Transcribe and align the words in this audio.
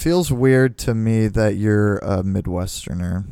Feels 0.00 0.32
weird 0.32 0.78
to 0.78 0.94
me 0.94 1.26
that 1.26 1.56
you're 1.56 1.98
a 1.98 2.22
Midwesterner. 2.22 3.26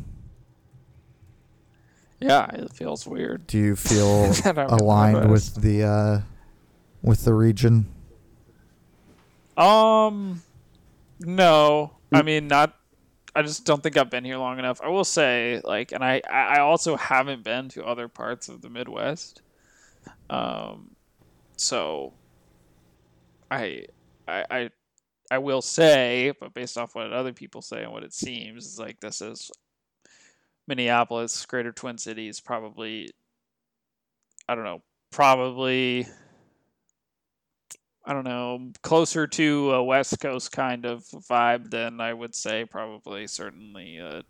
Yeah, 2.19 2.45
it 2.53 2.71
feels 2.71 3.07
weird. 3.07 3.47
Do 3.47 3.57
you 3.57 3.75
feel 3.75 4.27
that 4.43 4.55
I'm 4.55 4.69
in 4.69 4.77
the 4.77 4.83
aligned 4.83 5.31
with 5.31 5.55
the 5.55 5.83
uh, 5.83 6.19
with 7.01 7.25
the 7.25 7.33
region? 7.33 7.87
Um, 9.57 10.43
no. 11.19 11.93
I 12.13 12.21
mean, 12.21 12.47
not. 12.47 12.77
I 13.35 13.41
just 13.41 13.65
don't 13.65 13.81
think 13.81 13.97
I've 13.97 14.11
been 14.11 14.23
here 14.23 14.37
long 14.37 14.59
enough. 14.59 14.79
I 14.83 14.89
will 14.89 15.03
say, 15.03 15.61
like, 15.63 15.91
and 15.91 16.03
I, 16.03 16.21
I 16.29 16.57
I 16.57 16.59
also 16.59 16.95
haven't 16.97 17.43
been 17.43 17.69
to 17.69 17.83
other 17.83 18.07
parts 18.07 18.47
of 18.47 18.61
the 18.61 18.69
Midwest. 18.69 19.41
Um, 20.29 20.91
so 21.55 22.13
I, 23.49 23.87
I, 24.27 24.45
I, 24.51 24.69
I 25.31 25.37
will 25.37 25.61
say, 25.61 26.33
but 26.39 26.53
based 26.53 26.77
off 26.77 26.95
what 26.95 27.13
other 27.13 27.33
people 27.33 27.61
say 27.61 27.83
and 27.83 27.91
what 27.91 28.03
it 28.03 28.13
seems, 28.13 28.65
is 28.65 28.79
like 28.79 28.99
this 28.99 29.21
is 29.21 29.51
Minneapolis, 30.67 31.45
Greater 31.45 31.71
Twin 31.71 31.97
Cities, 31.97 32.39
probably. 32.39 33.11
I 34.47 34.55
don't 34.55 34.63
know, 34.63 34.81
probably 35.11 36.07
I 38.09 38.13
don't 38.13 38.23
know, 38.23 38.71
closer 38.81 39.27
to 39.27 39.71
a 39.73 39.83
West 39.83 40.19
Coast 40.19 40.51
kind 40.51 40.83
of 40.83 41.03
vibe 41.03 41.69
than 41.69 42.01
I 42.01 42.11
would 42.11 42.33
say 42.33 42.65
probably 42.65 43.27
certainly 43.27 43.99
uh, 43.99 44.23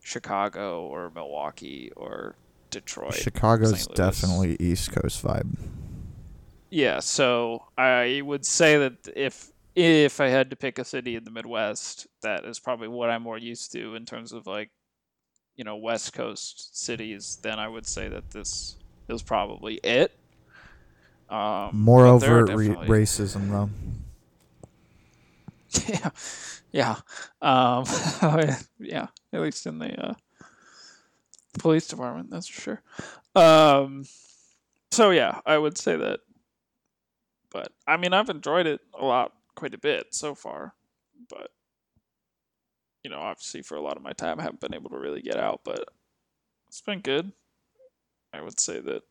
Chicago 0.00 0.86
or 0.86 1.10
Milwaukee 1.12 1.90
or 1.96 2.36
Detroit. 2.70 3.14
Chicago's 3.14 3.88
definitely 3.88 4.56
East 4.60 4.92
Coast 4.92 5.24
vibe. 5.24 5.58
Yeah, 6.70 7.00
so 7.00 7.64
I 7.76 8.22
would 8.24 8.46
say 8.46 8.78
that 8.78 9.08
if 9.16 9.50
if 9.78 10.20
I 10.20 10.26
had 10.26 10.50
to 10.50 10.56
pick 10.56 10.78
a 10.78 10.84
city 10.84 11.14
in 11.14 11.24
the 11.24 11.30
Midwest, 11.30 12.08
that 12.22 12.44
is 12.44 12.58
probably 12.58 12.88
what 12.88 13.10
I'm 13.10 13.22
more 13.22 13.38
used 13.38 13.70
to 13.72 13.94
in 13.94 14.04
terms 14.04 14.32
of 14.32 14.46
like, 14.46 14.70
you 15.56 15.64
know, 15.64 15.76
West 15.76 16.12
Coast 16.12 16.76
cities. 16.76 17.38
Then 17.42 17.58
I 17.60 17.68
would 17.68 17.86
say 17.86 18.08
that 18.08 18.30
this 18.30 18.76
is 19.08 19.22
probably 19.22 19.74
it. 19.84 20.12
Um, 21.30 21.70
More 21.74 22.06
overt 22.06 22.48
re- 22.48 22.68
racism, 22.68 23.50
though. 23.50 23.70
yeah, 25.86 26.10
yeah, 26.72 26.96
um, 27.42 27.84
yeah. 28.80 29.08
At 29.32 29.42
least 29.42 29.66
in 29.66 29.78
the 29.78 30.08
uh, 30.08 30.14
police 31.58 31.86
department, 31.86 32.30
that's 32.30 32.48
for 32.48 32.60
sure. 32.60 32.82
Um, 33.36 34.06
so 34.90 35.10
yeah, 35.10 35.40
I 35.46 35.56
would 35.58 35.78
say 35.78 35.96
that. 35.96 36.20
But 37.50 37.72
I 37.86 37.96
mean, 37.96 38.12
I've 38.12 38.30
enjoyed 38.30 38.66
it 38.66 38.80
a 38.98 39.04
lot, 39.04 39.32
quite 39.58 39.74
a 39.74 39.78
bit 39.78 40.14
so 40.14 40.36
far. 40.36 40.74
But 41.28 41.50
you 43.02 43.10
know, 43.10 43.18
obviously, 43.18 43.62
for 43.62 43.76
a 43.76 43.80
lot 43.80 43.96
of 43.96 44.02
my 44.02 44.12
time, 44.12 44.38
I 44.38 44.44
haven't 44.44 44.60
been 44.60 44.74
able 44.74 44.90
to 44.90 44.98
really 44.98 45.20
get 45.20 45.36
out. 45.36 45.62
But 45.64 45.88
it's 46.68 46.80
been 46.80 47.00
good. 47.00 47.32
I 48.32 48.40
would 48.40 48.60
say 48.60 48.78
that 48.80 49.02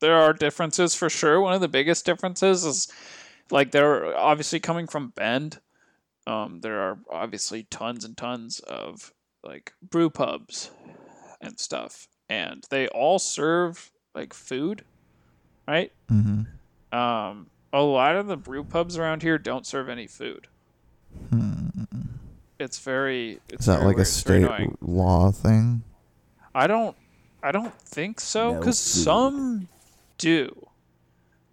there 0.00 0.16
are 0.16 0.32
differences 0.34 0.94
for 0.94 1.08
sure. 1.08 1.40
One 1.40 1.54
of 1.54 1.62
the 1.62 1.68
biggest 1.68 2.04
differences 2.04 2.64
is 2.64 2.92
like 3.50 3.70
they're 3.70 4.16
obviously 4.16 4.60
coming 4.60 4.86
from 4.86 5.12
Bend. 5.16 5.60
Um, 6.26 6.60
there 6.60 6.80
are 6.80 6.98
obviously 7.10 7.64
tons 7.64 8.04
and 8.04 8.16
tons 8.16 8.58
of 8.60 9.12
like 9.42 9.72
brew 9.82 10.10
pubs 10.10 10.70
and 11.40 11.58
stuff, 11.58 12.08
and 12.28 12.64
they 12.70 12.88
all 12.88 13.18
serve 13.18 13.90
like 14.14 14.34
food, 14.34 14.84
right? 15.66 15.92
Mm-hmm. 16.10 16.98
Um, 16.98 17.46
a 17.74 17.82
lot 17.82 18.14
of 18.14 18.28
the 18.28 18.36
brew 18.36 18.62
pubs 18.62 18.96
around 18.96 19.22
here 19.22 19.36
don't 19.36 19.66
serve 19.66 19.88
any 19.88 20.06
food. 20.06 20.46
Hmm. 21.30 21.68
It's 22.58 22.78
very. 22.78 23.40
It's 23.48 23.62
Is 23.62 23.66
that 23.66 23.80
very 23.80 23.86
like 23.86 23.94
a 23.94 23.98
weird. 23.98 24.06
It's 24.06 24.22
very 24.22 24.44
state 24.44 24.82
law 24.82 25.32
thing? 25.32 25.82
I 26.54 26.68
don't 26.68 26.96
I 27.42 27.50
don't 27.50 27.74
think 27.80 28.20
so 28.20 28.54
No 28.54 28.60
cuz 28.60 28.78
food. 28.80 29.02
some 29.02 29.68
do. 30.18 30.68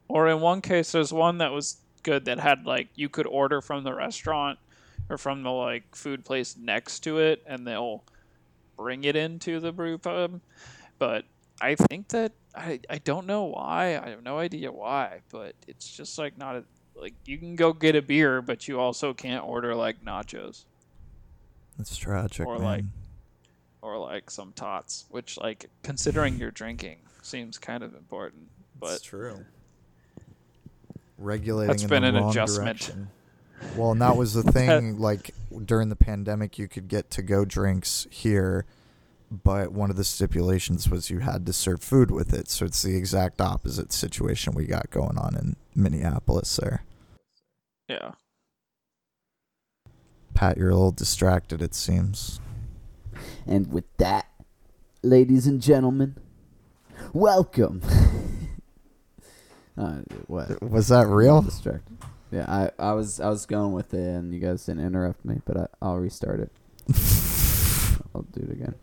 Or 0.07 0.29
in 0.29 0.41
one 0.41 0.61
case 0.61 0.91
there's 0.91 1.11
one 1.11 1.39
that 1.39 1.51
was 1.51 1.77
good 2.03 2.25
that 2.25 2.39
had 2.39 2.65
like 2.67 2.89
you 2.95 3.09
could 3.09 3.25
order 3.25 3.59
from 3.59 3.83
the 3.83 3.93
restaurant 3.93 4.59
or 5.09 5.17
from 5.17 5.41
the 5.41 5.49
like 5.51 5.95
food 5.95 6.23
place 6.23 6.55
next 6.55 6.99
to 7.01 7.17
it 7.17 7.41
and 7.47 7.65
they'll 7.65 8.03
bring 8.77 9.03
it 9.03 9.15
into 9.15 9.59
the 9.59 9.71
brew 9.71 9.97
pub. 9.97 10.39
But 10.99 11.25
I 11.61 11.75
think 11.75 12.09
that 12.09 12.31
I 12.55 12.79
I 12.89 12.97
don't 12.97 13.27
know 13.27 13.43
why. 13.45 13.97
I 14.03 14.09
have 14.09 14.23
no 14.23 14.39
idea 14.39 14.71
why, 14.71 15.19
but 15.31 15.53
it's 15.67 15.89
just 15.95 16.17
like 16.17 16.37
not 16.37 16.55
a, 16.55 16.63
like 16.95 17.13
you 17.25 17.37
can 17.37 17.55
go 17.55 17.71
get 17.73 17.95
a 17.95 18.01
beer 18.01 18.41
but 18.41 18.67
you 18.67 18.79
also 18.79 19.13
can't 19.13 19.45
order 19.45 19.75
like 19.75 20.03
nachos. 20.03 20.65
That's 21.77 21.95
tragic, 21.95 22.45
Or, 22.47 22.55
man. 22.59 22.63
like, 22.63 22.83
or 23.81 23.97
like 23.97 24.29
some 24.29 24.51
tots, 24.53 25.05
which 25.09 25.37
like 25.37 25.67
considering 25.83 26.37
you're 26.37 26.51
drinking 26.51 26.97
seems 27.21 27.57
kind 27.57 27.83
of 27.83 27.93
important. 27.95 28.47
But 28.79 29.01
true. 29.03 29.45
Regulating 31.17 31.67
That's 31.69 31.83
in 31.83 31.89
been 31.89 32.03
an 32.03 32.15
adjustment. 32.15 32.65
direction. 32.79 33.07
Well, 33.77 33.91
and 33.91 34.01
that 34.01 34.17
was 34.17 34.33
the 34.33 34.43
thing. 34.43 34.97
Like 34.99 35.33
during 35.65 35.89
the 35.89 35.95
pandemic, 35.95 36.57
you 36.57 36.67
could 36.67 36.87
get 36.87 37.11
to 37.11 37.21
go 37.21 37.45
drinks 37.45 38.07
here, 38.09 38.65
but 39.31 39.71
one 39.71 39.89
of 39.89 39.95
the 39.95 40.03
stipulations 40.03 40.89
was 40.89 41.09
you 41.09 41.19
had 41.19 41.45
to 41.45 41.53
serve 41.53 41.81
food 41.81 42.11
with 42.11 42.33
it. 42.33 42.49
So 42.49 42.65
it's 42.65 42.81
the 42.81 42.97
exact 42.97 43.39
opposite 43.39 43.93
situation 43.93 44.53
we 44.53 44.65
got 44.65 44.89
going 44.91 45.17
on 45.17 45.35
in 45.35 45.55
Minneapolis. 45.73 46.57
There, 46.57 46.83
yeah, 47.87 48.11
Pat, 50.33 50.57
you're 50.57 50.69
a 50.69 50.75
little 50.75 50.91
distracted. 50.91 51.61
It 51.61 51.73
seems. 51.73 52.41
And 53.47 53.71
with 53.71 53.85
that, 53.97 54.27
ladies 55.01 55.47
and 55.47 55.61
gentlemen, 55.61 56.17
welcome. 57.13 57.81
uh, 59.77 59.99
what? 60.27 60.61
Was 60.61 60.89
that 60.89 61.05
I'm 61.05 61.11
real? 61.11 61.41
distracted. 61.41 61.97
Yeah, 62.31 62.45
I, 62.47 62.71
I 62.79 62.93
was 62.93 63.19
I 63.19 63.29
was 63.29 63.45
going 63.45 63.71
with 63.71 63.93
it, 63.93 63.99
and 63.99 64.33
you 64.33 64.39
guys 64.39 64.65
didn't 64.65 64.85
interrupt 64.85 65.23
me, 65.23 65.41
but 65.45 65.57
I, 65.57 65.67
I'll 65.81 65.97
restart 65.97 66.39
it. 66.39 66.51
I'll 68.15 68.23
do 68.23 68.41
it 68.41 68.51
again. 68.51 68.75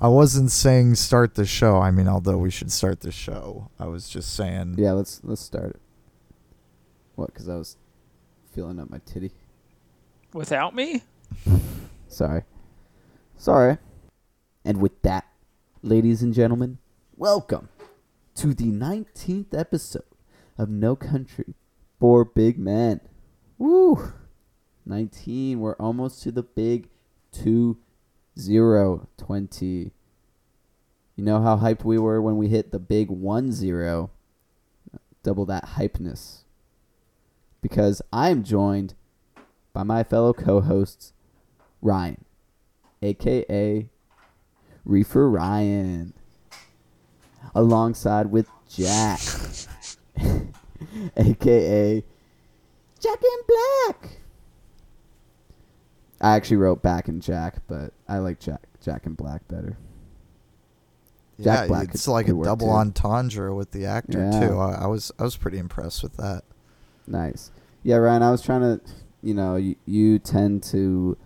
I 0.00 0.08
wasn't 0.08 0.50
saying 0.50 0.96
start 0.96 1.34
the 1.34 1.46
show. 1.46 1.78
I 1.78 1.90
mean, 1.90 2.08
although 2.08 2.38
we 2.38 2.50
should 2.50 2.70
start 2.70 3.00
the 3.00 3.12
show, 3.12 3.70
I 3.78 3.86
was 3.86 4.08
just 4.08 4.34
saying. 4.34 4.76
Yeah, 4.78 4.92
let's 4.92 5.20
let's 5.24 5.40
start 5.40 5.70
it. 5.70 5.80
What? 7.14 7.32
Because 7.32 7.48
I 7.48 7.56
was 7.56 7.76
feeling 8.54 8.78
up 8.78 8.90
my 8.90 9.00
titty. 9.06 9.32
without 10.32 10.74
me. 10.74 11.02
Sorry. 12.08 12.42
Sorry. 13.36 13.78
And 14.64 14.80
with 14.80 15.00
that, 15.02 15.26
ladies 15.82 16.22
and 16.22 16.34
gentlemen, 16.34 16.78
welcome 17.16 17.68
to 18.34 18.54
the 18.54 18.66
19th 18.66 19.54
episode 19.58 20.04
of 20.58 20.68
No 20.68 20.96
Country 20.96 21.54
for 21.98 22.24
Big 22.24 22.58
Men. 22.58 23.00
Woo! 23.58 24.12
19. 24.84 25.60
We're 25.60 25.74
almost 25.76 26.22
to 26.22 26.32
the 26.32 26.42
big 26.42 26.88
2 27.32 27.78
0 28.38 29.08
20. 29.16 29.92
You 31.16 31.24
know 31.24 31.40
how 31.40 31.56
hyped 31.56 31.84
we 31.84 31.98
were 31.98 32.20
when 32.20 32.36
we 32.36 32.48
hit 32.48 32.72
the 32.72 32.78
big 32.78 33.08
1 33.08 33.52
0? 33.52 34.10
Double 35.22 35.46
that 35.46 35.70
hypeness. 35.76 36.44
Because 37.62 38.02
I 38.12 38.30
am 38.30 38.44
joined 38.44 38.94
by 39.72 39.82
my 39.82 40.04
fellow 40.04 40.32
co 40.32 40.60
hosts, 40.60 41.12
Ryan, 41.82 42.24
aka 43.02 43.88
Reefer 44.84 45.28
Ryan, 45.28 46.14
alongside 47.54 48.26
with 48.26 48.48
Jack, 48.68 49.20
aka 51.16 52.04
Jack 53.00 53.18
in 53.22 53.40
Black. 53.48 54.18
I 56.20 56.34
actually 56.36 56.56
wrote 56.58 56.82
Back 56.82 57.08
in 57.08 57.20
Jack, 57.20 57.56
but 57.68 57.92
I 58.08 58.18
like 58.18 58.40
Jack 58.40 58.62
Jack 58.80 59.06
and 59.06 59.16
Black 59.16 59.46
better. 59.48 59.76
Jack 61.40 61.62
yeah, 61.62 61.66
Black 61.66 61.88
it's 61.94 62.04
could- 62.06 62.12
like 62.12 62.26
could 62.26 62.40
a 62.40 62.44
double 62.44 62.68
too. 62.68 62.72
entendre 62.72 63.54
with 63.54 63.72
the 63.72 63.84
actor 63.86 64.18
Yeah. 64.32 64.48
too. 64.48 64.58
I, 64.58 64.84
I 64.84 64.86
was 64.86 65.12
I 65.18 65.24
was 65.24 65.36
pretty 65.36 65.58
impressed 65.58 66.02
with 66.02 66.16
that. 66.16 66.42
Nice. 67.06 67.50
Yeah, 67.82 67.96
Ryan, 67.96 68.22
I 68.22 68.30
was 68.32 68.42
trying 68.42 68.62
to, 68.62 68.80
you 69.22 69.32
know, 69.34 69.54
you, 69.56 69.76
you 69.84 70.18
tend 70.18 70.62
to 70.64 71.16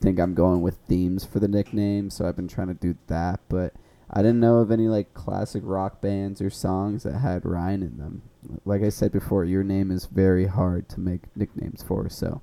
think 0.00 0.18
I'm 0.18 0.34
going 0.34 0.60
with 0.60 0.76
themes 0.88 1.24
for 1.24 1.40
the 1.40 1.48
nickname, 1.48 2.10
so 2.10 2.26
I've 2.26 2.36
been 2.36 2.48
trying 2.48 2.68
to 2.68 2.74
do 2.74 2.96
that, 3.06 3.40
but 3.48 3.72
I 4.10 4.20
didn't 4.20 4.40
know 4.40 4.56
of 4.58 4.70
any 4.70 4.88
like 4.88 5.14
classic 5.14 5.62
rock 5.64 6.00
bands 6.02 6.42
or 6.42 6.50
songs 6.50 7.04
that 7.04 7.14
had 7.18 7.46
Ryan 7.46 7.82
in 7.82 7.96
them. 7.98 8.22
Like 8.66 8.82
I 8.82 8.88
said 8.90 9.12
before, 9.12 9.44
your 9.44 9.62
name 9.62 9.90
is 9.90 10.04
very 10.06 10.46
hard 10.48 10.88
to 10.90 11.00
make 11.00 11.34
nicknames 11.36 11.82
for, 11.82 12.08
so 12.10 12.42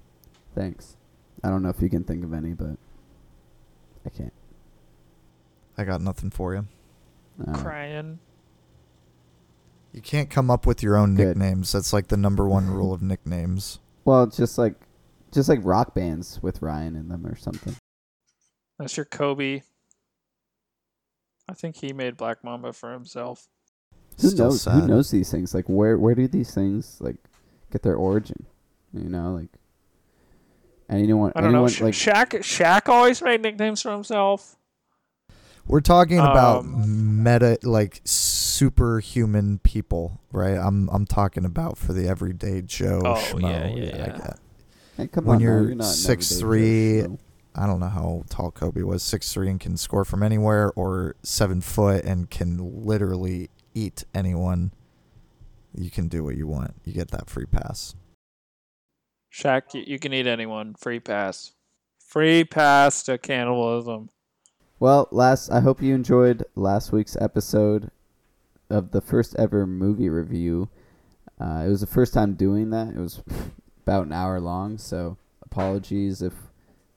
thanks. 0.56 0.96
I 1.44 1.50
don't 1.50 1.62
know 1.64 1.70
if 1.70 1.82
you 1.82 1.90
can 1.90 2.04
think 2.04 2.24
of 2.24 2.34
any, 2.34 2.54
but 2.54 2.78
I 4.06 4.10
can't. 4.10 4.34
I 5.78 5.84
got 5.84 6.02
nothing 6.02 6.32
for 6.32 6.54
you. 6.56 6.68
Uh, 7.48 7.54
Crying. 7.62 8.20
You 9.94 10.02
can't 10.02 10.30
come 10.30 10.50
up 10.52 10.66
with 10.66 10.82
your 10.84 10.98
own 10.98 11.16
Good. 11.16 11.28
nicknames. 11.38 11.72
That's 11.72 11.94
like 11.94 12.08
the 12.08 12.18
number 12.18 12.48
one 12.48 12.68
rule 12.70 12.94
of 12.94 13.02
nicknames. 13.04 13.80
Well, 14.06 14.24
it's 14.24 14.38
just 14.38 14.58
like 14.58 14.76
just 15.32 15.50
like 15.50 15.60
rock 15.64 15.94
bands 15.94 16.40
with 16.42 16.62
Ryan 16.62 16.96
in 16.96 17.10
them 17.10 17.26
or 17.26 17.36
something. 17.36 17.76
That's 18.80 18.96
your 18.98 19.06
Kobe. 19.06 19.62
I 21.50 21.54
think 21.54 21.78
he 21.78 21.94
made 21.94 22.18
Black 22.18 22.44
Mamba 22.44 22.74
for 22.74 22.92
himself. 22.92 23.48
Who 24.22 24.30
Still 24.30 24.46
knows? 24.48 24.62
sad. 24.64 24.82
Who 24.82 24.88
knows 24.88 25.12
these 25.12 25.32
things? 25.32 25.54
Like 25.54 25.66
where 25.68 25.98
where 25.98 26.16
do 26.16 26.28
these 26.28 26.54
things 26.54 26.98
like 27.00 27.18
get 27.72 27.84
their 27.84 27.96
origin? 27.96 28.46
You 28.94 29.10
know, 29.10 29.34
like 29.34 29.50
anyone 30.90 31.32
I 31.36 31.42
don't 31.42 31.52
know. 31.52 31.66
anyone 31.66 31.72
Sh- 31.72 31.82
like 31.82 31.94
Shaq 31.94 32.40
Shaq 32.40 32.90
always 32.90 33.22
made 33.22 33.42
nicknames 33.42 33.82
for 33.82 33.92
himself. 33.92 34.56
We're 35.68 35.82
talking 35.82 36.20
about 36.20 36.60
Um, 36.64 37.24
meta, 37.24 37.60
like 37.64 38.00
superhuman 38.06 39.60
people, 39.60 40.22
right? 40.32 40.58
I'm 40.58 40.90
I'm 40.90 41.06
talking 41.06 41.44
about 41.46 41.78
for 41.78 41.94
the 41.94 42.08
everyday 42.08 42.62
Joe 42.62 43.02
Oh, 43.06 43.14
schmo. 43.16 43.42
yeah, 43.42 43.68
yeah, 43.68 43.68
I 43.68 43.98
yeah. 43.98 44.18
get. 44.18 44.40
hey, 44.98 45.08
come 45.08 45.26
when 45.26 45.36
on, 45.38 45.42
now, 45.44 45.48
you're 45.50 45.64
you're 45.68 45.76
not 45.76 45.86
an 45.88 46.18
6'3", 46.18 47.02
Joe, 47.08 47.20
I 47.56 47.66
don't 47.66 47.80
know 47.80 47.90
how 47.90 48.24
tall 48.30 48.52
Kobe 48.52 48.82
was, 48.84 49.04
six 49.04 49.34
three 49.34 49.50
and 49.50 49.60
can 49.60 49.76
score 49.78 50.06
from 50.06 50.24
anywhere, 50.24 50.72
or 50.76 51.16
seven 51.24 51.60
foot 51.62 52.06
and 52.06 52.30
can 52.30 52.86
literally 52.86 53.50
eat 53.74 54.06
anyone. 54.16 54.72
You 55.76 55.90
can 55.92 56.08
do 56.08 56.24
what 56.24 56.38
you 56.38 56.48
want. 56.48 56.74
You 56.86 56.94
get 56.94 57.12
that 57.12 57.30
free 57.30 57.46
pass. 57.46 57.94
Shaq, 59.38 59.76
you, 59.76 59.84
you 59.86 60.00
can 60.00 60.14
eat 60.14 60.26
anyone. 60.26 60.74
Free 60.74 61.00
pass. 61.00 61.52
Free 62.00 62.44
pass 62.44 63.04
to 63.04 63.20
cannibalism. 63.20 64.10
Well, 64.80 65.08
last 65.12 65.52
I 65.52 65.60
hope 65.60 65.82
you 65.82 65.94
enjoyed 65.94 66.44
last 66.56 66.92
week's 66.92 67.16
episode 67.22 67.92
of 68.70 68.92
the 68.92 69.02
first 69.02 69.36
ever 69.38 69.68
movie 69.68 70.10
review. 70.10 70.70
Uh, 71.40 71.64
it 71.66 71.70
was 71.70 71.82
the 71.82 71.88
first 71.88 72.16
time 72.16 72.34
doing 72.34 72.72
that. 72.72 72.90
It 72.90 72.98
was 72.98 73.22
about 73.86 74.08
an 74.08 74.14
hour 74.14 74.40
long, 74.40 74.80
so 74.80 75.18
apologies 75.44 76.24
if 76.24 76.34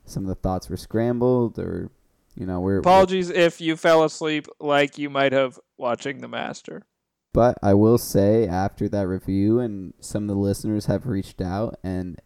some 0.07 0.23
of 0.23 0.29
the 0.29 0.35
thoughts 0.35 0.71
were 0.71 0.79
scrambled 0.79 1.59
or 1.59 1.91
you 2.37 2.47
know 2.47 2.61
we're 2.61 2.79
Apologies 2.79 3.29
if 3.29 3.61
you 3.61 3.77
fell 3.77 4.03
asleep 4.03 4.47
like 4.59 4.97
you 4.97 5.11
might 5.11 5.33
have 5.33 5.59
watching 5.77 6.23
The 6.23 6.29
Master. 6.29 6.87
But 7.35 7.59
I 7.63 7.75
will 7.75 7.99
say 7.99 8.47
after 8.47 8.89
that 8.89 9.07
review, 9.07 9.61
and 9.61 9.93
some 10.01 10.25
of 10.25 10.29
the 10.29 10.41
listeners 10.41 10.87
have 10.87 11.07
reached 11.07 11.41
out 11.43 11.79
and 11.85 12.21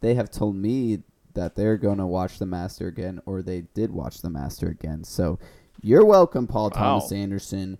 they 0.00 0.14
have 0.14 0.30
told 0.30 0.56
me 0.56 1.02
that 1.34 1.54
they're 1.54 1.76
going 1.76 1.98
to 1.98 2.06
watch 2.06 2.38
The 2.38 2.46
Master 2.46 2.88
again, 2.88 3.20
or 3.26 3.42
they 3.42 3.62
did 3.74 3.90
watch 3.90 4.20
The 4.22 4.30
Master 4.30 4.68
again. 4.68 5.04
So 5.04 5.38
you're 5.80 6.04
welcome, 6.04 6.46
Paul 6.46 6.70
Wow. 6.70 6.76
Thomas 6.98 7.12
Anderson. 7.12 7.78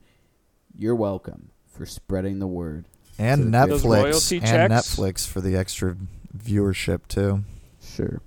You're 0.76 0.94
welcome 0.94 1.50
for 1.66 1.86
spreading 1.86 2.38
the 2.38 2.46
word. 2.46 2.86
And 3.18 3.44
So 3.44 3.48
Netflix 3.50 4.32
and 4.32 4.46
checks? 4.46 4.72
Netflix 4.72 5.26
for 5.26 5.40
the 5.40 5.56
extra 5.56 5.96
viewership 6.36 7.08
too. 7.08 7.42
Sure. 7.82 8.20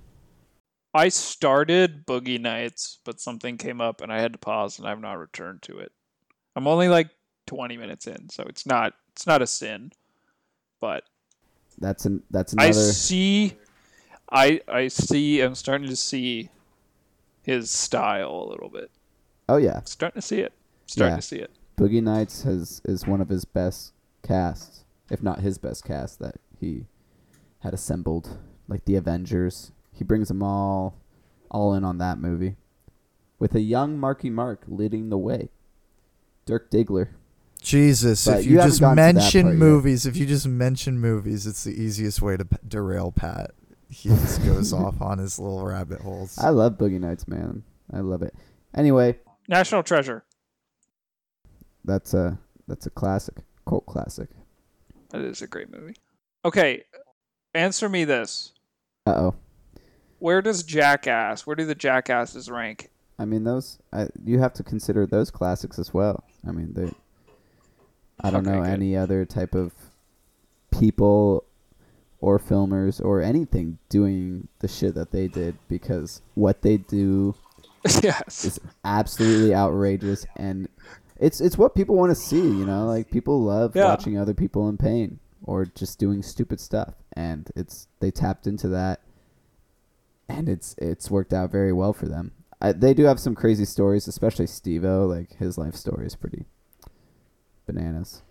I 0.94 1.08
started 1.08 2.06
Boogie 2.06 2.38
Nights, 2.40 2.98
but 3.04 3.18
something 3.18 3.56
came 3.56 3.80
up 3.80 4.02
and 4.02 4.12
I 4.12 4.20
had 4.20 4.34
to 4.34 4.38
pause 4.38 4.78
and 4.78 4.86
I've 4.86 5.00
not 5.00 5.18
returned 5.18 5.62
to 5.62 5.78
it. 5.78 5.92
I'm 6.54 6.66
only 6.66 6.88
like 6.88 7.08
20 7.46 7.78
minutes 7.78 8.06
in, 8.06 8.28
so 8.28 8.42
it's 8.46 8.66
not 8.66 8.92
it's 9.12 9.26
not 9.26 9.40
a 9.40 9.46
sin. 9.46 9.92
But 10.80 11.04
That's 11.78 12.04
an 12.04 12.22
that's 12.30 12.54
I 12.58 12.72
see 12.72 13.54
I 14.32 14.60
I 14.66 14.88
see 14.88 15.40
I'm 15.40 15.54
starting 15.54 15.88
to 15.88 15.96
see 15.96 16.48
his 17.42 17.70
style 17.70 18.44
a 18.46 18.48
little 18.50 18.68
bit. 18.70 18.90
oh 19.48 19.56
yeah, 19.58 19.80
Starting 19.84 20.20
to 20.20 20.26
see 20.26 20.40
it. 20.40 20.52
Starting 20.86 21.12
Yeah. 21.12 21.16
to 21.16 21.22
see 21.22 21.36
it. 21.36 21.50
Boogie 21.76 22.02
Nights 22.02 22.42
has 22.44 22.80
is 22.84 23.06
one 23.06 23.20
of 23.20 23.28
his 23.28 23.44
best 23.44 23.92
casts, 24.22 24.84
if 25.10 25.22
not 25.22 25.40
his 25.40 25.58
best 25.58 25.84
cast 25.84 26.18
that 26.20 26.36
he 26.60 26.86
had 27.60 27.74
assembled, 27.74 28.38
like 28.68 28.84
the 28.84 28.96
Avengers. 28.96 29.72
He 29.92 30.04
brings 30.04 30.28
them 30.28 30.42
all, 30.42 30.96
all 31.50 31.74
in 31.74 31.84
on 31.84 31.98
that 31.98 32.18
movie, 32.18 32.56
with 33.38 33.54
a 33.54 33.60
young 33.60 33.98
Marky 33.98 34.30
Mark 34.30 34.62
leading 34.68 35.10
the 35.10 35.18
way. 35.18 35.48
Dirk 36.46 36.70
Diggler. 36.70 37.08
Jesus, 37.60 38.24
But 38.26 38.40
if 38.40 38.46
you 38.46 38.52
you, 38.52 38.62
just 38.62 38.80
gotten 38.80 38.96
to 38.96 39.02
that 39.02 39.14
mention 39.14 39.42
part 39.44 39.54
yet. 39.54 39.58
movies, 39.60 40.06
if 40.06 40.16
you 40.16 40.26
just 40.26 40.46
mention 40.48 40.98
movies, 40.98 41.46
it's 41.46 41.62
the 41.64 41.70
easiest 41.80 42.20
way 42.20 42.36
to 42.36 42.44
p- 42.44 42.56
derail 42.66 43.12
Pat. 43.12 43.52
He 43.92 44.08
just 44.08 44.42
goes 44.42 44.72
off 44.72 45.00
on 45.02 45.18
his 45.18 45.38
little 45.38 45.64
rabbit 45.64 46.00
holes. 46.00 46.38
I 46.38 46.48
love 46.48 46.78
Boogie 46.78 46.98
Nights, 46.98 47.28
man. 47.28 47.62
I 47.92 48.00
love 48.00 48.22
it. 48.22 48.34
Anyway, 48.74 49.18
National 49.48 49.82
Treasure. 49.82 50.24
that's 51.84 52.14
a 52.14 52.38
that's 52.66 52.86
a 52.86 52.90
classic, 52.90 53.36
cult 53.68 53.84
classic. 53.86 54.30
That 55.10 55.20
is 55.20 55.42
a 55.42 55.46
great 55.46 55.70
movie. 55.70 55.96
Okay, 56.44 56.84
answer 57.54 57.88
me 57.88 58.04
this. 58.04 58.52
Uh 59.06 59.10
oh. 59.10 59.34
Where 60.20 60.40
does 60.40 60.62
Jackass? 60.62 61.46
Where 61.46 61.56
do 61.56 61.66
the 61.66 61.74
Jackasses 61.74 62.48
rank? 62.50 62.88
I 63.18 63.24
mean, 63.26 63.44
those 63.44 63.78
I, 63.92 64.08
you 64.24 64.38
have 64.38 64.54
to 64.54 64.62
consider 64.62 65.06
those 65.06 65.30
classics 65.30 65.78
as 65.78 65.92
well. 65.92 66.24
I 66.48 66.52
mean, 66.52 66.72
they. 66.72 66.90
I 68.22 68.30
don't 68.30 68.46
Okay, 68.46 68.56
know 68.56 68.62
good. 68.64 68.70
any 68.70 68.96
other 68.96 69.26
type 69.26 69.54
of 69.54 69.72
people 70.70 71.44
or 72.22 72.38
filmers 72.38 73.04
or 73.04 73.20
anything 73.20 73.76
doing 73.90 74.48
the 74.60 74.68
shit 74.68 74.94
that 74.94 75.10
they 75.10 75.26
did 75.28 75.58
because 75.68 76.22
what 76.34 76.62
they 76.62 76.76
do 76.78 77.34
yes. 78.02 78.44
is 78.44 78.60
absolutely 78.84 79.52
outrageous 79.54 80.24
and 80.36 80.68
it's 81.18 81.40
it's 81.40 81.58
what 81.58 81.74
people 81.74 81.96
want 81.96 82.10
to 82.10 82.14
see, 82.16 82.40
you 82.40 82.64
know? 82.64 82.86
Like 82.86 83.10
people 83.10 83.42
love 83.42 83.76
Yeah. 83.76 83.84
watching 83.86 84.16
other 84.16 84.34
people 84.34 84.68
in 84.68 84.76
pain 84.78 85.18
or 85.42 85.66
just 85.66 85.98
doing 85.98 86.22
stupid 86.22 86.60
stuff 86.60 86.94
and 87.14 87.50
it's 87.56 87.88
they 88.00 88.10
tapped 88.12 88.46
into 88.46 88.68
that 88.68 89.00
and 90.28 90.48
it's 90.48 90.74
it's 90.78 91.10
worked 91.10 91.32
out 91.32 91.50
very 91.50 91.72
well 91.72 91.92
for 91.92 92.06
them. 92.06 92.30
I, 92.60 92.70
they 92.70 92.94
do 92.94 93.02
have 93.04 93.18
some 93.18 93.34
crazy 93.34 93.64
stories, 93.64 94.06
especially 94.06 94.46
Steve-O, 94.46 95.06
like 95.06 95.36
his 95.38 95.58
life 95.58 95.74
story 95.74 96.06
is 96.06 96.14
pretty 96.14 96.44
bananas. 97.66 98.22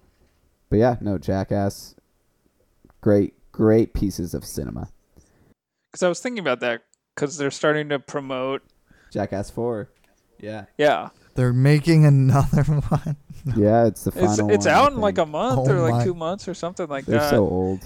But 0.69 0.77
yeah, 0.79 0.95
no, 1.01 1.17
Jackass 1.17 1.95
great 3.01 3.33
great 3.51 3.93
pieces 3.93 4.33
of 4.33 4.45
cinema. 4.45 4.89
Because 5.91 6.03
I 6.03 6.09
was 6.09 6.19
thinking 6.19 6.39
about 6.39 6.59
that 6.61 6.83
because 7.15 7.37
they're 7.37 7.51
starting 7.51 7.89
to 7.89 7.99
promote. 7.99 8.63
Jackass 9.11 9.49
4. 9.49 9.89
Yeah. 10.39 10.65
Yeah, 10.77 11.09
They're 11.35 11.53
making 11.53 12.05
another 12.05 12.63
one. 12.63 13.17
Yeah, 13.55 13.85
it's 13.85 14.03
the 14.05 14.11
it's 14.11 14.37
final 14.37 14.51
it's 14.51 14.65
one, 14.65 14.73
I 14.73 14.77
out 14.77 14.91
in 14.93 14.99
like 14.99 15.17
a 15.17 15.25
month 15.25 15.67
Oh 15.67 15.71
or 15.71 15.81
like 15.81 15.93
my- 15.93 16.03
two 16.03 16.13
months 16.15 16.47
or 16.47 16.53
something 16.53 16.87
like 16.87 17.05
that. 17.05 17.11
They're 17.11 17.29
so 17.29 17.47
old. 17.47 17.81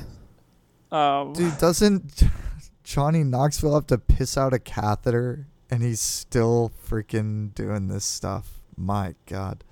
um, 0.91 1.33
Dude, 1.33 1.57
doesn't 1.57 2.23
Johnny 2.83 3.23
Knoxville 3.23 3.73
have 3.73 3.87
to 3.87 3.97
piss 3.97 4.37
out 4.37 4.53
a 4.53 4.59
catheter 4.59 5.47
and 5.71 5.81
he's 5.81 5.99
still 5.99 6.71
freaking 6.87 7.53
doing 7.55 7.87
this 7.87 8.05
stuff? 8.05 8.61
My 8.77 9.15
God. 9.25 9.63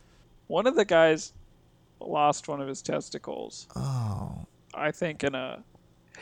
one 0.48 0.65
of 0.68 0.75
the 0.75 0.86
guys 0.86 1.34
lost 2.00 2.48
one 2.48 2.60
of 2.62 2.68
his 2.68 2.82
testicles. 2.82 3.68
Oh. 3.75 4.46
I 4.74 4.91
think 4.91 5.24
in 5.24 5.36
a. 5.36 5.63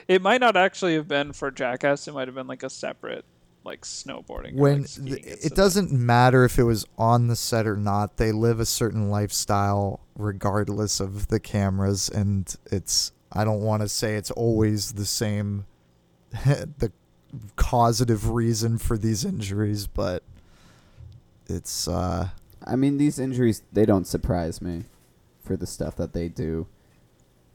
It 0.08 0.22
might 0.22 0.42
not 0.42 0.56
actually 0.56 0.96
have 0.96 1.08
been 1.08 1.34
for 1.34 1.52
Jackass. 1.52 2.08
It 2.08 2.14
might 2.14 2.28
have 2.28 2.36
been 2.36 2.48
like 2.48 2.64
a 2.64 2.70
separate, 2.70 3.26
like 3.64 3.82
snowboarding. 3.82 4.54
or, 4.56 4.62
When 4.62 4.82
like, 4.82 5.24
th- 5.24 5.46
it 5.46 5.56
doesn't 5.56 5.92
matter 5.92 6.44
if 6.44 6.58
it 6.58 6.64
was 6.64 6.86
on 6.98 7.28
the 7.28 7.36
set 7.36 7.68
or 7.68 7.78
not, 7.78 8.18
they 8.18 8.32
live 8.32 8.60
a 8.60 8.66
certain 8.66 9.10
lifestyle 9.10 10.00
regardless 10.16 11.00
of 11.00 11.28
the 11.28 11.40
cameras. 11.40 12.10
And 12.10 12.54
it's, 12.72 13.12
I 13.32 13.44
don't 13.44 13.62
want 13.62 13.82
to 13.82 13.90
say 13.90 14.16
it's 14.16 14.32
always 14.32 14.94
the 14.94 15.06
same, 15.06 15.66
the 16.46 16.92
causative 17.56 18.30
reason 18.30 18.78
for 18.78 18.98
these 18.98 19.24
injuries, 19.24 19.88
but 19.88 20.24
it's, 21.48 21.88
uh, 21.88 22.30
I 22.66 22.76
mean, 22.76 22.98
these 22.98 23.18
injuries 23.20 23.64
they 23.72 23.86
don't 23.86 24.06
surprise 24.06 24.62
me 24.62 24.84
for 25.44 25.58
the 25.58 25.66
stuff 25.66 25.96
that 25.96 26.14
they 26.14 26.28
do. 26.30 26.68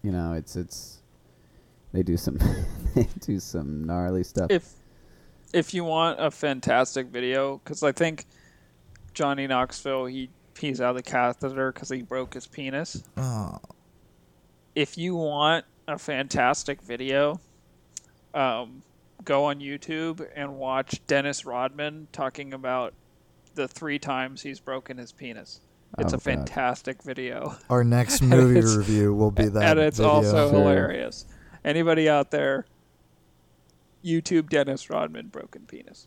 You 0.03 0.11
know, 0.13 0.33
it's 0.33 0.57
it's 0.57 0.99
they 1.97 2.03
do 2.03 2.17
some 2.19 2.39
they 2.95 3.09
do 3.21 3.41
some 3.41 3.83
gnarly 3.85 4.23
stuff. 4.23 4.49
if 4.51 4.71
if 5.55 5.73
you 5.73 5.83
want 5.85 6.21
a 6.21 6.31
fantastic 6.31 7.07
video, 7.07 7.59
because 7.65 7.83
I 7.83 7.93
think 7.93 8.27
Johnny 9.15 9.47
Knoxville 9.47 10.05
he 10.07 10.29
pees 10.55 10.81
out 10.81 10.91
of 10.91 10.97
the 10.97 11.03
catheter 11.03 11.73
because 11.73 11.89
he 11.89 12.03
broke 12.03 12.35
his 12.35 12.47
penis. 12.47 13.03
oh, 13.17 13.57
If 14.75 14.99
you 14.99 15.15
want 15.17 15.65
a 15.89 15.99
fantastic 15.99 16.83
video, 16.83 17.41
um, 18.35 18.83
go 19.25 19.45
on 19.45 19.61
YouTube 19.61 20.27
and 20.35 20.57
watch 20.59 21.01
Dennis 21.07 21.47
Rodman 21.47 22.09
talking 22.13 22.53
about 22.53 22.93
the 23.55 23.67
three 23.69 23.99
times 23.99 24.43
he's 24.43 24.61
broken 24.61 24.99
his 24.99 25.13
penis. 25.13 25.61
It's 25.99 26.13
Oh, 26.13 26.17
a 26.17 26.19
God. 26.19 26.23
fantastic 26.23 27.03
video. 27.03 27.55
our 27.71 27.85
next 27.85 28.21
movie 28.23 28.61
review 28.61 29.15
will 29.15 29.31
be 29.31 29.47
that. 29.49 29.63
and 29.63 29.79
it's 29.79 29.97
video. 29.99 30.11
also 30.13 30.51
Sure. 30.51 30.59
hilarious. 30.59 31.25
Anybody 31.67 32.09
out 32.09 32.31
there, 32.31 32.65
YouTube 34.05 34.49
Dennis 34.49 34.89
Rodman 34.89 35.27
broken 35.27 35.63
penis. 35.67 36.07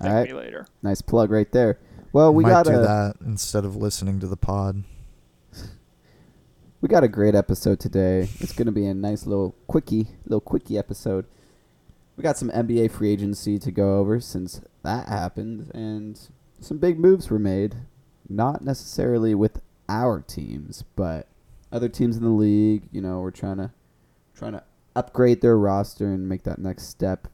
All 0.00 0.06
Thank 0.06 0.14
right, 0.14 0.28
me 0.28 0.32
later. 0.32 0.66
nice 0.80 1.02
plug 1.02 1.32
right 1.32 1.50
there. 1.50 1.80
Well, 2.12 2.32
we 2.32 2.44
Might 2.44 2.50
got 2.50 2.66
do 2.66 2.74
a 2.74 2.82
that 2.82 3.16
instead 3.26 3.64
of 3.64 3.74
listening 3.74 4.20
to 4.20 4.28
the 4.28 4.36
pod. 4.36 4.84
we 6.80 6.88
got 6.88 7.02
a 7.02 7.08
great 7.08 7.34
episode 7.34 7.80
today. 7.80 8.28
It's 8.38 8.52
gonna 8.52 8.70
be 8.70 8.86
a 8.86 8.94
nice 8.94 9.26
little 9.26 9.56
quickie 9.66 10.06
little 10.24 10.40
quickie 10.40 10.78
episode. 10.78 11.26
we 12.16 12.22
got 12.22 12.38
some 12.38 12.50
NBA 12.50 12.92
free 12.92 13.10
agency 13.10 13.58
to 13.58 13.72
go 13.72 13.98
over 13.98 14.20
since 14.20 14.60
that 14.84 15.08
happened, 15.08 15.72
and 15.74 16.28
some 16.60 16.78
big 16.78 17.00
moves 17.00 17.28
were 17.28 17.40
made. 17.40 17.74
Not 18.28 18.62
necessarily 18.62 19.34
with 19.34 19.60
our 19.88 20.20
teams, 20.20 20.84
but 20.94 21.26
other 21.72 21.88
teams 21.88 22.16
in 22.16 22.22
the 22.22 22.28
league. 22.28 22.84
You 22.92 23.00
know, 23.00 23.18
we're 23.18 23.32
trying 23.32 23.56
to 23.56 23.72
trying 24.36 24.52
to 24.52 24.62
upgrade 24.94 25.40
their 25.40 25.58
roster 25.58 26.12
and 26.12 26.28
make 26.28 26.44
that 26.44 26.58
next 26.58 26.84
step 26.84 27.28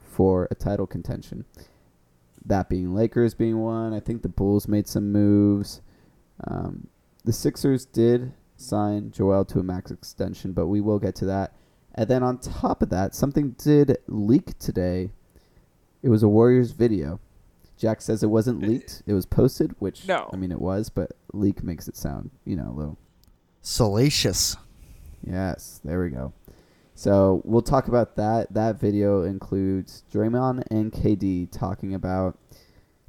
for 0.00 0.48
a 0.50 0.54
title 0.54 0.86
contention. 0.86 1.44
That 2.44 2.68
being 2.68 2.94
Lakers 2.94 3.34
being 3.34 3.58
one. 3.58 3.92
I 3.92 4.00
think 4.00 4.22
the 4.22 4.28
Bulls 4.28 4.68
made 4.68 4.88
some 4.88 5.12
moves. 5.12 5.80
Um, 6.46 6.88
the 7.24 7.32
Sixers 7.32 7.84
did 7.84 8.32
sign 8.56 9.10
Joel 9.10 9.44
to 9.46 9.60
a 9.60 9.62
max 9.62 9.90
extension, 9.90 10.52
but 10.52 10.66
we 10.66 10.80
will 10.80 10.98
get 10.98 11.14
to 11.16 11.26
that. 11.26 11.54
And 11.94 12.08
then 12.08 12.22
on 12.22 12.38
top 12.38 12.82
of 12.82 12.90
that, 12.90 13.14
something 13.14 13.50
did 13.58 13.98
leak 14.06 14.58
today. 14.58 15.10
It 16.02 16.08
was 16.08 16.22
a 16.22 16.28
Warriors 16.28 16.70
video. 16.70 17.20
Jack 17.76 18.02
says 18.02 18.22
it 18.22 18.28
wasn't 18.28 18.60
leaked; 18.60 19.02
it 19.06 19.14
was 19.14 19.24
posted, 19.24 19.74
which 19.78 20.06
No. 20.06 20.28
I 20.32 20.36
mean 20.36 20.52
it 20.52 20.60
was, 20.60 20.90
but 20.90 21.12
leak 21.32 21.62
makes 21.62 21.88
it 21.88 21.96
sound 21.96 22.30
you 22.44 22.54
know 22.54 22.70
a 22.70 22.76
little 22.76 22.98
Salacious. 23.62 24.56
Yes, 25.22 25.80
there 25.84 26.02
we 26.02 26.10
go. 26.10 26.32
So 26.94 27.40
we'll 27.44 27.62
talk 27.62 27.88
about 27.88 28.16
that. 28.16 28.52
That 28.52 28.78
video 28.78 29.22
includes 29.22 30.04
Draymond 30.12 30.64
and 30.70 30.92
KD 30.92 31.50
talking 31.50 31.94
about 31.94 32.38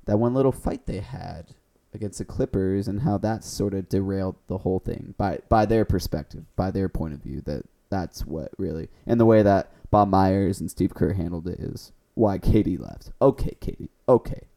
that 0.06 0.18
one 0.18 0.34
little 0.34 0.52
fight 0.52 0.86
they 0.86 1.00
had 1.00 1.56
against 1.94 2.20
the 2.20 2.26
Clippers 2.26 2.88
and 2.88 3.02
how 3.02 3.18
that 3.18 3.44
sort 3.44 3.74
of 3.74 3.90
derailed 3.90 4.36
the 4.48 4.60
whole 4.60 4.80
thing 4.80 5.14
by 5.18 5.40
by 5.50 5.66
their 5.66 5.84
perspective, 5.86 6.46
by 6.56 6.72
their 6.72 6.90
point 6.90 7.14
of 7.14 7.22
view. 7.22 7.42
That 7.42 7.64
that's 7.90 8.26
what 8.26 8.52
really 8.58 8.90
and 9.06 9.20
the 9.20 9.26
way 9.26 9.44
that 9.44 9.72
Bob 9.90 10.08
Myers 10.08 10.62
and 10.62 10.72
Steve 10.72 10.94
Kerr 10.94 11.14
handled 11.14 11.48
it 11.48 11.60
is 11.60 11.92
why 12.14 12.40
KD 12.40 12.80
left. 12.80 13.12
Okay, 13.22 13.56
KD. 13.60 13.90
Okay. 14.08 14.48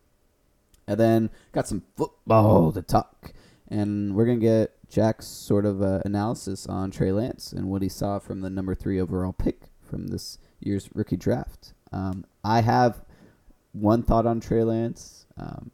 And 0.86 1.00
then 1.00 1.30
got 1.52 1.66
some 1.66 1.82
football 1.96 2.70
to 2.72 2.82
talk. 2.82 3.32
And 3.74 4.14
we're 4.14 4.24
going 4.24 4.38
to 4.38 4.46
get 4.46 4.88
Jack's 4.88 5.26
sort 5.26 5.66
of 5.66 5.82
uh, 5.82 6.00
analysis 6.04 6.66
on 6.68 6.92
Trey 6.92 7.10
Lance 7.10 7.52
and 7.52 7.68
what 7.68 7.82
he 7.82 7.88
saw 7.88 8.20
from 8.20 8.40
the 8.40 8.48
number 8.48 8.72
three 8.76 9.00
overall 9.00 9.32
pick 9.32 9.62
from 9.82 10.06
this 10.06 10.38
year's 10.60 10.88
rookie 10.94 11.16
draft. 11.16 11.72
Um, 11.90 12.24
I 12.44 12.60
have 12.60 13.04
one 13.72 14.04
thought 14.04 14.26
on 14.26 14.38
Trey 14.38 14.62
Lance. 14.62 15.26
Um, 15.36 15.72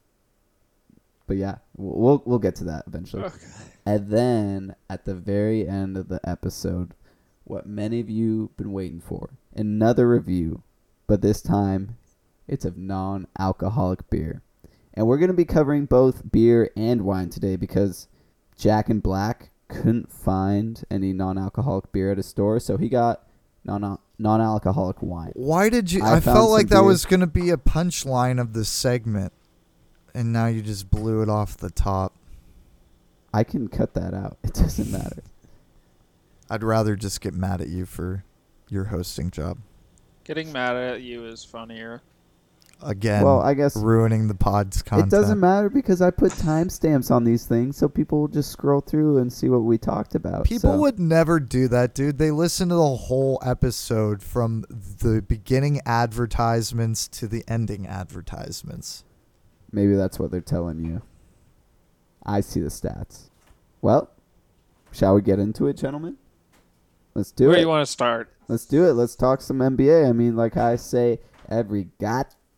but 1.26 1.37
yeah, 1.37 1.57
we'll, 1.76 2.00
we'll, 2.00 2.23
we'll 2.25 2.38
get 2.38 2.54
to 2.57 2.64
that 2.64 2.85
eventually. 2.87 3.25
Okay. 3.25 3.37
And 3.85 4.09
then 4.09 4.75
at 4.88 5.04
the 5.04 5.14
very 5.14 5.69
end 5.69 5.99
of 5.99 6.09
the 6.09 6.21
episode, 6.26 6.95
what 7.45 7.66
many 7.66 8.00
of 8.00 8.09
you 8.09 8.49
have 8.49 8.57
been 8.57 8.73
waiting 8.73 9.00
for, 9.00 9.28
another 9.54 10.09
review, 10.09 10.62
but 11.07 11.21
this 11.21 11.42
time 11.42 11.99
it's 12.49 12.64
of 12.64 12.78
non-alcoholic 12.78 14.09
beer. 14.09 14.40
And 14.94 15.06
we're 15.06 15.18
going 15.18 15.30
to 15.30 15.35
be 15.35 15.44
covering 15.44 15.87
both 15.87 16.30
beer 16.30 16.70
and 16.76 17.02
wine 17.02 17.30
today 17.30 17.56
because 17.56 18.09
Jack 18.56 18.88
and 18.88 19.02
Black 19.02 19.50
couldn't 19.68 20.12
find 20.12 20.82
any 20.90 21.12
non-alcoholic 21.12 21.92
beer 21.92 22.11
at 22.12 22.18
a 22.18 22.23
store, 22.23 22.59
so 22.59 22.76
he 22.76 22.88
got 22.88 23.25
non 23.64 23.99
non-alcoholic 24.18 25.00
wine. 25.00 25.32
Why 25.35 25.68
did 25.68 25.92
you? 25.92 26.02
I 26.02 26.16
I, 26.16 26.20
felt 26.20 26.50
like 26.50 26.68
that 26.68 26.76
beer. 26.76 26.85
was 26.85 27.06
going 27.06 27.20
to 27.20 27.26
be 27.26 27.50
a 27.50 27.56
punchline 27.56 28.40
of 28.40 28.52
the 28.52 28.64
segment, 28.64 29.32
and 30.14 30.32
now 30.32 30.47
you 30.47 30.61
just 30.62 30.90
blew 30.90 31.23
it 31.23 31.28
off 31.28 31.56
the 31.56 31.70
top. 31.70 32.14
I 33.32 33.44
can 33.44 33.68
cut 33.68 33.94
that 33.94 34.12
out. 34.12 34.38
It 34.44 34.54
doesn't 34.54 34.90
matter. 34.90 35.23
I'd 36.50 36.64
rather 36.64 36.97
just 36.97 37.20
get 37.20 37.32
mad 37.32 37.61
at 37.61 37.68
you 37.68 37.87
for 37.87 38.25
your 38.68 38.85
hosting 38.87 39.30
job 39.30 39.59
Getting 40.25 40.52
mad 40.52 40.76
at 40.76 41.00
you 41.02 41.25
is 41.26 41.44
funnier. 41.44 42.02
Again. 42.82 43.25
well, 43.25 43.40
I 43.40 43.54
guess 43.54 43.76
ruining 43.76 44.28
the 44.28 44.34
pod's 44.34 44.82
content. 44.82 45.12
It 45.12 45.16
doesn't 45.16 45.40
matter 45.40 45.68
because 45.68 46.00
I 46.00 46.10
put 46.10 46.32
timestamps 46.32 47.10
on 47.10 47.25
these 47.25 47.46
things 47.46 47.76
so 47.76 47.88
people 47.88 48.20
will 48.20 48.28
just 48.28 48.50
scroll 48.50 48.80
through 48.80 49.18
and 49.18 49.32
see 49.32 49.49
what 49.49 49.58
we 49.58 49.78
talked 49.78 50.14
about. 50.14 50.44
People 50.44 50.72
so. 50.72 50.78
would 50.78 50.99
never 50.99 51.40
do 51.40 51.68
that, 51.68 51.94
dude. 51.94 52.18
They 52.18 52.30
listen 52.30 52.68
to 52.68 52.75
the 52.75 52.96
whole 52.96 53.40
episode 53.44 54.22
from 54.22 54.64
the 54.68 55.22
beginning 55.22 55.80
advertisements 55.87 57.08
to 57.08 57.26
the 57.26 57.44
ending 57.49 57.87
advertisements. 57.87 59.04
Maybe 59.72 59.94
that's 59.94 60.18
what 60.18 60.30
they're 60.30 60.40
telling 60.40 60.84
you. 60.84 61.02
I 62.25 62.40
see 62.40 62.60
the 62.60 62.68
stats. 62.68 63.30
Well, 63.80 64.10
shall 64.92 65.14
we 65.14 65.22
get 65.22 65.38
into 65.38 65.66
it, 65.68 65.76
gentlemen? 65.76 66.16
Let's 67.14 67.32
do 67.32 67.44
Where 67.44 67.49
it. 67.49 67.50
Where 67.50 67.56
do 67.56 67.62
you 67.62 67.68
want 67.68 67.87
to 67.87 67.90
start? 67.90 68.32
Let's 68.49 68.66
do 68.66 68.84
it. 68.84 68.92
Let's 68.92 69.16
talk 69.16 69.40
some 69.40 69.58
NBA. 69.58 70.08
I 70.08 70.12
mean, 70.12 70.37
like 70.37 70.56
I 70.56 70.76
say 70.76 71.18
every 71.49 71.88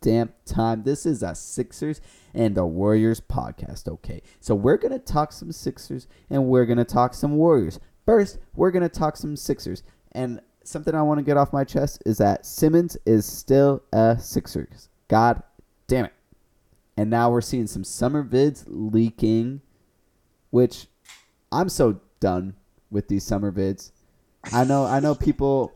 goddamn 0.03 0.33
time, 0.45 0.83
this 0.83 1.05
is 1.05 1.23
a 1.23 1.33
Sixers 1.33 2.01
and 2.33 2.55
the 2.55 2.65
Warriors 2.65 3.21
podcast, 3.21 3.87
okay? 3.87 4.21
So 4.41 4.53
we're 4.53 4.77
going 4.77 4.91
to 4.91 4.99
talk 4.99 5.31
some 5.31 5.51
Sixers 5.51 6.07
and 6.29 6.45
we're 6.47 6.65
going 6.65 6.77
to 6.77 6.85
talk 6.85 7.13
some 7.13 7.37
Warriors. 7.37 7.79
First, 8.05 8.39
we're 8.53 8.71
going 8.71 8.83
to 8.83 8.89
talk 8.89 9.15
some 9.15 9.37
Sixers. 9.37 9.83
And 10.11 10.41
something 10.63 10.93
I 10.93 11.01
want 11.01 11.19
to 11.19 11.23
get 11.23 11.37
off 11.37 11.53
my 11.53 11.63
chest 11.63 12.03
is 12.05 12.17
that 12.17 12.45
Simmons 12.45 12.97
is 13.05 13.25
still 13.25 13.81
a 13.93 14.17
Sixers. 14.19 14.89
God 15.07 15.41
damn 15.87 16.05
it. 16.05 16.13
And 16.97 17.09
now 17.09 17.31
we're 17.31 17.41
seeing 17.41 17.67
some 17.67 17.83
summer 17.83 18.23
vids 18.23 18.65
leaking, 18.67 19.61
which 20.49 20.87
I'm 21.51 21.69
so 21.69 22.01
done 22.19 22.55
with 22.91 23.07
these 23.07 23.23
summer 23.23 23.51
vids. 23.51 23.91
I 24.51 24.65
know 24.65 24.85
I 24.85 24.99
know 24.99 25.15
people 25.15 25.73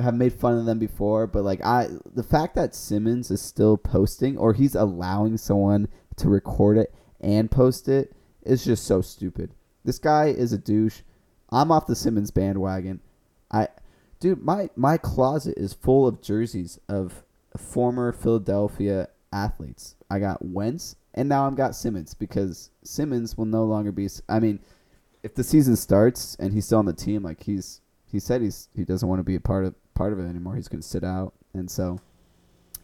have 0.00 0.14
made 0.14 0.32
fun 0.32 0.58
of 0.58 0.64
them 0.64 0.78
before, 0.78 1.26
but 1.26 1.44
like 1.44 1.64
I 1.64 1.88
the 2.14 2.22
fact 2.22 2.54
that 2.54 2.74
Simmons 2.74 3.30
is 3.30 3.42
still 3.42 3.76
posting 3.76 4.38
or 4.38 4.54
he's 4.54 4.74
allowing 4.74 5.36
someone 5.36 5.88
to 6.16 6.28
record 6.28 6.78
it 6.78 6.94
and 7.20 7.50
post 7.50 7.88
it 7.88 8.14
is 8.42 8.64
just 8.64 8.84
so 8.84 9.02
stupid. 9.02 9.52
This 9.84 9.98
guy 9.98 10.26
is 10.26 10.52
a 10.52 10.58
douche. 10.58 11.00
I'm 11.50 11.70
off 11.70 11.86
the 11.86 11.94
Simmons 11.94 12.30
bandwagon. 12.30 13.00
I 13.50 13.68
dude, 14.20 14.42
my 14.42 14.70
my 14.74 14.96
closet 14.96 15.54
is 15.58 15.74
full 15.74 16.06
of 16.06 16.22
jerseys 16.22 16.78
of 16.88 17.22
former 17.56 18.12
Philadelphia 18.12 19.08
athletes. 19.32 19.96
I 20.10 20.18
got 20.18 20.44
Wentz 20.44 20.96
and 21.12 21.28
now 21.28 21.46
I've 21.46 21.56
got 21.56 21.76
Simmons 21.76 22.14
because 22.14 22.70
Simmons 22.82 23.36
will 23.36 23.44
no 23.44 23.64
longer 23.64 23.92
be 23.92 24.08
I 24.28 24.40
mean, 24.40 24.60
if 25.22 25.34
the 25.34 25.44
season 25.44 25.76
starts 25.76 26.36
and 26.40 26.54
he's 26.54 26.64
still 26.64 26.78
on 26.78 26.86
the 26.86 26.94
team, 26.94 27.22
like 27.22 27.42
he's 27.42 27.82
he 28.14 28.20
said 28.20 28.40
he's 28.40 28.68
he 28.74 28.84
doesn't 28.84 29.08
want 29.08 29.18
to 29.18 29.24
be 29.24 29.34
a 29.34 29.40
part 29.40 29.64
of 29.64 29.74
part 29.94 30.12
of 30.12 30.18
it 30.18 30.22
anymore. 30.28 30.54
He's 30.56 30.68
going 30.68 30.80
to 30.80 30.86
sit 30.88 31.02
out, 31.04 31.34
and 31.52 31.70
so 31.70 31.98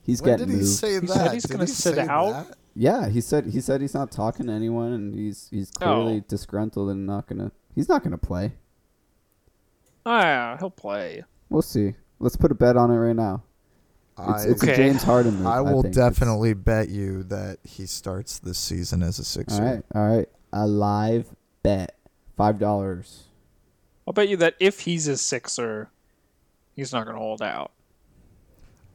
he's 0.03 0.21
When 0.21 0.33
getting 0.33 0.47
did 0.49 0.53
he 0.55 0.59
moved. 0.59 0.69
say 0.69 0.93
He 0.95 0.99
that? 1.01 1.09
said 1.09 1.33
he's 1.33 1.47
gonna 1.47 1.65
he 1.65 1.71
sit 1.71 1.99
out? 1.99 2.33
that? 2.49 2.57
yeah, 2.75 3.09
he 3.09 3.21
said 3.21 3.47
he 3.47 3.61
said 3.61 3.81
he's 3.81 3.95
not 3.95 4.11
talking 4.11 4.47
to 4.47 4.53
anyone, 4.53 4.93
and 4.93 5.15
he's 5.15 5.49
he's 5.51 5.71
clearly 5.71 6.17
Oh. 6.19 6.25
disgruntled 6.29 6.91
and 6.91 7.07
not 7.07 7.27
gonna 7.29 7.53
he's 7.75 7.89
not 7.89 8.03
gonna 8.03 8.19
play. 8.19 8.53
Ah, 10.07 10.57
he'll 10.59 10.71
play. 10.71 11.25
We'll 11.49 11.63
see. 11.63 11.95
Let's 12.19 12.37
put 12.37 12.51
a 12.51 12.55
bet 12.55 12.77
on 12.77 12.91
it 12.91 12.97
right 12.97 13.17
now. 13.17 13.43
It's, 14.19 14.29
I, 14.47 14.49
it's 14.51 14.63
a 14.63 14.67
Okay. 14.67 14.77
James 14.77 15.03
Harden 15.03 15.37
move. 15.37 15.47
I 15.47 15.61
will 15.61 15.83
think. 15.83 15.95
It's- 15.97 16.13
definitely 16.13 16.53
bet 16.55 16.89
you 16.89 17.23
that 17.25 17.59
he 17.65 17.87
starts 17.87 18.39
this 18.39 18.59
season 18.59 19.03
as 19.03 19.19
a 19.19 19.25
Sixer. 19.25 19.63
All 19.63 19.69
right, 19.75 19.85
all 19.95 20.17
right. 20.17 20.29
A 20.53 20.67
live 20.67 21.35
bet, 21.63 21.97
five 22.37 22.59
dollars. 22.59 23.25
I'll 24.11 24.13
bet 24.13 24.29
you 24.29 24.39
that 24.39 24.57
if 24.59 24.81
he's 24.81 25.07
a 25.07 25.17
Sixer, 25.17 25.89
he's 26.75 26.93
not 26.93 27.05
going 27.05 27.15
to 27.15 27.23
hold 27.23 27.41
out. 27.43 27.71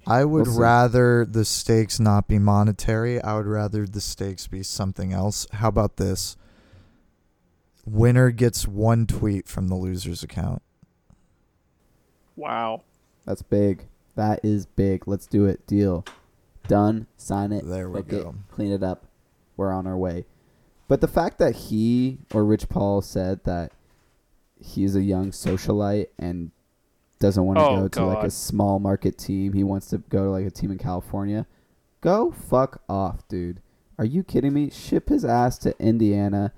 I 0.06 0.26
would 0.26 0.48
We'll 0.48 0.60
rather 0.60 1.24
the 1.24 1.46
stakes 1.46 2.02
not 2.02 2.28
be 2.28 2.38
monetary. 2.38 3.22
I 3.22 3.38
would 3.38 3.46
rather 3.46 3.86
the 3.86 4.02
stakes 4.02 4.46
be 4.48 4.62
something 4.62 5.14
else. 5.14 5.48
How 5.54 5.70
about 5.70 5.96
this? 5.96 6.36
Winner 7.86 8.30
gets 8.30 8.68
one 8.68 9.08
tweet 9.08 9.48
from 9.48 9.70
the 9.70 9.76
loser's 9.76 10.22
account. 10.22 10.62
Wow. 12.36 12.82
That's 13.24 13.42
big. 13.42 13.86
That 14.16 14.44
is 14.44 14.66
big. 14.66 15.08
Let's 15.08 15.28
do 15.28 15.46
it. 15.46 15.66
Deal. 15.66 16.04
Done. 16.68 17.08
Sign 17.16 17.54
it. 17.54 17.66
There 17.66 17.90
we 17.90 18.02
book 18.02 18.12
it, 18.12 18.22
go. 18.22 18.36
clean 18.52 18.74
it 18.74 18.84
up. 18.84 19.06
We're 19.56 19.72
on 19.72 19.88
our 19.88 19.96
way. 19.96 20.26
But 20.90 21.00
the 21.00 21.08
fact 21.08 21.40
that 21.40 21.56
he 21.56 22.18
or 22.34 22.44
Rich 22.44 22.68
Paul 22.68 23.02
said 23.02 23.46
that 23.46 23.72
he's 24.60 24.96
a 24.96 25.02
young 25.02 25.32
socialite 25.32 26.08
and 26.18 26.52
doesn't 27.20 27.46
want 27.46 27.58
to 27.60 27.66
Oh, 27.66 27.76
go 27.82 27.88
to 27.88 28.06
like 28.06 28.24
a 28.26 28.32
small 28.32 28.80
market 28.80 29.18
team, 29.18 29.54
he 29.54 29.64
wants 29.64 29.88
to 29.88 30.00
go 30.00 30.26
to 30.26 30.30
like 30.32 30.46
a 30.46 30.52
team 30.52 30.72
in 30.72 30.78
California. 30.78 31.46
Go 32.02 32.32
fuck 32.32 32.82
off, 32.90 33.28
dude. 33.28 33.62
Are 33.98 34.06
you 34.06 34.24
kidding 34.24 34.54
me? 34.54 34.70
Ship 34.70 35.08
his 35.10 35.24
ass 35.26 35.58
to 35.60 35.74
Indiana 35.80 36.52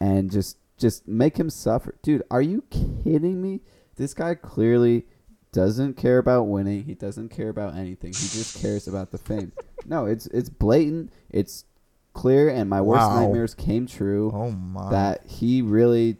and 0.00 0.30
just 0.30 0.56
just 0.78 1.06
make 1.08 1.36
him 1.38 1.50
suffer. 1.50 1.94
Dude, 2.02 2.22
are 2.30 2.40
you 2.42 2.62
kidding 2.70 3.42
me? 3.42 3.60
This 3.96 4.14
guy 4.14 4.34
clearly 4.34 5.06
doesn't 5.52 5.94
care 5.96 6.18
about 6.18 6.44
winning. 6.44 6.84
He 6.84 6.94
doesn't 6.94 7.30
care 7.30 7.48
about 7.48 7.74
anything. 7.74 8.10
He 8.12 8.28
just 8.28 8.60
cares 8.62 8.86
about 8.88 9.10
the 9.10 9.18
fame. 9.18 9.52
No, 9.86 10.04
it's 10.06 10.26
it's 10.26 10.50
blatant. 10.50 11.10
It's 11.30 11.64
clear 12.12 12.50
and 12.50 12.68
my 12.68 12.80
worst 12.82 13.06
Wow. 13.08 13.20
nightmares 13.20 13.54
came 13.54 13.86
true 13.86 14.30
Oh 14.34 14.50
my! 14.50 14.90
that 14.90 15.24
he 15.24 15.62
really 15.62 16.16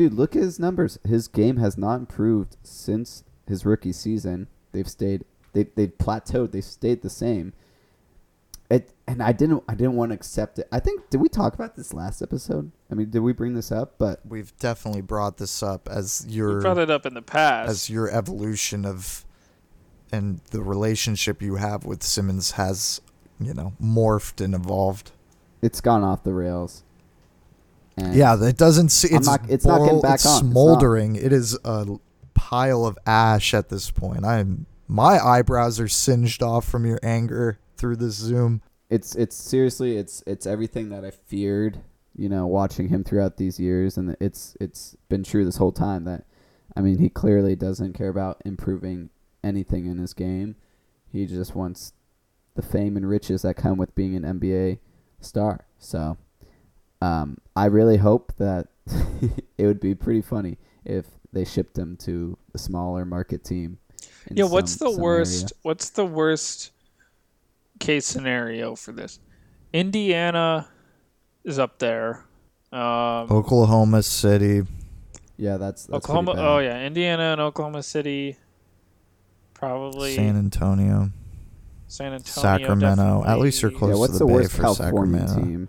Dude, 0.00 0.14
look 0.14 0.34
at 0.34 0.40
his 0.40 0.58
numbers. 0.58 0.98
His 1.06 1.28
game 1.28 1.58
has 1.58 1.76
not 1.76 1.96
improved 1.96 2.56
since 2.62 3.22
his 3.46 3.66
rookie 3.66 3.92
season. 3.92 4.46
they've 4.72 4.88
stayed 4.88 5.26
they 5.52 5.64
they've 5.64 5.92
plateaued. 5.98 6.52
They 6.52 6.62
stayed 6.62 7.02
the 7.02 7.10
same. 7.10 7.52
It 8.70 8.94
and 9.06 9.22
I 9.22 9.32
didn't 9.32 9.62
I 9.68 9.74
didn't 9.74 9.96
want 9.96 10.12
to 10.12 10.14
accept 10.14 10.58
it. 10.58 10.66
I 10.72 10.80
think 10.80 11.10
did 11.10 11.20
we 11.20 11.28
talk 11.28 11.52
about 11.52 11.76
this 11.76 11.92
last 11.92 12.22
episode? 12.22 12.72
I 12.90 12.94
mean, 12.94 13.10
did 13.10 13.18
we 13.18 13.34
bring 13.34 13.52
this 13.52 13.70
up? 13.70 13.98
But 13.98 14.22
We've 14.26 14.56
definitely 14.56 15.02
brought 15.02 15.36
this 15.36 15.62
up 15.62 15.86
as 15.86 16.24
We 16.26 16.36
your 16.36 16.62
brought 16.62 16.78
it 16.78 16.90
up 16.90 17.04
in 17.04 17.12
the 17.12 17.20
past. 17.20 17.68
as 17.68 17.90
your 17.90 18.08
evolution 18.08 18.86
of 18.86 19.26
and 20.10 20.40
the 20.50 20.62
relationship 20.62 21.42
you 21.42 21.56
have 21.56 21.84
with 21.84 22.02
Simmons 22.02 22.52
has, 22.52 23.02
you 23.38 23.52
know, 23.52 23.74
morphed 23.78 24.42
and 24.42 24.54
evolved. 24.54 25.12
it's 25.60 25.82
gone 25.82 26.02
off 26.02 26.22
the 26.22 26.32
rails. 26.32 26.84
And 28.00 28.14
Yeah, 28.14 28.42
it 28.42 28.56
doesn't 28.56 28.90
see. 28.90 29.08
It's 29.14 29.26
not- 29.26 29.48
it's 29.48 29.64
not 29.64 29.84
getting 29.84 30.00
back 30.00 30.14
it's 30.16 30.26
on. 30.26 30.44
It's 30.44 30.50
smoldering. 30.52 31.16
It 31.16 31.32
is 31.32 31.58
a 31.64 31.86
pile 32.34 32.84
of 32.86 32.98
ash 33.06 33.54
at 33.54 33.68
this 33.68 33.90
point. 33.90 34.24
I'm 34.24 34.66
my 34.88 35.18
eyebrows 35.24 35.78
are 35.78 35.86
singed 35.88 36.42
off 36.42 36.64
from 36.68 36.84
your 36.84 36.98
anger 37.02 37.58
through 37.76 37.96
this 37.96 38.14
Zoom. 38.14 38.60
it's 38.88 39.14
it's 39.14 39.36
seriously 39.36 39.96
it's 39.96 40.20
it's 40.26 40.46
everything 40.46 40.88
that 40.88 41.04
I 41.04 41.10
feared. 41.12 41.80
You 42.16 42.28
know, 42.28 42.46
watching 42.46 42.88
him 42.88 43.04
throughout 43.04 43.36
these 43.36 43.60
years, 43.60 43.96
and 43.96 44.16
it's 44.20 44.56
it's 44.60 44.96
been 45.08 45.22
true 45.22 45.44
this 45.44 45.56
whole 45.58 45.70
time 45.72 46.04
that, 46.04 46.24
I 46.76 46.80
mean, 46.80 46.98
he 46.98 47.08
clearly 47.08 47.54
doesn't 47.54 47.92
care 47.92 48.08
about 48.08 48.42
improving 48.44 49.10
anything 49.44 49.86
in 49.86 49.98
his 49.98 50.12
game. 50.12 50.56
He 51.12 51.24
just 51.24 51.54
wants 51.54 51.92
the 52.56 52.62
fame 52.62 52.96
and 52.96 53.08
riches 53.08 53.42
that 53.42 53.54
come 53.54 53.78
with 53.78 53.94
being 53.94 54.16
an 54.16 54.24
NBA 54.24 54.80
star. 55.20 55.66
So, 55.78 56.18
um, 57.00 57.38
I 57.60 57.66
really 57.66 57.98
hope 57.98 58.32
that 58.38 58.68
it 59.58 59.66
would 59.66 59.80
be 59.80 59.94
pretty 59.94 60.22
funny 60.22 60.56
if 60.86 61.04
they 61.30 61.44
shipped 61.44 61.76
him 61.76 61.98
to 61.98 62.38
a 62.54 62.58
smaller 62.58 63.04
market 63.04 63.44
team. 63.44 63.76
in 64.28 64.38
yeah, 64.38 64.44
what's 64.44 64.76
the 64.76 64.90
worst? 64.90 65.42
area. 65.44 65.60
What's 65.60 65.90
the 65.90 66.06
worst 66.06 66.70
case 67.78 68.06
scenario 68.06 68.76
for 68.76 68.92
this? 68.92 69.18
Indiana 69.74 70.68
is 71.44 71.58
up 71.58 71.78
there. 71.78 72.24
Um, 72.72 73.28
Oklahoma 73.30 74.02
City. 74.04 74.62
Yeah, 75.36 75.58
that's, 75.58 75.84
that's 75.84 76.04
Oklahoma. 76.06 76.36
bad. 76.36 76.42
Oh 76.42 76.58
yeah, 76.60 76.82
Indiana 76.86 77.32
and 77.32 77.42
Oklahoma 77.42 77.82
City. 77.82 78.36
Probably 79.52 80.14
San 80.16 80.38
Antonio, 80.38 81.10
San 81.88 82.14
Antonio. 82.14 82.22
Sacramento. 82.24 83.22
At 83.26 83.38
least 83.38 83.60
you're 83.60 83.70
definitely. 83.70 83.94
close 83.94 83.96
Yeah, 83.96 84.00
what's 84.00 84.12
to 84.14 84.18
the, 84.20 84.24
the 84.24 84.26
Bay 84.28 84.32
worst 84.32 84.52
for 84.52 84.62
California 84.62 85.28
Sacramento. 85.28 85.46
team? 85.50 85.68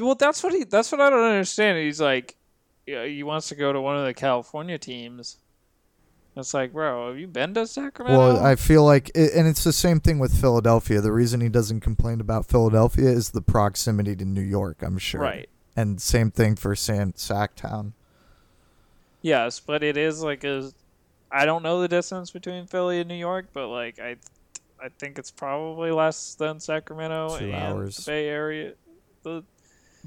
Well, 0.00 0.14
that's 0.14 0.42
what 0.42 0.52
he. 0.52 0.64
That's 0.64 0.92
what 0.92 1.00
I 1.00 1.10
don't 1.10 1.24
understand. 1.24 1.78
He's 1.78 2.00
like, 2.00 2.36
he 2.86 3.22
wants 3.22 3.48
to 3.48 3.54
go 3.54 3.72
to 3.72 3.80
one 3.80 3.96
of 3.96 4.04
the 4.04 4.14
California 4.14 4.78
teams. 4.78 5.38
It's 6.36 6.54
like, 6.54 6.72
bro, 6.72 7.08
have 7.08 7.18
you 7.18 7.26
been 7.26 7.52
to 7.54 7.66
Sacramento? 7.66 8.16
Well, 8.16 8.44
I 8.44 8.54
feel 8.54 8.84
like, 8.84 9.10
it, 9.14 9.32
and 9.34 9.48
it's 9.48 9.64
the 9.64 9.72
same 9.72 9.98
thing 9.98 10.20
with 10.20 10.40
Philadelphia. 10.40 11.00
The 11.00 11.10
reason 11.10 11.40
he 11.40 11.48
doesn't 11.48 11.80
complain 11.80 12.20
about 12.20 12.46
Philadelphia 12.46 13.08
is 13.08 13.30
the 13.30 13.40
proximity 13.40 14.14
to 14.14 14.24
New 14.24 14.42
York. 14.42 14.82
I'm 14.82 14.98
sure. 14.98 15.20
right. 15.20 15.48
And 15.74 16.00
same 16.00 16.30
thing 16.30 16.54
for 16.54 16.76
San 16.76 17.12
Sacktown. 17.12 17.92
Yes, 19.20 19.58
but 19.60 19.82
it 19.82 19.96
is 19.96 20.22
like 20.22 20.44
a. 20.44 20.70
I 21.30 21.44
don't 21.44 21.62
know 21.62 21.80
the 21.80 21.88
distance 21.88 22.30
between 22.30 22.66
Philly 22.66 23.00
and 23.00 23.08
New 23.08 23.16
York, 23.16 23.48
but 23.52 23.68
like 23.68 23.98
I, 23.98 24.16
I 24.82 24.88
think 24.98 25.18
it's 25.18 25.30
probably 25.30 25.90
less 25.90 26.34
than 26.34 26.60
Sacramento 26.60 27.38
Two 27.38 27.46
and 27.46 27.54
hours. 27.54 27.96
the 27.96 28.10
Bay 28.10 28.28
Area. 28.28 28.74
The, 29.24 29.44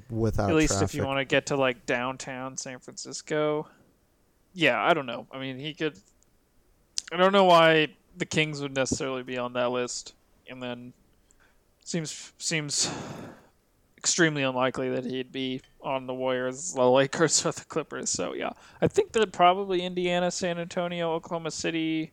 Without 0.10 0.50
at 0.50 0.56
least 0.56 0.74
traffic. 0.74 0.90
if 0.90 0.96
you 0.96 1.06
want 1.06 1.20
to 1.20 1.26
get 1.26 1.48
to 1.48 1.56
like 1.56 1.86
downtown 1.86 2.58
San 2.58 2.80
Francisco. 2.80 3.68
Yeah, 4.54 4.84
I 4.84 4.94
don't 4.94 5.06
know. 5.06 5.28
I 5.32 5.40
mean, 5.40 5.58
he 5.58 5.74
could. 5.74 5.98
I 7.12 7.18
don't 7.18 7.34
know 7.34 7.46
why 7.46 7.90
the 8.18 8.26
Kings 8.26 8.62
would 8.62 8.74
necessarily 8.74 9.24
be 9.24 9.38
on 9.38 9.54
that 9.54 9.72
list, 9.72 10.14
and 10.50 10.62
then 10.62 10.94
seems 11.84 12.34
seems 12.38 12.92
extremely 13.98 14.42
unlikely 14.42 14.90
that 14.90 15.06
he'd 15.06 15.32
be 15.32 15.62
on 15.82 16.08
the 16.08 16.14
Warriors, 16.14 16.74
the 16.74 16.90
Lakers, 16.90 17.46
or 17.46 17.52
the 17.52 17.66
Clippers. 17.66 18.10
So 18.10 18.34
yeah, 18.34 18.52
I 18.82 18.88
think 18.88 19.12
that 19.14 19.32
probably 19.32 19.82
Indiana, 19.82 20.32
San 20.32 20.58
Antonio, 20.58 21.14
Oklahoma 21.14 21.52
City 21.52 22.12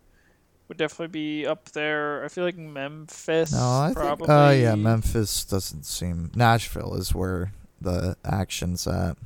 would 0.69 0.77
definitely 0.77 1.09
be 1.09 1.47
up 1.47 1.71
there. 1.71 2.25
I 2.25 2.29
feel 2.29 2.45
like 2.45 2.57
Memphis. 2.57 3.53
No, 3.53 3.59
I 3.59 3.93
probably. 3.95 4.27
think. 4.27 4.39
Uh, 4.39 4.55
yeah, 4.57 4.75
Memphis 4.75 5.45
doesn't 5.45 5.85
seem. 5.85 6.31
Nashville 6.35 6.95
is 6.95 7.15
where 7.15 7.53
the 7.81 8.17
action's 8.25 8.87
at. 8.87 9.17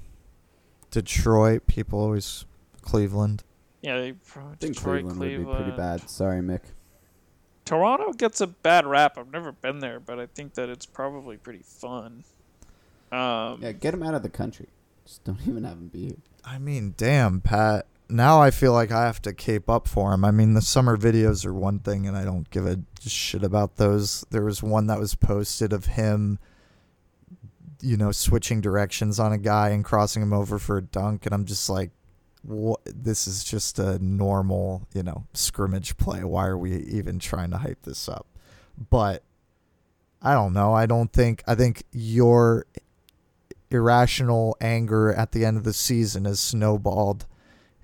Detroit, 0.91 1.67
people 1.67 2.01
always. 2.01 2.45
Cleveland. 2.83 3.45
Yeah, 3.81 3.99
they 3.99 4.13
probably 4.13 4.53
I 4.53 4.57
think 4.57 4.75
Detroit, 4.75 5.03
Cleveland, 5.03 5.19
Cleveland. 5.19 5.47
would 5.47 5.57
be 5.59 5.63
pretty 5.63 5.77
bad. 5.77 6.11
Sorry, 6.11 6.41
Mick. 6.41 6.61
Toronto 7.65 8.13
gets 8.13 8.41
a 8.41 8.47
bad 8.49 8.87
rap. 8.87 9.17
I've 9.17 9.31
never 9.33 9.53
been 9.53 9.79
there, 9.79 10.01
but 10.01 10.19
I 10.19 10.27
think 10.27 10.55
that 10.55 10.69
it's 10.69 10.85
probably 10.87 11.37
pretty 11.37 11.63
fun. 11.63 12.25
Um, 13.13 13.61
Yeah, 13.63 13.73
get 13.73 13.95
him 13.95 14.03
out 14.03 14.15
of 14.15 14.23
the 14.23 14.29
country. 14.29 14.67
Just 15.07 15.23
don't 15.25 15.41
even 15.47 15.65
have 15.65 15.75
him 15.79 15.89
be 15.89 16.07
here. 16.09 16.17
I 16.45 16.59
mean, 16.59 16.95
damn, 16.97 17.41
Pat. 17.41 17.87
Now 18.09 18.43
I 18.43 18.51
feel 18.51 18.73
like 18.73 18.91
I 18.91 19.07
have 19.07 19.23
to 19.23 19.33
cape 19.33 19.71
up 19.71 19.89
for 19.89 20.13
him. 20.13 20.25
I 20.25 20.33
mean, 20.33 20.55
the 20.55 20.61
summer 20.61 20.97
videos 20.99 21.47
are 21.47 21.55
one 21.55 21.79
thing, 21.79 22.07
and 22.07 22.17
I 22.17 22.25
don't 22.25 22.51
give 22.51 22.67
a 22.67 22.79
shit 23.01 23.43
about 23.45 23.77
those. 23.77 24.25
There 24.31 24.43
was 24.45 24.63
one 24.63 24.87
that 24.89 24.99
was 24.99 25.15
posted 25.15 25.73
of 25.73 25.87
him, 25.87 26.39
you 27.83 27.97
know, 27.97 28.13
switching 28.13 28.61
directions 28.61 29.19
on 29.19 29.33
a 29.33 29.39
guy 29.39 29.71
and 29.71 29.85
crossing 29.85 30.23
him 30.23 30.33
over 30.33 30.59
for 30.59 30.79
a 30.79 30.83
dunk, 30.83 31.27
and 31.27 31.35
I'm 31.35 31.45
just 31.45 31.69
like, 31.69 31.91
what? 32.43 32.81
This 32.87 33.27
is 33.27 33.45
just 33.45 33.79
a 33.79 33.99
normal, 33.99 34.87
you 34.95 35.03
know, 35.03 35.27
scrimmage 35.35 35.97
play. 35.97 36.25
Why 36.25 36.47
are 36.47 36.59
we 36.59 36.77
even 36.77 37.19
trying 37.19 37.51
to 37.51 37.59
hype 37.59 37.83
this 37.83 38.09
up? 38.09 38.27
But 38.91 39.23
I 40.23 40.35
don't 40.35 40.53
know. 40.53 40.73
I 40.73 40.87
don't 40.87 41.13
think. 41.13 41.43
I 41.47 41.55
think 41.55 41.83
your 41.93 42.67
irrational 43.71 44.57
anger 44.61 45.13
at 45.13 45.33
the 45.33 45.45
end 45.45 45.57
of 45.57 45.65
the 45.65 45.73
season 45.73 46.25
has 46.25 46.41
snowballed 46.41 47.27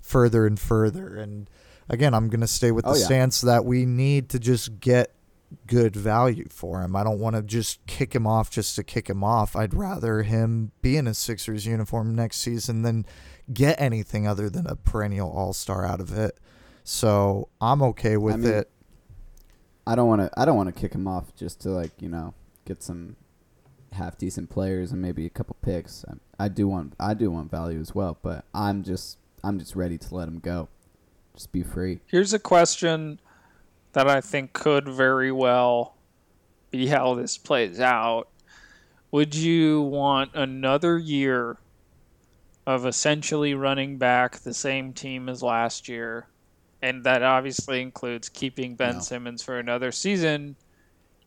further 0.01 0.47
and 0.47 0.59
further. 0.59 1.17
And 1.17 1.49
again, 1.89 2.15
I'm 2.15 2.29
going 2.29 2.41
to 2.41 2.47
stay 2.47 2.71
with 2.71 2.87
oh, 2.87 2.91
the 2.93 2.97
Oh, 2.97 3.01
yeah. 3.01 3.07
stance 3.07 3.41
that 3.41 3.65
we 3.65 3.87
need 3.87 4.29
to 4.31 4.39
just 4.39 4.81
get 4.81 5.15
good 5.67 5.97
value 5.97 6.47
for 6.51 6.83
him. 6.83 6.95
I 6.95 7.05
don't 7.05 7.19
want 7.19 7.37
to 7.37 7.43
just 7.43 7.85
kick 7.87 8.15
him 8.15 8.27
off 8.27 8.51
just 8.51 8.77
to 8.77 8.83
kick 8.83 9.09
him 9.09 9.25
off. 9.25 9.57
I'd 9.57 9.75
rather 9.75 10.23
him 10.23 10.73
be 10.83 10.97
in 10.97 11.07
a 11.07 11.15
Sixers 11.15 11.67
uniform 11.67 12.15
next 12.15 12.39
season 12.39 12.83
than 12.83 13.07
get 13.53 13.81
anything 13.81 14.27
other 14.27 14.51
than 14.51 14.67
a 14.67 14.77
perennial 14.77 15.31
all 15.31 15.53
star 15.53 15.87
out 15.87 16.01
of 16.01 16.17
it. 16.17 16.39
So 16.85 17.49
I'm 17.61 17.83
okay 17.83 18.17
with 18.17 18.41
mean, 18.41 18.53
it. 18.53 18.71
I 19.87 19.95
don't 19.95 20.09
want 20.09 20.23
to. 20.23 20.31
I 20.41 20.45
don't 20.45 20.57
want 20.57 20.75
to 20.75 20.79
kick 20.79 20.95
him 20.95 21.07
off 21.07 21.35
just 21.35 21.61
to 21.63 21.71
like 21.71 21.93
you 22.01 22.09
know 22.09 22.35
get 22.65 22.83
some 22.83 23.17
half 23.93 24.19
decent 24.19 24.51
players 24.51 24.93
and 24.93 25.01
maybe 25.01 25.25
a 25.27 25.31
couple 25.31 25.57
picks. 25.63 26.05
I, 26.09 26.45
I 26.45 26.49
do 26.49 26.69
want. 26.69 26.95
I 27.01 27.15
do 27.15 27.31
want 27.31 27.51
value 27.51 27.81
as 27.81 27.95
well, 27.95 28.19
but 28.23 28.45
I'm 28.55 28.83
just. 28.83 29.19
I'm 29.45 29.59
just 29.59 29.77
ready 29.77 29.97
to 29.99 30.15
let 30.15 30.27
him 30.27 30.41
go. 30.41 30.69
Just 31.35 31.53
be 31.53 31.63
free. 31.63 32.01
Here's 32.07 32.33
a 32.33 32.41
question 32.41 33.21
that 33.99 34.07
I 34.07 34.21
think 34.21 34.53
could 34.53 34.89
very 34.89 35.33
well 35.33 35.97
be 36.71 36.87
how 36.87 37.17
this 37.17 37.37
plays 37.37 37.81
out. 37.81 38.29
Would 39.11 39.35
you 39.35 39.83
want 39.83 40.37
another 40.37 40.97
year 40.99 41.57
of 42.65 42.87
essentially 42.87 43.55
running 43.55 43.99
back 43.99 44.39
the 44.39 44.55
same 44.55 44.93
team 44.93 45.29
as 45.29 45.43
last 45.43 45.89
year? 45.89 46.29
And 46.81 47.03
that 47.03 47.25
obviously 47.25 47.83
includes 47.83 48.29
keeping 48.29 48.77
Ben 48.77 48.95
No. 48.95 49.01
Simmons 49.01 49.43
for 49.43 49.59
another 49.59 49.91
season 49.91 50.55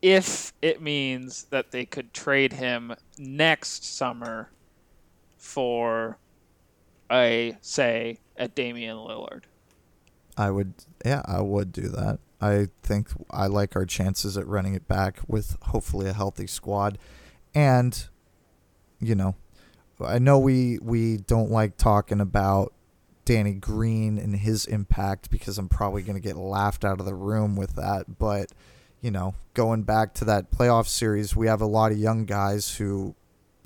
if 0.02 0.54
it 0.62 0.82
means 0.82 1.44
that 1.50 1.72
they 1.72 1.86
could 1.86 2.14
trade 2.14 2.54
him 2.54 2.96
next 3.18 3.84
summer 3.84 4.50
for 5.38 6.18
a 7.12 7.58
say 7.60 8.20
a 8.38 8.48
Damian 8.48 8.96
Lillard. 8.96 9.44
I 10.38 10.52
would, 10.52 10.74
yeah, 11.04 11.22
I 11.26 11.42
would 11.42 11.74
do 11.74 11.90
that. 11.90 12.20
I 12.42 12.68
think 12.82 13.10
I 13.30 13.48
like 13.48 13.76
our 13.76 13.86
chances 13.86 14.38
at 14.38 14.48
running 14.48 14.74
it 14.74 14.88
back 14.88 15.20
with 15.28 15.58
hopefully 15.62 16.08
a 16.08 16.14
healthy 16.14 16.48
squad, 16.48 16.98
and 17.54 18.08
you 19.00 19.16
know, 19.16 19.36
I 20.04 20.20
know 20.20 20.40
we 20.40 20.80
we 20.82 21.18
don't 21.18 21.52
like 21.52 21.78
talking 21.78 22.20
about 22.20 22.74
Danny 23.26 23.54
Green 23.54 24.18
and 24.18 24.36
his 24.36 24.66
impact 24.66 25.30
because 25.30 25.58
I'm 25.58 25.70
probably 25.70 26.02
going 26.02 26.16
to 26.16 26.28
get 26.28 26.36
laughed 26.36 26.84
out 26.84 27.00
of 27.00 27.06
the 27.06 27.16
room 27.16 27.56
with 27.56 27.76
that, 27.76 28.18
but 28.18 28.52
you 29.02 29.12
know, 29.12 29.34
going 29.54 29.84
back 29.84 30.14
to 30.16 30.26
that 30.26 30.52
playoff 30.52 30.88
series, 30.88 31.36
we 31.36 31.48
have 31.48 31.62
a 31.62 31.66
lot 31.66 31.92
of 31.92 31.98
young 31.98 32.26
guys 32.26 32.76
who 32.76 33.16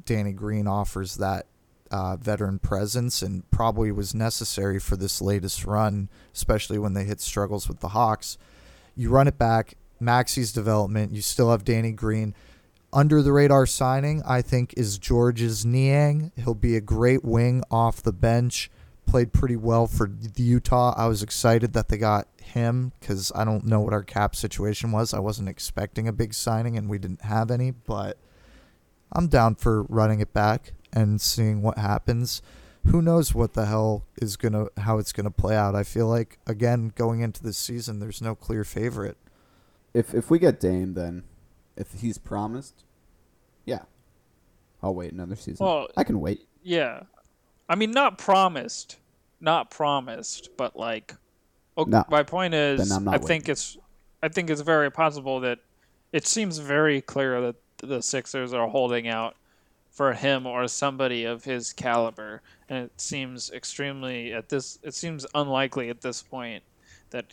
Danny 0.06 0.32
Green 0.32 0.68
offers 0.68 1.18
that 1.18 1.48
uh, 1.92 2.16
veteran 2.16 2.60
presence 2.60 3.22
and 3.22 3.50
probably 3.52 3.92
was 3.92 4.16
necessary 4.16 4.80
for 4.80 4.96
this 4.96 5.22
latest 5.22 5.66
run, 5.66 6.10
especially 6.34 6.78
when 6.78 6.94
they 6.94 7.04
hit 7.04 7.22
struggles 7.22 7.68
with 7.68 7.80
the 7.80 7.90
Hawks. 7.90 8.38
You 8.96 9.10
run 9.10 9.28
it 9.28 9.38
back, 9.38 9.76
Maxey's 10.00 10.52
development, 10.52 11.14
you 11.14 11.22
still 11.22 11.52
have 11.52 11.66
Danny 11.66 11.92
Green. 11.92 12.34
Under 12.94 13.22
the 13.22 13.34
radar 13.34 13.66
signing, 13.66 14.24
I 14.26 14.42
think, 14.42 14.74
is 14.78 14.98
Georges 14.98 15.66
Niang. 15.66 16.32
He'll 16.38 16.54
be 16.54 16.78
a 16.78 16.82
great 16.82 17.26
wing 17.26 17.62
off 17.70 18.02
the 18.02 18.14
bench. 18.14 18.72
Played 19.06 19.34
pretty 19.34 19.58
well 19.58 19.86
for 19.86 20.08
the 20.08 20.44
Utah. 20.44 20.94
I 20.96 21.08
was 21.08 21.22
excited 21.22 21.74
that 21.74 21.90
they 21.90 21.98
got 21.98 22.28
him 22.42 22.94
because 23.00 23.32
I 23.36 23.44
don't 23.44 23.66
know 23.66 23.82
what 23.82 23.94
our 23.94 24.02
cap 24.02 24.36
situation 24.36 24.92
was. 24.92 25.14
I 25.14 25.20
wasn't 25.20 25.50
expecting 25.50 26.08
a 26.08 26.14
big 26.14 26.34
signing 26.34 26.78
and 26.78 26.90
we 26.90 26.98
didn't 26.98 27.24
have 27.24 27.52
any, 27.52 27.72
but 27.72 28.18
I'm 29.12 29.28
down 29.28 29.56
for 29.56 29.84
running 29.84 30.22
it 30.22 30.34
back 30.34 30.72
and 30.94 31.20
seeing 31.20 31.62
what 31.62 31.78
happens. 31.78 32.42
Who 32.88 33.02
knows 33.02 33.34
what 33.34 33.54
the 33.54 33.65
hell 33.65 34.06
is 34.21 34.36
gonna 34.38 34.67
how 34.78 34.98
it's 35.00 35.12
gonna 35.12 35.32
play 35.32 35.56
out? 35.56 35.76
I 35.76 35.84
feel 35.84 36.08
like 36.08 36.39
again 36.48 36.91
going 36.95 37.21
into 37.21 37.43
this 37.43 37.58
season, 37.58 38.00
there's 38.00 38.21
no 38.21 38.36
clear 38.36 38.63
favorite. 38.63 39.17
If 39.93 40.13
if 40.13 40.30
we 40.30 40.39
get 40.39 40.60
Dame, 40.60 40.93
then 40.93 41.24
if 41.76 41.93
he's 41.93 42.17
promised, 42.17 42.84
yeah, 43.65 43.84
I'll 44.84 44.93
wait 44.95 45.12
another 45.13 45.36
season. 45.36 45.65
Well, 45.65 45.88
I 45.98 46.04
can 46.04 46.19
wait. 46.21 46.48
Yeah, 46.63 47.04
I 47.69 47.76
mean, 47.76 47.91
not 47.91 48.17
promised, 48.17 48.98
not 49.39 49.71
promised, 49.71 50.50
but 50.58 50.76
like, 50.76 51.15
okay, 51.78 51.89
No. 51.89 52.06
my 52.10 52.24
point 52.24 52.54
is, 52.54 52.91
I'm 52.91 53.04
not 53.04 53.15
I 53.15 53.17
think 53.17 53.50
it's, 53.50 53.78
I 54.24 54.30
think 54.30 54.50
it's 54.50 54.62
very 54.62 54.91
possible 54.91 55.39
that 55.41 55.60
it 56.12 56.26
seems 56.26 56.58
very 56.60 57.02
clear 57.02 57.41
that 57.41 57.56
the 57.78 58.02
Sixers 58.02 58.54
are 58.54 58.67
holding 58.67 59.08
out 59.08 59.36
for 59.96 60.12
him 60.12 60.46
or 60.46 60.68
somebody 60.68 61.24
of 61.24 61.46
his 61.46 61.72
caliber, 61.72 62.42
and 62.68 62.84
it 62.84 62.92
seems 63.00 63.50
extremely 63.52 64.34
at 64.34 64.50
this. 64.50 64.78
It 64.84 64.94
seems 64.94 65.26
unlikely 65.34 65.90
at 65.90 66.02
this 66.02 66.22
point 66.22 66.64
that 67.12 67.26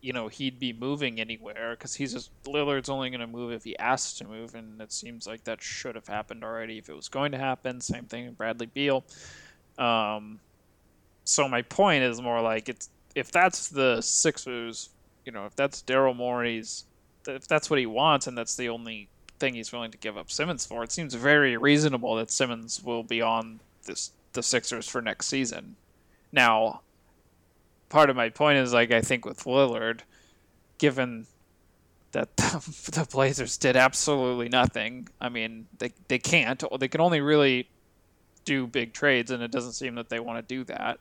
you 0.00 0.12
know 0.12 0.28
he'd 0.28 0.60
be 0.60 0.72
moving 0.72 1.20
anywhere 1.20 1.72
because 1.72 1.96
he's 1.96 2.12
just 2.12 2.30
Lillard's 2.44 2.88
only 2.88 3.10
going 3.10 3.20
to 3.20 3.26
move 3.26 3.50
if 3.50 3.64
he 3.64 3.76
asks 3.78 4.18
to 4.18 4.24
move, 4.24 4.54
and 4.54 4.80
it 4.80 4.92
seems 4.92 5.26
like 5.26 5.42
that 5.44 5.60
should 5.60 5.96
have 5.96 6.06
happened 6.06 6.44
already 6.44 6.78
if 6.78 6.88
it 6.88 6.94
was 6.94 7.08
going 7.08 7.32
to 7.32 7.38
happen. 7.38 7.80
Same 7.80 8.04
thing 8.04 8.26
with 8.26 8.38
Bradley 8.38 8.66
Beal. 8.66 9.04
Um, 9.76 10.38
so 11.24 11.48
my 11.48 11.62
point 11.62 12.04
is 12.04 12.22
more 12.22 12.40
like 12.40 12.68
it's 12.68 12.88
if 13.16 13.32
that's 13.32 13.68
the 13.68 14.00
Sixers, 14.00 14.90
you 15.24 15.32
know, 15.32 15.44
if 15.46 15.56
that's 15.56 15.82
Daryl 15.82 16.14
Morey's, 16.14 16.84
if 17.26 17.48
that's 17.48 17.68
what 17.68 17.80
he 17.80 17.86
wants, 17.86 18.28
and 18.28 18.38
that's 18.38 18.54
the 18.54 18.68
only 18.68 19.08
thing 19.38 19.54
he's 19.54 19.72
willing 19.72 19.90
to 19.90 19.98
give 19.98 20.16
up 20.16 20.30
Simmons 20.30 20.66
for, 20.66 20.82
it 20.82 20.92
seems 20.92 21.14
very 21.14 21.56
reasonable 21.56 22.16
that 22.16 22.30
Simmons 22.30 22.82
will 22.82 23.02
be 23.02 23.20
on 23.20 23.60
this 23.84 24.12
the 24.32 24.42
Sixers 24.42 24.88
for 24.88 25.00
next 25.00 25.26
season. 25.26 25.76
Now, 26.30 26.82
part 27.88 28.10
of 28.10 28.16
my 28.16 28.28
point 28.28 28.58
is 28.58 28.72
like 28.72 28.92
I 28.92 29.00
think 29.00 29.24
with 29.24 29.44
Lillard, 29.44 30.00
given 30.78 31.26
that 32.12 32.36
the, 32.36 32.90
the 32.92 33.06
Blazers 33.10 33.56
did 33.56 33.76
absolutely 33.76 34.48
nothing. 34.48 35.08
I 35.20 35.28
mean, 35.28 35.66
they 35.78 35.92
they 36.08 36.18
can't. 36.18 36.62
They 36.78 36.88
can 36.88 37.00
only 37.00 37.20
really 37.20 37.68
do 38.44 38.66
big 38.66 38.92
trades, 38.92 39.30
and 39.30 39.42
it 39.42 39.50
doesn't 39.50 39.72
seem 39.72 39.96
that 39.96 40.08
they 40.08 40.20
want 40.20 40.46
to 40.46 40.54
do 40.54 40.64
that. 40.64 40.98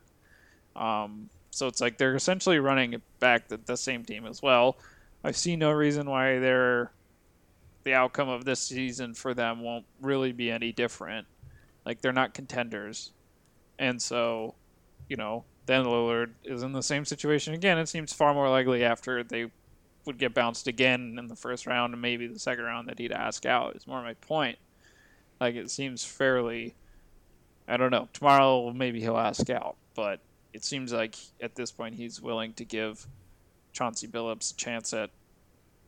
Um, 0.75 1.29
so 1.51 1.67
it's 1.67 1.79
like 1.79 1.97
they're 1.97 2.15
essentially 2.15 2.59
running 2.59 3.01
back 3.19 3.47
the, 3.47 3.57
the 3.57 3.77
same 3.77 4.03
team 4.03 4.25
as 4.25 4.41
well. 4.41 4.77
I 5.23 5.31
see 5.31 5.55
no 5.55 5.71
reason 5.71 6.09
why 6.09 6.39
they're 6.39 6.91
the 7.85 7.93
outcome 7.93 8.27
of 8.27 8.43
this 8.43 8.59
season 8.59 9.13
for 9.13 9.33
them 9.33 9.61
won't 9.61 9.85
really 10.01 10.33
be 10.33 10.51
any 10.51 10.73
different. 10.73 11.25
Like 11.85 12.01
they're 12.01 12.11
not 12.11 12.33
contenders, 12.33 13.13
and 13.79 14.01
so 14.01 14.55
you 15.07 15.15
know 15.15 15.45
then 15.67 15.85
Lillard 15.85 16.31
is 16.43 16.63
in 16.63 16.73
the 16.73 16.83
same 16.83 17.05
situation 17.05 17.53
again. 17.53 17.77
It 17.77 17.87
seems 17.87 18.11
far 18.11 18.33
more 18.33 18.49
likely 18.49 18.83
after 18.83 19.23
they 19.23 19.51
would 20.05 20.17
get 20.17 20.33
bounced 20.33 20.67
again 20.67 21.15
in 21.17 21.27
the 21.27 21.35
first 21.35 21.65
round 21.65 21.93
and 21.93 22.01
maybe 22.01 22.27
the 22.27 22.39
second 22.39 22.65
round 22.65 22.89
that 22.89 22.99
he'd 22.99 23.11
ask 23.11 23.45
out. 23.45 23.75
Is 23.75 23.87
more 23.87 24.01
my 24.01 24.15
point. 24.15 24.57
Like 25.39 25.55
it 25.55 25.69
seems 25.69 26.03
fairly. 26.03 26.75
I 27.67 27.77
don't 27.77 27.91
know. 27.91 28.09
Tomorrow 28.13 28.73
maybe 28.73 28.99
he'll 28.99 29.17
ask 29.17 29.49
out, 29.49 29.75
but 29.95 30.19
it 30.53 30.63
seems 30.63 30.91
like 30.91 31.15
at 31.41 31.55
this 31.55 31.71
point 31.71 31.95
he's 31.95 32.21
willing 32.21 32.53
to 32.53 32.65
give 32.65 33.05
Chauncey 33.73 34.07
Billups 34.07 34.53
a 34.53 34.55
chance 34.55 34.93
at 34.93 35.11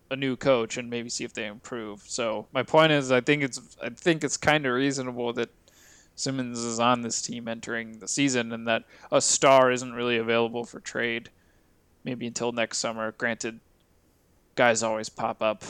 a 0.09 0.15
new 0.15 0.35
coach 0.35 0.77
and 0.77 0.89
maybe 0.89 1.09
see 1.09 1.23
if 1.23 1.33
they 1.33 1.45
improve. 1.45 2.03
So 2.05 2.47
my 2.53 2.63
point 2.63 2.91
is, 2.91 3.11
I 3.11 3.21
think 3.21 3.43
it's 3.43 3.59
I 3.81 3.89
think 3.89 4.23
it's 4.23 4.37
kind 4.37 4.65
of 4.65 4.73
reasonable 4.73 5.33
that 5.33 5.49
Simmons 6.15 6.59
is 6.59 6.79
on 6.79 7.01
this 7.01 7.21
team 7.21 7.47
entering 7.47 7.99
the 7.99 8.07
season, 8.07 8.51
and 8.51 8.67
that 8.67 8.83
a 9.11 9.21
star 9.21 9.71
isn't 9.71 9.93
really 9.93 10.17
available 10.17 10.65
for 10.65 10.79
trade, 10.79 11.29
maybe 12.03 12.27
until 12.27 12.51
next 12.51 12.79
summer. 12.79 13.11
Granted, 13.11 13.59
guys 14.55 14.81
always 14.81 15.09
pop 15.09 15.41
up. 15.41 15.63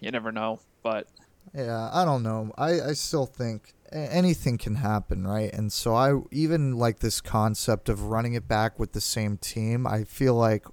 You 0.00 0.10
never 0.10 0.30
know, 0.30 0.60
but 0.82 1.08
Yeah, 1.54 1.90
I 1.92 2.04
don't 2.04 2.22
know. 2.22 2.52
I, 2.58 2.80
I 2.80 2.92
still 2.92 3.26
think 3.26 3.72
anything 3.92 4.58
can 4.58 4.76
happen, 4.76 5.26
right? 5.26 5.52
And 5.52 5.72
so 5.72 5.94
I 5.94 6.20
even 6.30 6.76
like 6.76 6.98
this 6.98 7.20
concept 7.20 7.88
of 7.88 8.04
running 8.04 8.34
it 8.34 8.46
back 8.46 8.78
with 8.78 8.92
the 8.92 9.00
same 9.00 9.38
team. 9.38 9.86
I 9.86 10.04
feel 10.04 10.34
like 10.34 10.66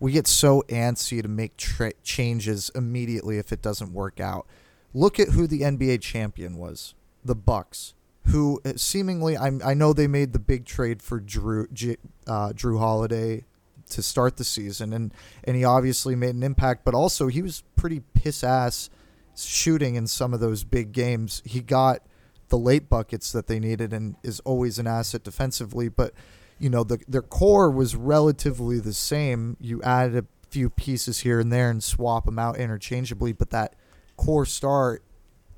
we 0.00 0.12
get 0.12 0.26
so 0.26 0.62
antsy 0.68 1.22
to 1.22 1.28
make 1.28 1.56
tra- 1.58 1.92
changes 2.02 2.70
immediately 2.74 3.38
if 3.38 3.52
it 3.52 3.62
doesn't 3.62 3.92
work 3.92 4.18
out. 4.18 4.46
Look 4.94 5.20
at 5.20 5.28
who 5.28 5.46
the 5.46 5.60
NBA 5.60 6.00
champion 6.00 6.56
was, 6.56 6.94
the 7.24 7.36
Bucks, 7.36 7.94
who 8.26 8.60
uh, 8.64 8.72
seemingly 8.76 9.36
I 9.36 9.52
I 9.64 9.74
know 9.74 9.92
they 9.92 10.08
made 10.08 10.32
the 10.32 10.40
big 10.40 10.64
trade 10.64 11.02
for 11.02 11.20
Jrue 11.20 11.96
uh, 12.26 12.52
Jrue 12.54 12.78
Holiday 12.78 13.44
to 13.90 14.02
start 14.02 14.36
the 14.36 14.44
season, 14.44 14.92
and 14.92 15.14
and 15.44 15.56
he 15.56 15.64
obviously 15.64 16.16
made 16.16 16.34
an 16.34 16.42
impact, 16.42 16.84
but 16.84 16.94
also 16.94 17.28
he 17.28 17.42
was 17.42 17.62
pretty 17.76 18.00
piss 18.14 18.42
ass 18.42 18.90
shooting 19.36 19.94
in 19.94 20.06
some 20.06 20.34
of 20.34 20.40
those 20.40 20.64
big 20.64 20.92
games. 20.92 21.42
He 21.44 21.60
got 21.60 22.02
the 22.48 22.58
late 22.58 22.88
buckets 22.88 23.30
that 23.30 23.46
they 23.46 23.60
needed 23.60 23.92
and 23.92 24.16
is 24.24 24.40
always 24.40 24.78
an 24.78 24.86
asset 24.86 25.22
defensively, 25.22 25.88
but 25.88 26.12
you 26.60 26.70
know, 26.70 26.84
the 26.84 26.98
their 27.08 27.22
core 27.22 27.70
was 27.70 27.96
relatively 27.96 28.78
the 28.78 28.92
same. 28.92 29.56
You 29.60 29.82
added 29.82 30.16
a 30.24 30.26
few 30.50 30.68
pieces 30.68 31.20
here 31.20 31.40
and 31.40 31.50
there 31.50 31.70
and 31.70 31.82
swap 31.82 32.26
them 32.26 32.38
out 32.38 32.58
interchangeably, 32.58 33.32
but 33.32 33.50
that 33.50 33.74
core 34.16 34.46
star 34.46 35.00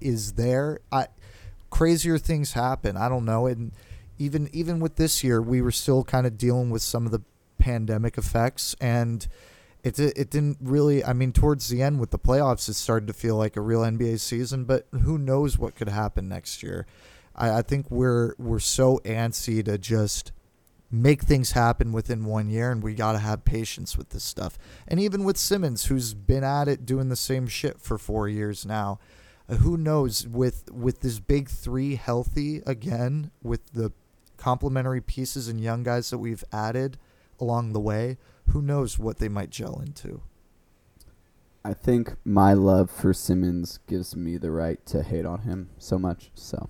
is 0.00 0.34
there. 0.34 0.80
I 0.90 1.08
crazier 1.70 2.18
things 2.18 2.52
happen. 2.52 2.96
I 2.96 3.08
don't 3.08 3.24
know. 3.24 3.46
And 3.46 3.72
even 4.16 4.48
even 4.52 4.78
with 4.78 4.96
this 4.96 5.24
year, 5.24 5.42
we 5.42 5.60
were 5.60 5.72
still 5.72 6.04
kind 6.04 6.26
of 6.26 6.38
dealing 6.38 6.70
with 6.70 6.82
some 6.82 7.04
of 7.04 7.12
the 7.12 7.22
pandemic 7.58 8.16
effects 8.16 8.74
and 8.80 9.26
it 9.82 9.98
it 9.98 10.30
didn't 10.30 10.58
really. 10.60 11.04
I 11.04 11.12
mean, 11.12 11.32
towards 11.32 11.68
the 11.68 11.82
end 11.82 11.98
with 11.98 12.10
the 12.10 12.18
playoffs, 12.18 12.68
it 12.68 12.74
started 12.74 13.08
to 13.08 13.12
feel 13.12 13.36
like 13.36 13.56
a 13.56 13.60
real 13.60 13.80
NBA 13.80 14.20
season. 14.20 14.64
But 14.64 14.86
who 14.92 15.18
knows 15.18 15.58
what 15.58 15.74
could 15.74 15.88
happen 15.88 16.28
next 16.28 16.62
year? 16.62 16.86
I, 17.34 17.58
I 17.58 17.62
think 17.62 17.90
we're 17.90 18.34
we're 18.38 18.60
so 18.60 19.00
antsy 19.04 19.64
to 19.64 19.78
just 19.78 20.30
make 20.92 21.22
things 21.22 21.52
happen 21.52 21.90
within 21.90 22.26
one 22.26 22.50
year, 22.50 22.70
and 22.70 22.82
we 22.82 22.94
got 22.94 23.12
to 23.12 23.18
have 23.18 23.44
patience 23.44 23.96
with 23.96 24.10
this 24.10 24.22
stuff. 24.22 24.58
And 24.86 25.00
even 25.00 25.24
with 25.24 25.38
Simmons, 25.38 25.86
who's 25.86 26.12
been 26.12 26.44
at 26.44 26.68
it 26.68 26.84
doing 26.84 27.08
the 27.08 27.16
same 27.16 27.46
shit 27.46 27.80
for 27.80 27.96
four 27.96 28.28
years 28.28 28.66
now, 28.66 29.00
uh, 29.48 29.56
who 29.56 29.76
knows 29.76 30.28
with 30.28 30.70
with 30.70 31.00
this 31.00 31.18
big 31.18 31.48
three 31.48 31.96
healthy 31.96 32.62
again, 32.66 33.30
with 33.42 33.72
the 33.72 33.92
complementary 34.36 35.00
pieces 35.00 35.48
and 35.48 35.60
young 35.60 35.82
guys 35.82 36.10
that 36.10 36.18
we've 36.18 36.44
added 36.52 36.98
along 37.40 37.72
the 37.72 37.80
way, 37.80 38.18
who 38.48 38.60
knows 38.60 38.98
what 38.98 39.18
they 39.18 39.28
might 39.28 39.50
gel 39.50 39.80
into. 39.84 40.20
I 41.64 41.74
think 41.74 42.16
my 42.24 42.54
love 42.54 42.90
for 42.90 43.14
Simmons 43.14 43.78
gives 43.86 44.16
me 44.16 44.36
the 44.36 44.50
right 44.50 44.84
to 44.86 45.02
hate 45.02 45.24
on 45.24 45.42
him 45.42 45.70
so 45.78 45.96
much. 45.96 46.32
So, 46.34 46.68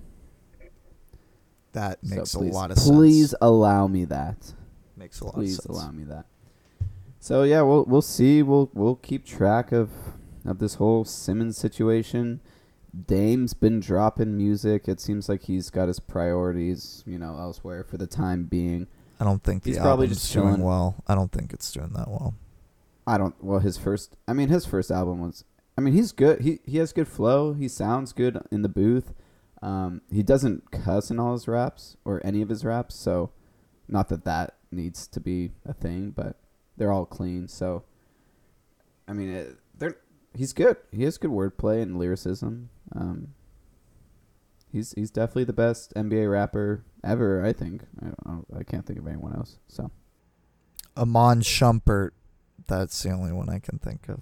That 1.72 1.98
so 2.02 2.14
makes 2.16 2.34
please, 2.34 2.54
a 2.54 2.54
lot 2.54 2.70
of 2.70 2.76
please 2.76 2.84
sense. 2.84 2.96
Please 2.96 3.34
allow 3.40 3.86
me 3.86 4.04
that. 4.06 4.52
Makes 4.96 5.20
a 5.20 5.24
lot 5.24 5.34
Please 5.34 5.58
of 5.58 5.64
sense. 5.64 5.66
Please 5.66 5.82
allow 5.82 5.90
me 5.92 6.04
that. 6.04 6.26
So 7.20 7.42
yeah, 7.44 7.62
we'll 7.62 7.84
we'll 7.84 8.02
see. 8.02 8.42
We'll 8.42 8.70
we'll 8.74 8.96
keep 8.96 9.24
track 9.24 9.72
of 9.72 9.90
of 10.44 10.58
this 10.58 10.74
whole 10.74 11.04
Simmons 11.04 11.56
situation. 11.56 12.40
Dame's 13.06 13.54
been 13.54 13.80
dropping 13.80 14.36
music. 14.36 14.86
It 14.86 15.00
seems 15.00 15.28
like 15.28 15.44
he's 15.44 15.70
got 15.70 15.88
his 15.88 15.98
priorities, 15.98 17.02
you 17.06 17.18
know, 17.18 17.38
elsewhere 17.38 17.84
for 17.84 17.96
the 17.96 18.06
time 18.06 18.44
being. 18.44 18.86
I 19.18 19.24
don't 19.24 19.42
think 19.42 19.62
the 19.62 19.70
He's 19.70 19.78
probably 19.78 20.06
album's 20.06 20.20
just 20.20 20.32
doing 20.32 20.46
chilling. 20.48 20.62
well. 20.62 20.96
I 21.06 21.14
don't 21.14 21.32
think 21.32 21.52
it's 21.52 21.72
doing 21.72 21.92
that 21.94 22.08
well. 22.08 22.34
I 23.06 23.16
don't. 23.18 23.34
Well, 23.42 23.60
his 23.60 23.78
first. 23.78 24.16
I 24.28 24.32
mean, 24.34 24.48
his 24.48 24.66
first 24.66 24.90
album 24.90 25.20
was. 25.20 25.44
I 25.78 25.80
mean, 25.80 25.94
he's 25.94 26.12
good. 26.12 26.40
He 26.42 26.58
he 26.66 26.78
has 26.78 26.92
good 26.92 27.08
flow. 27.08 27.54
He 27.54 27.66
sounds 27.68 28.12
good 28.12 28.42
in 28.50 28.62
the 28.62 28.68
booth. 28.68 29.14
Um, 29.62 30.02
he 30.10 30.22
doesn't 30.22 30.70
cuss 30.72 31.10
in 31.10 31.20
all 31.20 31.32
his 31.32 31.46
raps 31.46 31.96
or 32.04 32.20
any 32.24 32.42
of 32.42 32.48
his 32.48 32.64
raps. 32.64 32.96
So, 32.96 33.30
not 33.88 34.08
that 34.08 34.24
that 34.24 34.56
needs 34.70 35.06
to 35.06 35.20
be 35.20 35.52
a 35.64 35.72
thing, 35.72 36.10
but 36.10 36.36
they're 36.76 36.92
all 36.92 37.06
clean. 37.06 37.46
So, 37.46 37.84
I 39.06 39.12
mean, 39.12 39.30
it, 39.30 39.56
they're 39.78 39.96
he's 40.34 40.52
good. 40.52 40.76
He 40.90 41.04
has 41.04 41.16
good 41.16 41.30
wordplay 41.30 41.80
and 41.80 41.98
lyricism. 41.98 42.70
Um, 42.94 43.28
he's 44.70 44.92
he's 44.92 45.10
definitely 45.10 45.44
the 45.44 45.52
best 45.52 45.94
NBA 45.94 46.30
rapper 46.30 46.84
ever. 47.04 47.44
I 47.44 47.52
think. 47.52 47.84
I 48.02 48.06
don't, 48.26 48.46
I 48.58 48.64
can't 48.64 48.84
think 48.84 48.98
of 48.98 49.06
anyone 49.06 49.34
else. 49.34 49.58
So. 49.68 49.90
Iman 50.94 51.40
Shumpert, 51.40 52.10
that's 52.66 53.02
the 53.02 53.10
only 53.10 53.32
one 53.32 53.48
I 53.48 53.60
can 53.60 53.78
think 53.78 54.10
of. 54.10 54.20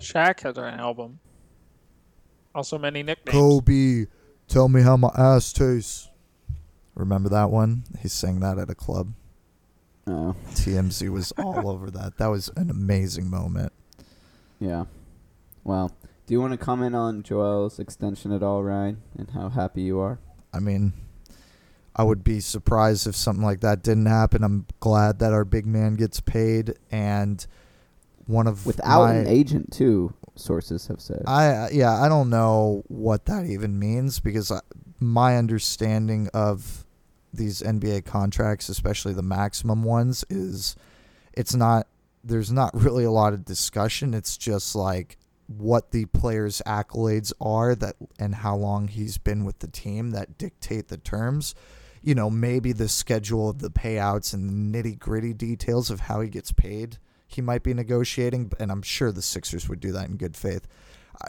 Shaq 0.00 0.40
has 0.40 0.58
an 0.58 0.80
album. 0.80 1.20
Also 2.54 2.78
many 2.78 3.02
nicknames. 3.02 3.32
Kobe, 3.32 4.06
tell 4.54 4.68
me 4.68 4.82
how 4.82 4.96
my 4.96 5.10
ass 5.18 5.52
tastes. 5.52 6.08
Remember 6.94 7.28
that 7.28 7.50
one? 7.50 7.82
He 8.00 8.08
sang 8.08 8.38
that 8.38 8.56
at 8.56 8.70
a 8.70 8.74
club. 8.74 9.12
Oh, 10.06 10.36
TMZ 10.52 11.08
was 11.12 11.32
all 11.32 11.68
over 11.68 11.90
that. 11.90 12.18
That 12.18 12.28
was 12.28 12.50
an 12.56 12.70
amazing 12.70 13.28
moment. 13.28 13.72
yeah. 14.60 14.84
Well, 15.64 15.90
do 16.26 16.34
you 16.34 16.40
want 16.40 16.52
to 16.52 16.58
comment 16.58 16.94
on 16.94 17.22
Joel's 17.22 17.78
extension 17.80 18.30
at 18.30 18.42
all, 18.42 18.62
Ryan, 18.62 19.02
and 19.18 19.30
how 19.30 19.48
happy 19.48 19.82
you 19.82 19.98
are? 19.98 20.20
I 20.52 20.60
mean, 20.60 20.92
I 21.96 22.04
would 22.04 22.22
be 22.22 22.38
surprised 22.38 23.06
if 23.08 23.16
something 23.16 23.44
like 23.44 23.60
that 23.60 23.82
didn't 23.82 24.06
happen. 24.06 24.44
I'm 24.44 24.66
glad 24.78 25.18
that 25.18 25.32
our 25.32 25.44
big 25.44 25.66
man 25.66 25.94
gets 25.94 26.20
paid, 26.20 26.74
and 26.92 27.44
one 28.26 28.46
of 28.46 28.66
Without 28.66 29.04
my, 29.06 29.14
an 29.14 29.26
agent, 29.26 29.72
too. 29.72 30.12
Sources 30.36 30.86
have 30.88 31.00
said. 31.00 31.22
I 31.26 31.70
yeah, 31.70 32.02
I 32.02 32.08
don't 32.08 32.30
know 32.30 32.82
what 32.88 33.26
that 33.26 33.46
even 33.46 33.78
means 33.78 34.18
because 34.20 34.50
I, 34.50 34.60
my 34.98 35.36
understanding 35.36 36.28
of 36.34 36.84
these 37.32 37.62
NBA 37.62 38.04
contracts, 38.04 38.68
especially 38.68 39.12
the 39.12 39.22
maximum 39.22 39.84
ones, 39.84 40.24
is 40.30 40.76
it's 41.32 41.54
not 41.54 41.86
there's 42.22 42.50
not 42.50 42.74
really 42.80 43.04
a 43.04 43.10
lot 43.10 43.32
of 43.32 43.44
discussion. 43.44 44.14
It's 44.14 44.36
just 44.36 44.74
like 44.74 45.18
what 45.46 45.90
the 45.90 46.06
player's 46.06 46.62
accolades 46.66 47.32
are 47.40 47.74
that 47.74 47.96
and 48.18 48.36
how 48.36 48.56
long 48.56 48.88
he's 48.88 49.18
been 49.18 49.44
with 49.44 49.58
the 49.58 49.68
team 49.68 50.10
that 50.12 50.38
dictate 50.38 50.88
the 50.88 50.96
terms. 50.96 51.54
You 52.02 52.14
know, 52.14 52.28
maybe 52.28 52.72
the 52.72 52.88
schedule 52.88 53.50
of 53.50 53.60
the 53.60 53.70
payouts 53.70 54.34
and 54.34 54.72
the 54.72 54.82
nitty 54.82 54.98
gritty 54.98 55.32
details 55.32 55.90
of 55.90 56.00
how 56.00 56.20
he 56.20 56.28
gets 56.28 56.52
paid. 56.52 56.98
He 57.26 57.40
might 57.40 57.62
be 57.62 57.74
negotiating, 57.74 58.52
and 58.58 58.70
I'm 58.70 58.82
sure 58.82 59.10
the 59.10 59.22
Sixers 59.22 59.68
would 59.68 59.80
do 59.80 59.92
that 59.92 60.08
in 60.08 60.16
good 60.16 60.36
faith. 60.36 60.66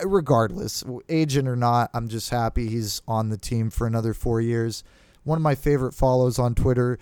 Regardless, 0.03 0.83
agent 1.09 1.47
or 1.47 1.55
not, 1.55 1.89
I'm 1.93 2.07
just 2.07 2.29
happy 2.29 2.67
he's 2.67 3.01
on 3.07 3.29
the 3.29 3.37
team 3.37 3.69
for 3.69 3.87
another 3.87 4.13
four 4.13 4.41
years. 4.41 4.83
One 5.23 5.37
of 5.37 5.41
my 5.41 5.55
favorite 5.55 5.93
follows 5.93 6.37
on 6.37 6.55
Twitter 6.55 6.99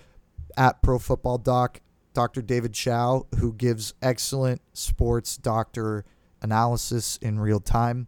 at 0.56 0.82
Pro 0.82 0.98
Football 0.98 1.38
Doc, 1.38 1.80
Dr. 2.12 2.42
David 2.42 2.72
Chao, 2.72 3.26
who 3.38 3.52
gives 3.52 3.94
excellent 4.00 4.62
sports 4.72 5.36
doctor 5.36 6.04
analysis 6.40 7.18
in 7.20 7.40
real 7.40 7.60
time. 7.60 8.06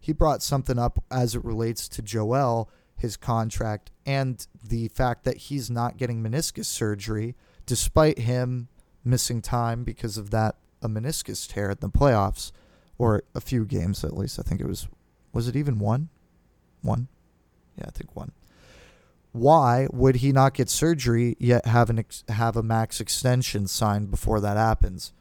He 0.00 0.12
brought 0.12 0.42
something 0.42 0.78
up 0.78 1.02
as 1.10 1.34
it 1.34 1.44
relates 1.44 1.88
to 1.88 2.02
Joel, 2.02 2.70
his 2.96 3.16
contract, 3.16 3.90
and 4.04 4.46
the 4.62 4.88
fact 4.88 5.24
that 5.24 5.36
he's 5.36 5.70
not 5.70 5.96
getting 5.96 6.22
meniscus 6.22 6.66
surgery 6.66 7.36
despite 7.66 8.18
him 8.18 8.68
missing 9.08 9.42
time 9.42 9.84
because 9.84 10.16
of 10.18 10.30
that 10.30 10.56
a 10.82 10.88
meniscus 10.88 11.48
tear 11.48 11.70
in 11.70 11.78
the 11.80 11.88
playoffs 11.88 12.52
or 12.98 13.22
a 13.34 13.40
few 13.40 13.64
games 13.64 14.04
at 14.04 14.16
least. 14.16 14.38
I 14.38 14.42
think 14.42 14.60
it 14.60 14.66
was 14.66 14.88
was 15.32 15.48
it 15.48 15.56
even 15.56 15.78
one? 15.78 16.08
One? 16.82 17.08
Yeah, 17.76 17.86
I 17.88 17.90
think 17.90 18.14
one. 18.16 18.32
Why 19.32 19.86
would 19.92 20.16
he 20.16 20.32
not 20.32 20.54
get 20.54 20.68
surgery 20.68 21.36
yet 21.38 21.66
have 21.66 21.90
an 21.90 22.00
ex- 22.00 22.24
have 22.28 22.56
a 22.56 22.62
max 22.62 23.00
extension 23.00 23.66
signed 23.66 24.10
before 24.10 24.40
that 24.40 24.56
happens? 24.56 25.12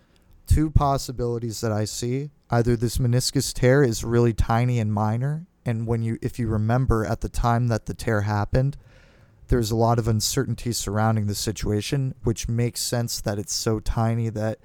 Two 0.47 0.69
possibilities 0.71 1.61
that 1.61 1.71
I 1.71 1.85
see. 1.85 2.31
Either 2.49 2.77
this 2.77 2.97
meniscus 2.97 3.53
tear 3.53 3.83
is 3.83 4.03
really 4.03 4.33
tiny 4.33 4.79
and 4.79 4.93
minor, 4.93 5.45
and 5.65 5.85
when 5.85 6.01
you 6.01 6.17
if 6.21 6.39
you 6.39 6.47
remember 6.47 7.05
at 7.05 7.21
the 7.21 7.29
time 7.29 7.67
that 7.67 7.85
the 7.85 7.93
tear 7.93 8.21
happened, 8.21 8.77
there's 9.47 9.71
a 9.71 9.75
lot 9.75 9.99
of 9.99 10.07
uncertainty 10.07 10.71
surrounding 10.71 11.27
the 11.27 11.35
situation, 11.35 12.13
which 12.23 12.47
makes 12.47 12.81
sense 12.81 13.21
that 13.21 13.39
it's 13.39 13.53
so 13.53 13.79
tiny 13.79 14.29
that 14.29 14.59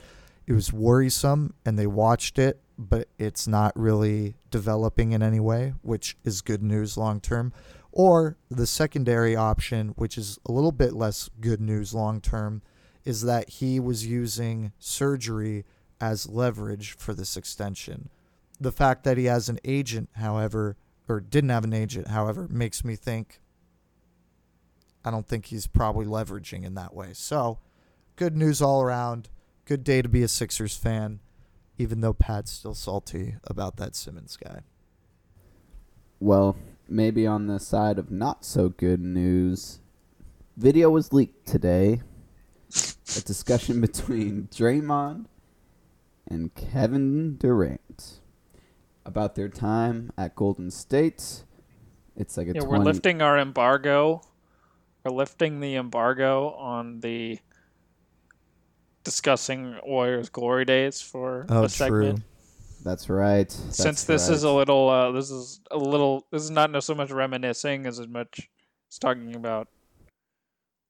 it 0.47 0.53
was 0.53 0.73
worrisome 0.73 1.55
and 1.65 1.79
they 1.79 1.87
watched 1.87 2.39
it, 2.39 2.61
but 2.79 3.09
it's 3.19 3.47
not 3.47 3.79
really 3.79 4.37
developing 4.51 5.13
in 5.13 5.23
any 5.23 5.41
way, 5.41 5.75
which 5.83 6.17
is 6.25 6.41
good 6.41 6.63
news 6.63 6.97
long 6.97 7.21
term. 7.21 7.53
Or 7.93 8.39
the 8.51 8.67
secondary 8.67 9.37
option, 9.37 9.89
which 9.91 10.17
is 10.17 10.39
a 10.47 10.53
little 10.53 10.73
bit 10.73 10.95
less 10.95 11.29
good 11.41 11.61
news 11.61 11.93
long 11.93 12.21
term, 12.21 12.63
is 13.05 13.23
that 13.23 13.49
he 13.51 13.79
was 13.79 14.07
using 14.07 14.73
surgery 14.79 15.65
as 16.01 16.29
leverage 16.29 16.97
for 16.97 17.15
this 17.15 17.37
extension. 17.37 18.09
The 18.59 18.73
fact 18.73 19.05
that 19.05 19.19
he 19.19 19.27
has 19.27 19.49
an 19.49 19.59
agent, 19.65 20.09
however, 20.15 20.77
or 21.09 21.21
didn't 21.21 21.51
have 21.51 21.65
an 21.65 21.73
agent, 21.73 22.09
however, 22.09 22.49
makes 22.51 22.85
me 22.85 22.97
think 22.97 23.41
I 25.05 25.11
don't 25.11 25.27
think 25.27 25.47
he's 25.47 25.67
probably 25.67 26.07
leveraging 26.07 26.65
in 26.65 26.75
that 26.75 26.95
way. 26.95 27.11
So, 27.13 27.59
good 28.17 28.37
news 28.37 28.63
all 28.63 28.83
around. 28.83 29.29
Good 29.65 29.85
day 29.85 30.03
to 30.03 30.09
be 30.09 30.23
a 30.23 30.29
Sixers 30.29 30.77
fan, 30.77 31.21
even 31.79 32.01
though 32.01 32.13
Pat's 32.13 32.53
still 32.53 32.75
salty 32.75 33.37
about 33.45 33.77
that 33.77 33.97
Simmons 33.97 34.37
guy. 34.37 34.61
Well, 36.21 36.57
maybe 36.89 37.27
on 37.27 37.47
the 37.47 37.59
side 37.59 37.99
of 37.99 38.11
not 38.11 38.45
so 38.45 38.69
good 38.69 39.01
news, 39.01 39.81
video 40.57 40.91
was 40.91 41.13
leaked 41.13 41.47
today. 41.47 42.03
A 43.17 43.21
discussion 43.21 43.81
between 43.83 44.49
Draymond 44.51 45.27
and 46.29 46.55
Kevin 46.55 47.37
Durant 47.37 48.21
about 49.05 49.35
their 49.35 49.49
time 49.49 50.13
at 50.17 50.35
Golden 50.35 50.71
State. 50.71 51.45
It's 52.17 52.37
like 52.37 52.49
a 52.49 52.53
Yeah, 52.55 52.61
20 52.61 52.67
we're 52.67 52.85
lifting 52.85 53.23
our 53.23 53.39
embargo. 53.39 54.23
We're 55.05 55.13
lifting 55.13 55.61
the 55.61 55.77
embargo 55.77 56.51
on 56.51 57.01
the 57.01 57.39
discussing 59.05 59.79
Warriors 59.85 60.29
glory 60.29 60.65
days 60.65 61.01
for 61.01 61.47
Oh, 61.49 61.65
a 61.65 61.69
segment. 61.69 62.19
true. 62.19 62.25
That's 62.85 63.09
right. 63.09 63.51
Since 63.51 64.05
That's 64.05 64.05
this 64.05 64.29
is 64.29 64.43
a 64.45 64.51
little, 64.51 64.89
uh, 64.89 65.13
this 65.13 65.31
is 65.31 65.61
a 65.71 65.77
little, 65.77 66.27
this 66.31 66.43
is 66.43 66.51
not 66.51 66.83
so 66.83 66.95
much 66.95 67.11
reminiscing 67.11 67.87
as 67.87 68.07
much 68.07 68.49
it's 68.93 68.99
talking 68.99 69.35
about 69.35 69.69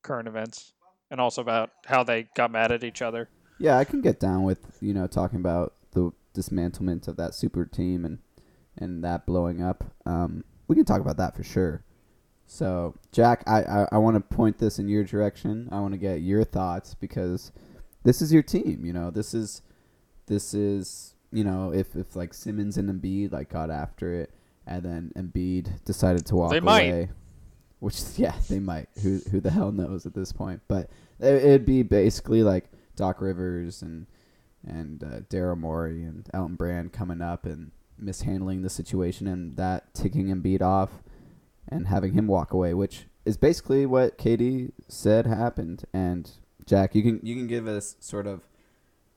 current 0.03 0.27
events 0.27 0.73
and 1.09 1.21
also 1.21 1.41
about 1.41 1.71
how 1.87 2.03
they 2.03 2.27
got 2.35 2.51
mad 2.51 2.73
at 2.73 2.83
each 2.83 3.01
other. 3.01 3.29
Yeah, 3.59 3.79
I 3.79 3.85
can 3.85 4.01
get 4.01 4.19
down 4.19 4.43
with 4.43 4.59
you 4.81 4.93
know 4.93 5.07
talking 5.07 5.39
about 5.39 5.75
the 5.93 6.11
dismantlement 6.35 7.07
of 7.07 7.17
that 7.17 7.33
super 7.35 7.65
team 7.65 8.05
and 8.05 8.19
and 8.77 9.05
that 9.05 9.25
blowing 9.25 9.63
up. 9.63 9.85
Um, 10.05 10.43
we 10.67 10.75
can 10.75 10.85
talk 10.85 11.01
about 11.01 11.19
that 11.19 11.37
for 11.37 11.45
sure. 11.45 11.85
So, 12.53 12.95
Jack, 13.13 13.45
I 13.47 13.63
I, 13.63 13.89
I 13.93 13.97
want 13.97 14.15
to 14.17 14.21
point 14.21 14.59
this 14.59 14.79
in 14.79 14.87
your 14.87 15.05
direction. 15.05 15.71
I 15.73 15.81
want 15.81 15.95
to 15.95 15.99
get 15.99 16.21
your 16.21 16.45
thoughts 16.45 16.93
because 16.93 17.51
this 18.03 18.21
is 18.21 18.31
your 18.31 18.43
team. 18.43 18.85
You 18.85 18.93
know, 18.93 19.11
this 19.11 19.33
is 19.33 19.63
this 20.27 20.53
is 20.53 21.15
you 21.33 21.45
know 21.45 21.73
if 21.73 21.97
if 21.97 22.15
like 22.15 22.35
Simmons 22.35 22.77
and 22.77 22.91
Embiid 22.91 23.33
like 23.33 23.49
got 23.49 23.71
after 23.71 24.13
it, 24.13 24.35
and 24.67 24.83
then 24.83 25.13
Embiid 25.17 25.83
decided 25.87 26.27
to 26.27 26.37
walk 26.37 26.51
They 26.51 26.61
might. 26.61 26.83
away. 26.91 27.09
Which 27.79 28.03
yeah, 28.19 28.35
they 28.51 28.59
might. 28.59 28.91
Who 29.03 29.21
who 29.31 29.41
the 29.41 29.51
hell 29.51 29.73
knows 29.73 30.05
at 30.05 30.13
this 30.13 30.31
point? 30.31 30.61
But 30.69 30.91
it, 31.21 31.35
it'd 31.43 31.65
be 31.65 31.83
basically 31.83 32.43
like 32.43 32.67
Doc 32.97 33.23
Rivers 33.23 33.81
and 33.81 34.07
and 34.67 35.03
uh, 35.03 35.21
Daryl 35.31 35.57
Morey 35.57 36.03
and 36.03 36.29
Elton 36.35 36.57
Brand 36.57 36.93
coming 36.93 37.23
up 37.23 37.47
and 37.47 37.71
mishandling 37.99 38.61
the 38.61 38.69
situation 38.69 39.27
and 39.27 39.57
that 39.57 39.95
ticking 39.95 40.27
Embiid 40.27 40.61
off 40.61 40.91
and 41.73 41.87
having 41.89 42.13
him 42.13 42.27
walk 42.27 42.53
away, 42.53 42.75
which 42.75 43.07
is 43.25 43.37
basically 43.37 43.87
what 43.87 44.19
KD 44.19 44.73
said 44.89 45.27
happened. 45.27 45.85
And 45.93 46.31
Jack, 46.67 46.95
you 46.95 47.03
can 47.03 47.21
you 47.23 47.35
can 47.35 47.47
give 47.47 47.67
us 47.67 47.97
sort 48.01 48.27
of 48.27 48.43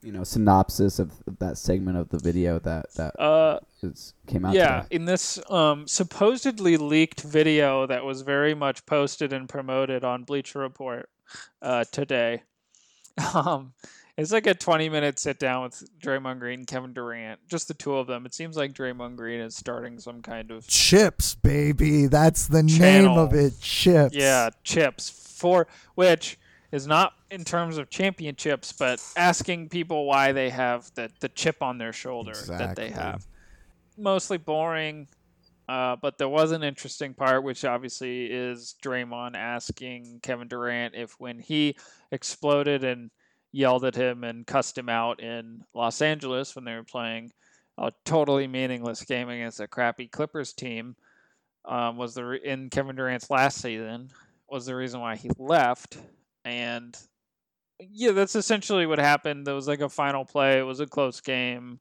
you 0.02 0.12
know 0.12 0.22
synopsis 0.24 0.98
of, 0.98 1.12
that 1.38 1.58
segment 1.58 1.96
of 1.96 2.08
the 2.10 2.18
video 2.18 2.58
that 2.60 2.92
that 2.94 3.18
Uh, 3.20 3.58
is, 3.82 4.14
came 4.26 4.44
out. 4.44 4.54
yeah, 4.54 4.82
today. 4.82 4.96
in 4.96 5.04
this 5.06 5.38
um, 5.50 5.86
supposedly 5.88 6.76
leaked 6.76 7.22
video 7.22 7.86
that 7.86 8.04
was 8.04 8.22
very 8.22 8.54
much 8.54 8.84
posted 8.86 9.32
and 9.32 9.48
promoted 9.48 10.04
on 10.04 10.22
Bleacher 10.24 10.60
Report 10.60 11.08
uh, 11.62 11.84
today. 11.90 12.42
Um, 13.34 13.72
it's 14.16 14.32
like 14.32 14.46
a 14.46 14.54
20 14.54 14.88
minute 14.88 15.18
sit 15.18 15.38
down 15.38 15.64
with 15.64 15.84
Draymond 16.00 16.38
Green 16.38 16.64
Kevin 16.64 16.92
Durant, 16.92 17.40
just 17.48 17.68
the 17.68 17.74
two 17.74 17.96
of 17.96 18.06
them. 18.06 18.24
It 18.24 18.34
seems 18.34 18.56
like 18.56 18.72
Draymond 18.72 19.16
Green 19.16 19.40
is 19.40 19.54
starting 19.54 19.98
some 19.98 20.22
kind 20.22 20.50
of 20.50 20.66
Chips, 20.66 21.34
baby. 21.34 22.06
That's 22.06 22.46
the 22.46 22.62
name 22.62 23.08
of 23.08 23.34
it. 23.34 23.60
Chips. 23.60 24.14
yeah 24.14 24.50
chips 24.64 25.10
for 25.10 25.66
which 25.94 26.38
is 26.72 26.86
not 26.86 27.12
in 27.30 27.44
terms 27.44 27.78
of 27.78 27.90
championships, 27.90 28.72
but 28.72 29.02
asking 29.16 29.68
people 29.68 30.06
why 30.06 30.32
they 30.32 30.50
have 30.50 30.90
the 30.94 31.10
the 31.20 31.28
chip 31.28 31.62
on 31.62 31.78
their 31.78 31.92
shoulder 31.92 32.34
that 32.48 32.76
they 32.76 32.90
have. 32.90 33.26
Mostly 33.98 34.38
boring. 34.38 35.08
Uh, 35.68 35.96
but 35.96 36.16
there 36.16 36.28
was 36.28 36.52
an 36.52 36.62
interesting 36.62 37.12
part, 37.12 37.42
which 37.42 37.64
obviously 37.64 38.26
is 38.26 38.76
Draymond 38.80 39.34
asking 39.34 40.20
Kevin 40.22 40.46
Durant 40.46 40.94
if 40.94 41.18
when 41.18 41.40
he 41.40 41.76
exploded 42.12 42.84
and 42.84 43.10
yelled 43.56 43.86
at 43.86 43.94
him 43.94 44.22
and 44.22 44.46
cussed 44.46 44.76
him 44.76 44.90
out 44.90 45.20
in 45.20 45.64
Los 45.72 46.02
Angeles 46.02 46.54
when 46.54 46.66
they 46.66 46.74
were 46.74 46.84
playing 46.84 47.32
a 47.78 47.90
totally 48.04 48.46
meaningless 48.46 49.02
game 49.02 49.30
against 49.30 49.60
a 49.60 49.66
crappy 49.66 50.08
Clippers 50.08 50.52
team, 50.52 50.94
um, 51.64 51.96
was 51.96 52.14
the 52.14 52.24
re- 52.24 52.40
in 52.44 52.68
Kevin 52.68 52.96
Durant's 52.96 53.30
last 53.30 53.62
season 53.62 54.10
was 54.48 54.66
the 54.66 54.76
reason 54.76 55.00
why 55.00 55.16
he 55.16 55.30
left, 55.38 55.98
and 56.44 56.96
yeah, 57.80 58.12
that's 58.12 58.36
essentially 58.36 58.86
what 58.86 58.98
happened. 58.98 59.46
There 59.46 59.54
was 59.54 59.66
like 59.66 59.80
a 59.80 59.88
final 59.88 60.24
play. 60.24 60.58
It 60.58 60.62
was 60.62 60.80
a 60.80 60.86
close 60.86 61.20
game. 61.20 61.80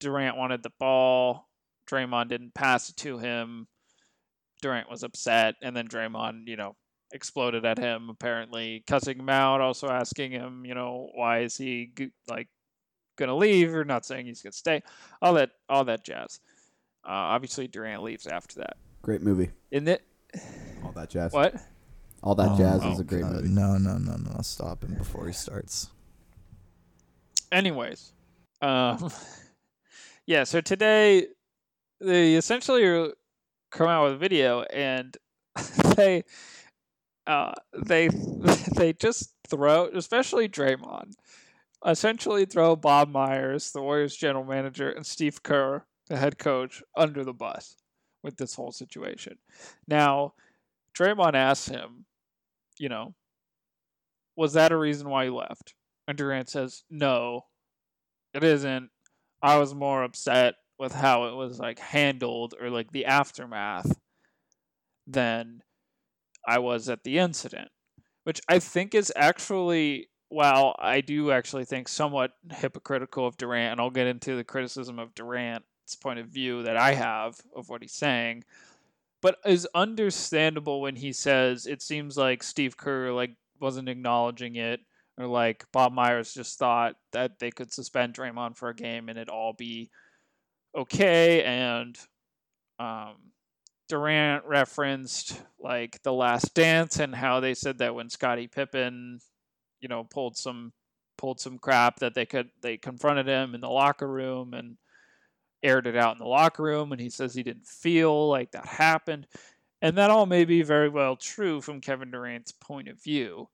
Durant 0.00 0.36
wanted 0.36 0.62
the 0.62 0.72
ball. 0.78 1.48
Draymond 1.88 2.28
didn't 2.28 2.54
pass 2.54 2.90
it 2.90 2.96
to 2.98 3.18
him. 3.18 3.68
Durant 4.60 4.90
was 4.90 5.04
upset, 5.04 5.54
and 5.62 5.74
then 5.74 5.88
Draymond, 5.88 6.48
you 6.48 6.56
know, 6.56 6.76
exploded 7.12 7.64
at 7.64 7.78
him, 7.78 8.08
apparently 8.10 8.84
cussing 8.86 9.18
him 9.18 9.28
out, 9.28 9.60
also 9.60 9.88
asking 9.88 10.30
him, 10.32 10.64
you 10.64 10.74
know, 10.74 11.10
why 11.14 11.40
is 11.40 11.56
he 11.56 11.92
like 12.28 12.48
gonna 13.16 13.36
leave 13.36 13.74
or 13.74 13.84
not 13.84 14.04
saying 14.06 14.26
he's 14.26 14.42
gonna 14.42 14.52
stay, 14.52 14.82
all 15.20 15.34
that, 15.34 15.50
all 15.68 15.84
that 15.84 16.04
jazz. 16.04 16.40
Uh, 17.04 17.10
obviously, 17.34 17.66
Durant 17.66 18.02
leaves 18.02 18.26
after 18.26 18.60
that. 18.60 18.76
Great 19.02 19.22
movie. 19.22 19.50
In 19.70 19.88
it, 19.88 20.02
All 20.84 20.92
that 20.92 21.10
jazz. 21.10 21.32
what? 21.32 21.54
All 22.22 22.34
that 22.34 22.50
Oh, 22.52 22.56
jazz 22.58 22.80
oh, 22.84 22.92
is 22.92 23.00
a 23.00 23.04
great 23.04 23.22
God, 23.22 23.32
movie. 23.32 23.48
No, 23.48 23.78
no, 23.78 23.96
no, 23.96 24.16
no. 24.16 24.40
Stop 24.42 24.84
him 24.84 24.94
before 24.94 25.26
he 25.26 25.32
starts. 25.32 25.88
Anyways, 27.52 28.12
um, 28.62 29.10
yeah. 30.26 30.44
So 30.44 30.60
today, 30.60 31.26
they 32.00 32.34
essentially 32.34 32.84
are- 32.84 33.12
come 33.70 33.88
out 33.88 34.04
with 34.04 34.12
a 34.14 34.18
video, 34.18 34.62
and 34.62 35.16
they, 35.96 36.24
uh, 37.30 37.52
they, 37.86 38.08
they 38.76 38.92
just 38.92 39.32
throw, 39.48 39.86
especially 39.94 40.48
Draymond, 40.48 41.12
essentially 41.86 42.44
throw 42.44 42.74
Bob 42.74 43.08
Myers, 43.08 43.70
the 43.70 43.80
Warriors 43.80 44.16
general 44.16 44.44
manager, 44.44 44.90
and 44.90 45.06
Steve 45.06 45.40
Kerr, 45.44 45.84
the 46.08 46.16
head 46.16 46.38
coach, 46.38 46.82
under 46.96 47.22
the 47.22 47.32
bus 47.32 47.76
with 48.24 48.36
this 48.36 48.56
whole 48.56 48.72
situation. 48.72 49.38
Now, 49.86 50.34
Draymond 50.98 51.34
asks 51.34 51.68
him, 51.68 52.04
you 52.80 52.88
know, 52.88 53.14
was 54.36 54.54
that 54.54 54.72
a 54.72 54.76
reason 54.76 55.08
why 55.08 55.24
you 55.24 55.36
left? 55.36 55.74
And 56.08 56.18
Durant 56.18 56.48
says, 56.48 56.82
no, 56.90 57.42
it 58.34 58.42
isn't. 58.42 58.90
I 59.40 59.58
was 59.58 59.72
more 59.72 60.02
upset 60.02 60.56
with 60.80 60.92
how 60.92 61.26
it 61.28 61.34
was 61.36 61.60
like 61.60 61.78
handled 61.78 62.54
or 62.60 62.70
like 62.70 62.90
the 62.90 63.06
aftermath 63.06 63.96
than 65.06 65.62
I 66.50 66.58
was 66.58 66.88
at 66.88 67.04
the 67.04 67.18
incident, 67.18 67.70
which 68.24 68.40
I 68.48 68.58
think 68.58 68.92
is 68.92 69.12
actually, 69.14 70.08
while 70.30 70.74
I 70.80 71.00
do 71.00 71.30
actually 71.30 71.64
think 71.64 71.86
somewhat 71.86 72.32
hypocritical 72.50 73.24
of 73.24 73.36
Durant, 73.36 73.70
and 73.70 73.80
I'll 73.80 73.90
get 73.90 74.08
into 74.08 74.34
the 74.34 74.42
criticism 74.42 74.98
of 74.98 75.14
Durant's 75.14 75.94
point 76.02 76.18
of 76.18 76.26
view 76.26 76.64
that 76.64 76.76
I 76.76 76.94
have 76.94 77.40
of 77.54 77.68
what 77.68 77.82
he's 77.82 77.92
saying, 77.92 78.42
but 79.22 79.36
is 79.46 79.68
understandable 79.76 80.80
when 80.80 80.96
he 80.96 81.12
says 81.12 81.66
it 81.66 81.82
seems 81.82 82.16
like 82.16 82.42
Steve 82.42 82.76
Kerr 82.76 83.12
like 83.12 83.36
wasn't 83.60 83.88
acknowledging 83.88 84.56
it 84.56 84.80
or 85.18 85.28
like 85.28 85.64
Bob 85.70 85.92
Myers 85.92 86.34
just 86.34 86.58
thought 86.58 86.96
that 87.12 87.38
they 87.38 87.52
could 87.52 87.72
suspend 87.72 88.14
Draymond 88.14 88.56
for 88.56 88.70
a 88.70 88.74
game 88.74 89.08
and 89.08 89.16
it'd 89.16 89.28
all 89.28 89.52
be 89.52 89.88
okay. 90.76 91.44
And 91.44 91.96
um, 92.80 93.14
Durant 93.90 94.44
referenced 94.46 95.40
like 95.58 96.02
the 96.02 96.12
Last 96.12 96.54
Dance 96.54 96.98
and 96.98 97.14
how 97.14 97.40
they 97.40 97.54
said 97.54 97.78
that 97.78 97.94
when 97.94 98.08
Scottie 98.08 98.46
Pippen, 98.46 99.20
you 99.80 99.88
know, 99.88 100.04
pulled 100.04 100.36
some 100.36 100.72
pulled 101.18 101.38
some 101.38 101.58
crap 101.58 101.98
that 101.98 102.14
they 102.14 102.24
could 102.24 102.48
they 102.62 102.78
confronted 102.78 103.26
him 103.26 103.54
in 103.54 103.60
the 103.60 103.68
locker 103.68 104.08
room 104.08 104.54
and 104.54 104.78
aired 105.62 105.86
it 105.86 105.96
out 105.96 106.12
in 106.12 106.18
the 106.18 106.24
locker 106.24 106.62
room 106.62 106.92
and 106.92 107.00
he 107.00 107.10
says 107.10 107.34
he 107.34 107.42
didn't 107.42 107.66
feel 107.66 108.28
like 108.28 108.52
that 108.52 108.64
happened. 108.64 109.26
And 109.82 109.98
that 109.98 110.10
all 110.10 110.26
may 110.26 110.44
be 110.44 110.62
very 110.62 110.88
well 110.88 111.16
true 111.16 111.60
from 111.60 111.80
Kevin 111.80 112.10
Durant's 112.10 112.52
point 112.52 112.88
of 112.88 113.02
view. 113.02 113.48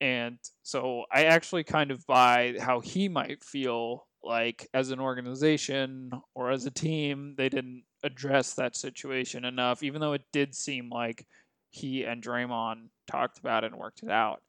And 0.00 0.38
so 0.62 1.04
I 1.12 1.24
actually 1.24 1.64
kind 1.64 1.90
of 1.90 2.06
buy 2.06 2.56
how 2.60 2.80
he 2.80 3.08
might 3.08 3.42
feel 3.42 4.06
like 4.22 4.68
as 4.74 4.90
an 4.90 5.00
organization 5.00 6.10
or 6.34 6.50
as 6.50 6.66
a 6.66 6.70
team, 6.70 7.34
they 7.36 7.48
didn't 7.48 7.84
address 8.02 8.54
that 8.54 8.76
situation 8.76 9.44
enough, 9.44 9.82
even 9.82 10.00
though 10.00 10.12
it 10.12 10.24
did 10.32 10.54
seem 10.54 10.90
like 10.90 11.26
he 11.70 12.04
and 12.04 12.22
Draymond 12.22 12.88
talked 13.06 13.38
about 13.38 13.64
it 13.64 13.72
and 13.72 13.80
worked 13.80 14.02
it 14.02 14.10
out. 14.10 14.42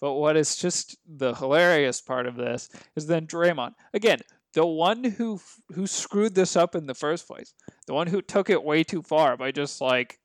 But 0.00 0.14
what 0.14 0.36
is 0.36 0.56
just 0.56 0.96
the 1.06 1.34
hilarious 1.34 2.00
part 2.00 2.26
of 2.26 2.36
this 2.36 2.68
is 2.96 3.06
then 3.06 3.26
Draymond, 3.26 3.74
again, 3.94 4.20
the 4.52 4.66
one 4.66 5.04
who 5.04 5.40
who 5.74 5.86
screwed 5.86 6.34
this 6.34 6.56
up 6.56 6.74
in 6.74 6.86
the 6.86 6.94
first 6.94 7.26
place, 7.26 7.54
the 7.86 7.94
one 7.94 8.06
who 8.06 8.22
took 8.22 8.50
it 8.50 8.62
way 8.62 8.84
too 8.84 9.02
far 9.02 9.36
by 9.36 9.52
just 9.52 9.80
like 9.80 10.18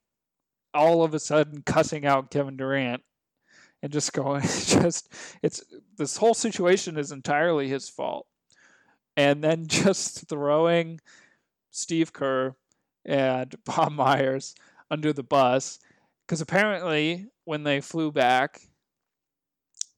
all 0.74 1.04
of 1.04 1.14
a 1.14 1.20
sudden 1.20 1.64
cussing 1.66 2.06
out 2.06 2.32
Kevin 2.32 2.58
Durant 2.58 3.04
and 3.82 3.92
just 3.92 4.14
going 4.14 4.42
just 4.66 5.14
it's 5.42 5.64
this 5.98 6.18
whole 6.18 6.34
situation 6.34 6.98
is 6.98 7.12
entirely 7.12 7.68
his 7.68 7.90
fault 7.90 8.26
and 9.16 9.44
then 9.44 9.68
just 9.68 10.28
throwing 10.28 11.00
steve 11.72 12.14
kerr 12.14 12.56
and 13.06 13.56
bob 13.66 13.92
myers 13.92 14.56
under 14.90 15.14
the 15.14 15.24
bus 15.24 15.80
because 16.26 16.42
apparently 16.42 17.28
when 17.46 17.64
they 17.64 17.82
flew 17.82 18.12
back 18.12 18.62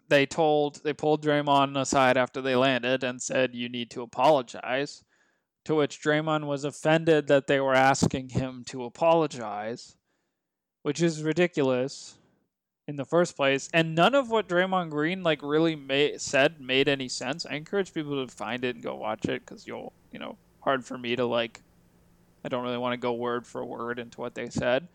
they 0.10 0.26
told 0.26 0.84
they 0.84 0.93
pulled 0.93 1.23
Draymond 1.23 1.78
aside 1.80 2.17
after 2.17 2.41
they 2.41 2.56
landed 2.56 3.04
and 3.04 3.21
said 3.21 3.56
you 3.56 3.69
need 3.69 3.89
to 3.91 4.02
apologize 4.02 5.04
to 5.65 5.76
which 5.76 6.02
Draymond 6.02 6.45
was 6.45 6.65
offended 6.65 7.28
that 7.28 7.47
they 7.47 7.60
were 7.60 7.73
asking 7.73 8.30
him 8.30 8.63
to 8.67 8.84
apologize 8.84 9.95
which 10.84 11.02
is 11.02 11.23
ridiculous 11.23 12.17
in 12.87 12.95
the 12.97 13.05
first 13.05 13.35
place, 13.35 13.69
and 13.73 13.95
none 13.95 14.13
of 14.13 14.29
what 14.29 14.47
Draymond 14.47 14.89
Green 14.89 15.23
like 15.23 15.41
really 15.41 15.77
said 16.17 16.59
made 16.59 16.89
any 16.89 17.07
sense. 17.07 17.45
I 17.45 17.55
encourage 17.55 17.93
people 17.93 18.25
to 18.25 18.33
find 18.33 18.65
it 18.65 18.75
and 18.75 18.83
go 18.83 18.95
watch 18.95 19.25
it 19.25 19.45
because 19.45 19.65
you'll, 19.65 19.93
you 20.11 20.19
know, 20.19 20.37
hard 20.61 20.85
for 20.85 20.97
me 20.97 21.15
to 21.15 21.25
like. 21.25 21.61
I 22.45 22.49
don't 22.49 22.63
really 22.63 22.77
want 22.77 22.91
to 22.91 22.97
go 22.97 23.13
word 23.13 23.47
for 23.47 23.63
word 23.63 23.99
into 23.99 24.19
what 24.19 24.35
they 24.35 24.49
said. 24.49 24.89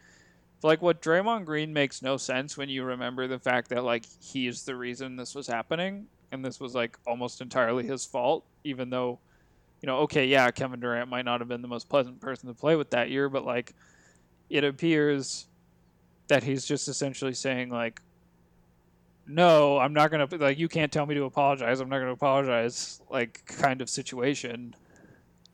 But 0.60 0.68
like 0.68 0.82
what 0.82 1.00
Draymond 1.00 1.46
Green 1.46 1.72
makes 1.72 2.02
no 2.02 2.18
sense 2.18 2.58
when 2.58 2.68
you 2.68 2.84
remember 2.84 3.26
the 3.26 3.38
fact 3.38 3.70
that 3.70 3.84
like 3.84 4.04
he 4.20 4.46
is 4.46 4.64
the 4.64 4.76
reason 4.76 5.16
this 5.16 5.34
was 5.34 5.46
happening 5.46 6.06
and 6.30 6.44
this 6.44 6.60
was 6.60 6.74
like 6.74 6.98
almost 7.06 7.40
entirely 7.40 7.86
his 7.86 8.04
fault, 8.04 8.44
even 8.64 8.90
though, 8.90 9.18
you 9.80 9.86
know, 9.86 9.98
okay, 10.00 10.26
yeah, 10.26 10.50
Kevin 10.50 10.80
Durant 10.80 11.08
might 11.08 11.24
not 11.24 11.40
have 11.40 11.48
been 11.48 11.62
the 11.62 11.68
most 11.68 11.88
pleasant 11.88 12.20
person 12.20 12.48
to 12.48 12.54
play 12.54 12.76
with 12.76 12.90
that 12.90 13.08
year, 13.08 13.30
but 13.30 13.46
like 13.46 13.72
it 14.50 14.62
appears 14.62 15.46
that 16.28 16.42
he's 16.42 16.64
just 16.64 16.88
essentially 16.88 17.34
saying 17.34 17.70
like 17.70 18.00
no 19.26 19.78
i'm 19.78 19.92
not 19.92 20.10
gonna 20.10 20.28
like 20.38 20.58
you 20.58 20.68
can't 20.68 20.92
tell 20.92 21.06
me 21.06 21.14
to 21.14 21.24
apologize. 21.24 21.80
I'm 21.80 21.88
not 21.88 21.98
gonna 21.98 22.12
apologize 22.12 23.00
like 23.10 23.44
kind 23.46 23.80
of 23.80 23.90
situation. 23.90 24.74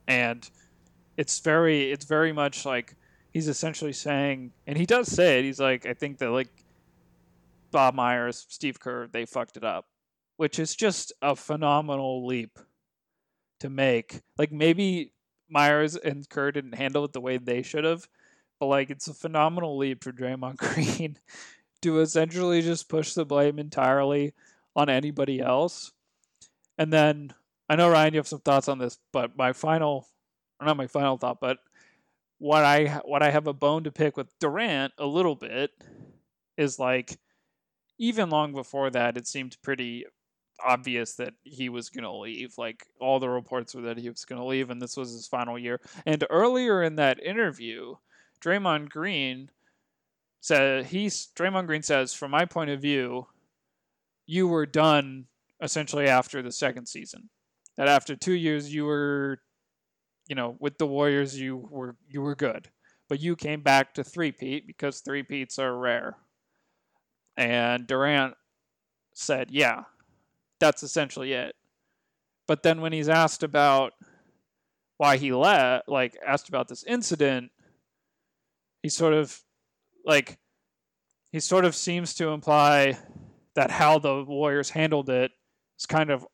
And 0.07 0.49
it's 1.17 1.39
very 1.41 1.91
it's 1.91 2.05
very 2.05 2.33
much 2.33 2.67
like 2.67 2.97
he's 3.33 3.49
essentially 3.49 3.93
saying 3.93 4.53
and 4.67 4.77
he 4.77 4.87
does 4.87 5.09
say 5.09 5.39
it. 5.39 5.45
He's 5.45 5.61
like 5.61 5.87
i 5.87 5.95
think 5.95 6.19
that 6.19 6.31
like 6.31 6.49
bob 7.71 7.95
myers 7.95 8.47
steve 8.49 8.79
kerr 8.79 9.09
they 9.09 9.25
fucked 9.27 9.57
it 9.57 9.65
up 9.65 9.87
which 10.37 10.59
is 10.59 10.75
just 10.75 11.13
a 11.23 11.37
phenomenal 11.37 12.27
leap 12.27 12.59
to 13.61 13.71
make. 13.71 14.21
Like 14.39 14.53
maybe 14.53 15.13
myers 15.49 15.97
and 15.97 16.29
kerr 16.29 16.53
didn't 16.53 16.75
handle 16.75 17.05
it 17.05 17.13
the 17.13 17.21
way 17.21 17.39
they 17.39 17.63
should 17.63 17.85
have 17.85 18.09
but 18.59 18.67
like 18.67 18.91
it's 18.91 19.09
a 19.09 19.15
phenomenal 19.15 19.77
leap 19.77 20.05
for 20.05 20.13
Draymond 20.13 20.57
Green 20.59 21.19
to 21.83 22.01
essentially 22.01 22.63
just 22.63 22.89
push 22.89 23.13
the 23.13 23.25
blame 23.25 23.59
entirely 23.59 24.35
on 24.75 24.89
anybody 24.89 25.41
else. 25.41 25.93
And 26.79 26.93
then 26.93 27.35
I 27.69 27.77
know 27.77 27.89
Ryan, 27.89 28.15
you 28.15 28.19
have 28.19 28.29
some 28.29 28.41
thoughts 28.41 28.69
on 28.69 28.79
this, 28.79 28.99
but 29.13 29.37
my 29.37 29.53
final, 29.53 30.07
or 30.61 30.67
not 30.67 30.77
my 30.77 30.87
final 30.87 31.17
thought, 31.17 31.41
but 31.41 31.59
what 32.39 32.65
I 32.65 33.01
what 33.05 33.23
I 33.23 33.31
have 33.31 33.47
a 33.47 33.53
bone 33.53 33.85
to 33.85 33.93
pick 33.93 34.17
with 34.17 34.39
Durant 34.39 34.93
a 34.99 35.07
little 35.07 35.37
bit 35.37 35.71
is 36.57 36.79
like 36.79 37.19
even 37.99 38.29
long 38.29 38.53
before 38.53 38.91
that, 38.91 39.17
it 39.17 39.27
seemed 39.27 39.57
pretty 39.63 40.05
obvious 40.65 41.15
that 41.15 41.35
he 41.43 41.69
was 41.69 41.91
going 41.91 42.05
to 42.05 42.13
leave. 42.13 42.59
Like 42.59 42.87
all 43.01 43.19
the 43.21 43.29
reports 43.29 43.75
were 43.75 43.83
that 43.83 43.99
he 43.99 44.09
was 44.09 44.25
going 44.25 44.41
to 44.41 44.47
leave, 44.47 44.71
and 44.71 44.81
this 44.81 44.97
was 44.97 45.13
his 45.13 45.27
final 45.27 45.59
year. 45.59 45.81
And 46.07 46.25
earlier 46.31 46.83
in 46.83 46.97
that 46.97 47.23
interview, 47.23 47.95
Draymond 48.45 48.91
Green 48.91 49.51
said 50.41 50.87
he's 50.87 51.29
Draymond 51.35 51.67
Green 51.67 51.83
says, 51.83 52.13
from 52.13 52.31
my 52.31 52.45
point 52.45 52.71
of 52.71 52.81
view, 52.81 53.27
you 54.27 54.47
were 54.47 54.67
done 54.67 55.27
essentially 55.63 56.07
after 56.07 56.43
the 56.43 56.53
second 56.53 56.87
season. 56.87 57.31
That 57.77 57.89
after 57.89 58.15
two 58.15 58.35
years 58.35 58.73
you 58.73 58.85
were 58.85 59.41
you 60.29 60.35
know, 60.35 60.57
with 60.59 60.79
the 60.79 60.87
Warriors 60.87 61.39
you 61.39 61.57
were 61.71 61.97
you 62.09 62.21
were 62.21 62.35
good. 62.35 62.69
But 63.09 63.21
you 63.21 63.37
came 63.37 63.61
back 63.61 63.95
to 63.95 64.05
three 64.05 64.33
peat 64.33 64.67
because 64.67 65.01
three 65.01 65.23
peats 65.23 65.59
are 65.59 65.77
rare. 65.77 66.17
And 67.37 67.87
Durant 67.87 68.35
said, 69.15 69.51
Yeah, 69.51 69.85
that's 70.61 70.83
essentially 70.83 71.33
it. 71.33 71.55
But 72.47 72.63
then 72.63 72.81
when 72.81 72.93
he's 72.93 73.09
asked 73.09 73.43
about 73.43 73.93
why 74.97 75.17
he 75.17 75.33
left 75.33 75.89
like 75.89 76.17
asked 76.27 76.49
about 76.49 76.69
this 76.69 76.85
incident, 76.85 77.51
he 78.85 78.91
sort 78.91 79.15
of 79.15 79.41
like 80.05 80.39
he 81.33 81.41
sort 81.41 81.65
of 81.65 81.75
seems 81.75 82.13
to 82.13 82.29
imply 82.29 82.99
that 83.55 83.71
how 83.71 83.99
the 83.99 84.23
Warriors 84.23 84.69
handled 84.69 85.09
it 85.09 85.31
is 85.79 85.87
kind 85.87 86.11
of 86.11 86.27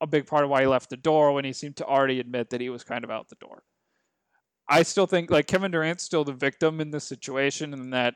a 0.00 0.06
big 0.06 0.26
part 0.26 0.42
of 0.42 0.48
why 0.48 0.62
he 0.62 0.66
left 0.66 0.88
the 0.88 0.96
door 0.96 1.34
when 1.34 1.44
he 1.44 1.52
seemed 1.52 1.76
to 1.76 1.84
already 1.84 2.18
admit 2.18 2.48
that 2.48 2.62
he 2.62 2.70
was 2.70 2.82
kind 2.82 3.04
of 3.04 3.10
out 3.10 3.28
the 3.28 3.34
door. 3.34 3.62
I 4.66 4.84
still 4.84 5.04
think 5.04 5.30
like 5.30 5.46
Kevin 5.46 5.70
Durant's 5.70 6.02
still 6.02 6.24
the 6.24 6.32
victim 6.32 6.80
in 6.80 6.90
this 6.90 7.04
situation 7.04 7.74
and 7.74 7.92
that 7.92 8.14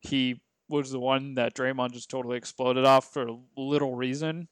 he 0.00 0.42
was 0.68 0.90
the 0.90 1.00
one 1.00 1.34
that 1.36 1.54
Draymond 1.54 1.92
just 1.92 2.10
totally 2.10 2.36
exploded 2.36 2.84
off 2.84 3.10
for 3.10 3.38
little 3.56 3.94
reason. 3.94 4.48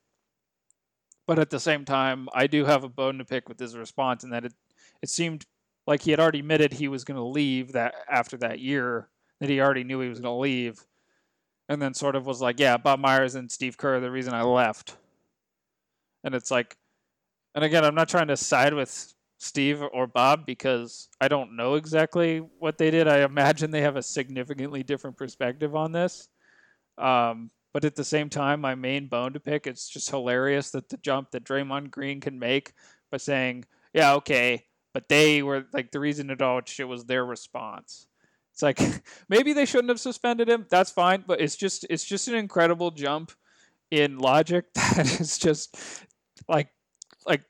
But 1.27 1.39
at 1.39 1.51
the 1.51 1.61
same 1.61 1.85
time, 1.85 2.31
I 2.33 2.47
do 2.47 2.65
have 2.65 2.85
a 2.85 2.89
bone 2.89 3.19
to 3.19 3.25
pick 3.27 3.51
with 3.51 3.61
his 3.61 3.77
response 3.77 4.25
in 4.25 4.31
that 4.31 4.47
it 4.47 4.55
it 5.03 5.11
seemed 5.11 5.45
like 5.87 6.03
he 6.03 6.11
had 6.11 6.21
already 6.21 6.41
admitted 6.41 6.73
he 6.73 6.89
was 6.89 7.05
going 7.05 7.17
to 7.17 7.23
leave 7.23 7.73
that 7.73 7.95
after 8.09 8.37
that 8.39 8.59
year 8.59 9.09
that 9.41 9.49
he 9.49 9.61
already 9.61 9.85
knew 9.85 10.01
he 10.01 10.09
was 10.09 10.21
going 10.21 10.35
to 10.35 10.41
leave 10.41 10.85
and 11.69 11.81
then 11.81 11.95
sort 11.95 12.17
of 12.17 12.27
was 12.27 12.41
like 12.41 12.59
yeah 12.59 12.77
bob 12.77 12.99
myers 12.99 13.35
and 13.35 13.51
steve 13.51 13.77
kerr 13.77 13.97
are 13.97 14.01
the 14.01 14.11
reason 14.11 14.35
i 14.35 14.43
left. 14.43 14.97
And 16.25 16.35
it's 16.35 16.51
like 16.51 16.77
and 17.55 17.65
again 17.65 17.85
i'm 17.85 17.95
not 17.95 18.09
trying 18.09 18.29
to 18.29 18.37
side 18.37 18.75
with 18.75 19.15
steve 19.39 19.83
or 19.93 20.07
bob 20.07 20.45
because 20.47 21.09
i 21.21 21.29
don't 21.29 21.55
know 21.55 21.75
exactly 21.75 22.39
what 22.59 22.79
they 22.79 22.91
did. 22.91 23.07
I 23.07 23.19
imagine 23.19 23.71
they 23.71 23.83
have 23.83 23.97
a 23.97 24.03
significantly 24.03 24.83
different 24.83 25.17
perspective 25.17 25.77
on 25.77 25.93
this. 25.93 26.29
Um, 26.99 27.51
but 27.75 27.85
at 27.85 27.95
the 27.95 28.05
same 28.05 28.31
time 28.31 28.63
my 28.63 28.75
main 28.75 29.07
bone 29.07 29.35
to 29.35 29.41
pick 29.41 29.67
it's 29.67 29.89
just 29.89 30.09
hilarious 30.09 30.71
that 30.71 30.89
the 30.89 30.97
jump 30.97 31.31
that 31.33 31.45
Draymond 31.45 31.91
Green 31.91 32.21
can 32.21 32.39
make 32.39 32.73
by 33.11 33.19
saying 33.19 33.67
yeah 33.93 34.15
okay 34.15 34.65
but 34.97 35.11
they 35.11 35.43
were 35.43 35.67
like 35.75 35.91
the 35.91 36.01
reason 36.01 36.31
it 36.31 36.41
all 36.41 36.63
shit 36.65 36.89
was 36.89 37.05
their 37.05 37.23
response. 37.23 38.07
It's 38.55 38.63
like 38.63 38.81
maybe 39.29 39.53
they 39.53 39.67
shouldn't 39.67 39.91
have 39.91 40.01
suspended 40.01 40.49
him. 40.49 40.65
That's 40.71 40.91
fine, 40.91 41.23
but 41.27 41.39
it's 41.39 41.55
just 41.55 41.85
it's 41.91 42.03
just 42.03 42.29
an 42.29 42.35
incredible 42.35 42.91
jump 42.91 43.31
in 43.91 44.17
logic 44.17 44.65
that 44.75 45.21
is 45.21 45.37
just 45.37 45.77
like 46.49 46.71
like 47.27 47.43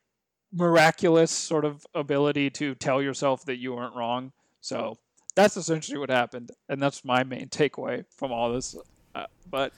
miraculous 0.52 1.30
sort 1.30 1.64
of 1.64 1.86
ability 1.94 2.50
to 2.50 2.74
tell 2.74 3.00
yourself 3.00 3.44
that 3.44 3.58
you 3.58 3.76
weren't 3.76 3.94
wrong. 3.94 4.32
So 4.60 4.98
that's 5.36 5.56
essentially 5.56 5.98
what 5.98 6.10
happened, 6.10 6.50
and 6.68 6.82
that's 6.82 7.04
my 7.04 7.22
main 7.22 7.46
takeaway 7.46 8.06
from 8.10 8.32
all 8.32 8.52
this. 8.52 8.74
Uh, 9.14 9.26
but 9.48 9.72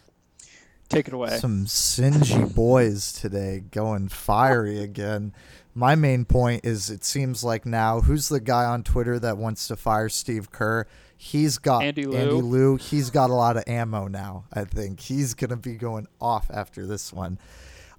take 0.88 1.06
it 1.06 1.12
away. 1.12 1.36
Some 1.36 1.66
singy 1.66 2.54
boys 2.54 3.12
today 3.12 3.62
going 3.70 4.08
fiery 4.08 4.82
again 4.82 5.34
my 5.74 5.94
main 5.94 6.24
point 6.24 6.64
is 6.64 6.90
it 6.90 7.04
seems 7.04 7.44
like 7.44 7.64
now 7.64 8.00
who's 8.00 8.28
the 8.28 8.40
guy 8.40 8.64
on 8.64 8.82
Twitter 8.82 9.18
that 9.18 9.38
wants 9.38 9.68
to 9.68 9.76
fire 9.76 10.08
Steve 10.08 10.50
Kerr? 10.50 10.86
He's 11.16 11.58
got 11.58 11.82
Andy 11.82 12.04
Liu. 12.04 12.18
Andy 12.18 12.42
Liu. 12.42 12.76
He's 12.76 13.10
got 13.10 13.30
a 13.30 13.34
lot 13.34 13.56
of 13.56 13.64
ammo 13.66 14.06
now. 14.06 14.44
I 14.52 14.64
think 14.64 15.00
he's 15.00 15.34
gonna 15.34 15.56
be 15.56 15.74
going 15.74 16.06
off 16.20 16.50
after 16.50 16.86
this 16.86 17.12
one. 17.12 17.38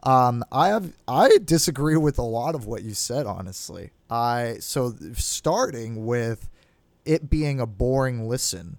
Um, 0.04 0.44
I 0.52 0.70
have 0.70 0.94
I 1.08 1.38
disagree 1.44 1.98
with 1.98 2.18
a 2.18 2.24
lot 2.24 2.56
of 2.56 2.66
what 2.66 2.84
you 2.84 2.94
said. 2.94 3.26
Honestly, 3.26 3.92
I 4.10 4.58
so 4.60 4.94
starting 5.16 6.06
with 6.06 6.50
it 7.06 7.30
being 7.30 7.60
a 7.60 7.66
boring 7.66 8.28
listen. 8.28 8.78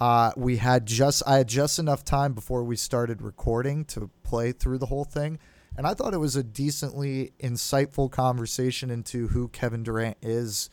Uh, 0.00 0.32
we 0.36 0.58
had 0.58 0.86
just 0.86 1.22
I 1.26 1.38
had 1.38 1.48
just 1.48 1.78
enough 1.78 2.04
time 2.04 2.32
before 2.32 2.64
we 2.64 2.76
started 2.76 3.22
recording 3.22 3.84
to 3.86 4.10
play 4.22 4.52
through 4.52 4.78
the 4.78 4.86
whole 4.86 5.04
thing 5.04 5.38
and 5.76 5.86
I 5.86 5.94
thought 5.94 6.14
it 6.14 6.18
was 6.18 6.36
a 6.36 6.42
decently 6.42 7.32
insightful 7.40 8.10
conversation 8.10 8.90
into 8.90 9.28
who 9.28 9.48
Kevin 9.48 9.82
Durant 9.82 10.16
is. 10.22 10.70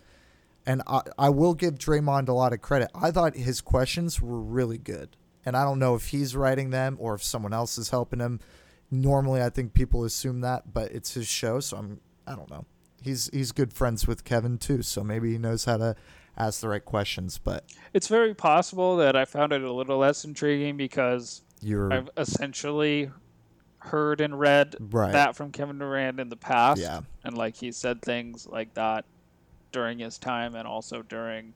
And 0.65 0.81
I, 0.87 1.01
I 1.17 1.29
will 1.29 1.53
give 1.53 1.75
Draymond 1.75 2.29
a 2.29 2.33
lot 2.33 2.53
of 2.53 2.61
credit. 2.61 2.89
I 2.95 3.11
thought 3.11 3.35
his 3.35 3.59
questions 3.59 4.21
were 4.21 4.39
really 4.39 4.77
good. 4.77 5.17
And 5.45 5.57
I 5.57 5.65
don't 5.65 5.79
know 5.79 5.95
if 5.95 6.07
he's 6.07 6.35
writing 6.35 6.69
them 6.69 6.97
or 6.99 7.15
if 7.15 7.23
someone 7.23 7.53
else 7.53 7.77
is 7.77 7.89
helping 7.89 8.19
him. 8.19 8.39
Normally, 8.89 9.41
I 9.41 9.49
think 9.49 9.73
people 9.73 10.05
assume 10.05 10.41
that, 10.41 10.73
but 10.73 10.91
it's 10.91 11.15
his 11.15 11.27
show, 11.27 11.59
so 11.59 11.77
I'm 11.77 11.99
I 12.25 12.35
don't 12.35 12.49
know. 12.49 12.65
He's 13.01 13.29
he's 13.33 13.51
good 13.51 13.73
friends 13.73 14.07
with 14.07 14.23
Kevin 14.23 14.57
too, 14.57 14.83
so 14.83 15.03
maybe 15.03 15.31
he 15.31 15.37
knows 15.37 15.65
how 15.65 15.77
to 15.77 15.95
ask 16.37 16.61
the 16.61 16.69
right 16.69 16.85
questions. 16.85 17.37
But 17.37 17.65
it's 17.93 18.07
very 18.07 18.33
possible 18.33 18.95
that 18.97 19.15
I 19.15 19.25
found 19.25 19.51
it 19.51 19.63
a 19.63 19.71
little 19.71 19.97
less 19.97 20.23
intriguing 20.23 20.77
because 20.77 21.41
you're 21.59 21.91
I've 21.91 22.09
essentially 22.17 23.09
heard 23.83 24.21
and 24.21 24.39
read 24.39 24.75
right. 24.79 25.11
that 25.11 25.35
from 25.35 25.51
Kevin 25.51 25.77
Durant 25.77 26.19
in 26.19 26.29
the 26.29 26.37
past. 26.37 26.81
Yeah. 26.81 27.01
And 27.23 27.37
like 27.37 27.55
he 27.55 27.71
said 27.71 28.01
things 28.01 28.47
like 28.47 28.73
that 28.75 29.05
during 29.71 29.99
his 29.99 30.17
time 30.17 30.55
and 30.55 30.67
also 30.67 31.01
during 31.01 31.53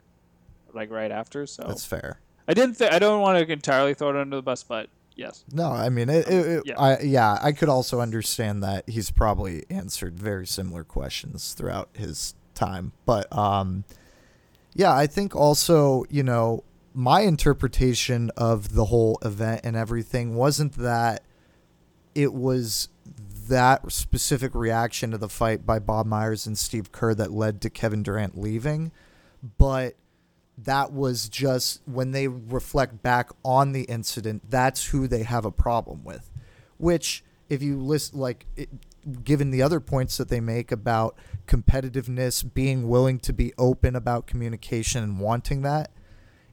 like 0.73 0.91
right 0.91 1.11
after. 1.11 1.45
So 1.47 1.63
That's 1.67 1.85
fair. 1.85 2.19
I 2.47 2.53
didn't 2.53 2.77
th- 2.77 2.91
I 2.91 2.99
don't 2.99 3.21
want 3.21 3.45
to 3.45 3.51
entirely 3.51 3.93
throw 3.93 4.09
it 4.09 4.15
under 4.15 4.37
the 4.37 4.41
bus, 4.41 4.63
but 4.63 4.89
yes. 5.15 5.43
No, 5.51 5.71
I 5.71 5.89
mean 5.89 6.09
it, 6.09 6.27
it, 6.27 6.45
it 6.45 6.63
Yeah. 6.65 6.79
I 6.79 7.01
yeah, 7.01 7.37
I 7.41 7.51
could 7.51 7.69
also 7.69 8.01
understand 8.01 8.63
that 8.63 8.89
he's 8.89 9.11
probably 9.11 9.65
answered 9.69 10.19
very 10.19 10.47
similar 10.47 10.83
questions 10.83 11.53
throughout 11.53 11.89
his 11.93 12.35
time. 12.53 12.91
But 13.05 13.31
um 13.35 13.85
yeah, 14.73 14.93
I 14.93 15.07
think 15.07 15.35
also, 15.35 16.05
you 16.09 16.21
know, 16.21 16.63
my 16.93 17.21
interpretation 17.21 18.31
of 18.37 18.73
the 18.73 18.85
whole 18.85 19.17
event 19.23 19.61
and 19.63 19.75
everything 19.75 20.35
wasn't 20.35 20.73
that 20.73 21.23
it 22.17 22.33
was 22.33 22.89
that 23.47 23.91
specific 23.91 24.55
reaction 24.55 25.11
to 25.11 25.19
the 25.19 25.29
fight 25.29 25.67
by 25.67 25.77
Bob 25.77 26.07
Myers 26.07 26.47
and 26.47 26.57
Steve 26.57 26.91
Kerr 26.91 27.13
that 27.13 27.31
led 27.31 27.61
to 27.61 27.69
Kevin 27.69 28.01
Durant 28.01 28.35
leaving, 28.35 28.91
but 29.59 29.93
that 30.57 30.91
was 30.91 31.29
just 31.29 31.79
when 31.85 32.13
they 32.13 32.27
reflect 32.27 33.03
back 33.03 33.29
on 33.45 33.71
the 33.71 33.83
incident, 33.83 34.49
that's 34.49 34.87
who 34.87 35.07
they 35.07 35.21
have 35.21 35.45
a 35.45 35.51
problem 35.51 36.03
with. 36.03 36.31
Which, 36.79 37.23
if 37.49 37.61
you 37.61 37.79
list, 37.79 38.15
like, 38.15 38.47
it, 38.55 38.69
given 39.23 39.51
the 39.51 39.61
other 39.61 39.79
points 39.79 40.17
that 40.17 40.29
they 40.29 40.39
make 40.39 40.71
about 40.71 41.15
competitiveness, 41.45 42.51
being 42.51 42.89
willing 42.89 43.19
to 43.19 43.31
be 43.31 43.53
open 43.59 43.95
about 43.95 44.25
communication 44.25 45.03
and 45.03 45.19
wanting 45.19 45.61
that, 45.61 45.91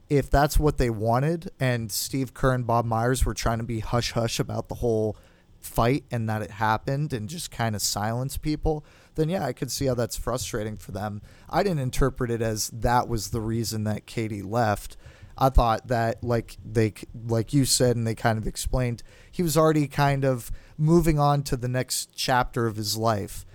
if 0.09 0.29
that's 0.29 0.59
what 0.59 0.77
they 0.77 0.91
wanted, 0.91 1.49
and 1.59 1.91
Steve 1.91 2.35
Kerr 2.35 2.53
and 2.53 2.67
Bob 2.67 2.85
Myers 2.85 3.25
were 3.25 3.33
trying 3.33 3.57
to 3.57 3.63
be 3.63 3.79
hush 3.79 4.11
hush 4.11 4.39
about 4.39 4.69
the 4.69 4.75
whole 4.75 5.17
fight 5.65 6.05
and 6.11 6.29
that 6.29 6.41
it 6.41 6.51
happened 6.51 7.11
and 7.13 7.27
just 7.27 7.51
kind 7.51 7.75
of 7.75 7.81
silence 7.81 8.37
people, 8.37 8.85
then 9.15 9.29
yeah, 9.29 9.45
I 9.45 9.53
could 9.53 9.71
see 9.71 9.85
how 9.85 9.95
that's 9.95 10.17
frustrating 10.17 10.77
for 10.77 10.91
them. 10.91 11.21
I 11.49 11.63
didn't 11.63 11.79
interpret 11.79 12.31
it 12.31 12.41
as 12.41 12.69
that 12.69 13.07
was 13.07 13.29
the 13.29 13.41
reason 13.41 13.83
that 13.85 14.05
KD 14.05 14.45
left. 14.45 14.97
I 15.37 15.49
thought 15.49 15.87
that 15.87 16.23
like 16.23 16.57
they 16.63 16.93
like 17.27 17.53
you 17.53 17.65
said 17.65 17.97
and 17.97 18.07
they 18.07 18.15
kind 18.15 18.37
of 18.37 18.47
explained, 18.47 19.03
he 19.31 19.43
was 19.43 19.57
already 19.57 19.87
kind 19.87 20.23
of 20.23 20.51
moving 20.77 21.19
on 21.19 21.43
to 21.43 21.57
the 21.57 21.67
next 21.67 22.15
chapter 22.15 22.67
of 22.67 22.77
his 22.77 22.95
life. 22.95 23.45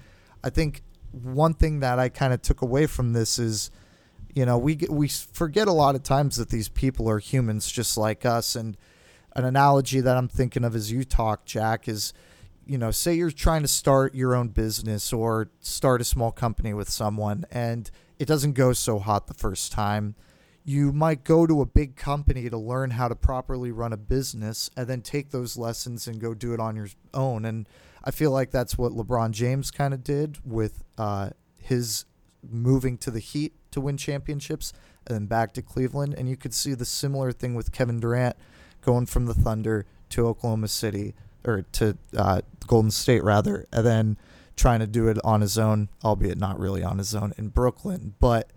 I 0.44 0.50
think 0.50 0.82
one 1.12 1.54
thing 1.54 1.80
that 1.80 1.98
I 1.98 2.08
kind 2.08 2.32
of 2.32 2.42
took 2.42 2.60
away 2.60 2.86
from 2.86 3.12
this 3.12 3.38
is 3.38 3.70
you 4.34 4.46
know, 4.46 4.58
we 4.58 4.78
we 4.88 5.08
forget 5.08 5.68
a 5.68 5.72
lot 5.72 5.94
of 5.94 6.02
times 6.02 6.36
that 6.36 6.50
these 6.50 6.68
people 6.68 7.08
are 7.08 7.18
humans 7.18 7.70
just 7.70 7.96
like 7.96 8.24
us 8.24 8.54
and 8.54 8.76
an 9.36 9.44
analogy 9.44 10.00
that 10.00 10.16
I'm 10.16 10.28
thinking 10.28 10.64
of 10.64 10.74
as 10.74 10.90
you 10.90 11.04
talk, 11.04 11.44
Jack, 11.44 11.88
is 11.88 12.12
you 12.70 12.78
know, 12.78 12.92
say 12.92 13.14
you're 13.14 13.32
trying 13.32 13.62
to 13.62 13.68
start 13.68 14.14
your 14.14 14.34
own 14.34 14.46
business 14.46 15.12
or 15.12 15.50
start 15.58 16.00
a 16.00 16.04
small 16.04 16.30
company 16.30 16.72
with 16.72 16.88
someone 16.88 17.44
and 17.50 17.90
it 18.20 18.26
doesn't 18.26 18.52
go 18.52 18.72
so 18.72 19.00
hot 19.00 19.26
the 19.26 19.34
first 19.34 19.72
time. 19.72 20.14
You 20.64 20.92
might 20.92 21.24
go 21.24 21.48
to 21.48 21.62
a 21.62 21.66
big 21.66 21.96
company 21.96 22.48
to 22.48 22.56
learn 22.56 22.90
how 22.90 23.08
to 23.08 23.16
properly 23.16 23.72
run 23.72 23.92
a 23.92 23.96
business 23.96 24.70
and 24.76 24.86
then 24.86 25.00
take 25.00 25.30
those 25.30 25.56
lessons 25.56 26.06
and 26.06 26.20
go 26.20 26.32
do 26.32 26.54
it 26.54 26.60
on 26.60 26.76
your 26.76 26.88
own. 27.12 27.44
And 27.44 27.68
I 28.04 28.12
feel 28.12 28.30
like 28.30 28.52
that's 28.52 28.78
what 28.78 28.92
LeBron 28.92 29.32
James 29.32 29.72
kind 29.72 29.92
of 29.92 30.04
did 30.04 30.38
with 30.44 30.84
uh, 30.96 31.30
his 31.56 32.04
moving 32.48 32.98
to 32.98 33.10
the 33.10 33.18
Heat 33.18 33.54
to 33.72 33.80
win 33.80 33.96
championships 33.96 34.72
and 35.06 35.14
then 35.16 35.26
back 35.26 35.54
to 35.54 35.62
Cleveland. 35.62 36.14
And 36.16 36.28
you 36.28 36.36
could 36.36 36.54
see 36.54 36.74
the 36.74 36.84
similar 36.84 37.32
thing 37.32 37.54
with 37.54 37.72
Kevin 37.72 37.98
Durant 37.98 38.36
going 38.80 39.06
from 39.06 39.26
the 39.26 39.34
Thunder 39.34 39.86
to 40.10 40.26
Oklahoma 40.26 40.68
City 40.68 41.14
or 41.44 41.62
to 41.72 41.96
uh, 42.16 42.40
Golden 42.66 42.90
State 42.90 43.24
rather, 43.24 43.66
and 43.72 43.86
then 43.86 44.16
trying 44.56 44.80
to 44.80 44.86
do 44.86 45.08
it 45.08 45.18
on 45.24 45.40
his 45.40 45.56
own, 45.56 45.88
albeit 46.04 46.38
not 46.38 46.58
really 46.58 46.82
on 46.82 46.98
his 46.98 47.14
own 47.14 47.32
in 47.38 47.48
Brooklyn. 47.48 48.14
But 48.20 48.50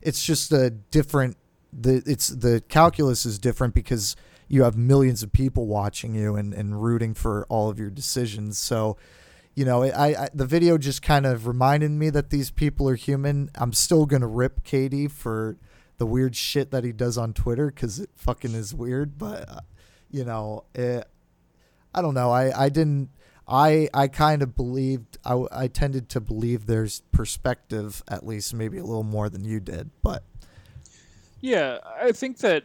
it's 0.00 0.24
just 0.24 0.52
a 0.52 0.70
different. 0.70 1.36
The 1.72 2.02
it's 2.06 2.28
the 2.28 2.62
calculus 2.68 3.24
is 3.24 3.38
different 3.38 3.74
because 3.74 4.16
you 4.48 4.64
have 4.64 4.76
millions 4.76 5.22
of 5.22 5.32
people 5.32 5.66
watching 5.66 6.14
you 6.14 6.34
and, 6.34 6.52
and 6.52 6.82
rooting 6.82 7.14
for 7.14 7.46
all 7.48 7.70
of 7.70 7.78
your 7.78 7.90
decisions. 7.90 8.58
So, 8.58 8.96
you 9.54 9.64
know, 9.64 9.84
I, 9.84 10.24
I 10.24 10.28
the 10.34 10.46
video 10.46 10.76
just 10.76 11.02
kind 11.02 11.24
of 11.24 11.46
reminded 11.46 11.92
me 11.92 12.10
that 12.10 12.30
these 12.30 12.50
people 12.50 12.88
are 12.88 12.96
human. 12.96 13.50
I'm 13.54 13.72
still 13.72 14.06
gonna 14.06 14.26
rip 14.26 14.64
KD 14.64 15.10
for 15.10 15.56
the 16.00 16.06
weird 16.06 16.34
shit 16.34 16.70
that 16.70 16.82
he 16.82 16.92
does 16.92 17.18
on 17.18 17.34
Twitter 17.34 17.66
because 17.66 18.00
it 18.00 18.08
fucking 18.16 18.54
is 18.54 18.74
weird. 18.74 19.18
But 19.18 19.48
uh, 19.48 19.60
you 20.10 20.24
know, 20.24 20.64
it, 20.74 21.06
I 21.94 22.00
don't 22.00 22.14
know. 22.14 22.30
I 22.30 22.64
I 22.64 22.68
didn't. 22.70 23.10
I 23.46 23.88
I 23.92 24.08
kind 24.08 24.42
of 24.42 24.56
believed. 24.56 25.18
I 25.26 25.44
I 25.52 25.68
tended 25.68 26.08
to 26.08 26.20
believe 26.20 26.64
there's 26.64 27.02
perspective 27.12 28.02
at 28.08 28.26
least 28.26 28.54
maybe 28.54 28.78
a 28.78 28.84
little 28.84 29.02
more 29.02 29.28
than 29.28 29.44
you 29.44 29.60
did. 29.60 29.90
But 30.02 30.24
yeah, 31.42 31.78
I 32.00 32.12
think 32.12 32.38
that 32.38 32.64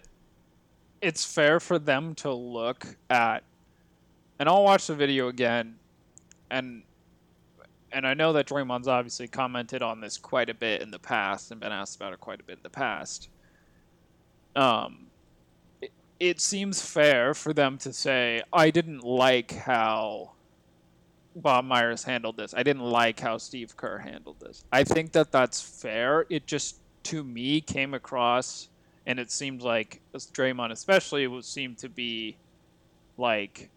it's 1.01 1.25
fair 1.25 1.59
for 1.59 1.77
them 1.77 2.15
to 2.15 2.33
look 2.33 2.86
at, 3.09 3.43
and 4.39 4.47
I'll 4.47 4.63
watch 4.63 4.88
the 4.88 4.95
video 4.95 5.27
again, 5.27 5.75
and 6.49 6.83
and 7.96 8.06
I 8.06 8.14
know 8.14 8.34
that 8.34 8.46
Draymond's 8.46 8.89
obviously 8.89 9.30
commented 9.30 9.82
on 9.82 10.02
this 10.02 10.18
quite 10.18 10.50
a 10.50 10.54
bit 10.54 10.82
in 10.82 10.91
the 10.91 11.00
past 11.00 11.50
and 11.50 11.62
been 11.62 11.72
asked 11.72 11.96
about 11.96 12.12
it 12.12 12.20
quite 12.20 12.41
a 12.41 12.43
bit 12.43 12.58
in 12.58 12.64
the 12.64 12.70
past. 12.70 13.30
Um, 14.54 15.08
it 16.20 16.41
seems 16.41 16.82
fair 16.82 17.34
for 17.34 17.54
them 17.54 17.78
to 17.80 17.93
say, 17.93 18.43
I 18.52 18.70
didn't 18.70 19.06
like 19.06 19.54
how 19.54 20.34
Bob 21.38 21.64
Myers 21.64 22.04
handled 22.04 22.36
this. 22.36 22.54
I 22.54 22.64
didn't 22.64 22.84
like 22.84 23.22
how 23.22 23.38
Steve 23.38 23.78
Kerr 23.78 24.00
handled 24.00 24.41
this. 24.41 24.66
I 24.74 24.84
think 24.84 25.14
that 25.14 25.32
that's 25.32 25.62
fair. 25.62 26.26
It 26.30 26.48
just, 26.48 26.82
to 27.04 27.24
me, 27.24 27.62
came 27.62 27.93
across, 27.93 28.68
and 29.06 29.20
it 29.20 29.32
seemed 29.32 29.62
like 29.62 30.02
Draymond, 30.14 30.72
especially, 30.72 31.28
was 31.28 31.48
seemed 31.48 31.78
to 31.78 31.88
be 31.88 32.36
like 33.18 33.70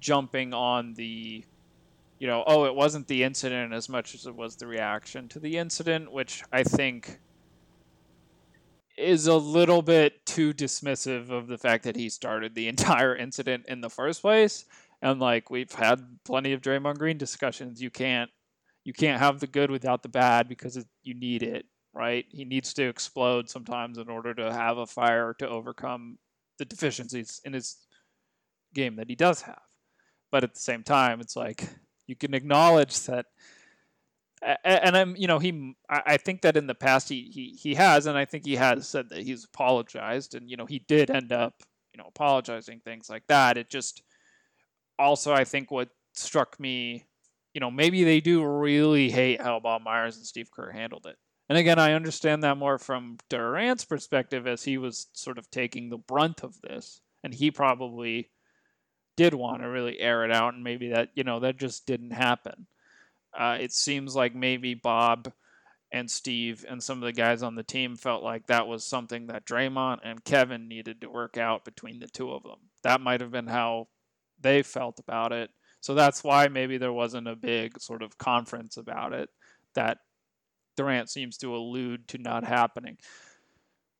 jumping 0.00 0.54
on 0.54 0.94
the, 0.94 1.44
you 2.22 2.28
know, 2.28 2.44
oh, 2.46 2.66
it 2.66 2.74
wasn't 2.76 3.08
the 3.08 3.24
incident 3.24 3.72
as 3.72 3.88
much 3.88 4.14
as 4.14 4.26
it 4.26 4.36
was 4.36 4.54
the 4.54 4.64
reaction 4.68 5.26
to 5.26 5.40
the 5.40 5.58
incident, 5.58 6.12
which 6.12 6.44
I 6.52 6.62
think 6.62 7.18
is 8.96 9.26
a 9.26 9.34
little 9.34 9.82
bit 9.82 10.24
too 10.24 10.54
dismissive 10.54 11.30
of 11.30 11.48
the 11.48 11.58
fact 11.58 11.82
that 11.82 11.96
he 11.96 12.08
started 12.08 12.54
the 12.54 12.68
entire 12.74 13.16
incident 13.16 13.64
in 13.66 13.80
the 13.80 13.90
first 13.90 14.22
place. 14.22 14.66
And 15.02 15.18
like 15.18 15.50
we've 15.50 15.72
had 15.72 16.00
plenty 16.24 16.52
of 16.52 16.62
Draymond 16.62 16.98
Green 16.98 17.18
discussions, 17.18 17.82
you 17.82 17.90
can't 17.90 18.30
you 18.84 18.92
can't 18.92 19.18
have 19.18 19.40
the 19.40 19.48
good 19.48 19.72
without 19.72 20.04
the 20.04 20.08
bad 20.08 20.48
because 20.48 20.76
it, 20.76 20.86
you 21.02 21.14
need 21.14 21.42
it, 21.42 21.66
right? 21.92 22.24
He 22.28 22.44
needs 22.44 22.72
to 22.74 22.84
explode 22.84 23.50
sometimes 23.50 23.98
in 23.98 24.08
order 24.08 24.32
to 24.32 24.52
have 24.52 24.78
a 24.78 24.86
fire 24.86 25.34
to 25.40 25.48
overcome 25.48 26.18
the 26.58 26.66
deficiencies 26.66 27.40
in 27.44 27.52
his 27.52 27.78
game 28.74 28.94
that 28.94 29.08
he 29.08 29.16
does 29.16 29.42
have. 29.42 29.62
But 30.30 30.44
at 30.44 30.54
the 30.54 30.60
same 30.60 30.84
time, 30.84 31.20
it's 31.20 31.34
like 31.34 31.68
you 32.06 32.16
can 32.16 32.34
acknowledge 32.34 33.00
that 33.06 33.26
and 34.64 34.96
I'm, 34.96 35.14
you 35.16 35.26
know, 35.26 35.38
he, 35.38 35.76
I 35.88 36.16
think 36.16 36.42
that 36.42 36.56
in 36.56 36.66
the 36.66 36.74
past 36.74 37.08
he, 37.08 37.30
he, 37.32 37.56
he 37.60 37.74
has, 37.74 38.06
and 38.06 38.18
I 38.18 38.24
think 38.24 38.44
he 38.44 38.56
has 38.56 38.88
said 38.88 39.08
that 39.10 39.22
he's 39.22 39.44
apologized, 39.44 40.34
and 40.34 40.50
you 40.50 40.56
know, 40.56 40.66
he 40.66 40.80
did 40.80 41.10
end 41.10 41.32
up, 41.32 41.62
you 41.94 41.98
know, 41.98 42.08
apologizing 42.08 42.80
things 42.80 43.08
like 43.08 43.26
that. 43.28 43.56
It 43.56 43.70
just, 43.70 44.02
also, 44.98 45.32
I 45.32 45.44
think 45.44 45.70
what 45.70 45.90
struck 46.14 46.58
me, 46.58 47.04
you 47.54 47.60
know, 47.60 47.70
maybe 47.70 48.02
they 48.02 48.20
do 48.20 48.44
really 48.44 49.10
hate 49.10 49.40
how 49.40 49.60
Bob 49.60 49.82
Myers 49.82 50.16
and 50.16 50.26
Steve 50.26 50.50
Kerr 50.50 50.72
handled 50.72 51.06
it. 51.06 51.16
And 51.48 51.58
again, 51.58 51.78
I 51.78 51.92
understand 51.92 52.42
that 52.42 52.56
more 52.56 52.78
from 52.78 53.18
Durant's 53.28 53.84
perspective 53.84 54.46
as 54.46 54.64
he 54.64 54.78
was 54.78 55.08
sort 55.12 55.38
of 55.38 55.50
taking 55.50 55.88
the 55.88 55.98
brunt 55.98 56.42
of 56.42 56.60
this, 56.62 57.00
and 57.22 57.32
he 57.32 57.50
probably 57.50 58.30
did 59.16 59.34
want 59.34 59.62
to 59.62 59.68
really 59.68 59.98
air 59.98 60.24
it 60.24 60.32
out, 60.32 60.54
and 60.54 60.64
maybe 60.64 60.88
that, 60.90 61.10
you 61.14 61.24
know, 61.24 61.40
that 61.40 61.58
just 61.58 61.86
didn't 61.86 62.12
happen. 62.12 62.66
Uh, 63.36 63.58
it 63.60 63.72
seems 63.72 64.14
like 64.14 64.34
maybe 64.34 64.74
Bob 64.74 65.32
and 65.90 66.10
Steve 66.10 66.64
and 66.68 66.82
some 66.82 66.98
of 66.98 67.04
the 67.04 67.12
guys 67.12 67.42
on 67.42 67.54
the 67.54 67.62
team 67.62 67.96
felt 67.96 68.22
like 68.22 68.46
that 68.46 68.66
was 68.66 68.84
something 68.84 69.26
that 69.26 69.44
Draymond 69.44 69.98
and 70.02 70.24
Kevin 70.24 70.68
needed 70.68 71.00
to 71.00 71.10
work 71.10 71.36
out 71.36 71.64
between 71.64 71.98
the 71.98 72.08
two 72.08 72.32
of 72.32 72.42
them. 72.42 72.58
That 72.82 73.00
might 73.00 73.20
have 73.20 73.30
been 73.30 73.46
how 73.46 73.88
they 74.40 74.62
felt 74.62 74.98
about 74.98 75.32
it. 75.32 75.50
So 75.80 75.94
that's 75.94 76.24
why 76.24 76.48
maybe 76.48 76.78
there 76.78 76.92
wasn't 76.92 77.28
a 77.28 77.36
big 77.36 77.80
sort 77.80 78.02
of 78.02 78.16
conference 78.16 78.76
about 78.76 79.12
it 79.12 79.28
that 79.74 79.98
Durant 80.76 81.10
seems 81.10 81.36
to 81.38 81.54
allude 81.54 82.08
to 82.08 82.18
not 82.18 82.44
happening. 82.44 82.96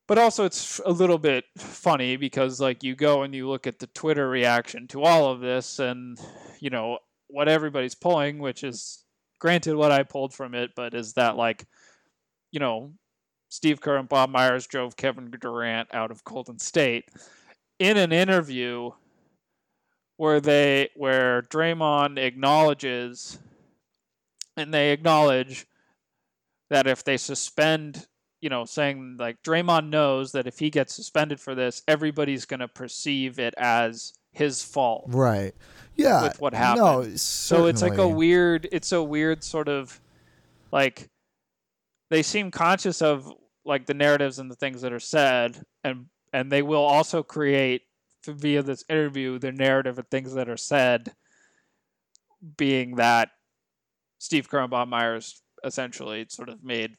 But 0.09 0.19
also, 0.19 0.45
it's 0.45 0.81
a 0.85 0.91
little 0.91 1.19
bit 1.19 1.45
funny 1.57 2.17
because, 2.17 2.61
like, 2.61 2.83
you 2.83 2.95
go 2.97 3.23
and 3.23 3.35
you 3.35 3.49
look 3.49 3.67
at 3.67 3.79
the 3.79 3.87
Twitter 3.89 4.29
reaction 4.29 4.89
to 4.89 5.03
all 5.03 5.31
of 5.31 5.41
this, 5.41 5.79
and, 5.79 6.19
you 6.61 6.71
know, 6.71 6.99
what 7.29 7.49
everybody's 7.49 7.95
pulling, 7.95 8.39
which 8.39 8.63
is 8.63 9.05
granted 9.43 9.75
what 9.75 9.91
I 9.91 10.05
pulled 10.05 10.33
from 10.33 10.55
it, 10.55 10.71
but 10.77 10.95
is 10.95 11.15
that 11.15 11.37
like, 11.37 11.67
you 12.53 12.61
know, 12.61 12.93
Steve 13.49 13.81
Kerr 13.81 13.97
and 13.97 14.09
Bob 14.09 14.31
Myers 14.31 14.67
drove 14.69 14.97
Kevin 14.97 15.31
Durant 15.41 15.93
out 15.93 16.11
of 16.13 16.23
Golden 16.25 16.59
State 16.59 17.07
in 17.81 17.97
an 17.97 18.13
interview 18.13 18.91
where 20.17 20.41
they 20.41 20.91
where 20.95 21.43
Draymond 21.43 22.19
acknowledges 22.19 23.39
and 24.57 24.73
they 24.73 24.93
acknowledge 24.93 25.67
that 26.71 26.87
if 26.87 27.03
they 27.03 27.17
suspend, 27.17 28.07
you 28.43 28.51
know, 28.51 28.67
saying 28.67 29.17
like 29.19 29.43
Draymond 29.43 29.89
knows 29.89 30.33
that 30.33 30.47
if 30.47 30.59
he 30.59 30.69
gets 30.69 30.95
suspended 30.95 31.41
for 31.41 31.55
this, 31.55 31.83
everybody's 31.89 32.45
going 32.45 32.61
to 32.61 32.69
perceive 32.69 33.39
it 33.39 33.55
as 33.57 34.13
his 34.33 34.63
fault. 34.63 35.05
Right 35.09 35.55
yeah, 35.97 36.23
with 36.23 36.41
what 36.41 36.55
happened. 36.55 36.85
No, 36.85 37.01
certainly. 37.03 37.19
so 37.19 37.67
it's 37.67 37.83
like 37.83 37.99
a 37.99 38.09
weird. 38.09 38.69
It's 38.73 38.93
a 38.93 39.03
weird 39.03 39.45
sort 39.45 39.69
of 39.69 40.01
like 40.71 41.09
they 42.11 42.23
seem 42.23 42.51
conscious 42.51 43.03
of 43.03 43.33
like 43.65 43.87
the 43.87 43.95
narratives 43.95 44.39
and 44.39 44.51
the 44.51 44.57
things 44.57 44.83
that 44.83 44.93
are 44.93 45.01
said, 45.01 45.63
and 45.85 46.07
and 46.33 46.51
they 46.51 46.63
will 46.63 46.83
also 46.83 47.23
create 47.23 47.83
via 48.27 48.63
this 48.63 48.85
interview 48.89 49.39
the 49.39 49.53
narrative 49.53 49.99
of 49.99 50.07
things 50.09 50.35
that 50.35 50.49
are 50.49 50.57
said, 50.57 51.13
being 52.57 52.97
that 52.97 53.31
Steve 54.19 54.49
Kerr 54.49 54.61
and 54.61 54.71
Bob 54.71 54.89
Myers 54.89 55.43
essentially 55.65 56.27
sort 56.29 56.49
of 56.49 56.65
made 56.65 56.97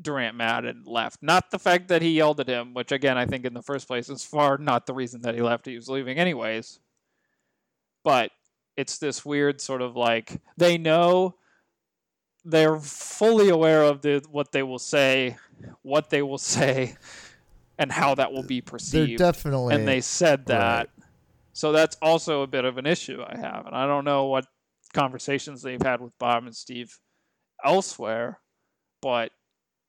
Durant 0.00 0.36
mad 0.36 0.64
and 0.64 0.86
left. 0.86 1.22
Not 1.22 1.50
the 1.50 1.58
fact 1.58 1.88
that 1.88 2.02
he 2.02 2.10
yelled 2.10 2.40
at 2.40 2.48
him, 2.48 2.74
which 2.74 2.92
again 2.92 3.16
I 3.16 3.26
think 3.26 3.44
in 3.44 3.54
the 3.54 3.62
first 3.62 3.86
place 3.86 4.08
is 4.08 4.24
far 4.24 4.58
not 4.58 4.86
the 4.86 4.94
reason 4.94 5.22
that 5.22 5.34
he 5.34 5.42
left. 5.42 5.66
He 5.66 5.76
was 5.76 5.88
leaving 5.88 6.18
anyways 6.18 6.80
but 8.06 8.30
it's 8.76 8.98
this 8.98 9.24
weird 9.24 9.60
sort 9.60 9.82
of 9.82 9.96
like 9.96 10.40
they 10.56 10.78
know 10.78 11.34
they're 12.44 12.78
fully 12.78 13.48
aware 13.48 13.82
of 13.82 14.00
the 14.00 14.24
what 14.30 14.52
they 14.52 14.62
will 14.62 14.78
say, 14.78 15.36
what 15.82 16.08
they 16.08 16.22
will 16.22 16.38
say, 16.38 16.94
and 17.80 17.90
how 17.90 18.14
that 18.14 18.32
will 18.32 18.44
be 18.44 18.60
perceived. 18.60 19.18
They're 19.18 19.32
definitely, 19.32 19.74
and 19.74 19.88
they 19.88 20.00
said 20.00 20.46
that. 20.46 20.88
Right. 20.96 21.06
So 21.52 21.72
that's 21.72 21.96
also 22.00 22.42
a 22.42 22.46
bit 22.46 22.64
of 22.64 22.78
an 22.78 22.86
issue 22.86 23.24
I 23.26 23.38
have, 23.38 23.66
and 23.66 23.74
I 23.74 23.88
don't 23.88 24.04
know 24.04 24.26
what 24.26 24.46
conversations 24.92 25.62
they've 25.62 25.82
had 25.82 26.00
with 26.00 26.16
Bob 26.20 26.44
and 26.44 26.54
Steve 26.54 26.96
elsewhere, 27.64 28.38
but 29.02 29.32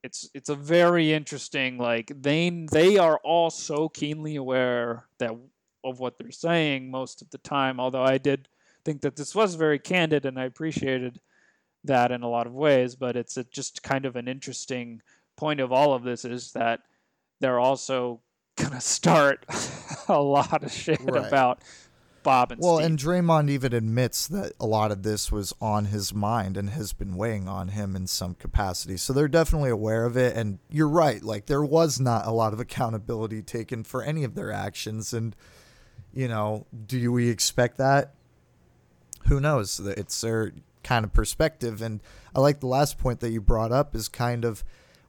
it's 0.02 0.30
it's 0.34 0.48
a 0.48 0.54
very 0.54 1.12
interesting 1.12 1.78
like 1.78 2.12
they 2.14 2.50
they 2.70 2.98
are 2.98 3.18
all 3.24 3.50
so 3.50 3.88
keenly 3.88 4.36
aware 4.36 5.06
that 5.18 5.32
of 5.84 6.00
what 6.00 6.18
they're 6.18 6.30
saying 6.30 6.90
most 6.90 7.22
of 7.22 7.30
the 7.30 7.38
time. 7.38 7.80
Although 7.80 8.02
I 8.02 8.18
did 8.18 8.48
think 8.84 9.00
that 9.02 9.16
this 9.16 9.34
was 9.34 9.54
very 9.54 9.78
candid, 9.78 10.24
and 10.24 10.38
I 10.38 10.44
appreciated 10.44 11.20
that 11.84 12.12
in 12.12 12.22
a 12.22 12.28
lot 12.28 12.46
of 12.46 12.54
ways. 12.54 12.94
But 12.94 13.16
it's 13.16 13.36
a, 13.36 13.44
just 13.44 13.82
kind 13.82 14.04
of 14.04 14.16
an 14.16 14.28
interesting 14.28 15.02
point 15.36 15.60
of 15.60 15.72
all 15.72 15.94
of 15.94 16.02
this 16.02 16.24
is 16.24 16.52
that 16.52 16.80
they're 17.40 17.60
also 17.60 18.20
gonna 18.56 18.80
start 18.80 19.46
a 20.08 20.20
lot 20.20 20.62
of 20.62 20.72
shit 20.72 21.00
right. 21.00 21.26
about 21.26 21.62
Bob 22.22 22.52
and 22.52 22.60
well, 22.60 22.76
Steve. 22.76 22.86
and 22.86 22.98
Draymond 22.98 23.50
even 23.50 23.72
admits 23.72 24.28
that 24.28 24.52
a 24.60 24.66
lot 24.66 24.90
of 24.90 25.02
this 25.02 25.32
was 25.32 25.54
on 25.60 25.86
his 25.86 26.12
mind 26.14 26.56
and 26.56 26.70
has 26.70 26.92
been 26.92 27.16
weighing 27.16 27.48
on 27.48 27.68
him 27.68 27.96
in 27.96 28.06
some 28.06 28.34
capacity. 28.34 28.96
So 28.96 29.12
they're 29.12 29.28
definitely 29.28 29.70
aware 29.70 30.04
of 30.04 30.16
it. 30.16 30.36
And 30.36 30.58
you're 30.68 30.88
right, 30.88 31.22
like 31.22 31.46
there 31.46 31.64
was 31.64 32.00
not 32.00 32.26
a 32.26 32.30
lot 32.30 32.52
of 32.52 32.60
accountability 32.60 33.42
taken 33.42 33.84
for 33.84 34.02
any 34.02 34.24
of 34.24 34.34
their 34.34 34.52
actions, 34.52 35.12
and 35.12 35.34
you 36.12 36.28
know, 36.28 36.66
do 36.86 37.12
we 37.12 37.28
expect 37.28 37.76
that? 37.78 38.14
Who 39.26 39.40
knows? 39.40 39.78
It's 39.80 40.20
their 40.20 40.52
kind 40.82 41.04
of 41.04 41.12
perspective. 41.12 41.82
And 41.82 42.00
I 42.34 42.40
like 42.40 42.60
the 42.60 42.66
last 42.66 42.98
point 42.98 43.20
that 43.20 43.30
you 43.30 43.40
brought 43.40 43.72
up 43.72 43.94
is 43.94 44.08
kind 44.08 44.44
of 44.44 44.64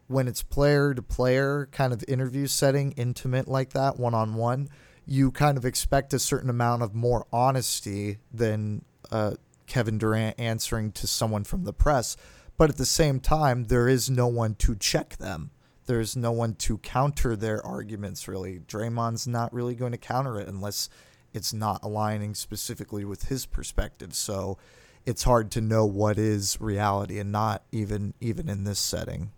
when 0.07 0.27
it's 0.27 0.43
player 0.43 0.93
to 0.93 1.01
player 1.01 1.69
kind 1.71 1.93
of 1.93 2.03
interview 2.07 2.47
setting, 2.47 2.91
intimate 2.93 3.47
like 3.47 3.69
that, 3.71 3.97
one 3.97 4.13
on 4.13 4.35
one, 4.35 4.67
you 5.09 5.31
kind 5.31 5.57
of 5.57 5.65
expect 5.65 6.13
a 6.13 6.19
certain 6.19 6.49
amount 6.49 6.83
of 6.83 6.93
more 6.93 7.25
honesty 7.33 8.17
than 8.33 8.85
uh, 9.11 9.33
Kevin 9.67 9.97
Durant 9.97 10.39
answering 10.39 10.91
to 10.93 11.07
someone 11.07 11.43
from 11.43 11.63
the 11.63 11.73
press. 11.73 12.15
But 12.57 12.69
at 12.69 12.77
the 12.77 12.85
same 12.85 13.19
time, 13.19 13.65
there 13.65 13.87
is 13.87 14.09
no 14.09 14.27
one 14.27 14.55
to 14.55 14.75
check 14.75 15.17
them 15.17 15.51
there's 15.89 16.15
no 16.15 16.31
one 16.31 16.53
to 16.53 16.77
counter 16.77 17.35
their 17.35 17.65
arguments 17.65 18.27
really. 18.27 18.59
Draymond's 18.59 19.27
not 19.27 19.51
really 19.51 19.73
going 19.73 19.91
to 19.91 19.97
counter 19.97 20.39
it 20.39 20.47
unless 20.47 20.87
it's 21.33 21.51
not 21.51 21.79
aligning 21.81 22.35
specifically 22.35 23.03
with 23.03 23.29
his 23.29 23.47
perspective. 23.47 24.13
So 24.13 24.59
it's 25.07 25.23
hard 25.23 25.49
to 25.49 25.61
know 25.61 25.87
what 25.87 26.19
is 26.19 26.61
reality 26.61 27.17
and 27.17 27.31
not 27.31 27.63
even 27.71 28.13
even 28.21 28.49
in 28.49 28.65
this 28.65 28.77
setting. 28.77 29.31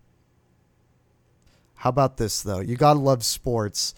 How 1.76 1.90
about 1.90 2.18
this 2.18 2.44
though? 2.44 2.60
You 2.60 2.76
gotta 2.76 3.00
love 3.00 3.24
sports. 3.24 3.96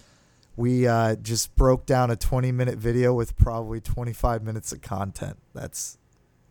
We 0.56 0.88
uh, 0.88 1.16
just 1.16 1.56
broke 1.56 1.88
down 1.88 2.12
a 2.12 2.16
20 2.16 2.52
minute 2.52 2.78
video 2.78 3.14
with 3.14 3.36
probably 3.36 3.82
25 3.82 4.44
minutes 4.44 4.72
of 4.72 4.82
content. 4.82 5.38
That's 5.54 5.98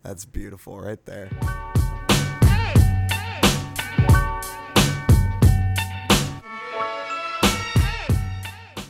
that's 0.02 0.24
beautiful 0.24 0.80
right 0.80 1.04
there. 1.04 1.30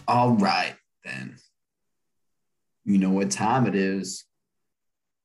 All 0.08 0.30
right, 0.30 0.76
then. 1.04 1.36
You 2.84 2.98
know 2.98 3.10
what 3.10 3.30
time 3.30 3.66
it 3.66 3.74
is. 3.74 4.24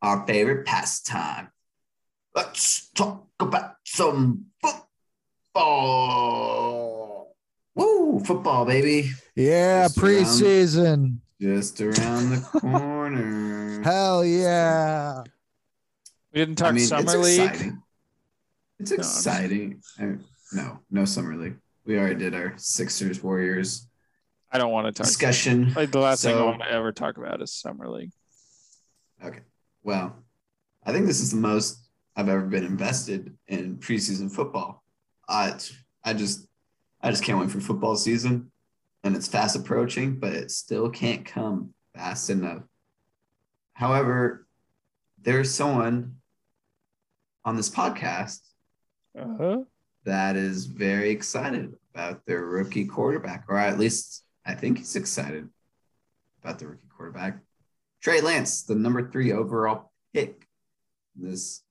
Our 0.02 0.28
favorite 0.28 0.66
pastime. 0.66 1.50
Let's 2.36 2.90
talk 2.90 3.28
about 3.40 3.76
some 3.86 4.47
football. 8.28 8.66
Woo! 8.66 8.72
Ooh, 8.72 8.74
football, 8.74 9.02
baby. 9.02 9.12
Yeah, 9.36 9.84
Just 9.84 9.98
around- 9.98 10.14
preseason. 10.14 11.18
Just 11.40 11.82
around 11.82 12.30
the 12.32 12.60
corner. 12.60 13.82
Hell 13.84 14.26
yeah. 14.26 15.24
We 16.34 16.40
didn't 16.40 16.56
talk 16.58 16.70
I 16.70 16.72
mean, 16.72 16.86
summer 16.86 17.04
it's 17.16 17.16
league. 17.38 17.40
exciting. 17.42 17.84
It's 18.80 18.92
No. 18.92 18.98
exciting. 18.98 19.82
I- 20.00 20.18
no, 20.54 20.80
no 20.90 21.06
summer 21.06 21.36
league. 21.36 21.58
We 21.86 21.98
already 21.98 22.16
did 22.16 22.34
our 22.34 22.54
Sixers 22.58 23.22
Warriors 23.24 23.88
I 24.52 24.58
don't 24.58 24.72
want 24.72 24.88
to 24.88 24.94
talk. 24.94 25.06
discussion. 25.08 25.74
Like 25.74 25.92
the 25.92 26.00
last 26.00 26.24
thing 26.24 26.38
I 26.38 26.42
want 26.42 26.62
to 26.62 26.72
ever 26.72 26.92
talk 26.94 27.18
about 27.18 27.42
is 27.42 27.52
summer 27.52 27.88
league. 27.90 28.12
Okay. 29.24 29.40
Well, 29.84 30.16
I 30.86 30.94
think 30.94 31.06
this 31.06 31.20
is 31.20 31.32
the 31.32 31.38
most 31.38 31.90
I've 32.16 32.30
ever 32.30 32.44
been 32.46 32.64
invested 32.66 33.38
in 33.48 33.78
preseason 33.78 34.32
football. 34.32 34.84
I 35.28 35.54
I 36.04 36.14
just 36.14 36.47
I 37.08 37.12
just 37.12 37.24
can't 37.24 37.40
wait 37.40 37.50
for 37.50 37.62
football 37.62 37.96
season, 37.96 38.52
and 39.02 39.16
it's 39.16 39.30
fast 39.30 39.56
approaching, 39.56 40.20
but 40.20 40.34
it 40.34 40.52
still 40.52 40.90
can't 40.90 41.26
come 41.26 41.74
fast 41.96 42.30
enough. 42.30 42.64
However, 43.72 44.46
there's 45.22 45.54
someone 45.54 46.18
on 47.46 47.56
this 47.56 47.70
podcast 47.70 48.42
Uh-huh. 49.18 49.64
that 50.04 50.36
is 50.36 50.66
very 50.66 51.12
excited 51.12 51.74
about 51.94 52.26
their 52.26 52.44
rookie 52.46 52.84
quarterback, 52.84 53.46
or 53.48 53.58
at 53.58 53.80
least 53.80 54.26
I 54.46 54.54
think 54.54 54.80
he's 54.80 54.98
excited 54.98 55.48
about 56.44 56.60
the 56.60 56.68
rookie 56.68 56.90
quarterback. 56.90 57.40
Trey 58.02 58.20
Lance, 58.20 58.64
the 58.64 58.76
number 58.76 59.10
three 59.10 59.32
overall 59.32 59.94
pick 60.14 60.46
in 61.16 61.30
this 61.30 61.64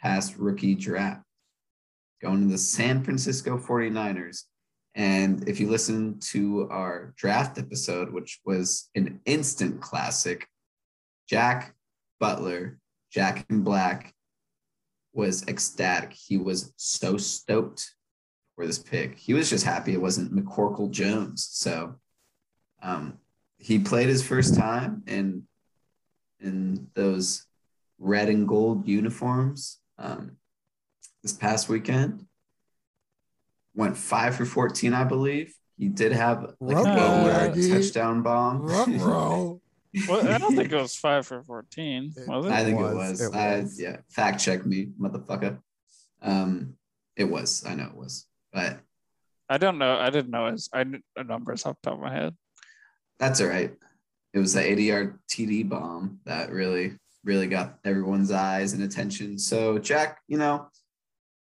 past 0.00 0.36
rookie 0.36 0.76
draft, 0.76 1.24
going 2.22 2.42
to 2.42 2.52
the 2.52 2.56
San 2.56 3.02
Francisco 3.02 3.58
49ers. 3.58 4.44
And 4.94 5.48
if 5.48 5.60
you 5.60 5.68
listen 5.68 6.18
to 6.30 6.68
our 6.70 7.14
draft 7.16 7.58
episode, 7.58 8.12
which 8.12 8.40
was 8.44 8.90
an 8.94 9.20
instant 9.24 9.80
classic, 9.80 10.46
Jack 11.28 11.74
Butler, 12.18 12.78
Jack 13.12 13.46
in 13.50 13.62
Black, 13.62 14.12
was 15.12 15.46
ecstatic. 15.48 16.12
He 16.12 16.36
was 16.36 16.72
so 16.76 17.16
stoked 17.16 17.94
for 18.54 18.66
this 18.66 18.78
pick. 18.78 19.16
He 19.18 19.32
was 19.32 19.48
just 19.48 19.64
happy 19.64 19.92
it 19.92 20.00
wasn't 20.00 20.34
McCorkle 20.34 20.90
Jones. 20.90 21.48
So 21.50 21.96
um, 22.82 23.18
he 23.58 23.78
played 23.78 24.08
his 24.08 24.26
first 24.26 24.54
time 24.54 25.02
in 25.06 25.44
in 26.40 26.88
those 26.94 27.46
red 27.98 28.28
and 28.28 28.48
gold 28.48 28.88
uniforms 28.88 29.78
um, 29.98 30.36
this 31.22 31.34
past 31.34 31.68
weekend. 31.68 32.26
Went 33.74 33.96
five 33.96 34.36
for 34.36 34.44
14, 34.44 34.92
I 34.92 35.04
believe. 35.04 35.54
He 35.78 35.88
did 35.88 36.12
have 36.12 36.54
like 36.60 36.76
a 36.76 36.82
Ruh-roh, 36.82 36.90
uh, 36.90 37.26
Raggy. 37.28 37.70
touchdown 37.70 38.22
bomb. 38.22 38.62
Ruh-roh. 38.62 39.60
Well, 40.08 40.28
I 40.28 40.38
don't 40.38 40.54
think 40.54 40.70
it 40.70 40.76
was 40.80 40.94
five 40.94 41.26
for 41.26 41.42
fourteen. 41.42 42.12
Was 42.28 42.46
it? 42.46 42.52
I 42.52 42.62
think 42.62 42.78
it 42.78 42.82
was, 42.82 42.94
was. 42.94 43.20
it 43.22 43.34
I, 43.34 43.64
yeah, 43.76 43.96
fact 44.08 44.40
check 44.40 44.64
me, 44.64 44.90
motherfucker. 45.00 45.58
Um, 46.22 46.74
it 47.16 47.24
was. 47.24 47.64
I 47.66 47.74
know 47.74 47.86
it 47.86 47.96
was, 47.96 48.28
but 48.52 48.78
I 49.48 49.58
don't 49.58 49.78
know. 49.78 49.98
I 49.98 50.10
didn't 50.10 50.30
know 50.30 50.46
his 50.46 50.68
I 50.72 50.84
knew 50.84 51.00
the 51.16 51.24
numbers 51.24 51.66
off 51.66 51.74
the 51.82 51.90
top 51.90 51.98
of 51.98 52.04
my 52.04 52.12
head. 52.12 52.36
that's 53.18 53.40
all 53.40 53.48
right. 53.48 53.74
It 54.32 54.38
was 54.38 54.52
the 54.52 54.62
80 54.62 54.82
yard 54.84 55.18
TD 55.28 55.68
bomb 55.68 56.20
that 56.24 56.52
really, 56.52 56.96
really 57.24 57.48
got 57.48 57.80
everyone's 57.84 58.30
eyes 58.30 58.74
and 58.74 58.84
attention. 58.84 59.40
So, 59.40 59.76
Jack, 59.80 60.20
you 60.28 60.38
know, 60.38 60.68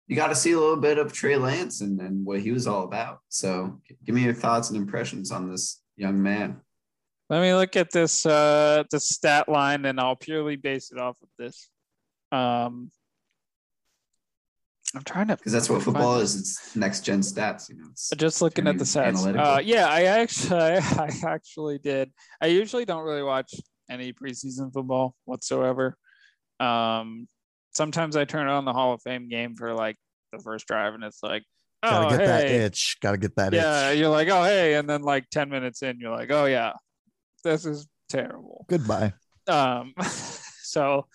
you 0.08 0.16
got 0.16 0.28
to 0.28 0.36
see 0.36 0.52
a 0.52 0.60
little 0.60 0.78
bit 0.78 0.98
of 0.98 1.14
Trey 1.14 1.38
Lance 1.38 1.82
and, 1.82 2.00
and 2.02 2.26
what 2.26 2.42
he 2.42 2.52
was 2.52 2.68
all 2.68 2.84
about. 2.84 3.20
So, 3.30 3.80
give 4.06 4.16
me 4.16 4.24
your 4.24 4.34
thoughts 4.34 4.70
and 4.70 4.78
impressions 4.78 5.32
on 5.32 5.50
this 5.50 5.82
young 5.96 6.22
man. 6.22 6.62
Let 7.30 7.42
me 7.42 7.54
look 7.54 7.76
at 7.76 7.92
this 7.92 8.26
uh 8.26 8.84
the 8.92 9.00
stat 9.00 9.50
line 9.50 9.86
and 9.86 10.00
I'll 10.00 10.16
purely 10.16 10.56
base 10.56 10.92
it 10.92 11.00
off 11.00 11.16
of 11.22 11.30
this. 11.40 11.70
Um 12.32 12.92
I'm 14.96 15.04
trying 15.04 15.28
to 15.28 15.38
Because 15.38 15.52
that's 15.52 15.70
what 15.70 15.82
football 15.82 16.20
is. 16.20 16.40
It's 16.40 16.76
next 16.76 17.04
gen 17.04 17.22
stats. 17.22 17.70
You 17.70 17.78
know, 17.78 17.86
it's 17.92 18.12
just 18.16 18.42
looking 18.42 18.68
at 18.68 18.78
the 18.78 18.84
stats. 18.84 19.26
Uh, 19.26 19.60
yeah, 19.60 19.88
I 19.88 20.04
actually, 20.04 20.60
I 20.60 21.10
actually 21.26 21.80
did. 21.80 22.12
I 22.40 22.48
usually 22.48 22.86
don't 22.86 23.04
really 23.04 23.24
watch 23.24 23.56
any 23.90 24.14
preseason 24.14 24.72
football 24.72 25.16
whatsoever. 25.26 25.98
Um, 26.60 27.28
sometimes 27.74 28.16
I 28.16 28.26
turn 28.26 28.48
on 28.48 28.66
the 28.66 28.74
Hall 28.74 28.94
of 28.94 29.02
Fame 29.02 29.30
game 29.30 29.56
for 29.56 29.74
like 29.74 29.98
the 30.32 30.40
first 30.40 30.68
drive, 30.68 30.94
and 30.94 31.04
it's 31.04 31.22
like, 31.24 31.44
oh, 31.84 31.90
Gotta 31.90 32.18
get 32.18 32.26
that 32.26 32.48
itch. 32.48 32.98
Gotta 33.02 33.18
get 33.18 33.36
that 33.36 33.54
itch. 33.54 33.62
yeah, 33.62 33.90
itch. 33.90 34.00
you're 34.00 34.10
like, 34.10 34.30
oh, 34.30 34.44
hey, 34.44 34.76
and 34.76 34.90
then 34.90 35.02
like 35.02 35.30
ten 35.30 35.50
minutes 35.50 35.82
in, 35.82 36.00
you're 36.00 36.16
like, 36.16 36.32
oh 36.32 36.46
yeah, 36.46 36.74
this 37.44 37.66
is 37.66 37.88
terrible. 38.10 38.66
Goodbye. 38.70 39.14
Um, 39.48 39.94
so, 40.02 41.08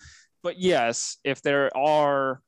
but 0.43 0.59
yes, 0.59 1.17
if 1.23 1.41
there 1.41 1.75
are, 1.75 2.41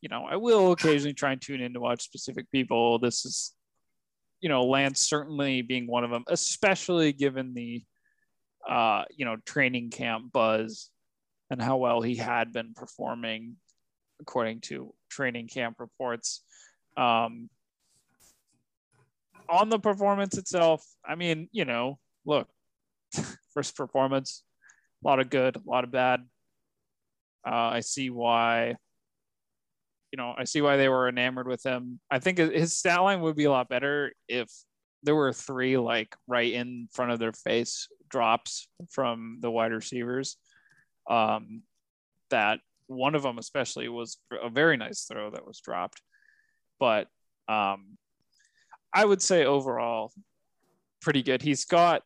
you 0.00 0.08
know, 0.08 0.26
I 0.28 0.36
will 0.36 0.72
occasionally 0.72 1.14
try 1.14 1.32
and 1.32 1.40
tune 1.40 1.60
in 1.60 1.74
to 1.74 1.80
watch 1.80 2.02
specific 2.02 2.50
people. 2.50 2.98
This 2.98 3.24
is, 3.24 3.54
you 4.40 4.48
know, 4.48 4.64
Lance 4.64 5.00
certainly 5.00 5.62
being 5.62 5.86
one 5.86 6.04
of 6.04 6.10
them, 6.10 6.24
especially 6.28 7.12
given 7.12 7.54
the, 7.54 7.82
uh, 8.68 9.04
you 9.16 9.24
know, 9.24 9.36
training 9.44 9.90
camp 9.90 10.32
buzz 10.32 10.90
and 11.50 11.62
how 11.62 11.76
well 11.76 12.02
he 12.02 12.16
had 12.16 12.52
been 12.52 12.74
performing 12.74 13.56
according 14.20 14.60
to 14.60 14.94
training 15.10 15.48
camp 15.48 15.76
reports. 15.78 16.42
Um, 16.96 17.50
on 19.48 19.68
the 19.68 19.78
performance 19.78 20.38
itself, 20.38 20.84
I 21.04 21.14
mean, 21.14 21.48
you 21.52 21.64
know, 21.64 21.98
look, 22.24 22.48
first 23.54 23.76
performance, 23.76 24.42
a 25.04 25.08
lot 25.08 25.20
of 25.20 25.30
good, 25.30 25.56
a 25.56 25.60
lot 25.64 25.84
of 25.84 25.92
bad. 25.92 26.20
Uh, 27.46 27.70
I 27.74 27.80
see 27.80 28.10
why, 28.10 28.74
you 30.10 30.16
know, 30.16 30.34
I 30.36 30.44
see 30.44 30.62
why 30.62 30.76
they 30.76 30.88
were 30.88 31.08
enamored 31.08 31.46
with 31.46 31.64
him. 31.64 32.00
I 32.10 32.18
think 32.18 32.38
his 32.38 32.76
stat 32.76 33.02
line 33.02 33.20
would 33.20 33.36
be 33.36 33.44
a 33.44 33.50
lot 33.50 33.68
better 33.68 34.12
if 34.28 34.50
there 35.02 35.14
were 35.14 35.32
three 35.32 35.76
like 35.78 36.16
right 36.26 36.52
in 36.52 36.88
front 36.92 37.12
of 37.12 37.20
their 37.20 37.32
face 37.32 37.88
drops 38.08 38.68
from 38.90 39.38
the 39.40 39.50
wide 39.50 39.72
receivers. 39.72 40.36
Um, 41.08 41.62
that 42.30 42.60
one 42.88 43.14
of 43.14 43.22
them 43.22 43.38
especially 43.38 43.88
was 43.88 44.18
a 44.42 44.48
very 44.48 44.76
nice 44.76 45.04
throw 45.04 45.30
that 45.30 45.46
was 45.46 45.60
dropped, 45.60 46.00
but 46.78 47.08
um, 47.48 47.96
I 48.92 49.04
would 49.04 49.22
say 49.22 49.44
overall 49.44 50.12
pretty 51.00 51.22
good. 51.22 51.42
He's 51.42 51.64
got 51.64 52.02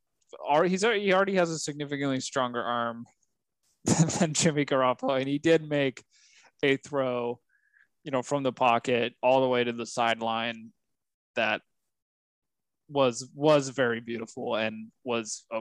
he's 0.65 0.85
already, 0.85 1.05
he 1.05 1.13
already 1.13 1.35
has 1.35 1.51
a 1.51 1.59
significantly 1.59 2.21
stronger 2.21 2.63
arm 2.63 3.07
than 4.19 4.35
Jimmy 4.35 4.65
Garoppolo, 4.65 5.19
and 5.19 5.29
he 5.29 5.39
did 5.39 5.69
make 5.69 6.03
a 6.63 6.77
throw, 6.77 7.41
you 8.05 8.11
know, 8.11 8.23
from 8.23 8.43
the 8.43 8.53
pocket 8.53 9.15
all 9.23 9.41
the 9.41 9.49
way 9.49 9.65
to 9.65 9.73
the 9.73 9.87
sideline 9.87 10.71
that 11.37 11.63
was 12.89 13.31
was 13.35 13.69
very 13.69 14.01
beautiful 14.01 14.57
and 14.57 14.91
was 15.05 15.45
a, 15.53 15.61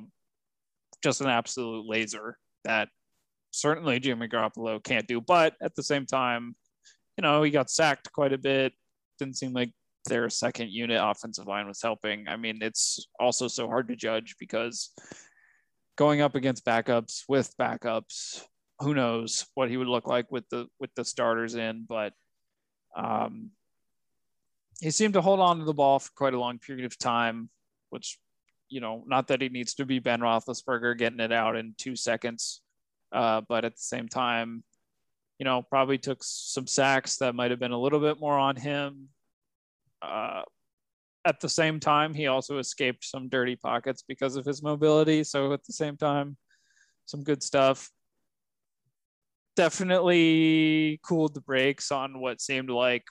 just 1.03 1.21
an 1.21 1.27
absolute 1.27 1.85
laser 1.85 2.37
that 2.63 2.89
certainly 3.51 3.99
Jimmy 3.99 4.27
Garoppolo 4.27 4.83
can't 4.83 5.07
do. 5.07 5.21
But 5.21 5.55
at 5.61 5.75
the 5.75 5.83
same 5.83 6.05
time, 6.05 6.55
you 7.17 7.21
know, 7.21 7.43
he 7.43 7.51
got 7.51 7.69
sacked 7.69 8.11
quite 8.11 8.33
a 8.33 8.37
bit. 8.37 8.73
Didn't 9.17 9.37
seem 9.37 9.53
like 9.53 9.71
their 10.05 10.29
second 10.29 10.71
unit 10.71 10.99
offensive 11.01 11.47
line 11.47 11.67
was 11.67 11.81
helping. 11.81 12.27
I 12.27 12.37
mean, 12.37 12.59
it's 12.61 13.07
also 13.19 13.47
so 13.47 13.67
hard 13.67 13.87
to 13.89 13.95
judge 13.95 14.35
because 14.39 14.91
going 15.97 16.21
up 16.21 16.35
against 16.35 16.65
backups 16.65 17.23
with 17.27 17.53
backups, 17.57 18.43
who 18.79 18.93
knows 18.93 19.45
what 19.55 19.69
he 19.69 19.77
would 19.77 19.87
look 19.87 20.07
like 20.07 20.31
with 20.31 20.47
the 20.49 20.67
with 20.79 20.89
the 20.95 21.03
starters 21.03 21.55
in, 21.55 21.85
but 21.87 22.13
um 22.95 23.51
he 24.79 24.91
seemed 24.91 25.13
to 25.13 25.21
hold 25.21 25.41
on 25.41 25.59
to 25.59 25.65
the 25.65 25.73
ball 25.73 25.99
for 25.99 26.11
quite 26.15 26.33
a 26.33 26.39
long 26.39 26.57
period 26.57 26.85
of 26.85 26.97
time, 26.97 27.49
which 27.89 28.17
you 28.69 28.79
know, 28.79 29.03
not 29.07 29.27
that 29.27 29.41
he 29.41 29.49
needs 29.49 29.73
to 29.73 29.85
be 29.85 29.99
Ben 29.99 30.21
Roethlisberger 30.21 30.97
getting 30.97 31.19
it 31.19 31.33
out 31.33 31.55
in 31.55 31.73
two 31.77 31.95
seconds, 31.95 32.61
uh, 33.11 33.41
but 33.47 33.65
at 33.65 33.75
the 33.75 33.81
same 33.81 34.07
time, 34.07 34.63
you 35.39 35.45
know, 35.45 35.61
probably 35.61 35.97
took 35.97 36.19
some 36.21 36.67
sacks 36.67 37.17
that 37.17 37.35
might 37.35 37.51
have 37.51 37.59
been 37.59 37.71
a 37.71 37.79
little 37.79 37.99
bit 37.99 38.19
more 38.19 38.37
on 38.37 38.55
him. 38.55 39.07
Uh, 40.01 40.41
at 41.25 41.39
the 41.39 41.49
same 41.49 41.79
time, 41.79 42.13
he 42.13 42.27
also 42.27 42.57
escaped 42.57 43.03
some 43.05 43.29
dirty 43.29 43.55
pockets 43.55 44.03
because 44.07 44.35
of 44.35 44.45
his 44.45 44.61
mobility. 44.63 45.23
So 45.23 45.53
at 45.53 45.63
the 45.63 45.73
same 45.73 45.97
time, 45.97 46.37
some 47.05 47.23
good 47.23 47.43
stuff. 47.43 47.89
Definitely 49.55 50.99
cooled 51.03 51.33
the 51.33 51.41
brakes 51.41 51.91
on 51.91 52.21
what 52.21 52.39
seemed 52.39 52.69
like, 52.69 53.03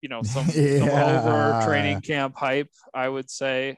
you 0.00 0.08
know, 0.08 0.22
some, 0.22 0.46
some 0.78 0.88
over 0.88 1.60
training 1.64 2.00
camp 2.00 2.36
hype. 2.36 2.70
I 2.94 3.08
would 3.08 3.30
say. 3.30 3.76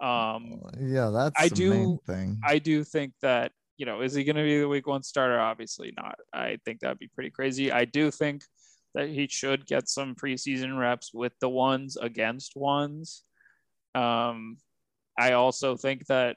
Um, 0.00 0.60
Yeah, 0.78 1.10
that's 1.10 1.40
I 1.40 1.48
the 1.48 1.54
do- 1.54 1.70
main 1.70 1.98
thing. 2.06 2.40
I 2.44 2.58
do 2.58 2.84
think 2.84 3.14
that, 3.22 3.52
you 3.76 3.86
know, 3.86 4.00
is 4.00 4.14
he 4.14 4.24
going 4.24 4.36
to 4.36 4.42
be 4.42 4.60
the 4.60 4.68
week 4.68 4.86
one 4.86 5.02
starter? 5.02 5.38
Obviously 5.38 5.92
not. 5.96 6.16
I 6.32 6.58
think 6.64 6.80
that'd 6.80 6.98
be 6.98 7.08
pretty 7.08 7.30
crazy. 7.30 7.70
I 7.70 7.84
do 7.84 8.10
think 8.10 8.42
that 8.94 9.08
he 9.08 9.28
should 9.28 9.66
get 9.66 9.88
some 9.88 10.14
preseason 10.14 10.78
reps 10.78 11.12
with 11.12 11.32
the 11.40 11.48
ones 11.48 11.96
against 11.96 12.56
ones. 12.56 13.24
Um, 13.94 14.56
I 15.18 15.32
also 15.32 15.76
think 15.76 16.06
that 16.06 16.36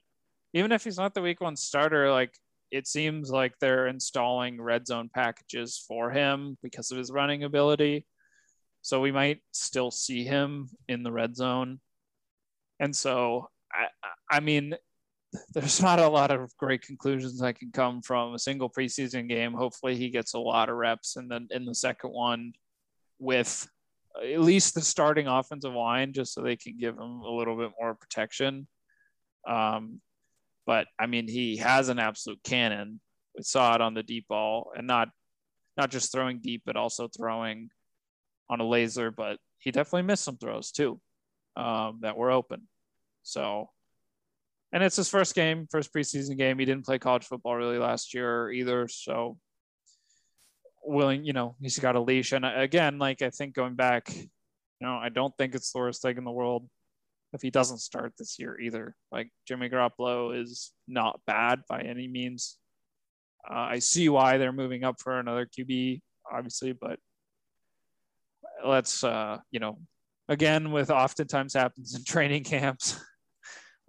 even 0.54 0.72
if 0.72 0.84
he's 0.84 0.98
not 0.98 1.14
the 1.14 1.22
week 1.22 1.42
one 1.42 1.56
starter, 1.56 2.12
like 2.12 2.34
it 2.72 2.88
seems 2.88 3.32
like 3.32 3.54
they're 3.60 3.88
installing 3.88 4.62
red 4.62 4.88
zone 4.88 5.10
packages 5.14 5.84
for 5.88 6.12
him 6.12 6.58
because 6.62 6.92
of 6.92 6.98
his 6.98 7.12
running 7.12 7.44
ability. 7.44 8.06
So 8.82 9.02
we 9.02 9.12
might 9.12 9.42
still 9.52 9.92
see 9.92 10.24
him 10.24 10.70
in 10.88 11.04
the 11.04 11.12
red 11.12 11.36
zone. 11.36 11.80
And 12.80 12.96
so, 12.96 13.50
I, 13.74 13.88
I 14.30 14.40
mean, 14.40 14.76
there's 15.54 15.82
not 15.82 16.00
a 16.00 16.08
lot 16.08 16.32
of 16.32 16.56
great 16.58 16.82
conclusions 16.82 17.40
that 17.40 17.60
can 17.60 17.72
come 17.72 18.02
from 18.02 18.34
a 18.34 18.40
single 18.40 18.70
preseason 18.70 19.28
game. 19.28 19.54
Hopefully, 19.54 19.96
he 19.96 20.10
gets 20.10 20.34
a 20.34 20.40
lot 20.40 20.70
of 20.70 20.76
reps, 20.76 21.16
and 21.16 21.30
then 21.30 21.48
in 21.52 21.66
the 21.66 21.76
second 21.76 22.12
one, 22.12 22.54
with 23.20 23.68
at 24.24 24.42
least 24.42 24.74
the 24.74 24.82
starting 24.82 25.28
offensive 25.28 25.74
line, 25.74 26.14
just 26.14 26.34
so 26.34 26.42
they 26.42 26.56
can 26.56 26.78
give 26.80 26.96
him 26.96 27.22
a 27.22 27.32
little 27.32 27.56
bit 27.56 27.72
more 27.80 27.94
protection. 27.94 28.68
Um, 29.48 30.02
but 30.66 30.88
I 30.98 31.06
mean, 31.06 31.28
he 31.28 31.58
has 31.58 31.90
an 31.90 32.00
absolute 32.00 32.42
cannon. 32.44 33.00
We 33.38 33.44
saw 33.44 33.76
it 33.76 33.82
on 33.82 33.94
the 33.94 34.04
deep 34.04 34.28
ball, 34.28 34.72
and 34.76 34.88
not 34.88 35.10
not 35.78 35.92
just 35.92 36.12
throwing 36.12 36.40
deep, 36.40 36.64
but 36.66 36.76
also 36.76 37.08
throwing 37.08 37.70
on 38.50 38.62
a 38.62 38.68
laser. 38.68 39.12
But 39.12 39.38
he 39.60 39.72
definitely 39.72 40.08
missed 40.08 40.24
some 40.24 40.38
throws 40.38 40.72
too 40.72 41.00
um, 41.56 42.00
that 42.02 42.18
were 42.18 42.32
open. 42.32 42.68
So 43.22 43.70
and 44.72 44.84
it's 44.84 44.96
his 44.96 45.10
first 45.10 45.34
game, 45.36 45.68
first 45.72 45.94
preseason 45.94 46.38
game. 46.38 46.60
He 46.60 46.66
didn't 46.66 46.86
play 46.86 47.00
college 47.00 47.26
football 47.26 47.56
really 47.56 47.80
last 47.80 48.14
year 48.14 48.52
either, 48.52 48.88
so 48.88 49.38
willing, 50.84 51.24
you 51.24 51.34
know, 51.34 51.56
he's 51.62 51.80
got 51.80 51.96
a 51.96 52.00
leash. 52.00 52.32
And 52.32 52.46
again, 52.46 53.00
like 53.00 53.22
I 53.22 53.30
think 53.30 53.56
going 53.56 53.76
back, 53.76 54.14
you 54.16 54.28
know, 54.82 54.96
I 54.96 55.10
don't 55.10 55.36
think 55.38 55.56
it's 55.56 55.72
the 55.72 55.80
worst 55.80 56.02
thing 56.02 56.18
in 56.18 56.24
the 56.24 56.32
world 56.32 56.68
if 57.34 57.42
he 57.42 57.50
doesn't 57.50 57.80
start 57.80 58.14
this 58.18 58.38
year 58.40 58.60
either. 58.60 58.96
Like 59.12 59.30
Jimmy 59.48 59.70
Garoppolo 59.70 60.40
is 60.40 60.72
not 60.88 61.20
bad 61.26 61.62
by 61.68 61.82
any 61.82 62.08
means. 62.08 62.58
Uh, 63.50 63.58
I 63.58 63.80
see 63.80 64.10
why 64.10 64.38
they're 64.38 64.52
moving 64.52 64.84
up 64.84 65.00
for 65.00 65.20
another 65.20 65.48
QB, 65.48 66.02
obviously, 66.32 66.74
but 66.74 67.00
let's, 68.66 69.04
uh, 69.04 69.38
you 69.52 69.60
know, 69.60 69.80
again, 70.28 70.72
with 70.72 70.92
oftentimes 70.92 71.54
happens 71.54 71.96
in 71.96 72.04
training 72.06 72.44
camps 72.44 73.00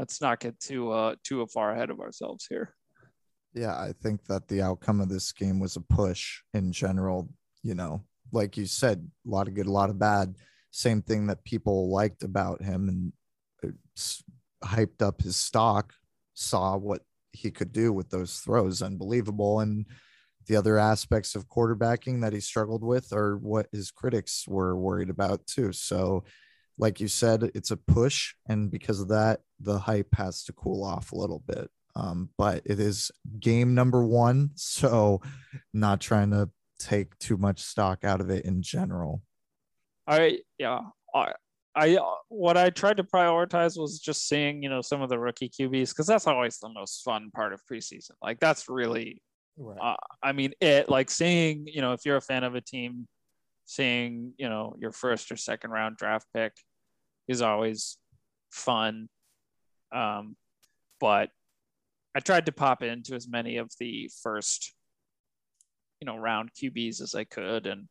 let's 0.01 0.23
not 0.23 0.41
get 0.41 0.59
too 0.59 0.91
uh 0.91 1.15
too 1.23 1.47
far 1.47 1.73
ahead 1.73 1.91
of 1.91 2.01
ourselves 2.01 2.47
here. 2.49 2.75
Yeah, 3.53 3.79
I 3.79 3.93
think 4.03 4.25
that 4.27 4.49
the 4.49 4.63
outcome 4.63 5.01
of 5.01 5.11
this 5.11 5.31
game 5.33 5.61
was 5.61 5.77
a 5.77 5.81
push 5.81 6.41
in 6.55 6.73
general. 6.73 7.29
You 7.63 7.75
know, 7.75 8.05
like 8.33 8.57
you 8.57 8.65
said, 8.65 9.07
a 9.27 9.31
lot 9.31 9.47
of 9.47 9.55
good, 9.55 9.67
a 9.67 9.73
lot 9.73 9.91
of 9.91 9.99
bad. 9.99 10.37
Same 10.71 11.03
thing 11.03 11.27
that 11.27 11.45
people 11.45 11.91
liked 11.91 12.23
about 12.23 12.63
him 12.63 12.89
and 12.89 13.13
hyped 14.65 15.03
up 15.03 15.21
his 15.21 15.37
stock, 15.37 15.93
saw 16.35 16.77
what 16.77 17.03
he 17.33 17.51
could 17.51 17.73
do 17.73 17.93
with 17.93 18.09
those 18.09 18.39
throws, 18.39 18.83
unbelievable. 18.83 19.61
And 19.61 19.85
the 20.47 20.57
other 20.57 20.79
aspects 20.79 21.35
of 21.35 21.49
quarterbacking 21.49 22.23
that 22.23 22.33
he 22.33 22.41
struggled 22.41 22.85
with 22.85 23.13
are 23.13 23.37
what 23.37 23.67
his 23.73 23.91
critics 23.91 24.47
were 24.49 24.77
worried 24.77 25.11
about 25.11 25.47
too. 25.47 25.73
So 25.73 26.25
like 26.81 26.99
you 26.99 27.09
said, 27.09 27.51
it's 27.55 27.70
a 27.70 27.76
push, 27.76 28.35
and 28.49 28.70
because 28.70 29.01
of 29.01 29.09
that, 29.09 29.41
the 29.61 29.78
hype 29.78 30.14
has 30.14 30.43
to 30.45 30.53
cool 30.55 30.83
off 30.83 31.12
a 31.12 31.16
little 31.16 31.45
bit. 31.47 31.70
Um, 31.95 32.31
but 32.39 32.62
it 32.64 32.81
is 32.81 33.11
game 33.39 33.74
number 33.74 34.05
one, 34.05 34.51
so 34.55 35.20
not 35.74 36.01
trying 36.01 36.31
to 36.31 36.49
take 36.78 37.16
too 37.18 37.37
much 37.37 37.61
stock 37.61 38.03
out 38.03 38.22
of 38.22 38.31
it 38.31 38.47
in 38.47 38.62
general. 38.62 39.22
I 40.07 40.39
yeah, 40.59 40.81
I 41.14 41.33
I 41.74 41.99
what 42.28 42.57
I 42.57 42.70
tried 42.70 42.97
to 42.97 43.05
prioritize 43.05 43.78
was 43.78 44.01
just 44.01 44.26
seeing 44.26 44.62
you 44.62 44.70
know 44.70 44.81
some 44.81 45.03
of 45.03 45.11
the 45.11 45.18
rookie 45.18 45.51
QBs 45.51 45.91
because 45.91 46.07
that's 46.07 46.26
always 46.26 46.59
the 46.59 46.70
most 46.70 47.03
fun 47.03 47.31
part 47.31 47.53
of 47.53 47.61
preseason. 47.70 48.12
Like 48.22 48.41
that's 48.41 48.70
really, 48.70 49.20
right. 49.59 49.78
uh, 49.81 49.97
I 50.22 50.33
mean, 50.33 50.55
it 50.62 50.89
like 50.89 51.11
seeing 51.11 51.66
you 51.66 51.83
know 51.83 51.93
if 51.93 52.07
you're 52.07 52.16
a 52.16 52.22
fan 52.22 52.43
of 52.43 52.55
a 52.55 52.62
team, 52.62 53.07
seeing 53.66 54.33
you 54.39 54.49
know 54.49 54.74
your 54.81 54.93
first 54.93 55.31
or 55.31 55.37
second 55.37 55.72
round 55.72 55.99
draft 55.99 56.26
pick 56.35 56.55
is 57.31 57.43
always 57.43 57.97
fun. 58.51 59.09
Um, 59.93 60.37
but 60.99 61.31
I 62.14 62.18
tried 62.18 62.47
to 62.47 62.53
pop 62.53 62.83
into 62.83 63.14
as 63.14 63.28
many 63.28 63.57
of 63.59 63.70
the 63.78 64.11
first, 64.22 64.74
you 66.01 66.07
know, 66.07 66.16
round 66.16 66.51
QBs 66.53 67.01
as 67.01 67.14
I 67.14 67.22
could. 67.22 67.66
And 67.66 67.87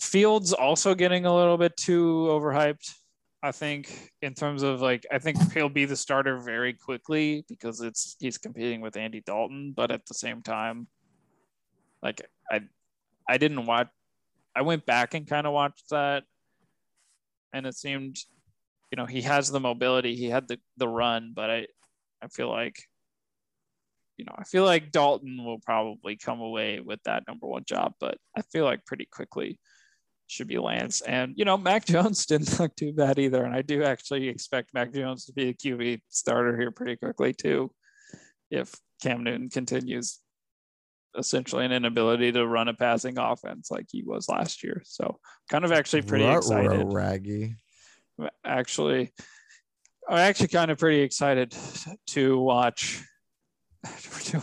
Fields 0.00 0.54
also 0.54 0.94
getting 0.94 1.26
a 1.26 1.36
little 1.36 1.58
bit 1.58 1.76
too 1.76 2.28
overhyped. 2.30 2.94
I 3.42 3.52
think 3.52 4.12
in 4.22 4.32
terms 4.32 4.62
of 4.62 4.80
like, 4.80 5.04
I 5.12 5.18
think 5.18 5.52
he'll 5.52 5.68
be 5.68 5.84
the 5.84 5.96
starter 5.96 6.38
very 6.38 6.72
quickly 6.72 7.44
because 7.46 7.82
it's 7.82 8.16
he's 8.18 8.38
competing 8.38 8.80
with 8.80 8.96
Andy 8.96 9.20
Dalton, 9.20 9.74
but 9.76 9.90
at 9.90 10.06
the 10.06 10.14
same 10.14 10.40
time, 10.42 10.88
like 12.02 12.22
I, 12.50 12.62
I 13.28 13.36
didn't 13.36 13.66
watch. 13.66 13.88
I 14.54 14.62
went 14.62 14.86
back 14.86 15.12
and 15.12 15.26
kind 15.26 15.46
of 15.46 15.52
watched 15.52 15.90
that 15.90 16.24
and 17.52 17.66
it 17.66 17.74
seemed, 17.74 18.18
you 18.90 18.96
know, 18.96 19.06
he 19.06 19.22
has 19.22 19.50
the 19.50 19.60
mobility, 19.60 20.16
he 20.16 20.26
had 20.26 20.48
the 20.48 20.58
the 20.76 20.88
run, 20.88 21.32
but 21.34 21.50
I 21.50 21.66
I 22.22 22.28
feel 22.28 22.48
like, 22.48 22.76
you 24.16 24.24
know, 24.24 24.34
I 24.36 24.44
feel 24.44 24.64
like 24.64 24.92
Dalton 24.92 25.44
will 25.44 25.60
probably 25.60 26.16
come 26.16 26.40
away 26.40 26.80
with 26.80 27.02
that 27.04 27.24
number 27.28 27.46
one 27.46 27.64
job, 27.64 27.94
but 28.00 28.18
I 28.36 28.42
feel 28.52 28.64
like 28.64 28.86
pretty 28.86 29.06
quickly 29.06 29.58
should 30.28 30.48
be 30.48 30.58
Lance. 30.58 31.02
And 31.02 31.34
you 31.36 31.44
know, 31.44 31.56
Mac 31.56 31.84
Jones 31.86 32.26
didn't 32.26 32.58
look 32.58 32.74
too 32.76 32.92
bad 32.92 33.18
either, 33.18 33.44
and 33.44 33.54
I 33.54 33.62
do 33.62 33.82
actually 33.82 34.28
expect 34.28 34.74
Mac 34.74 34.92
Jones 34.92 35.26
to 35.26 35.32
be 35.32 35.48
a 35.48 35.54
QB 35.54 36.00
starter 36.08 36.56
here 36.58 36.70
pretty 36.70 36.96
quickly 36.96 37.32
too, 37.32 37.70
if 38.50 38.74
Cam 39.02 39.24
Newton 39.24 39.50
continues 39.50 40.20
essentially 41.16 41.64
an 41.64 41.72
inability 41.72 42.32
to 42.32 42.46
run 42.46 42.68
a 42.68 42.74
passing 42.74 43.18
offense 43.18 43.70
like 43.70 43.86
he 43.90 44.02
was 44.02 44.28
last 44.28 44.62
year. 44.62 44.82
So 44.84 45.18
kind 45.50 45.64
of 45.64 45.72
actually 45.72 46.02
pretty 46.02 46.24
excited. 46.24 46.86
Raggy. 46.92 47.56
Actually, 48.44 49.12
I'm 50.08 50.18
actually 50.18 50.48
kind 50.48 50.70
of 50.70 50.78
pretty 50.78 51.00
excited 51.00 51.54
to 52.08 52.38
watch 52.38 53.02
to, 54.24 54.42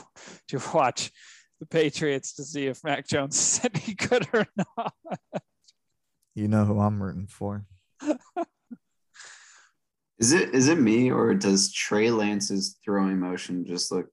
to 0.49 0.61
watch 0.73 1.11
the 1.59 1.65
Patriots 1.65 2.33
to 2.35 2.43
see 2.43 2.67
if 2.67 2.83
Mac 2.83 3.07
Jones 3.07 3.37
is 3.37 3.61
any 3.63 3.93
good 3.95 4.27
or 4.33 4.45
not. 4.77 4.93
You 6.35 6.47
know 6.47 6.65
who 6.65 6.79
I'm 6.79 7.01
rooting 7.01 7.27
for. 7.27 7.65
is 10.19 10.33
it 10.33 10.53
is 10.53 10.67
it 10.67 10.79
me 10.79 11.11
or 11.11 11.33
does 11.33 11.71
Trey 11.71 12.11
Lance's 12.11 12.77
throwing 12.83 13.19
motion 13.19 13.65
just 13.65 13.91
look 13.91 14.07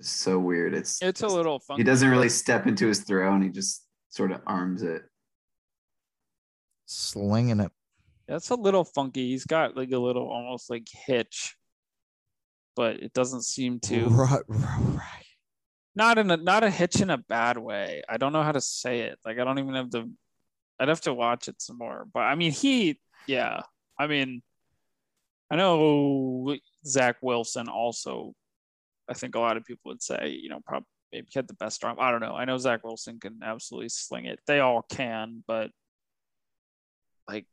so 0.00 0.38
weird. 0.38 0.74
It's 0.74 1.02
it's 1.02 1.22
a 1.22 1.26
little 1.26 1.58
funky. 1.58 1.80
He 1.80 1.84
doesn't 1.84 2.10
really 2.10 2.28
step 2.28 2.66
into 2.66 2.86
his 2.86 3.00
throw 3.00 3.34
and 3.34 3.42
he 3.42 3.50
just 3.50 3.84
sort 4.10 4.32
of 4.32 4.40
arms 4.46 4.82
it. 4.82 5.02
Slinging 6.86 7.60
it. 7.60 7.72
That's 8.28 8.50
a 8.50 8.54
little 8.54 8.84
funky. 8.84 9.30
He's 9.30 9.44
got 9.44 9.76
like 9.76 9.92
a 9.92 9.98
little 9.98 10.28
almost 10.28 10.68
like 10.70 10.88
hitch, 11.06 11.56
but 12.74 12.96
it 12.96 13.12
doesn't 13.12 13.42
seem 13.42 13.80
to 13.80 14.06
right, 14.06 14.42
right. 14.48 15.24
Not 15.94 16.18
in 16.18 16.30
a 16.30 16.36
not 16.36 16.64
a 16.64 16.70
hitch 16.70 17.00
in 17.00 17.10
a 17.10 17.18
bad 17.18 17.56
way. 17.56 18.02
I 18.08 18.16
don't 18.16 18.32
know 18.32 18.42
how 18.42 18.52
to 18.52 18.60
say 18.60 19.00
it. 19.00 19.18
Like 19.24 19.38
I 19.38 19.44
don't 19.44 19.58
even 19.58 19.74
have 19.74 19.90
the. 19.90 20.10
I'd 20.78 20.88
have 20.88 21.00
to 21.02 21.14
watch 21.14 21.48
it 21.48 21.62
some 21.62 21.78
more. 21.78 22.06
But 22.12 22.20
I 22.20 22.34
mean 22.34 22.52
he 22.52 23.00
yeah. 23.26 23.60
I 23.98 24.06
mean 24.06 24.42
I 25.50 25.56
know 25.56 26.56
Zach 26.84 27.16
Wilson 27.22 27.68
also 27.68 28.34
I 29.08 29.14
think 29.14 29.34
a 29.34 29.40
lot 29.40 29.56
of 29.56 29.64
people 29.64 29.90
would 29.90 30.02
say, 30.02 30.38
you 30.40 30.48
know, 30.48 30.60
probably 30.64 30.86
maybe 31.12 31.28
had 31.34 31.48
the 31.48 31.54
best 31.54 31.84
arm. 31.84 31.96
I 32.00 32.10
don't 32.10 32.20
know. 32.20 32.34
I 32.34 32.44
know 32.44 32.58
Zach 32.58 32.84
Wilson 32.84 33.20
can 33.20 33.40
absolutely 33.42 33.88
sling 33.88 34.26
it. 34.26 34.40
They 34.46 34.60
all 34.60 34.82
can, 34.82 35.44
but 35.46 35.70
like, 37.28 37.46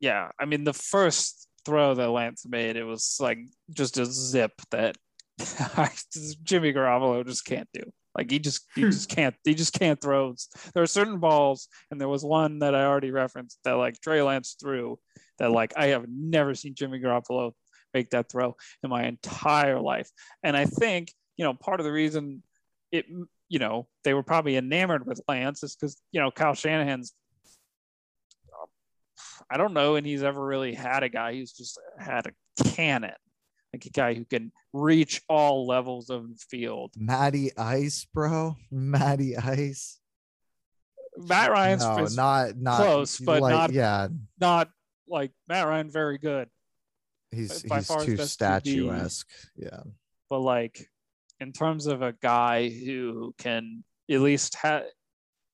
yeah. 0.00 0.30
I 0.38 0.44
mean, 0.44 0.64
the 0.64 0.72
first 0.72 1.48
throw 1.64 1.94
that 1.94 2.10
Lance 2.10 2.44
made, 2.46 2.76
it 2.76 2.84
was 2.84 3.18
like 3.20 3.38
just 3.70 3.98
a 3.98 4.06
zip 4.06 4.52
that 4.70 4.96
Jimmy 6.42 6.72
Garoppolo 6.72 7.26
just 7.26 7.44
can't 7.44 7.68
do. 7.72 7.82
Like 8.16 8.30
he 8.30 8.38
just 8.38 8.64
he 8.74 8.80
just 8.82 9.10
can't 9.10 9.34
he 9.44 9.54
just 9.54 9.74
can't 9.74 10.00
throw. 10.00 10.34
There 10.72 10.82
are 10.82 10.86
certain 10.86 11.18
balls, 11.18 11.68
and 11.90 12.00
there 12.00 12.08
was 12.08 12.24
one 12.24 12.60
that 12.60 12.74
I 12.74 12.84
already 12.84 13.10
referenced 13.10 13.58
that 13.64 13.72
like 13.72 14.00
Trey 14.00 14.22
Lance 14.22 14.56
threw 14.58 14.98
that 15.38 15.50
like 15.50 15.74
I 15.76 15.88
have 15.88 16.06
never 16.08 16.54
seen 16.54 16.74
Jimmy 16.74 16.98
Garoppolo 16.98 17.52
make 17.96 18.10
that 18.10 18.30
throw 18.30 18.56
in 18.82 18.90
my 18.90 19.04
entire 19.06 19.80
life. 19.80 20.10
And 20.42 20.56
I 20.56 20.66
think, 20.66 21.12
you 21.36 21.44
know, 21.44 21.54
part 21.54 21.80
of 21.80 21.84
the 21.84 21.92
reason 21.92 22.42
it, 22.92 23.06
you 23.48 23.58
know, 23.58 23.86
they 24.04 24.12
were 24.12 24.22
probably 24.22 24.56
enamored 24.56 25.06
with 25.06 25.20
Lance 25.28 25.62
is 25.62 25.74
because, 25.74 26.00
you 26.12 26.20
know, 26.20 26.30
Kyle 26.30 26.54
Shanahan's, 26.54 27.14
I 29.50 29.56
don't 29.56 29.72
know, 29.72 29.96
and 29.96 30.06
he's 30.06 30.22
ever 30.22 30.44
really 30.44 30.74
had 30.74 31.02
a 31.02 31.08
guy 31.08 31.34
who's 31.34 31.52
just 31.52 31.80
had 31.98 32.26
a 32.26 32.64
cannon, 32.64 33.12
like 33.72 33.86
a 33.86 33.90
guy 33.90 34.14
who 34.14 34.24
can 34.24 34.52
reach 34.72 35.22
all 35.28 35.66
levels 35.66 36.10
of 36.10 36.28
the 36.28 36.38
field. 36.50 36.92
Matty 36.96 37.56
Ice, 37.56 38.06
bro. 38.12 38.56
Matty 38.70 39.36
Ice. 39.36 40.00
Matt 41.16 41.50
Ryan's 41.50 41.82
no, 41.82 42.06
not 42.22 42.56
not 42.58 42.76
close, 42.76 43.18
but 43.18 43.40
like, 43.40 43.52
not 43.52 43.72
yeah, 43.72 44.08
not 44.38 44.68
like 45.08 45.30
Matt 45.48 45.66
Ryan 45.66 45.90
very 45.90 46.18
good, 46.18 46.48
He's 47.30 47.62
by 47.64 47.78
he's 47.78 47.88
too 47.88 48.16
statuesque. 48.16 49.28
Yeah. 49.56 49.82
but 50.30 50.40
like 50.40 50.88
in 51.40 51.52
terms 51.52 51.86
of 51.86 52.02
a 52.02 52.12
guy 52.12 52.68
who 52.68 53.34
can 53.38 53.84
at 54.10 54.20
least 54.20 54.54
have 54.56 54.84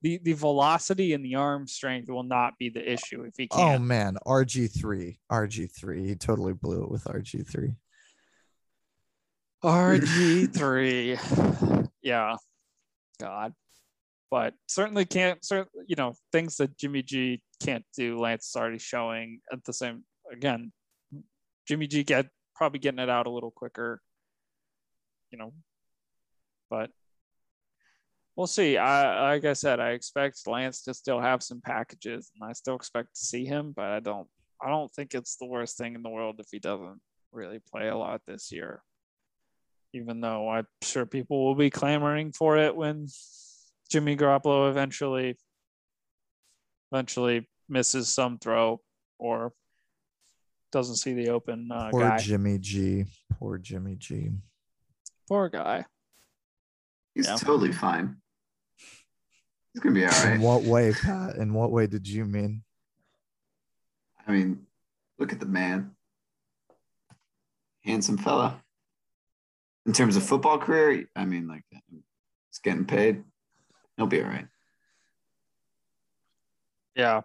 the 0.03 0.19
the 0.21 0.33
velocity 0.33 1.13
and 1.13 1.23
the 1.23 1.35
arm 1.35 1.65
strength 1.65 2.09
will 2.09 2.23
not 2.23 2.57
be 2.59 2.69
the 2.69 2.91
issue 2.91 3.23
if 3.23 3.33
he 3.37 3.47
oh, 3.51 3.57
can't. 3.57 3.81
Oh 3.81 3.83
man, 3.83 4.17
RG 4.27 4.77
three, 4.77 5.19
RG 5.31 5.71
three. 5.75 6.05
He 6.05 6.15
totally 6.15 6.53
blew 6.53 6.83
it 6.83 6.91
with 6.91 7.05
RG 7.05 7.49
three. 7.49 7.75
RG 9.63 10.53
three, 10.53 11.17
yeah, 12.03 12.35
God, 13.19 13.53
but 14.29 14.53
certainly 14.67 15.05
can't. 15.05 15.41
Cert, 15.41 15.67
you 15.87 15.95
know 15.95 16.13
things 16.33 16.57
that 16.57 16.77
Jimmy 16.77 17.01
G 17.01 17.41
can't 17.63 17.85
do. 17.95 18.19
Lance 18.19 18.49
is 18.49 18.55
already 18.57 18.79
showing 18.79 19.39
at 19.51 19.63
the 19.63 19.73
same. 19.73 20.03
Again, 20.31 20.73
Jimmy 21.67 21.87
G 21.87 22.03
get 22.03 22.27
probably 22.55 22.79
getting 22.79 22.99
it 22.99 23.09
out 23.09 23.27
a 23.27 23.31
little 23.31 23.51
quicker. 23.51 24.01
You 25.31 25.37
know, 25.37 25.53
but 26.69 26.91
we'll 28.35 28.47
see. 28.47 28.77
I 28.77 29.31
like 29.31 29.45
I 29.45 29.53
said, 29.53 29.79
I 29.79 29.91
expect 29.91 30.47
Lance 30.47 30.83
to 30.83 30.93
still 30.93 31.19
have 31.19 31.41
some 31.41 31.61
packages, 31.61 32.31
and 32.35 32.49
I 32.49 32.53
still 32.53 32.75
expect 32.75 33.15
to 33.15 33.25
see 33.25 33.45
him. 33.45 33.73
But 33.75 33.85
I 33.85 33.99
don't. 33.99 34.27
I 34.61 34.69
don't 34.69 34.91
think 34.93 35.13
it's 35.13 35.35
the 35.37 35.47
worst 35.47 35.77
thing 35.77 35.95
in 35.95 36.03
the 36.03 36.09
world 36.09 36.35
if 36.39 36.47
he 36.51 36.59
doesn't 36.59 37.01
really 37.31 37.59
play 37.71 37.89
a 37.89 37.97
lot 37.97 38.21
this 38.27 38.51
year 38.51 38.81
even 39.93 40.21
though 40.21 40.49
I'm 40.49 40.67
sure 40.81 41.05
people 41.05 41.45
will 41.45 41.55
be 41.55 41.69
clamoring 41.69 42.31
for 42.31 42.57
it 42.57 42.75
when 42.75 43.07
Jimmy 43.89 44.17
Garoppolo 44.17 44.69
eventually 44.69 45.37
eventually 46.91 47.47
misses 47.69 48.13
some 48.13 48.37
throw 48.37 48.81
or 49.19 49.53
doesn't 50.73 50.95
see 50.97 51.13
the 51.13 51.29
open 51.29 51.71
uh, 51.71 51.89
Poor 51.91 52.01
guy. 52.01 52.17
Jimmy 52.17 52.57
G. 52.57 53.05
Poor 53.39 53.57
Jimmy 53.59 53.95
G. 53.95 54.31
Poor 55.29 55.47
guy. 55.47 55.85
He's 57.13 57.27
Yeah. 57.27 57.35
totally 57.37 57.71
fine. 57.71 58.17
He's 59.71 59.81
gonna 59.81 59.95
be 59.95 60.05
all 60.05 60.27
In 60.27 60.41
what 60.41 60.63
way, 60.63 60.91
Pat? 60.93 61.35
In 61.35 61.53
what 61.53 61.71
way 61.71 61.85
did 61.87 62.07
you 62.07 62.25
mean? 62.25 62.63
I 64.27 64.31
mean, 64.31 64.65
look 65.19 65.31
at 65.31 65.39
the 65.39 65.45
man. 65.45 65.95
Handsome 67.85 68.17
fella. 68.17 68.63
In 69.85 69.93
terms 69.93 70.15
of 70.15 70.23
football 70.23 70.57
career, 70.57 71.07
I 71.15 71.25
mean, 71.25 71.47
like, 71.47 71.63
he's 71.89 72.59
getting 72.63 72.85
paid. 72.85 73.23
He'll 73.97 74.07
be 74.07 74.21
all 74.23 74.29
right. 74.29 74.47
Yeah, 76.95 77.21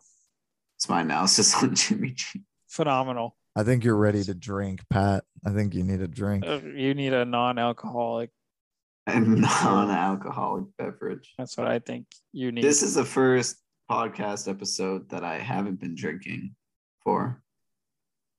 It's 0.76 0.88
my 0.88 1.00
analysis 1.02 1.54
on 1.62 1.74
Jimmy 1.74 2.10
G. 2.12 2.42
phenomenal. 2.66 3.36
I 3.58 3.64
think 3.64 3.82
you're 3.82 3.96
ready 3.96 4.22
to 4.22 4.34
drink, 4.34 4.82
Pat. 4.88 5.24
I 5.44 5.50
think 5.50 5.74
you 5.74 5.82
need 5.82 6.00
a 6.00 6.06
drink. 6.06 6.46
Uh, 6.46 6.60
You 6.62 6.94
need 6.94 7.12
a 7.12 7.24
non-alcoholic. 7.24 8.30
And 9.08 9.40
non-alcoholic 9.40 10.66
beverage. 10.76 11.32
That's 11.38 11.56
what 11.56 11.66
I 11.66 11.78
think 11.80 12.06
you 12.32 12.52
need. 12.52 12.62
This 12.62 12.82
is 12.82 12.94
the 12.94 13.04
first 13.06 13.56
podcast 13.90 14.48
episode 14.48 15.08
that 15.08 15.24
I 15.24 15.38
haven't 15.38 15.80
been 15.80 15.94
drinking 15.96 16.54
for. 17.02 17.42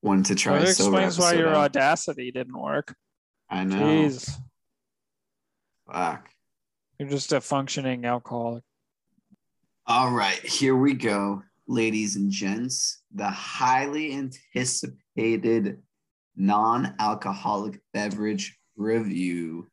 One 0.02 0.22
to 0.24 0.36
try. 0.36 0.60
that 0.60 0.68
sober 0.76 1.02
explains 1.02 1.18
why 1.20 1.34
your 1.34 1.50
out. 1.50 1.56
audacity 1.76 2.32
didn't 2.32 2.58
work. 2.58 2.96
I 3.50 3.64
know. 3.64 3.78
Jeez, 3.82 4.32
Fuck. 5.92 6.30
you're 7.00 7.10
just 7.10 7.34
a 7.34 7.42
functioning 7.42 8.06
alcoholic. 8.06 8.64
All 9.88 10.12
right, 10.12 10.40
here 10.46 10.76
we 10.76 10.94
go, 10.94 11.42
ladies 11.68 12.16
and 12.16 12.30
gents. 12.32 13.02
The 13.16 13.28
highly 13.28 14.14
anticipated 14.14 14.99
non 16.40 16.96
alcoholic 17.00 17.82
beverage 17.94 18.58
review. 18.78 19.68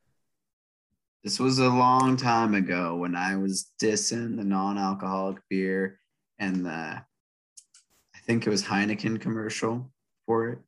This 1.22 1.38
was 1.38 1.59
a 1.59 1.68
long 1.68 2.16
time 2.16 2.55
ago 2.55 2.97
when 2.97 3.14
I 3.14 3.36
was 3.36 3.72
dissing 3.80 4.36
the 4.36 4.44
non 4.44 4.76
alcoholic 4.76 5.38
beer 5.49 5.99
and 6.38 6.66
the, 6.66 6.70
I 6.70 8.18
think 8.26 8.47
it 8.47 8.51
was 8.51 8.64
Heineken 8.64 9.20
commercial 9.20 9.90
for 10.26 10.51
it. 10.51 10.59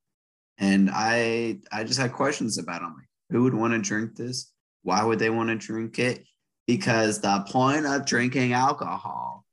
And 0.58 0.90
I 0.92 1.58
I 1.70 1.84
just 1.84 2.00
had 2.00 2.12
questions 2.12 2.58
about 2.58 2.82
it. 2.82 2.86
Like, 2.86 3.08
who 3.30 3.42
would 3.44 3.54
want 3.54 3.74
to 3.74 3.80
drink 3.80 4.16
this? 4.16 4.52
Why 4.82 5.04
would 5.04 5.18
they 5.18 5.30
want 5.30 5.50
to 5.50 5.56
drink 5.56 5.98
it? 5.98 6.24
Because 6.66 7.20
the 7.20 7.44
point 7.48 7.86
of 7.86 8.06
drinking 8.06 8.52
alcohol 8.52 9.44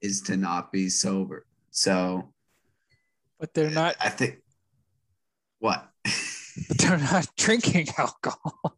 is 0.00 0.20
to 0.22 0.36
not 0.36 0.72
be 0.72 0.88
sober. 0.88 1.46
So 1.70 2.33
But 3.38 3.54
they're 3.54 3.70
not. 3.70 3.96
I 4.00 4.08
think 4.08 4.38
what? 5.58 5.88
But 6.68 6.78
they're 6.78 6.98
not 6.98 7.28
drinking 7.36 7.88
alcohol. 7.98 8.76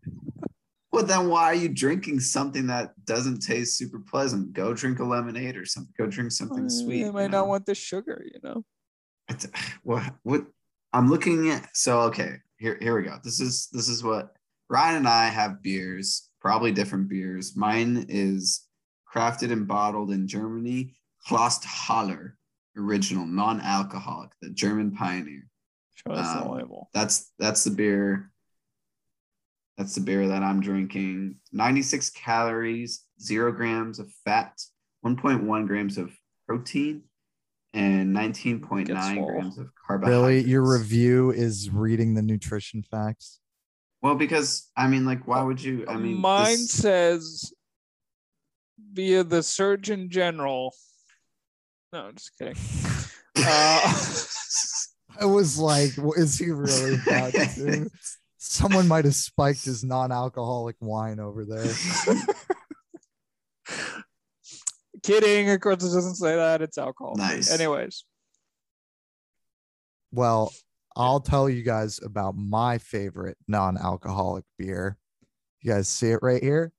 well, 0.93 1.05
then 1.05 1.29
why 1.29 1.45
are 1.45 1.55
you 1.55 1.69
drinking 1.69 2.21
something 2.21 2.67
that 2.69 2.93
doesn't 3.05 3.41
taste 3.41 3.77
super 3.77 4.01
pleasant? 4.01 4.53
Go 4.53 4.73
drink 4.73 4.99
a 4.99 5.05
lemonade 5.05 5.57
or 5.57 5.67
something. 5.67 5.93
Go 5.99 6.07
drink 6.07 6.33
something 6.33 6.69
sweet. 6.71 7.01
They 7.01 7.07
you 7.07 7.13
might 7.13 7.31
know? 7.31 7.41
not 7.41 7.49
want 7.49 7.67
the 7.67 7.75
sugar, 7.75 8.25
you 8.25 8.41
know. 8.43 8.65
It's- 9.29 9.47
what 9.83 10.15
what 10.23 10.47
I'm 10.93 11.11
looking 11.11 11.51
at 11.51 11.77
so 11.77 12.01
okay 12.03 12.37
here 12.59 12.79
here 12.81 12.97
we 12.97 13.03
go 13.03 13.19
this 13.23 13.41
is 13.41 13.69
this 13.73 13.89
is 13.89 14.03
what 14.03 14.35
Ryan 14.71 14.97
and 14.97 15.09
I 15.09 15.27
have 15.27 15.63
beers 15.63 16.31
probably 16.41 16.73
different 16.73 17.09
beers 17.09 17.57
mine 17.57 18.07
is 18.09 18.67
crafted 19.13 19.51
and 19.53 19.67
bottled 19.67 20.11
in 20.13 20.29
Germany 20.29 20.95
Clausthaler 21.29 22.33
original 22.77 23.27
non-alcoholic 23.27 24.31
the 24.43 24.51
German 24.51 24.93
pioneer 24.93 25.49
Show 25.95 26.13
us 26.13 26.35
the 26.35 26.43
Um, 26.43 26.57
label. 26.57 26.91
that's 26.93 27.33
that's 27.39 27.65
the 27.65 27.71
beer 27.71 28.31
that's 29.79 29.95
the 29.95 30.01
beer 30.01 30.29
that 30.29 30.43
I'm 30.43 30.61
drinking 30.61 31.37
96 31.53 32.11
calories 32.11 33.05
0 33.21 33.53
grams 33.53 33.99
of 33.99 34.11
fat 34.25 34.61
1.1 35.05 35.67
grams 35.67 35.99
of 35.99 36.13
protein 36.47 37.03
and 37.75 38.15
19.9 38.15 39.27
grams 39.27 39.59
of 39.59 39.69
carbohydrates 39.87 40.09
Really? 40.41 40.41
Your 40.51 40.71
review 40.71 41.31
is 41.31 41.71
reading 41.71 42.15
the 42.15 42.23
nutrition 42.23 42.83
facts? 42.83 43.41
well 44.03 44.15
because 44.15 44.71
i 44.77 44.87
mean 44.87 45.05
like 45.07 45.27
why 45.27 45.43
would 45.43 45.61
you 45.63 45.85
i 45.89 45.97
mean 45.97 46.19
Mine 46.21 46.45
this- 46.57 46.71
says 46.71 47.53
via 48.93 49.25
the 49.25 49.43
Surgeon 49.43 50.11
General. 50.11 50.73
No, 51.97 52.13
just 52.13 52.37
kidding. 52.39 52.57
Uh, 53.39 53.93
I 55.21 55.27
was 55.27 55.59
like, 55.59 55.91
is 56.17 56.39
he 56.39 56.51
really 56.51 56.95
about 56.95 57.35
to? 57.35 57.87
Someone 58.39 58.89
might 58.89 59.05
have 59.05 59.15
spiked 59.15 59.67
his 59.67 59.85
non-alcoholic 59.85 60.77
wine 60.81 61.21
over 61.21 61.45
there. 61.45 61.71
kidding. 65.03 65.51
Of 65.51 65.61
course, 65.61 65.85
it 65.85 65.95
doesn't 65.95 66.15
say 66.15 66.35
that. 66.37 66.63
It's 66.63 66.79
alcohol. 66.79 67.15
Nice. 67.17 67.51
Anyways, 67.53 68.05
Well, 70.13 70.51
I'll 70.97 71.21
tell 71.21 71.51
you 71.51 71.63
guys 71.63 72.01
about 72.03 72.39
my 72.39 72.79
favorite 72.79 73.37
non-alcoholic 73.47 74.47
beer. 74.59 74.97
You 75.61 75.73
guys 75.73 75.89
see 75.89 76.09
it 76.09 76.21
right 76.23 76.43
here? 76.43 76.73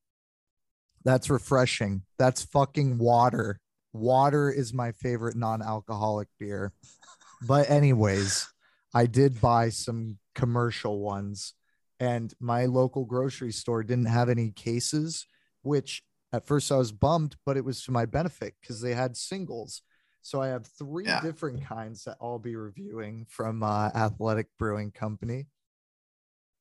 That's 1.06 1.30
refreshing. 1.30 2.02
That's 2.18 2.42
fucking 2.42 2.98
water. 2.98 3.60
Water 3.98 4.52
is 4.52 4.74
my 4.74 4.92
favorite 4.92 5.36
non-alcoholic 5.36 6.28
beer. 6.40 6.74
But 7.48 7.70
anyways, 7.70 8.48
I 8.94 9.06
did 9.06 9.42
buy 9.42 9.70
some 9.70 10.18
commercial 10.36 11.00
ones 11.00 11.54
and 12.00 12.34
my 12.40 12.66
local 12.66 13.06
grocery 13.06 13.52
store 13.52 13.84
didn't 13.84 14.06
have 14.06 14.30
any 14.30 14.52
cases, 14.52 15.26
which 15.64 16.04
at 16.32 16.46
first 16.46 16.72
I 16.72 16.78
was 16.78 16.92
bummed, 16.92 17.36
but 17.46 17.58
it 17.58 17.66
was 17.66 17.84
to 17.84 17.92
my 17.92 18.06
benefit 18.06 18.54
because 18.62 18.82
they 18.82 18.94
had 18.94 19.18
singles. 19.18 19.82
So 20.22 20.42
I 20.42 20.48
have 20.48 20.68
three 20.68 21.06
Yeah. 21.06 21.22
different 21.22 21.64
kinds 21.64 22.04
that 22.04 22.18
I'll 22.22 22.40
be 22.40 22.56
reviewing 22.56 23.26
from 23.30 23.64
uh, 23.64 23.90
Athletic 23.96 24.48
Brewing 24.60 24.92
Company. 24.92 25.48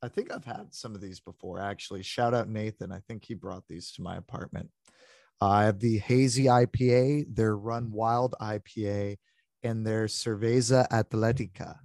I 0.02 0.08
think 0.08 0.30
I've 0.30 0.44
had 0.44 0.72
some 0.72 0.94
of 0.94 1.00
these 1.00 1.20
before, 1.20 1.58
actually. 1.58 2.02
Shout 2.02 2.32
out 2.32 2.48
Nathan. 2.48 2.92
I 2.92 3.00
think 3.00 3.24
he 3.24 3.34
brought 3.34 3.66
these 3.66 3.90
to 3.92 4.02
my 4.02 4.16
apartment. 4.16 4.70
Uh, 5.40 5.48
I 5.48 5.64
have 5.64 5.80
the 5.80 5.98
Hazy 5.98 6.44
IPA, 6.44 7.34
their 7.34 7.56
Run 7.56 7.90
Wild 7.92 8.34
IPA, 8.40 9.16
and 9.62 9.86
their 9.86 10.06
Cerveza 10.06 10.88
Atletica. 10.88 11.76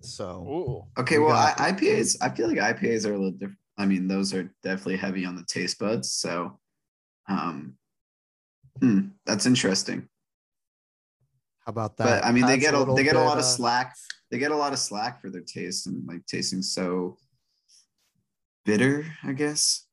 So 0.00 0.46
ooh, 0.46 1.00
okay 1.00 1.18
We 1.18 1.24
well 1.24 1.34
got- 1.34 1.58
I, 1.60 1.72
ipas 1.72 2.16
i 2.20 2.28
feel 2.28 2.46
like 2.46 2.58
ipas 2.58 3.04
are 3.04 3.14
a 3.14 3.18
little 3.18 3.32
different 3.32 3.58
i 3.78 3.84
mean 3.84 4.06
those 4.06 4.32
are 4.32 4.48
definitely 4.62 4.96
heavy 4.96 5.24
on 5.24 5.34
the 5.34 5.44
taste 5.48 5.80
buds 5.80 6.12
so 6.12 6.60
um 7.28 7.74
hmm, 8.80 9.08
that's 9.26 9.44
interesting 9.44 10.08
how 11.66 11.70
about 11.70 11.96
that? 11.98 12.22
but 12.22 12.24
I 12.24 12.32
mean, 12.32 12.46
they 12.46 12.56
get 12.58 12.72
a, 12.74 12.78
little 12.78 12.94
they 12.94 13.02
get 13.02 13.16
a 13.16 13.20
lot 13.20 13.36
of 13.36 13.44
uh, 13.44 13.46
slack. 13.46 13.94
They 14.30 14.38
get 14.38 14.52
a 14.52 14.56
lot 14.56 14.72
of 14.72 14.78
slack 14.78 15.20
for 15.20 15.28
their 15.28 15.42
taste 15.42 15.86
and 15.86 16.06
like 16.06 16.24
tasting 16.24 16.62
so 16.62 17.18
bitter. 18.64 19.04
I 19.22 19.32
guess 19.32 19.84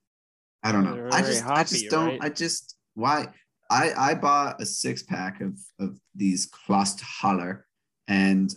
I 0.64 0.72
don't 0.72 0.86
know. 0.86 1.10
I 1.12 1.22
very 1.22 1.34
just 1.34 1.46
I 1.46 1.64
just 1.66 1.90
don't. 1.90 2.06
right? 2.12 2.20
I 2.22 2.30
just 2.30 2.75
why 2.96 3.28
I 3.70 3.94
I 3.98 4.14
bought 4.16 4.62
a 4.62 4.66
six 4.66 5.04
pack 5.04 5.42
of 5.42 5.58
of 5.80 6.00
these 6.16 6.50
Clausthaler 6.50 7.62
and 8.08 8.54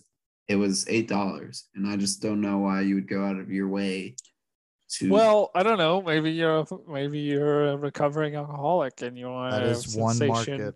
it 0.49 0.57
was 0.57 0.87
eight 0.89 1.09
dollars, 1.09 1.69
and 1.75 1.87
I 1.87 1.97
just 1.97 2.23
don't 2.23 2.41
know 2.41 2.59
why 2.59 2.81
you 2.81 2.95
would 2.95 3.09
go 3.09 3.25
out 3.25 3.37
of 3.39 3.51
your 3.51 3.69
way 3.69 4.17
to. 4.93 5.11
Well, 5.11 5.51
I 5.55 5.63
don't 5.63 5.77
know. 5.77 6.01
Maybe 6.01 6.33
you're 6.33 6.61
a- 6.61 6.91
maybe 6.91 7.19
you're 7.19 7.69
a 7.73 7.77
recovering 7.77 8.35
alcoholic 8.35 9.03
and 9.03 9.19
you 9.19 9.27
want 9.29 9.53
That 9.53 9.61
to 9.61 9.71
is 9.71 9.95
one 9.95 10.17
market. 10.27 10.75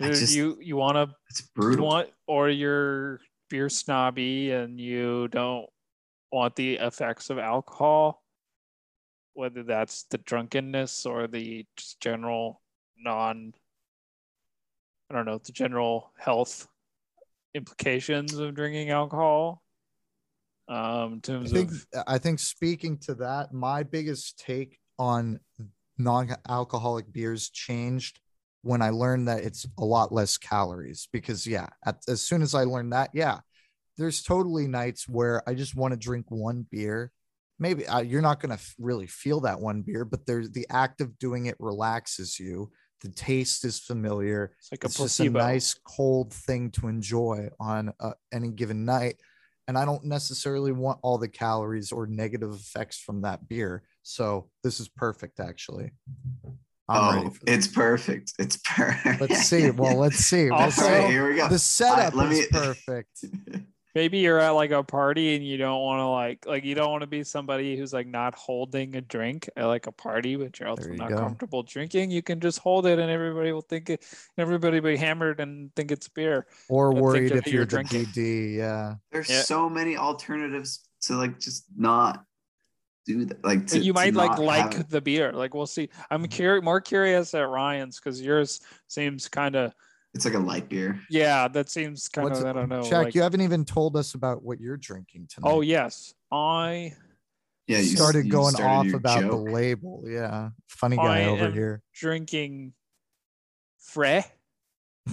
I 0.00 0.06
You 0.06 0.12
just- 0.12 0.34
you, 0.34 0.58
you 0.60 0.76
want 0.76 0.96
to 0.96 1.14
it's 1.30 1.40
you 1.42 1.46
brutal. 1.54 1.86
want 1.86 2.10
or 2.26 2.48
you're 2.50 3.20
beer 3.50 3.68
snobby 3.68 4.50
and 4.50 4.78
you 4.80 5.28
don't 5.28 5.66
want 6.32 6.54
the 6.56 6.74
effects 6.76 7.30
of 7.30 7.38
alcohol, 7.38 8.22
whether 9.34 9.62
that's 9.62 10.04
the 10.10 10.18
drunkenness 10.18 11.06
or 11.06 11.26
the 11.28 11.66
just 11.76 12.00
general 12.00 12.60
non. 12.98 13.54
I 15.10 15.14
don't 15.14 15.24
know 15.24 15.38
the 15.38 15.52
general 15.52 16.12
health 16.18 16.68
implications 17.54 18.34
of 18.34 18.54
drinking 18.54 18.90
alcohol. 18.90 19.62
Um, 20.68 21.14
in 21.14 21.18
I 21.18 21.26
terms 21.26 21.52
think 21.52 21.70
of 21.70 21.86
I 22.06 22.18
think 22.18 22.38
speaking 22.38 22.98
to 22.98 23.14
that, 23.16 23.52
my 23.52 23.82
biggest 23.82 24.38
take 24.38 24.78
on 24.98 25.40
non-alcoholic 25.96 27.12
beers 27.12 27.50
changed 27.50 28.20
when 28.62 28.82
I 28.82 28.90
learned 28.90 29.28
that 29.28 29.44
it's 29.44 29.66
a 29.78 29.84
lot 29.84 30.12
less 30.12 30.36
calories. 30.36 31.08
Because 31.12 31.46
yeah, 31.46 31.68
at, 31.86 31.96
as 32.06 32.20
soon 32.20 32.42
as 32.42 32.54
I 32.54 32.64
learned 32.64 32.92
that, 32.92 33.10
yeah, 33.14 33.40
there's 33.96 34.22
totally 34.22 34.68
nights 34.68 35.08
where 35.08 35.42
I 35.48 35.54
just 35.54 35.74
want 35.74 35.92
to 35.92 35.98
drink 35.98 36.26
one 36.28 36.66
beer. 36.70 37.12
Maybe 37.58 37.86
uh, 37.86 38.00
you're 38.00 38.22
not 38.22 38.40
gonna 38.40 38.54
f- 38.54 38.74
really 38.78 39.06
feel 39.06 39.40
that 39.40 39.60
one 39.60 39.82
beer, 39.82 40.04
but 40.04 40.26
there's 40.26 40.50
the 40.50 40.66
act 40.70 41.00
of 41.00 41.18
doing 41.18 41.46
it 41.46 41.56
relaxes 41.58 42.38
you. 42.38 42.70
The 43.00 43.10
taste 43.10 43.64
is 43.64 43.78
familiar. 43.78 44.52
it's 44.58 44.72
like 44.72 44.82
a 44.84 44.86
it's 44.86 44.96
just 44.98 45.20
a 45.20 45.30
nice 45.30 45.74
cold 45.84 46.32
thing 46.32 46.70
to 46.72 46.88
enjoy 46.88 47.48
on 47.60 47.92
uh, 48.00 48.12
any 48.32 48.50
given 48.50 48.84
night 48.84 49.16
and 49.68 49.76
i 49.78 49.84
don't 49.84 50.04
necessarily 50.04 50.72
want 50.72 50.98
all 51.02 51.18
the 51.18 51.28
calories 51.28 51.92
or 51.92 52.06
negative 52.06 52.52
effects 52.54 52.98
from 52.98 53.20
that 53.22 53.46
beer 53.48 53.82
so 54.02 54.48
this 54.64 54.80
is 54.80 54.88
perfect 54.88 55.38
actually 55.40 55.92
I'm 56.90 57.26
oh, 57.26 57.32
it's 57.46 57.68
perfect. 57.68 58.32
It's 58.38 58.56
perfect. 58.64 59.20
let's 59.20 59.42
see 59.50 59.70
well 59.70 59.96
let's 59.96 60.16
see 60.16 60.44
We'll 60.44 60.54
Also- 60.54 60.82
see. 60.82 61.06
Here 61.12 61.28
we 61.28 61.36
go. 61.36 61.46
the 61.48 61.58
setup 61.58 62.14
let 62.14 62.32
is 62.32 62.40
me- 62.40 62.46
perfect 62.50 63.24
maybe 63.98 64.18
you're 64.18 64.38
at 64.38 64.50
like 64.50 64.70
a 64.70 64.84
party 64.84 65.34
and 65.34 65.44
you 65.44 65.56
don't 65.56 65.80
want 65.80 65.98
to 65.98 66.06
like 66.06 66.46
like 66.46 66.64
you 66.64 66.72
don't 66.72 66.92
want 66.92 67.00
to 67.00 67.06
be 67.08 67.24
somebody 67.24 67.76
who's 67.76 67.92
like 67.92 68.06
not 68.06 68.32
holding 68.36 68.94
a 68.94 69.00
drink 69.00 69.50
at 69.56 69.64
like 69.64 69.88
a 69.88 69.92
party 69.92 70.36
but 70.36 70.60
you're 70.60 70.68
also 70.68 70.88
you 70.88 70.96
not 70.96 71.08
go. 71.08 71.16
comfortable 71.16 71.64
drinking 71.64 72.08
you 72.08 72.22
can 72.22 72.38
just 72.38 72.60
hold 72.60 72.86
it 72.86 73.00
and 73.00 73.10
everybody 73.10 73.50
will 73.50 73.60
think 73.60 73.90
it 73.90 74.04
everybody 74.36 74.78
will 74.78 74.90
be 74.92 74.96
hammered 74.96 75.40
and 75.40 75.74
think 75.74 75.90
it's 75.90 76.06
beer 76.06 76.46
or 76.68 76.92
think 76.92 77.02
worried 77.02 77.32
if 77.32 77.46
you're 77.48 77.56
you're 77.56 77.64
drinking. 77.66 78.04
bd 78.06 78.54
yeah 78.54 78.94
There's 79.10 79.28
Yeah. 79.28 79.42
so 79.42 79.68
many 79.68 79.96
alternatives 79.96 80.88
to 81.02 81.16
like 81.16 81.40
just 81.40 81.64
not 81.76 82.24
do 83.04 83.24
that. 83.24 83.44
Like 83.44 83.66
to, 83.68 83.80
you 83.80 83.92
might 83.94 84.14
like 84.14 84.38
like 84.38 84.88
the 84.90 85.00
beer 85.00 85.32
like 85.32 85.54
we'll 85.54 85.66
see 85.66 85.88
i'm 86.08 86.22
mm-hmm. 86.22 86.28
curious 86.28 86.64
more 86.64 86.80
curious 86.80 87.34
at 87.34 87.48
ryan's 87.48 87.98
because 87.98 88.22
yours 88.22 88.60
seems 88.86 89.26
kind 89.26 89.56
of 89.56 89.74
it's 90.14 90.24
like 90.24 90.34
a 90.34 90.38
light 90.38 90.68
beer. 90.68 91.00
yeah 91.10 91.46
that 91.48 91.68
seems 91.68 92.08
kind 92.08 92.24
What's 92.28 92.40
of 92.40 92.46
it- 92.46 92.50
i 92.50 92.52
don't 92.52 92.68
know 92.68 92.82
Jack, 92.82 93.06
like- 93.06 93.14
you 93.14 93.22
haven't 93.22 93.40
even 93.42 93.64
told 93.64 93.96
us 93.96 94.14
about 94.14 94.42
what 94.42 94.60
you're 94.60 94.76
drinking 94.76 95.28
tonight 95.28 95.50
oh 95.50 95.60
yes 95.60 96.14
i 96.32 96.92
Yeah, 97.66 97.78
you 97.78 97.84
you 97.90 97.96
started 97.96 98.24
you 98.26 98.32
going 98.32 98.54
started 98.54 98.88
off 98.90 98.94
about 98.94 99.20
joke. 99.20 99.30
the 99.30 99.36
label 99.36 100.02
yeah 100.06 100.50
funny 100.68 100.96
guy 100.96 101.20
I 101.20 101.24
over 101.26 101.44
am- 101.46 101.52
here 101.52 101.82
drinking 101.94 102.72
fre. 103.78 104.20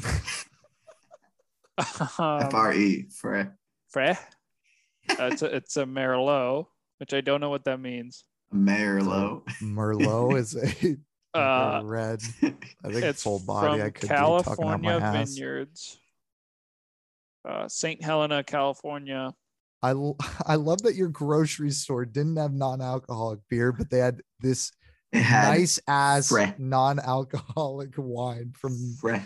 F 1.77 2.19
R 2.19 2.73
E 2.73 3.07
Fre 3.09 3.41
Uh, 3.97 5.29
it's 5.31 5.41
a 5.41 5.55
it's 5.55 5.77
a 5.77 5.83
Merlot, 5.85 6.65
which 6.99 7.13
I 7.13 7.21
don't 7.21 7.39
know 7.41 7.49
what 7.49 7.65
that 7.65 7.79
means. 7.79 8.23
Merlot. 8.53 9.43
merlot 9.61 10.37
is 10.37 10.55
a, 10.55 10.97
Uh, 11.36 11.81
red 11.83 12.21
i 12.41 12.89
think 12.89 13.03
it's 13.03 13.23
full 13.23 13.39
body 13.39 13.81
i 13.81 13.86
from 13.86 13.91
could 13.91 14.01
be 14.01 14.07
talking 14.07 14.23
out 14.25 14.45
California 14.45 14.99
my 14.99 15.05
ass 15.05 15.29
Vineyards, 15.33 15.99
uh, 17.47 17.67
St. 17.67 18.03
Helena, 18.03 18.43
California. 18.43 19.33
I, 19.83 19.91
l- 19.91 20.17
I 20.47 20.55
love 20.55 20.81
that 20.83 20.95
your 20.95 21.09
grocery 21.09 21.69
store 21.71 22.05
didn't 22.05 22.38
have 22.38 22.53
non-alcoholic 22.53 23.39
beer, 23.49 23.71
but 23.71 23.89
they 23.89 23.99
had 23.99 24.21
this 24.39 24.71
had 25.13 25.49
nice 25.49 25.79
ass 25.88 26.29
Fre- 26.29 26.45
non-alcoholic 26.57 27.93
wine 27.97 28.53
from 28.57 28.95
Fre- 28.99 29.17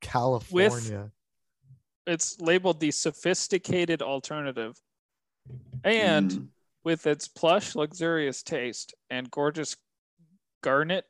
California. 0.00 1.10
It's 2.06 2.40
labeled 2.40 2.80
the 2.80 2.90
sophisticated 2.90 4.02
alternative, 4.02 4.78
and 5.84 6.30
Mm, 6.30 6.48
with 6.84 7.06
its 7.06 7.28
plush, 7.28 7.74
luxurious 7.74 8.42
taste 8.42 8.94
and 9.10 9.30
gorgeous 9.30 9.76
garnet 10.62 11.04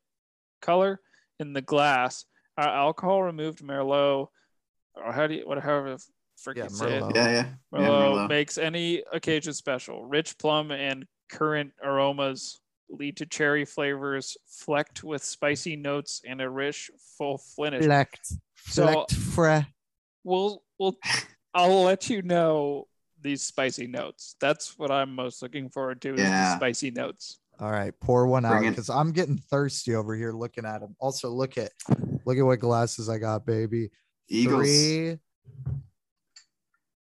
color 0.60 1.00
in 1.40 1.52
the 1.52 1.62
glass, 1.62 2.24
our 2.56 2.68
alcohol 2.68 3.22
removed 3.22 3.60
Merlot, 3.60 4.28
or 4.96 5.12
how 5.12 5.26
do 5.26 5.34
you, 5.34 5.46
what, 5.46 5.58
however 5.62 5.90
the 5.96 6.04
frick 6.36 6.56
Yeah, 6.56 6.64
you 6.64 6.70
say 6.70 6.96
it, 6.98 7.04
yeah, 7.14 7.30
yeah. 7.30 7.46
Merlot, 7.72 7.80
yeah, 7.80 7.88
Merlot. 7.88 8.28
makes 8.28 8.58
any 8.58 9.02
occasion 9.12 9.52
special. 9.52 10.04
Rich 10.04 10.38
plum 10.38 10.70
and 10.70 11.06
currant 11.30 11.72
aromas 11.82 12.60
lead 12.90 13.16
to 13.18 13.26
cherry 13.26 13.64
flavors, 13.64 14.36
flecked 14.46 15.04
with 15.04 15.22
spicy 15.22 15.76
notes 15.76 16.22
and 16.26 16.40
a 16.40 16.48
rich, 16.48 16.90
full 17.18 17.38
finish. 17.38 17.84
Flecked, 17.84 18.32
So- 18.66 18.86
flecked 18.86 19.12
fre. 19.14 19.58
We'll, 20.24 20.62
we'll, 20.78 20.96
I'll 21.54 21.82
let 21.84 22.10
you 22.10 22.22
know 22.22 22.86
these 23.20 23.42
spicy 23.42 23.86
notes. 23.86 24.36
That's 24.40 24.78
what 24.78 24.90
I'm 24.90 25.14
most 25.14 25.42
looking 25.42 25.70
forward 25.70 26.00
to. 26.02 26.10
Is 26.10 26.16
the 26.16 26.22
Yeah. 26.22 26.56
spicy 26.56 26.90
notes. 26.90 27.38
All 27.60 27.70
right, 27.70 27.92
pour 28.00 28.26
one 28.26 28.44
out 28.44 28.52
Bring 28.52 28.64
it. 28.66 28.70
because 28.70 28.88
I'm 28.88 29.10
getting 29.10 29.36
thirsty 29.36 29.94
over 29.94 30.14
here 30.14 30.32
looking 30.32 30.64
at 30.64 30.80
them. 30.80 30.94
Also, 31.00 31.28
look 31.30 31.58
at 31.58 31.72
look 32.24 32.38
at 32.38 32.42
what 32.42 32.60
glasses 32.60 33.08
I 33.08 33.18
got, 33.18 33.44
baby. 33.44 33.90
Eagles. 34.28 34.62
Three. 34.62 35.18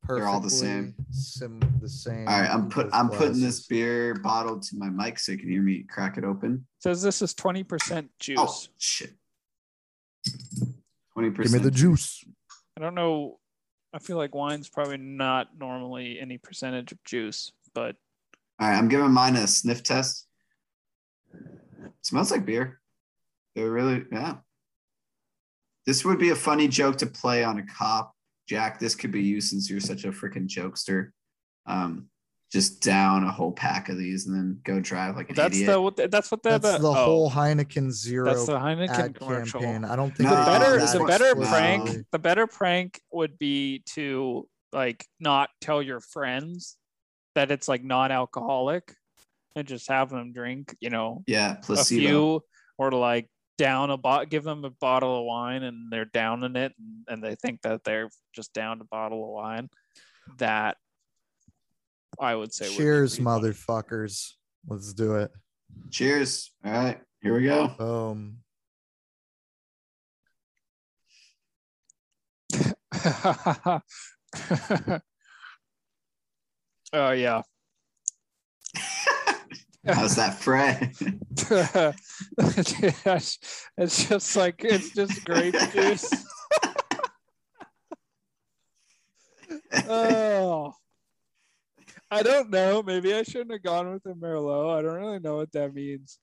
They're 0.08 0.26
all 0.26 0.40
the 0.40 0.48
same. 0.48 0.94
Sim, 1.10 1.60
the 1.82 1.88
same. 1.88 2.26
All 2.26 2.40
right, 2.40 2.48
I'm 2.48 2.70
put 2.70 2.88
I'm 2.94 3.10
putting 3.10 3.42
this 3.42 3.66
beer 3.66 4.14
bottle 4.14 4.58
to 4.58 4.76
my 4.76 4.88
mic 4.88 5.18
so 5.18 5.32
you 5.32 5.38
can 5.38 5.50
hear 5.50 5.60
me 5.60 5.84
crack 5.88 6.16
it 6.16 6.24
open. 6.24 6.66
Says 6.78 7.02
this 7.02 7.20
is 7.20 7.34
20% 7.34 8.08
juice. 8.18 8.38
Oh 8.40 8.56
shit. 8.78 9.12
20%. 11.16 11.42
Give 11.42 11.52
me 11.52 11.58
the 11.58 11.70
juice. 11.70 12.24
I 12.76 12.80
don't 12.80 12.94
know. 12.94 13.38
I 13.92 13.98
feel 13.98 14.16
like 14.16 14.34
wine's 14.34 14.68
probably 14.70 14.96
not 14.96 15.48
normally 15.58 16.18
any 16.20 16.38
percentage 16.38 16.92
of 16.92 17.02
juice, 17.04 17.52
but 17.74 17.96
All 18.58 18.68
right, 18.68 18.78
I'm 18.78 18.88
giving 18.88 19.10
mine 19.10 19.36
a 19.36 19.46
sniff 19.46 19.82
test. 19.82 20.27
Smells 22.02 22.30
like 22.30 22.46
beer. 22.46 22.80
It 23.54 23.62
really, 23.62 24.04
yeah. 24.12 24.36
This 25.86 26.04
would 26.04 26.18
be 26.18 26.30
a 26.30 26.36
funny 26.36 26.68
joke 26.68 26.96
to 26.98 27.06
play 27.06 27.42
on 27.44 27.58
a 27.58 27.62
cop, 27.66 28.12
Jack. 28.48 28.78
This 28.78 28.94
could 28.94 29.10
be 29.10 29.22
you 29.22 29.40
since 29.40 29.70
you're 29.70 29.80
such 29.80 30.04
a 30.04 30.08
freaking 30.08 30.46
jokester. 30.48 31.10
Um, 31.66 32.08
just 32.50 32.80
down 32.82 33.24
a 33.24 33.30
whole 33.30 33.52
pack 33.52 33.90
of 33.90 33.98
these 33.98 34.26
and 34.26 34.34
then 34.34 34.58
go 34.64 34.80
drive 34.80 35.16
like 35.16 35.28
an 35.28 35.34
that's 35.34 35.54
idiot. 35.56 35.66
the 35.96 36.02
the 36.02 36.08
that's 36.08 36.30
what 36.30 36.42
the, 36.42 36.58
That's 36.58 36.78
the 36.78 36.88
oh, 36.88 36.92
whole 36.94 37.30
Heineken 37.30 37.90
Zero 37.90 38.24
that's 38.24 38.46
the 38.46 38.58
Heineken 38.58 39.14
commercial. 39.16 39.60
campaign. 39.60 39.84
I 39.84 39.96
don't 39.96 40.16
think 40.16 40.30
No, 40.30 40.36
the 40.36 40.44
better 40.58 40.78
did 40.78 40.88
the 40.88 41.04
better 41.04 41.26
explicitly. 41.26 41.46
prank 41.46 42.06
the 42.10 42.18
better 42.18 42.46
prank 42.46 43.00
would 43.12 43.38
be 43.38 43.82
to 43.94 44.48
like 44.72 45.04
not 45.20 45.50
tell 45.60 45.82
your 45.82 46.00
friends 46.00 46.76
that 47.34 47.50
it's 47.50 47.68
like 47.68 47.84
non-alcoholic 47.84 48.94
and 49.58 49.68
just 49.68 49.88
have 49.88 50.10
them 50.10 50.32
drink 50.32 50.74
you 50.80 50.90
know 50.90 51.22
yeah, 51.26 51.56
a 51.58 51.62
placebo. 51.62 52.00
few 52.00 52.40
or 52.78 52.90
to 52.90 52.96
like 52.96 53.28
down 53.58 53.90
a 53.90 53.96
bot 53.96 54.30
give 54.30 54.44
them 54.44 54.64
a 54.64 54.70
bottle 54.70 55.18
of 55.18 55.24
wine 55.24 55.64
and 55.64 55.90
they're 55.90 56.04
downing 56.04 56.54
it 56.56 56.72
and, 56.78 57.04
and 57.08 57.22
they 57.24 57.34
think 57.34 57.60
that 57.62 57.82
they're 57.84 58.08
just 58.32 58.52
down 58.54 58.80
a 58.80 58.84
bottle 58.84 59.24
of 59.24 59.30
wine 59.30 59.68
that 60.38 60.76
i 62.20 62.34
would 62.34 62.52
say 62.54 62.68
Cheers, 62.74 63.14
pretty 63.16 63.24
funny. 63.24 63.48
motherfuckers. 63.48 64.32
Let's 64.66 64.92
do 64.92 65.14
it. 65.16 65.30
Cheers. 65.90 66.52
All 66.64 66.72
right, 66.72 67.00
here 67.22 67.34
we 67.34 67.44
go. 67.44 67.68
Boom. 67.68 68.38
oh 76.92 77.10
yeah 77.12 77.42
How's 79.88 80.16
that, 80.16 80.38
Fred? 80.38 80.92
it's 82.38 83.38
it's 83.78 84.08
just 84.08 84.36
like 84.36 84.64
it's 84.64 84.90
just 84.90 85.24
grape 85.24 85.54
juice. 85.72 86.24
Oh. 89.86 90.72
I 92.10 92.22
don't 92.22 92.50
know. 92.50 92.82
Maybe 92.82 93.14
i 93.14 93.22
shouldn't 93.22 93.52
have 93.52 93.62
gone 93.62 93.92
with 93.92 94.02
the 94.02 94.14
merlot. 94.14 94.78
I 94.78 94.82
don't 94.82 94.94
really 94.94 95.18
know 95.20 95.36
what 95.36 95.52
that 95.52 95.74
means. 95.74 96.18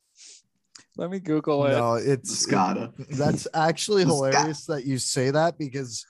Let 0.97 1.11
me 1.11 1.19
google 1.19 1.65
it. 1.65 1.71
No, 1.71 1.95
it's 1.95 2.47
Moscato. 2.47 2.93
That's 3.09 3.47
actually 3.53 4.03
hilarious 4.03 4.65
that 4.65 4.85
you 4.85 4.97
say 4.97 5.29
that 5.31 5.57
because 5.57 6.05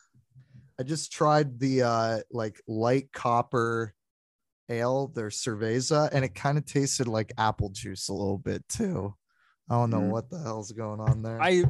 I 0.80 0.84
just 0.84 1.12
tried 1.12 1.60
the 1.60 1.84
uh 1.84 2.20
like 2.32 2.62
light 2.68 3.12
copper 3.12 3.94
ale, 4.70 5.08
their 5.08 5.30
cerveza, 5.30 6.10
and 6.12 6.26
it 6.26 6.36
kind 6.36 6.58
of 6.58 6.66
tasted 6.66 7.08
like 7.08 7.32
apple 7.38 7.70
juice 7.70 8.10
a 8.10 8.14
little 8.14 8.38
bit 8.38 8.68
too. 8.68 9.14
I 9.70 9.76
don't 9.76 9.90
know 9.90 10.02
Mm. 10.02 10.10
what 10.12 10.30
the 10.30 10.40
hell's 10.40 10.72
going 10.72 11.00
on 11.00 11.22
there. 11.24 11.42
I 11.42 11.64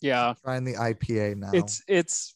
yeah, 0.00 0.34
trying 0.44 0.64
the 0.64 0.74
IPA 0.74 1.36
now. 1.36 1.50
it's 1.52 1.82
it's 1.88 2.34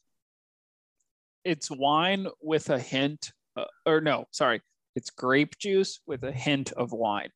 it's 1.44 1.70
wine 1.70 2.26
with 2.40 2.70
a 2.70 2.78
hint 2.78 3.32
uh, 3.56 3.64
or 3.86 4.00
no, 4.00 4.26
sorry. 4.30 4.60
It's 4.94 5.10
grape 5.10 5.58
juice 5.58 6.00
with 6.06 6.22
a 6.24 6.32
hint 6.32 6.72
of 6.72 6.92
wine. 6.92 7.30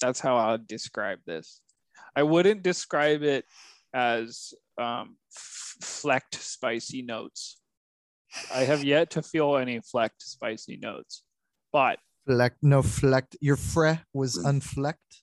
That's 0.00 0.20
how 0.20 0.36
I 0.36 0.52
would 0.52 0.66
describe 0.66 1.20
this. 1.26 1.60
I 2.16 2.22
wouldn't 2.22 2.62
describe 2.62 3.22
it 3.22 3.44
as 3.94 4.52
um, 4.80 5.16
f- 5.34 5.76
flecked 5.82 6.34
spicy 6.36 7.02
notes. 7.02 7.57
I 8.52 8.64
have 8.64 8.84
yet 8.84 9.10
to 9.10 9.22
feel 9.22 9.56
any 9.56 9.80
flecked 9.80 10.22
spicy 10.22 10.76
notes, 10.76 11.22
but 11.72 11.98
fleck 12.26 12.54
no 12.62 12.82
flecked. 12.82 13.36
Your 13.40 13.56
fre 13.56 13.92
was 14.12 14.38
Mm. 14.38 14.60
unflecked. 14.60 15.22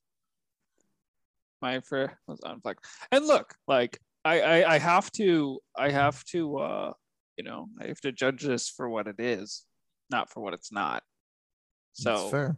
my 1.61 1.79
fr 1.79 2.05
was 2.27 2.39
unflecked. 2.41 2.83
And 3.11 3.25
look, 3.25 3.55
like 3.67 3.99
I, 4.23 4.41
I 4.41 4.73
I 4.75 4.77
have 4.79 5.11
to 5.13 5.59
I 5.75 5.89
have 5.91 6.23
to 6.25 6.57
uh 6.57 6.93
you 7.37 7.43
know 7.43 7.67
I 7.81 7.87
have 7.87 8.01
to 8.01 8.11
judge 8.11 8.43
this 8.43 8.69
for 8.69 8.89
what 8.89 9.07
it 9.07 9.19
is, 9.19 9.65
not 10.09 10.29
for 10.29 10.41
what 10.41 10.53
it's 10.53 10.71
not. 10.71 11.03
That's 12.03 12.21
So 12.21 12.29
fair. 12.29 12.57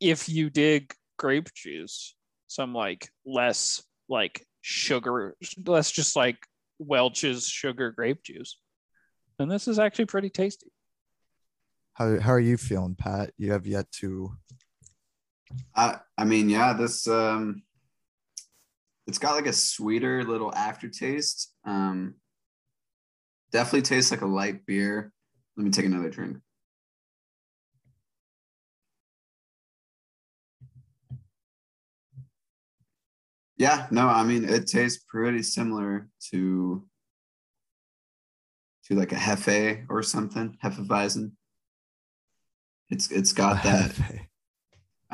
if 0.00 0.28
you 0.28 0.50
dig 0.50 0.94
grape 1.18 1.52
juice, 1.54 2.14
some 2.46 2.72
like 2.74 3.10
less 3.26 3.82
like 4.08 4.46
sugar, 4.62 5.36
less 5.66 5.90
just 5.90 6.16
like 6.16 6.38
Welch's 6.78 7.46
sugar 7.46 7.90
grape 7.90 8.22
juice, 8.22 8.58
then 9.38 9.48
this 9.48 9.68
is 9.68 9.78
actually 9.78 10.06
pretty 10.06 10.30
tasty. 10.30 10.72
How 11.94 12.20
how 12.20 12.32
are 12.32 12.40
you 12.40 12.56
feeling, 12.56 12.94
Pat? 12.94 13.32
You 13.38 13.52
have 13.52 13.66
yet 13.66 13.90
to. 13.92 14.32
I 15.74 15.98
I 16.16 16.24
mean, 16.24 16.48
yeah, 16.50 16.72
this 16.72 17.06
um 17.08 17.62
it's 19.06 19.18
got 19.18 19.34
like 19.34 19.46
a 19.46 19.52
sweeter 19.52 20.24
little 20.24 20.54
aftertaste. 20.54 21.54
Um 21.64 22.16
definitely 23.50 23.82
tastes 23.82 24.10
like 24.10 24.20
a 24.20 24.26
light 24.26 24.66
beer. 24.66 25.12
Let 25.56 25.64
me 25.64 25.70
take 25.70 25.86
another 25.86 26.10
drink. 26.10 26.38
Yeah, 33.56 33.88
no, 33.90 34.06
I 34.06 34.22
mean 34.22 34.44
it 34.44 34.68
tastes 34.68 35.04
pretty 35.08 35.42
similar 35.42 36.08
to 36.30 36.86
to 38.88 38.94
like 38.94 39.12
a 39.12 39.16
Hefe 39.16 39.86
or 39.88 40.02
something, 40.02 40.56
Hefeweizen. 40.62 41.32
It's 42.90 43.10
it's 43.10 43.32
got 43.32 43.62
that 43.64 43.92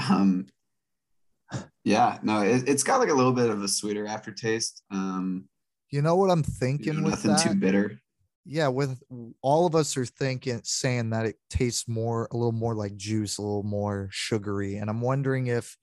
um 0.08 0.46
yeah 1.84 2.18
no 2.22 2.42
it, 2.42 2.68
it's 2.68 2.82
got 2.82 3.00
like 3.00 3.08
a 3.08 3.14
little 3.14 3.32
bit 3.32 3.50
of 3.50 3.62
a 3.62 3.68
sweeter 3.68 4.06
aftertaste 4.06 4.82
um 4.90 5.48
You 5.90 6.02
know 6.02 6.16
what 6.16 6.30
I'm 6.30 6.38
you 6.38 6.44
thinking 6.44 6.96
know, 6.96 7.02
with 7.02 7.24
nothing 7.24 7.32
that? 7.32 7.48
too 7.48 7.54
bitter 7.54 8.00
yeah, 8.46 8.68
with 8.68 9.02
all 9.40 9.66
of 9.66 9.74
us 9.74 9.96
are 9.96 10.04
thinking 10.04 10.60
saying 10.64 11.10
that 11.10 11.24
it 11.24 11.36
tastes 11.48 11.88
more 11.88 12.28
a 12.30 12.36
little 12.36 12.52
more 12.52 12.74
like 12.74 12.94
juice, 12.94 13.38
a 13.38 13.42
little 13.42 13.62
more 13.62 14.08
sugary. 14.12 14.76
And 14.76 14.90
I'm 14.90 15.00
wondering 15.00 15.46
if 15.46 15.76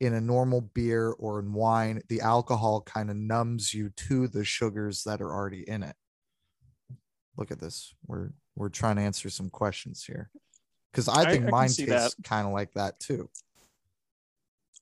in 0.00 0.14
a 0.14 0.20
normal 0.20 0.60
beer 0.60 1.10
or 1.10 1.38
in 1.38 1.52
wine, 1.52 2.02
the 2.08 2.20
alcohol 2.20 2.82
kind 2.82 3.08
of 3.10 3.16
numbs 3.16 3.72
you 3.72 3.90
to 3.90 4.26
the 4.26 4.44
sugars 4.44 5.04
that 5.04 5.20
are 5.20 5.32
already 5.32 5.68
in 5.68 5.84
it. 5.84 5.94
Look 7.38 7.52
at 7.52 7.60
this. 7.60 7.94
We're 8.06 8.30
we're 8.56 8.68
trying 8.68 8.96
to 8.96 9.02
answer 9.02 9.30
some 9.30 9.48
questions 9.48 10.04
here. 10.04 10.28
Because 10.92 11.08
I 11.08 11.22
I- 11.22 11.24
think 11.26 11.44
I 11.44 11.46
can 11.46 11.50
mine 11.50 11.68
tastes 11.68 12.16
kind 12.24 12.46
of 12.46 12.52
like 12.52 12.72
that 12.74 12.98
too. 12.98 13.30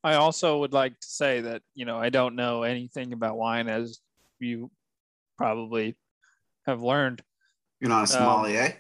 I 0.03 0.15
also 0.15 0.59
would 0.61 0.73
like 0.73 0.99
to 1.01 1.07
say 1.07 1.43
that 1.43 1.63
you 1.75 1.85
know 1.85 1.99
I 1.99 2.09
don't 2.09 2.35
know 2.35 2.63
anything 2.63 3.13
about 3.13 3.37
wine, 3.37 3.69
as 3.69 4.01
you 4.41 4.71
probably 5.37 5.97
have 6.67 6.81
learned. 6.83 7.23
you're 7.81 7.91
not 7.91 8.05
a 8.05 8.07
sommelier 8.07 8.77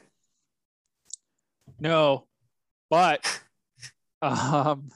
No, 1.78 2.26
but 2.88 3.40
um, 4.22 4.88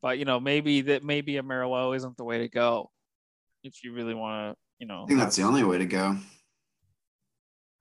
but 0.00 0.18
you 0.18 0.24
know 0.24 0.40
maybe 0.40 0.80
that 0.82 1.04
maybe 1.04 1.36
a 1.36 1.42
Merlot 1.42 1.96
isn't 1.96 2.16
the 2.16 2.24
way 2.24 2.38
to 2.38 2.48
go 2.48 2.90
if 3.62 3.84
you 3.84 3.92
really 3.92 4.14
want 4.14 4.54
to. 4.54 4.58
You 4.78 4.86
know, 4.86 5.02
i 5.02 5.06
think 5.08 5.18
that's 5.18 5.34
the 5.34 5.42
only 5.42 5.64
way 5.64 5.78
to 5.78 5.86
go 5.86 6.16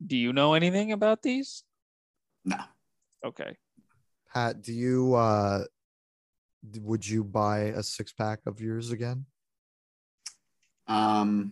do 0.05 0.15
you 0.17 0.33
know 0.33 0.53
anything 0.53 0.91
about 0.91 1.21
these? 1.21 1.63
no 2.45 2.57
Okay, 3.25 3.57
Pat, 4.33 4.61
do 4.61 4.71
you 4.73 5.15
uh 5.15 5.63
would 6.81 7.07
you 7.07 7.23
buy 7.23 7.59
a 7.59 7.81
six 7.83 8.11
pack 8.13 8.39
of 8.45 8.59
yours 8.61 8.91
again? 8.91 9.25
um 10.87 11.51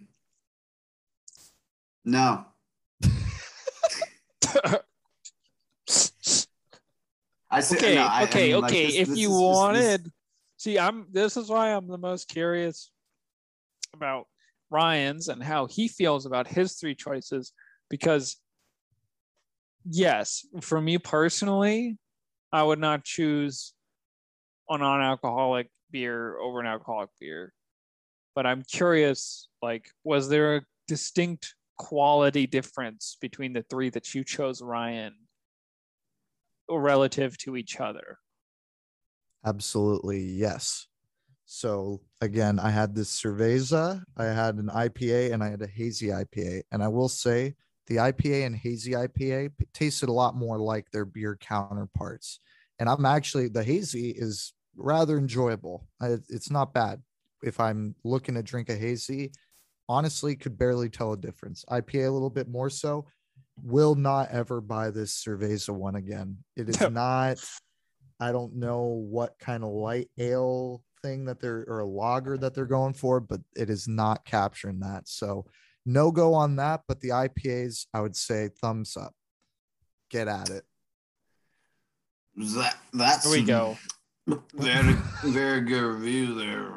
no 2.05 2.45
i 7.51 7.59
say 7.61 7.75
okay, 7.77 7.95
no, 7.95 8.01
I- 8.03 8.19
I 8.19 8.23
okay, 8.23 8.55
like, 8.55 8.71
okay. 8.71 8.85
this- 8.87 8.95
if 8.95 9.07
this 9.09 9.17
you 9.17 9.29
is 9.29 9.33
just- 9.33 9.39
this- 9.39 9.43
wanted, 9.43 10.11
see, 10.57 10.79
I'm. 10.79 11.07
This 11.11 11.37
is 11.37 11.49
why 11.49 11.73
I'm 11.73 11.87
the 11.87 11.97
most 11.97 12.27
curious 12.27 12.91
about 13.93 14.27
Ryan's 14.69 15.27
and 15.29 15.41
how 15.43 15.67
he 15.67 15.87
feels 15.87 16.25
about 16.25 16.47
his 16.47 16.73
three 16.75 16.95
choices, 16.95 17.53
because 17.89 18.37
yes, 19.89 20.45
for 20.61 20.81
me 20.81 20.97
personally, 20.97 21.97
I 22.51 22.63
would 22.63 22.79
not 22.79 23.03
choose 23.03 23.73
a 24.69 24.77
non-alcoholic 24.77 25.69
beer 25.91 26.37
over 26.39 26.59
an 26.59 26.67
alcoholic 26.67 27.09
beer. 27.19 27.53
But 28.33 28.45
I'm 28.45 28.63
curious, 28.63 29.47
like, 29.61 29.89
was 30.03 30.27
there 30.29 30.57
a 30.57 30.61
distinct 30.87 31.55
quality 31.77 32.47
difference 32.47 33.17
between 33.21 33.53
the 33.53 33.63
three 33.69 33.89
that 33.91 34.13
you 34.13 34.23
chose, 34.23 34.61
Ryan, 34.61 35.13
relative 36.69 37.37
to 37.39 37.55
each 37.55 37.79
other? 37.79 38.17
Absolutely, 39.45 40.21
yes. 40.21 40.87
So 41.45 42.01
again, 42.21 42.59
I 42.59 42.71
had 42.71 42.95
this 42.95 43.21
cerveza, 43.21 44.03
I 44.17 44.25
had 44.25 44.55
an 44.55 44.67
IPA, 44.67 45.33
and 45.33 45.43
I 45.43 45.49
had 45.49 45.61
a 45.61 45.67
hazy 45.67 46.07
IPA. 46.07 46.63
And 46.71 46.83
I 46.83 46.87
will 46.87 47.09
say 47.09 47.55
the 47.87 47.97
IPA 47.97 48.45
and 48.45 48.55
hazy 48.55 48.91
IPA 48.91 49.51
tasted 49.73 50.09
a 50.09 50.13
lot 50.13 50.35
more 50.35 50.57
like 50.57 50.89
their 50.91 51.05
beer 51.05 51.37
counterparts. 51.39 52.39
And 52.79 52.89
I'm 52.89 53.05
actually 53.05 53.47
the 53.47 53.63
hazy 53.63 54.09
is 54.09 54.53
rather 54.75 55.17
enjoyable. 55.17 55.87
It's 56.01 56.51
not 56.51 56.73
bad. 56.73 57.01
If 57.43 57.59
I'm 57.59 57.95
looking 58.03 58.35
to 58.35 58.43
drink 58.43 58.69
a 58.69 58.75
hazy, 58.75 59.31
honestly, 59.87 60.35
could 60.35 60.57
barely 60.57 60.89
tell 60.89 61.13
a 61.13 61.17
difference. 61.17 61.63
IPA 61.69 62.07
a 62.07 62.11
little 62.11 62.29
bit 62.29 62.47
more 62.47 62.69
so. 62.69 63.05
Will 63.63 63.95
not 63.95 64.31
ever 64.31 64.61
buy 64.61 64.89
this 64.89 65.23
cerveza 65.23 65.69
one 65.69 65.95
again. 65.95 66.37
It 66.55 66.69
is 66.69 66.81
not. 66.91 67.37
I 68.19 68.31
don't 68.31 68.55
know 68.55 69.05
what 69.09 69.37
kind 69.39 69.63
of 69.63 69.69
light 69.71 70.09
ale 70.17 70.81
thing 71.01 71.25
that 71.25 71.39
they're 71.39 71.65
or 71.67 71.79
a 71.79 71.85
lager 71.85 72.37
that 72.37 72.53
they're 72.53 72.65
going 72.65 72.93
for, 72.93 73.19
but 73.19 73.41
it 73.55 73.69
is 73.69 73.87
not 73.87 74.25
capturing 74.25 74.79
that. 74.79 75.07
So 75.07 75.45
no 75.85 76.11
go 76.11 76.33
on 76.33 76.55
that. 76.57 76.81
But 76.87 77.01
the 77.01 77.09
IPAs, 77.09 77.85
I 77.93 78.01
would 78.01 78.15
say 78.15 78.49
thumbs 78.61 78.97
up. 78.97 79.13
Get 80.09 80.27
at 80.27 80.49
it. 80.49 80.63
that, 82.35 82.77
that's 82.93 83.25
Here 83.25 83.41
we 83.41 83.45
go. 83.45 83.77
Very, 84.53 84.93
very 85.23 85.61
good 85.61 85.83
review 85.83 86.33
there, 86.33 86.71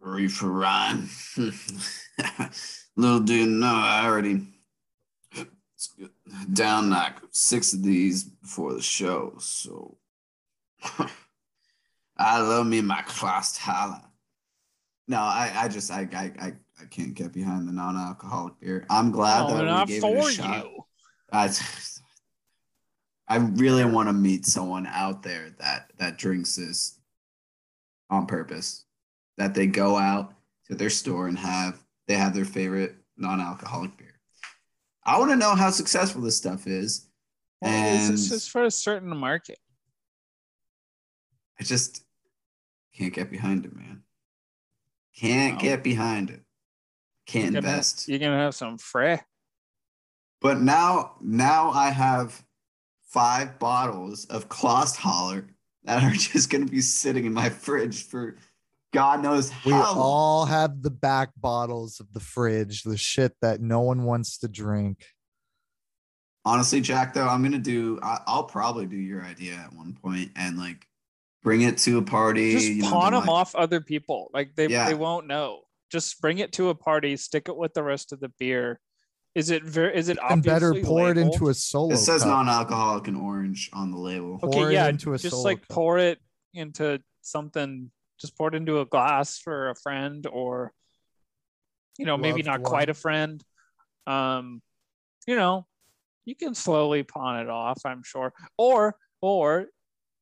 Reefer 0.00 0.48
Ryan. 0.48 1.08
Little 2.96 3.20
do 3.20 3.34
you 3.34 3.46
know, 3.46 3.74
I 3.74 4.04
already 4.04 4.46
down 6.52 6.90
like 6.90 7.16
six 7.30 7.72
of 7.72 7.82
these 7.82 8.24
before 8.24 8.74
the 8.74 8.82
show, 8.82 9.34
so 9.38 9.96
I 12.16 12.40
love 12.40 12.66
me 12.66 12.80
my 12.82 13.02
Clausthaler. 13.02 14.02
No, 15.08 15.18
I, 15.18 15.52
I 15.54 15.68
just 15.68 15.90
I, 15.90 16.08
I 16.12 16.46
I 16.46 16.52
I 16.80 16.84
can't 16.86 17.14
get 17.14 17.32
behind 17.32 17.68
the 17.68 17.72
non-alcoholic 17.72 18.58
beer. 18.60 18.86
I'm 18.90 19.10
glad 19.10 19.48
No, 19.48 19.56
that 19.56 19.64
they're 19.64 19.80
we 19.80 19.86
gave 19.86 20.00
for 20.00 20.16
it 20.28 20.32
a 20.32 20.32
shot. 20.32 20.64
you. 20.64 20.84
I, 21.32 21.50
I 23.28 23.36
really 23.36 23.84
want 23.84 24.08
to 24.08 24.12
meet 24.12 24.46
someone 24.46 24.86
out 24.86 25.22
there 25.22 25.50
that 25.58 25.90
that 25.98 26.18
drinks 26.18 26.56
this 26.56 26.98
on 28.10 28.26
purpose. 28.26 28.84
That 29.38 29.54
they 29.54 29.66
go 29.66 29.96
out 29.96 30.34
to 30.66 30.74
their 30.74 30.90
store 30.90 31.28
and 31.28 31.38
have 31.38 31.82
they 32.08 32.14
have 32.14 32.34
their 32.34 32.44
favorite 32.44 32.96
non-alcoholic 33.16 33.96
beer. 33.96 34.18
I 35.04 35.18
want 35.18 35.30
to 35.30 35.36
know 35.36 35.54
how 35.54 35.70
successful 35.70 36.20
this 36.20 36.36
stuff 36.36 36.66
is. 36.66 37.08
Well, 37.60 37.70
and 37.72 38.12
it's 38.14 38.28
just 38.28 38.50
for 38.50 38.64
a 38.64 38.70
certain 38.70 39.16
market. 39.16 39.58
I 41.60 41.64
just 41.64 42.04
can't 42.96 43.14
get 43.14 43.30
behind 43.30 43.64
it, 43.64 43.74
man. 43.74 44.02
Can't 45.16 45.54
No. 45.54 45.60
get 45.60 45.82
behind 45.84 46.30
it. 46.30 46.42
Can't 47.26 47.52
You're 47.52 47.60
gonna- 47.62 47.72
invest. 47.72 48.08
You're 48.08 48.18
gonna 48.18 48.38
have 48.38 48.54
some 48.54 48.78
fray. 48.78 49.20
But 50.40 50.60
now, 50.60 51.12
now 51.20 51.70
I 51.70 51.90
have 51.90 52.44
five 53.08 53.58
bottles 53.60 54.24
of 54.26 54.48
Clausthaler 54.48 55.46
that 55.84 56.02
are 56.02 56.10
just 56.16 56.50
going 56.50 56.66
to 56.66 56.70
be 56.72 56.80
sitting 56.80 57.24
in 57.26 57.32
my 57.32 57.48
fridge 57.48 58.04
for 58.08 58.36
God 58.92 59.22
knows 59.22 59.50
how. 59.50 59.70
We 59.70 59.72
all 59.74 60.44
have 60.46 60.82
the 60.82 60.90
back 60.90 61.30
bottles 61.36 62.00
of 62.00 62.12
the 62.12 62.20
fridge, 62.20 62.82
the 62.82 62.96
shit 62.96 63.32
that 63.40 63.60
no 63.60 63.80
one 63.80 64.02
wants 64.04 64.38
to 64.38 64.48
drink. 64.48 65.06
Honestly, 66.44 66.80
Jack, 66.80 67.14
though, 67.14 67.28
I'm 67.28 67.42
gonna 67.42 67.58
do. 67.58 68.00
I, 68.02 68.20
I'll 68.26 68.44
probably 68.44 68.86
do 68.86 68.96
your 68.96 69.22
idea 69.22 69.54
at 69.54 69.72
one 69.72 69.94
point 69.94 70.32
and 70.34 70.58
like 70.58 70.86
bring 71.44 71.62
it 71.62 71.78
to 71.78 71.98
a 71.98 72.02
party. 72.02 72.52
Just 72.52 72.66
you 72.68 72.82
know, 72.82 72.90
pawn 72.90 73.12
the 73.12 73.20
them 73.20 73.28
like- 73.28 73.34
off 73.36 73.54
other 73.54 73.80
people. 73.80 74.28
Like 74.34 74.56
they 74.56 74.66
Yeah. 74.66 74.88
they 74.88 74.94
won't 74.94 75.26
know. 75.28 75.60
Just 75.92 76.20
bring 76.22 76.38
it 76.38 76.52
to 76.52 76.70
a 76.70 76.74
party. 76.74 77.16
Stick 77.16 77.48
it 77.48 77.56
with 77.56 77.74
the 77.74 77.82
rest 77.82 78.12
of 78.12 78.20
the 78.20 78.32
beer. 78.40 78.80
Is 79.34 79.50
it 79.50 79.62
very? 79.62 79.94
Is 79.96 80.08
it 80.08 80.18
And 80.28 80.42
better 80.42 80.68
obviously 80.70 80.88
pour 80.88 81.10
it 81.10 81.18
into 81.18 81.48
a 81.50 81.54
solo. 81.54 81.92
It 81.92 81.98
says 81.98 82.22
cup. 82.22 82.30
non-alcoholic 82.30 83.08
and 83.08 83.16
orange 83.16 83.70
on 83.72 83.90
the 83.90 83.98
label. 83.98 84.38
Pour 84.38 84.48
Okay, 84.48 84.62
it 84.62 84.72
yeah. 84.72 84.88
into 84.88 85.12
a 85.14 85.18
solo. 85.18 85.22
just 85.22 85.30
solo 85.32 85.44
like 85.44 85.60
cup. 85.60 85.68
pour 85.68 85.98
it 85.98 86.18
into 86.54 87.00
something. 87.20 87.90
Just 88.18 88.36
pour 88.36 88.48
it 88.48 88.54
into 88.54 88.80
a 88.80 88.86
glass 88.86 89.38
for 89.38 89.70
a 89.70 89.74
friend, 89.76 90.26
or 90.26 90.72
you 91.98 92.06
know, 92.06 92.16
maybe 92.16 92.42
Loved 92.42 92.46
not 92.46 92.62
quite 92.62 92.88
a 92.88 92.94
friend. 92.94 93.42
Um, 94.06 94.62
you 95.26 95.36
know, 95.36 95.66
you 96.24 96.34
can 96.34 96.54
slowly 96.54 97.02
pawn 97.02 97.40
it 97.40 97.48
off. 97.50 97.80
I'm 97.84 98.02
sure, 98.02 98.32
or 98.56 98.96
or 99.20 99.66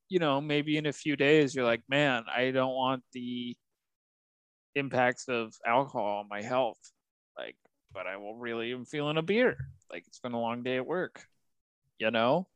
you 0.08 0.18
know, 0.18 0.40
maybe 0.40 0.76
in 0.76 0.86
a 0.86 0.92
few 0.92 1.14
days 1.16 1.54
you're 1.54 1.64
like, 1.64 1.82
man, 1.88 2.24
I 2.34 2.50
don't 2.50 2.74
want 2.74 3.02
the 3.12 3.56
impacts 4.74 5.28
of 5.28 5.54
alcohol 5.66 6.20
on 6.20 6.28
my 6.28 6.42
health. 6.42 6.78
Like, 7.36 7.56
but 7.92 8.06
I 8.06 8.16
will 8.16 8.36
really 8.36 8.72
am 8.72 8.84
feeling 8.84 9.16
a 9.16 9.22
beer. 9.22 9.56
Like 9.90 10.04
it's 10.06 10.20
been 10.20 10.32
a 10.32 10.40
long 10.40 10.62
day 10.62 10.76
at 10.76 10.86
work. 10.86 11.24
You 11.98 12.10
know? 12.10 12.46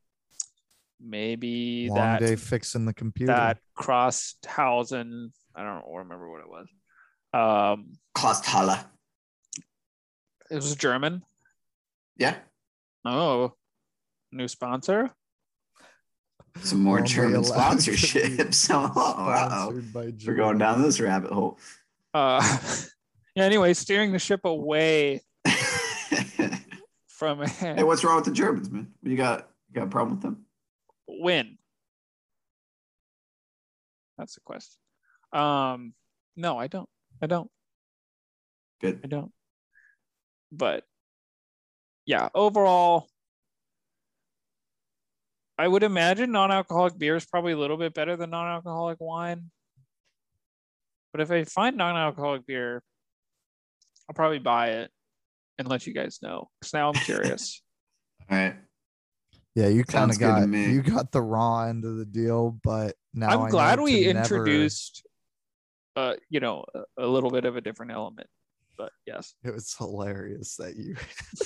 Maybe 1.00 1.88
Long 1.88 1.96
that 1.98 2.20
day 2.20 2.36
fixing 2.36 2.86
the 2.86 2.94
computer. 2.94 3.32
that 3.32 3.58
Crosshausen, 3.76 5.30
I 5.54 5.62
don't 5.64 5.84
remember 5.94 6.30
what 6.30 6.40
it 6.40 6.48
was. 6.48 6.66
Um 7.34 7.94
Clausthaler. 8.16 8.84
it 10.50 10.54
was 10.54 10.76
German. 10.76 11.22
Yeah, 12.16 12.36
Oh, 13.04 13.54
new 14.30 14.46
sponsor. 14.48 15.10
some 16.62 16.80
more 16.80 16.98
Only 16.98 17.08
German 17.10 17.34
allowed 17.36 17.80
to 17.80 17.90
be 17.90 17.96
sponsorships. 17.96 18.70
Oh, 18.72 18.92
wow. 18.94 19.72
We're 20.24 20.34
going 20.36 20.58
down 20.58 20.80
this 20.80 21.00
rabbit 21.00 21.32
hole. 21.32 21.58
Uh 22.14 22.40
yeah, 23.34 23.42
anyway, 23.44 23.74
steering 23.74 24.12
the 24.12 24.18
ship 24.18 24.44
away 24.44 25.20
from. 27.08 27.42
hey, 27.42 27.82
what's 27.82 28.04
wrong 28.04 28.16
with 28.16 28.24
the 28.24 28.30
Germans, 28.30 28.70
man? 28.70 28.88
You 29.02 29.16
got 29.16 29.48
you 29.68 29.74
got 29.74 29.88
a 29.88 29.90
problem 29.90 30.16
with 30.16 30.22
them? 30.22 30.46
When? 31.06 31.58
That's 34.16 34.34
the 34.34 34.40
question. 34.42 34.78
Um, 35.32 35.94
no, 36.36 36.56
I 36.56 36.68
don't. 36.68 36.88
I 37.20 37.26
don't. 37.26 37.50
Good. 38.80 39.00
I 39.02 39.08
don't. 39.08 39.32
But 40.52 40.84
yeah, 42.06 42.28
overall, 42.34 43.08
I 45.58 45.66
would 45.66 45.82
imagine 45.82 46.32
non-alcoholic 46.32 46.98
beer 46.98 47.16
is 47.16 47.24
probably 47.24 47.52
a 47.52 47.58
little 47.58 47.76
bit 47.76 47.94
better 47.94 48.16
than 48.16 48.30
non-alcoholic 48.30 49.00
wine. 49.00 49.50
But 51.14 51.20
if 51.20 51.30
I 51.30 51.44
find 51.44 51.76
non-alcoholic 51.76 52.44
beer, 52.44 52.82
I'll 54.08 54.14
probably 54.16 54.40
buy 54.40 54.70
it 54.70 54.90
and 55.58 55.68
let 55.68 55.86
you 55.86 55.94
guys 55.94 56.18
know. 56.20 56.48
Because 56.60 56.74
now 56.74 56.88
I'm 56.88 56.94
curious. 56.94 57.62
All 58.30 58.36
right. 58.36 58.56
Yeah, 59.54 59.68
you 59.68 59.84
kind 59.84 60.10
of 60.10 60.18
got 60.18 60.48
me. 60.48 60.72
you 60.72 60.82
got 60.82 61.12
the 61.12 61.22
raw 61.22 61.66
end 61.68 61.84
of 61.84 61.98
the 61.98 62.04
deal, 62.04 62.58
but 62.64 62.96
now 63.14 63.28
I 63.28 63.34
I'm 63.34 63.40
know 63.42 63.46
glad 63.48 63.76
to 63.76 63.82
we 63.82 64.12
never- 64.12 64.18
introduced, 64.18 65.06
uh, 65.94 66.14
you 66.30 66.40
know, 66.40 66.64
a, 66.74 67.04
a 67.04 67.06
little 67.06 67.30
bit 67.30 67.44
of 67.44 67.54
a 67.56 67.60
different 67.60 67.92
element. 67.92 68.26
But 68.76 68.90
yes, 69.06 69.34
It 69.44 69.54
was 69.54 69.72
hilarious 69.78 70.56
that 70.56 70.74
you 70.74 70.96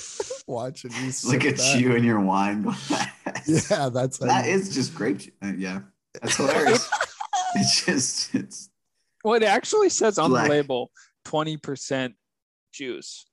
watching 0.51 0.91
me. 0.93 1.03
Look 1.05 1.13
sip 1.13 1.43
at 1.45 1.57
that. 1.57 1.79
you 1.79 1.95
and 1.95 2.03
your 2.03 2.19
wine 2.21 2.63
glass. 2.63 3.11
Yeah, 3.69 3.89
that's 3.89 4.19
how 4.19 4.25
That 4.25 4.45
you- 4.47 4.53
is 4.53 4.73
just 4.73 4.95
grape. 4.95 5.31
uh, 5.43 5.51
yeah, 5.55 5.81
that's 6.19 6.37
hilarious. 6.37 6.89
it's 7.53 7.85
just 7.85 8.33
it's 8.33 8.71
well, 9.23 9.35
it 9.35 9.43
actually 9.43 9.89
says 9.89 10.17
on 10.17 10.31
Black. 10.31 10.45
the 10.45 10.49
label 10.49 10.91
twenty 11.25 11.57
percent 11.57 12.15
juice. 12.73 13.25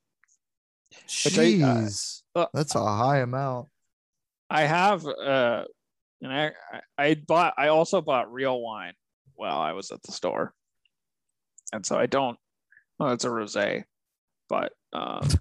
Which 1.24 1.38
I, 1.38 1.42
uh, 1.42 1.44
Jeez, 1.44 2.22
uh, 2.34 2.46
that's 2.54 2.74
a 2.74 2.84
high 2.84 3.18
amount. 3.18 3.68
I 4.48 4.62
have, 4.62 5.06
uh, 5.06 5.64
and 6.22 6.32
I, 6.32 6.52
I 6.72 6.80
I 6.98 7.14
bought. 7.14 7.54
I 7.58 7.68
also 7.68 8.00
bought 8.00 8.32
real 8.32 8.60
wine 8.60 8.94
while 9.34 9.58
I 9.58 9.72
was 9.72 9.90
at 9.90 10.02
the 10.02 10.12
store, 10.12 10.54
and 11.72 11.84
so 11.84 11.98
I 11.98 12.06
don't. 12.06 12.38
Well, 12.98 13.12
it's 13.12 13.24
a 13.24 13.28
rosé, 13.28 13.84
but 14.48 14.72
um, 14.92 15.28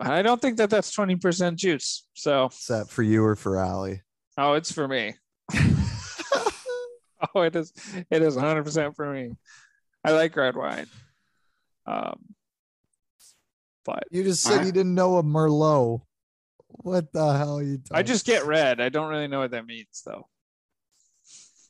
I 0.00 0.22
don't 0.22 0.40
think 0.40 0.56
that 0.56 0.70
that's 0.70 0.92
twenty 0.92 1.16
percent 1.16 1.58
juice. 1.58 2.06
So, 2.14 2.46
Is 2.46 2.66
that 2.68 2.88
for 2.88 3.02
you 3.02 3.24
or 3.24 3.36
for 3.36 3.58
Allie? 3.58 4.02
oh, 4.38 4.54
it's 4.54 4.72
for 4.72 4.88
me. 4.88 5.14
Oh, 7.34 7.42
it 7.42 7.54
is. 7.54 7.72
It 8.10 8.22
is 8.22 8.34
100 8.36 8.64
percent 8.64 8.96
for 8.96 9.12
me. 9.12 9.30
I 10.04 10.10
like 10.12 10.34
red 10.36 10.56
wine. 10.56 10.86
Um, 11.86 12.18
but 13.84 14.04
you 14.10 14.22
just 14.24 14.42
said 14.42 14.52
Alright. 14.52 14.66
you 14.66 14.72
didn't 14.72 14.94
know 14.94 15.16
a 15.18 15.22
Merlot. 15.22 16.02
What 16.68 17.12
the 17.12 17.32
hell 17.36 17.58
are 17.58 17.62
you 17.62 17.78
talking? 17.78 17.96
I 17.96 18.02
just 18.02 18.24
get 18.26 18.46
red. 18.46 18.80
I 18.80 18.88
don't 18.88 19.08
really 19.08 19.28
know 19.28 19.40
what 19.40 19.50
that 19.52 19.66
means, 19.66 20.02
though. 20.04 20.26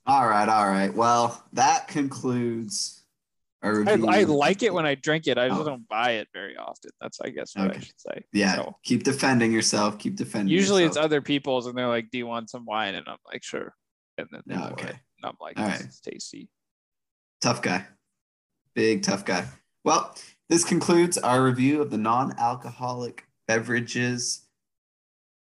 all 0.06 0.26
right. 0.28 0.48
All 0.48 0.66
right. 0.68 0.94
Well, 0.94 1.42
that 1.54 1.88
concludes 1.88 3.02
I. 3.62 3.68
I 4.08 4.24
like 4.24 4.62
it 4.62 4.72
when 4.74 4.86
I 4.86 4.94
drink 4.94 5.26
it. 5.26 5.38
I 5.38 5.48
just 5.48 5.60
Oh. 5.60 5.64
don't 5.64 5.86
buy 5.88 6.12
it 6.12 6.28
very 6.32 6.56
often. 6.56 6.90
That's, 7.00 7.20
I 7.20 7.28
guess, 7.30 7.54
what 7.56 7.76
I 7.76 7.78
should 7.80 8.00
say. 8.00 8.24
Yeah, 8.32 8.56
So, 8.56 8.76
keep 8.84 9.02
defending 9.04 9.52
yourself. 9.52 9.98
Keep 9.98 10.16
defending. 10.16 10.52
usually 10.52 10.84
it's 10.84 10.96
other 10.96 11.20
people's, 11.20 11.66
and 11.66 11.76
they're 11.78 11.86
like, 11.88 12.10
"Do 12.10 12.18
you 12.18 12.26
want 12.26 12.50
some 12.50 12.64
wine?" 12.64 12.94
And 12.94 13.06
I'm 13.08 13.18
like, 13.32 13.44
"Sure." 13.44 13.74
And 14.18 14.26
then 14.32 14.42
they 14.46 14.54
Yeah, 14.54 14.60
pour 14.62 14.72
okay. 14.72 14.88
it. 14.88 14.96
And 15.22 15.30
I'm 15.30 15.36
like, 15.40 15.58
All 15.58 15.66
"This 15.68 15.80
right. 15.80 15.88
is 15.88 16.00
tasty." 16.00 16.48
tough 17.40 17.60
guy, 17.62 17.84
big 18.74 19.02
tough 19.02 19.24
guy. 19.24 19.44
Well, 19.84 20.14
this 20.48 20.64
concludes 20.64 21.18
our 21.18 21.42
review 21.42 21.82
of 21.82 21.90
the 21.90 21.98
non-alcoholic 21.98 23.26
beverages. 23.48 24.46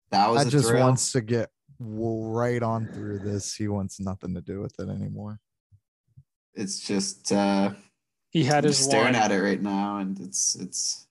That 0.10 0.30
was 0.32 0.46
I 0.46 0.48
a 0.48 0.52
just 0.52 0.68
thrill. 0.70 0.82
wants 0.84 1.12
to 1.12 1.22
get 1.22 1.50
right 1.80 2.62
on 2.64 2.88
through 2.88 3.20
this. 3.20 3.54
He 3.54 3.68
wants 3.68 4.00
nothing 4.00 4.34
to 4.34 4.42
do 4.42 4.62
with 4.62 4.80
it 4.80 4.90
anymore. 4.90 5.40
It's 6.56 6.80
just 6.80 7.32
uh, 7.32 7.72
He 8.32 8.44
had 8.44 8.64
I'm 8.66 8.70
his 8.70 8.78
just 8.78 8.90
staring 8.90 9.14
one. 9.14 9.16
at 9.16 9.32
it 9.32 9.42
right 9.42 9.62
now, 9.62 9.98
and 9.98 10.20
it's 10.20 10.56
it's. 10.56 11.08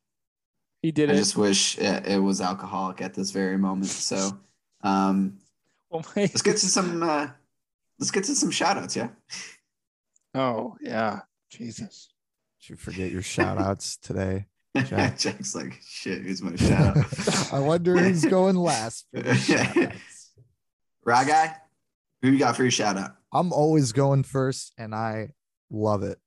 He 0.82 0.90
did 0.92 1.09
it. 1.10 1.12
I 1.12 1.16
it. 1.16 1.18
just 1.18 1.36
wish 1.36 1.78
it, 1.78 2.06
it 2.06 2.18
was 2.18 2.40
alcoholic 2.40 3.01
at 3.01 3.14
this 3.14 3.30
very 3.30 3.59
moment. 3.59 3.86
So, 3.86 4.38
um, 4.82 5.38
Oh 5.92 5.98
my. 6.16 6.22
let's 6.22 6.42
get 6.42 6.56
to 6.59 6.66
some. 6.66 7.02
Uh, 7.02 7.28
let's 8.01 8.10
get 8.10 8.24
to 8.24 8.35
some 8.35 8.51
shout 8.51 8.77
outs. 8.78 8.97
Yeah. 8.97 9.09
Oh 10.35 10.77
yeah, 10.81 11.20
Jesus. 11.51 12.09
Did 12.60 12.70
you 12.70 12.77
forget 12.77 13.10
your 13.12 13.22
shout 13.22 13.59
outs 13.59 13.97
today? 14.02 14.47
Jack. 14.86 15.18
Jack's 15.18 15.55
like, 15.55 15.81
shit. 15.86 16.22
Who's 16.22 16.43
my 16.43 16.55
shout 16.56 16.97
out? 16.97 17.52
I 17.52 17.59
wonder 17.60 17.97
who's 17.98 18.24
going 18.24 18.56
last 18.56 19.06
for 19.12 19.20
the. 19.22 19.93
Right 21.02 21.27
guy, 21.27 21.56
who 22.20 22.28
you 22.31 22.39
got 22.39 22.56
for 22.56 22.62
your 22.62 22.70
shout 22.70 22.98
out? 22.98 23.12
I'm 23.32 23.55
always 23.55 23.93
going 23.93 24.22
first, 24.22 24.72
and 24.77 24.94
I 24.94 25.31
love 25.70 26.02
it. 26.02 26.18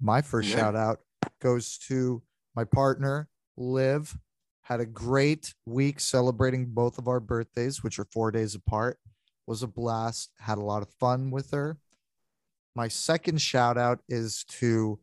My 0.00 0.22
first 0.22 0.48
Yeah. 0.48 0.56
shout 0.56 0.76
out 0.76 1.00
goes 1.42 1.76
to 1.88 2.22
my 2.56 2.64
partner, 2.64 3.28
Liv. 3.58 4.16
Had 4.62 4.80
a 4.80 4.86
great 4.86 5.52
week 5.66 6.00
celebrating 6.00 6.66
both 6.70 6.96
of 6.96 7.06
our 7.06 7.20
birthdays, 7.20 7.84
which 7.84 7.98
are 7.98 8.06
four 8.06 8.30
days 8.30 8.54
apart. 8.54 8.98
Was 9.50 9.64
a 9.64 9.66
blast. 9.66 10.30
Had 10.38 10.58
a 10.58 10.62
lot 10.64 10.80
of 10.80 10.88
fun 11.00 11.32
with 11.32 11.50
her. 11.50 11.76
My 12.76 12.86
second 12.86 13.40
shout 13.42 13.76
out 13.76 13.98
is 14.08 14.44
to 14.60 15.00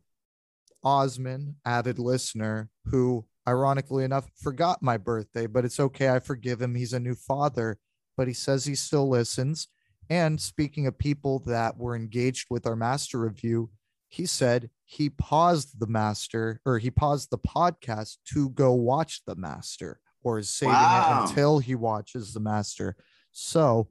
Osman, 0.82 1.56
avid 1.66 1.98
listener, 1.98 2.70
who 2.86 3.26
ironically 3.46 4.04
enough 4.04 4.30
forgot 4.42 4.82
my 4.82 4.96
birthday, 4.96 5.46
but 5.46 5.66
it's 5.66 5.78
okay. 5.78 6.08
I 6.08 6.18
forgive 6.20 6.62
him. 6.62 6.74
He's 6.76 6.94
a 6.94 6.98
new 6.98 7.14
father, 7.14 7.78
but 8.16 8.26
he 8.26 8.32
says 8.32 8.64
he 8.64 8.74
still 8.74 9.06
listens. 9.06 9.68
And 10.08 10.40
speaking 10.40 10.86
of 10.86 10.96
people 10.96 11.40
that 11.40 11.76
were 11.76 11.94
engaged 11.94 12.46
with 12.48 12.66
our 12.66 12.74
master 12.76 13.20
review, 13.20 13.68
he 14.08 14.24
said 14.24 14.70
he 14.86 15.10
paused 15.10 15.78
the 15.78 15.86
master 15.86 16.62
or 16.64 16.78
he 16.78 16.90
paused 16.90 17.30
the 17.30 17.36
podcast 17.36 18.16
to 18.32 18.48
go 18.48 18.72
watch 18.72 19.20
the 19.26 19.36
master 19.36 20.00
or 20.22 20.38
is 20.38 20.48
saving 20.48 20.72
Wow. 20.72 21.18
it 21.26 21.28
until 21.28 21.58
he 21.58 21.74
watches 21.74 22.32
the 22.32 22.40
master. 22.40 22.96
So, 23.30 23.88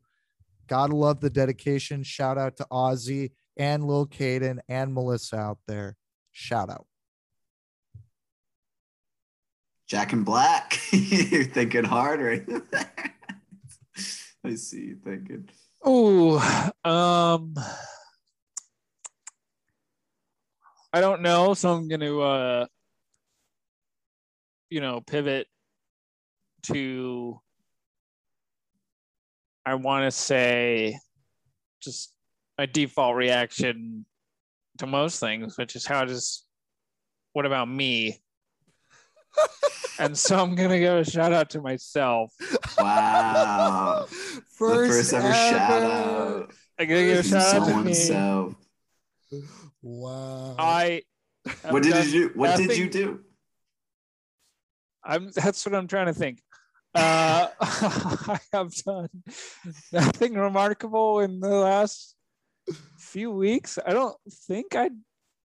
gotta 0.67 0.95
love 0.95 1.19
the 1.21 1.29
dedication. 1.29 2.03
Shout 2.03 2.37
out 2.37 2.57
to 2.57 2.67
Ozzy 2.71 3.31
and 3.57 3.85
Lil 3.85 4.07
Caden 4.07 4.59
and 4.69 4.93
Melissa 4.93 5.37
out 5.37 5.59
there. 5.67 5.95
shout 6.31 6.69
out. 6.69 6.85
Jack 9.87 10.11
and 10.13 10.25
Black. 10.25 10.77
You're 10.91 11.45
thinking 11.45 11.85
hard 11.85 12.19
right 12.21 12.45
there. 12.71 12.91
I 14.43 14.55
see 14.55 14.81
you 14.81 14.97
thinking. 15.03 15.49
Oh, 15.83 16.37
um, 16.83 17.53
I 20.91 20.99
don't 21.01 21.21
know, 21.21 21.53
so 21.53 21.73
I'm 21.73 21.87
gonna, 21.87 22.17
uh, 22.19 22.65
you 24.69 24.81
know, 24.81 25.01
pivot 25.01 25.47
to. 26.63 27.39
I 29.67 29.73
want 29.75 30.05
to 30.05 30.11
say, 30.11 30.97
just 31.81 32.13
my 32.57 32.67
default 32.67 33.17
reaction 33.17 34.05
to 34.77 34.87
most 34.87 35.19
things, 35.19 35.57
which 35.57 35.75
is 35.75 35.85
how 35.85 36.05
does, 36.05 36.45
what 37.33 37.45
about 37.45 37.67
me? 37.67 38.17
and 39.99 40.17
so 40.17 40.37
I'm 40.39 40.55
gonna 40.55 40.79
give 40.79 40.93
a 40.93 41.03
shout 41.03 41.33
out 41.33 41.49
to 41.49 41.61
myself. 41.61 42.33
Wow. 42.77 44.05
First, 44.07 44.51
the 44.57 44.87
first 44.87 45.13
ever, 45.13 45.33
shout 45.33 45.83
out. 45.83 46.53
I'm 46.79 46.87
gonna 46.87 47.03
give 47.03 47.19
a 47.19 47.23
shout 47.23 47.41
out 47.41 47.59
to 47.59 47.65
someone 47.65 47.85
me. 47.87 47.93
so. 47.93 48.55
Wow. 49.81 50.55
I. 50.57 51.01
What 51.69 51.83
did 51.83 51.91
done 51.91 52.05
you 52.05 52.11
do? 52.11 52.31
What 52.35 52.55
did 52.55 52.67
nothing- 52.69 52.81
you 52.83 52.89
do? 52.89 53.19
I'm. 55.03 55.29
That's 55.31 55.65
what 55.65 55.75
I'm 55.75 55.87
trying 55.87 56.07
to 56.07 56.13
think. 56.13 56.39
Uh, 56.97 57.47
I 57.61 58.39
have 58.53 58.73
done 58.83 59.09
nothing 59.91 60.33
remarkable 60.33 61.19
in 61.19 61.39
the 61.39 61.49
last 61.49 62.15
few 62.97 63.29
weeks. 63.29 63.77
I 63.85 63.93
don't 63.93 64.15
think 64.47 64.75
I. 64.75 64.89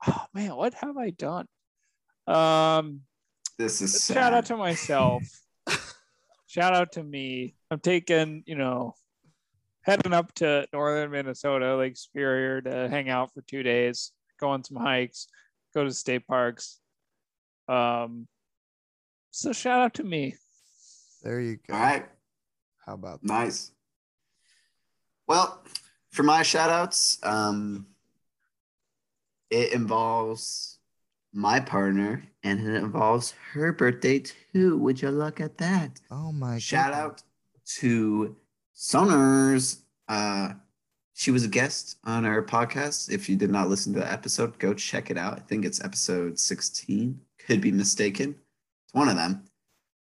Oh 0.07 0.25
man, 0.33 0.55
what 0.55 0.73
have 0.75 0.95
I 0.97 1.09
done? 1.09 1.47
Um, 2.25 3.01
This 3.57 3.81
is 3.81 4.01
sad. 4.01 4.13
shout 4.13 4.33
out 4.33 4.45
to 4.45 4.55
myself. 4.55 5.23
shout 6.47 6.73
out 6.73 6.93
to 6.93 7.03
me. 7.03 7.55
I'm 7.69 7.79
taking, 7.79 8.43
you 8.45 8.55
know, 8.55 8.95
heading 9.81 10.13
up 10.13 10.33
to 10.35 10.65
northern 10.71 11.11
Minnesota, 11.11 11.75
Lake 11.75 11.97
Superior, 11.97 12.61
to 12.61 12.87
hang 12.87 13.09
out 13.09 13.33
for 13.33 13.41
two 13.41 13.61
days, 13.61 14.13
go 14.39 14.49
on 14.51 14.63
some 14.63 14.77
hikes, 14.77 15.27
go 15.75 15.83
to 15.83 15.91
state 15.91 16.25
parks. 16.27 16.79
Um, 17.67 18.27
so 19.31 19.51
shout 19.51 19.81
out 19.81 19.93
to 19.95 20.03
me. 20.03 20.35
There 21.21 21.39
you 21.39 21.57
go. 21.67 21.73
All 21.73 21.79
right. 21.79 22.05
How 22.85 22.93
about 22.93 23.21
that? 23.21 23.27
Nice. 23.27 23.71
Well, 25.27 25.63
for 26.11 26.23
my 26.23 26.43
shout 26.43 26.69
outs, 26.69 27.19
um, 27.23 27.87
it 29.49 29.73
involves 29.73 30.79
my 31.33 31.59
partner 31.59 32.23
and 32.43 32.59
it 32.67 32.75
involves 32.75 33.33
her 33.53 33.71
birthday 33.71 34.19
too. 34.53 34.77
Would 34.79 35.01
you 35.01 35.09
look 35.09 35.39
at 35.39 35.57
that? 35.59 35.99
Oh 36.09 36.31
my 36.31 36.57
Shout 36.59 36.91
goodness. 36.91 37.05
out 37.05 37.23
to 37.79 38.35
Sonars. 38.75 39.81
Uh, 40.07 40.53
she 41.13 41.31
was 41.31 41.45
a 41.45 41.47
guest 41.47 41.97
on 42.03 42.25
our 42.25 42.41
podcast. 42.41 43.11
If 43.11 43.29
you 43.29 43.35
did 43.35 43.51
not 43.51 43.69
listen 43.69 43.93
to 43.93 43.99
the 43.99 44.11
episode, 44.11 44.57
go 44.59 44.73
check 44.73 45.11
it 45.11 45.17
out. 45.17 45.37
I 45.37 45.41
think 45.41 45.63
it's 45.65 45.83
episode 45.83 46.39
16. 46.39 47.19
Could 47.45 47.61
be 47.61 47.71
mistaken. 47.71 48.35
It's 48.85 48.93
one 48.93 49.07
of 49.07 49.15
them. 49.15 49.43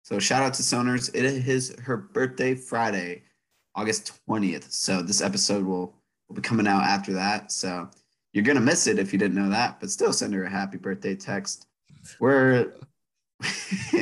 So 0.03 0.19
shout 0.19 0.43
out 0.43 0.53
to 0.55 0.63
Sonars. 0.63 1.13
It 1.13 1.25
is 1.25 1.75
her 1.83 1.95
birthday 1.97 2.55
Friday, 2.55 3.23
August 3.75 4.19
20th. 4.27 4.71
So 4.71 5.01
this 5.01 5.21
episode 5.21 5.63
will, 5.63 5.93
will 6.27 6.35
be 6.35 6.41
coming 6.41 6.67
out 6.67 6.83
after 6.83 7.13
that. 7.13 7.51
So 7.51 7.89
you're 8.33 8.43
gonna 8.43 8.61
miss 8.61 8.87
it 8.87 8.97
if 8.97 9.13
you 9.13 9.19
didn't 9.19 9.35
know 9.35 9.49
that, 9.49 9.79
but 9.79 9.89
still 9.89 10.13
send 10.13 10.33
her 10.33 10.45
a 10.45 10.49
happy 10.49 10.77
birthday 10.77 11.15
text. 11.15 11.67
We're 12.19 12.73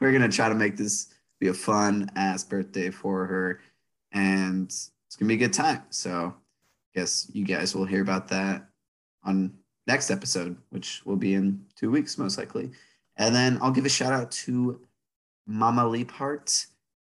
we're 0.00 0.12
gonna 0.12 0.28
try 0.28 0.48
to 0.48 0.54
make 0.54 0.76
this 0.76 1.08
be 1.40 1.48
a 1.48 1.54
fun 1.54 2.10
ass 2.16 2.44
birthday 2.44 2.90
for 2.90 3.26
her, 3.26 3.60
and 4.12 4.66
it's 4.66 5.16
gonna 5.18 5.28
be 5.28 5.34
a 5.34 5.38
good 5.38 5.52
time. 5.52 5.82
So, 5.90 6.34
I 6.36 7.00
guess 7.00 7.30
you 7.32 7.44
guys 7.44 7.74
will 7.74 7.84
hear 7.84 8.02
about 8.02 8.28
that 8.28 8.68
on 9.22 9.52
next 9.86 10.10
episode, 10.10 10.56
which 10.70 11.04
will 11.04 11.16
be 11.16 11.34
in 11.34 11.64
two 11.76 11.90
weeks 11.90 12.18
most 12.18 12.38
likely. 12.38 12.70
And 13.16 13.34
then 13.34 13.58
I'll 13.62 13.70
give 13.70 13.86
a 13.86 13.90
shout 13.90 14.12
out 14.12 14.30
to 14.32 14.80
Mama 15.46 15.82
Leaphart. 15.82 16.66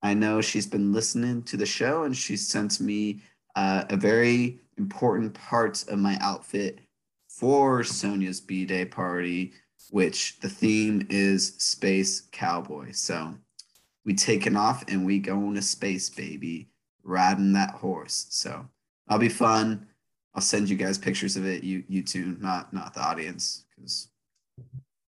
I 0.01 0.13
know 0.13 0.41
she's 0.41 0.67
been 0.67 0.93
listening 0.93 1.43
to 1.43 1.57
the 1.57 1.65
show, 1.65 2.03
and 2.03 2.15
she 2.15 2.35
sent 2.35 2.79
me 2.79 3.21
uh, 3.55 3.83
a 3.89 3.97
very 3.97 4.59
important 4.77 5.33
part 5.33 5.83
of 5.87 5.99
my 5.99 6.17
outfit 6.21 6.79
for 7.27 7.83
Sonia's 7.83 8.41
B 8.41 8.65
Day 8.65 8.85
party, 8.85 9.53
which 9.89 10.39
the 10.39 10.49
theme 10.49 11.05
is 11.09 11.55
Space 11.57 12.21
Cowboy. 12.31 12.91
So 12.91 13.33
we 14.05 14.13
taking 14.13 14.55
off 14.55 14.83
and 14.87 15.05
we 15.05 15.19
going 15.19 15.53
to 15.55 15.61
space, 15.61 16.09
baby, 16.09 16.69
riding 17.03 17.53
that 17.53 17.71
horse. 17.71 18.27
So 18.29 18.67
that'll 19.07 19.19
be 19.19 19.29
fun. 19.29 19.87
I'll 20.33 20.41
send 20.41 20.69
you 20.69 20.77
guys 20.77 20.97
pictures 20.97 21.35
of 21.35 21.45
it. 21.45 21.63
You 21.63 21.83
you 21.87 22.01
two, 22.03 22.37
not 22.39 22.73
not 22.73 22.93
the 22.93 23.01
audience, 23.01 23.65
because 23.75 24.07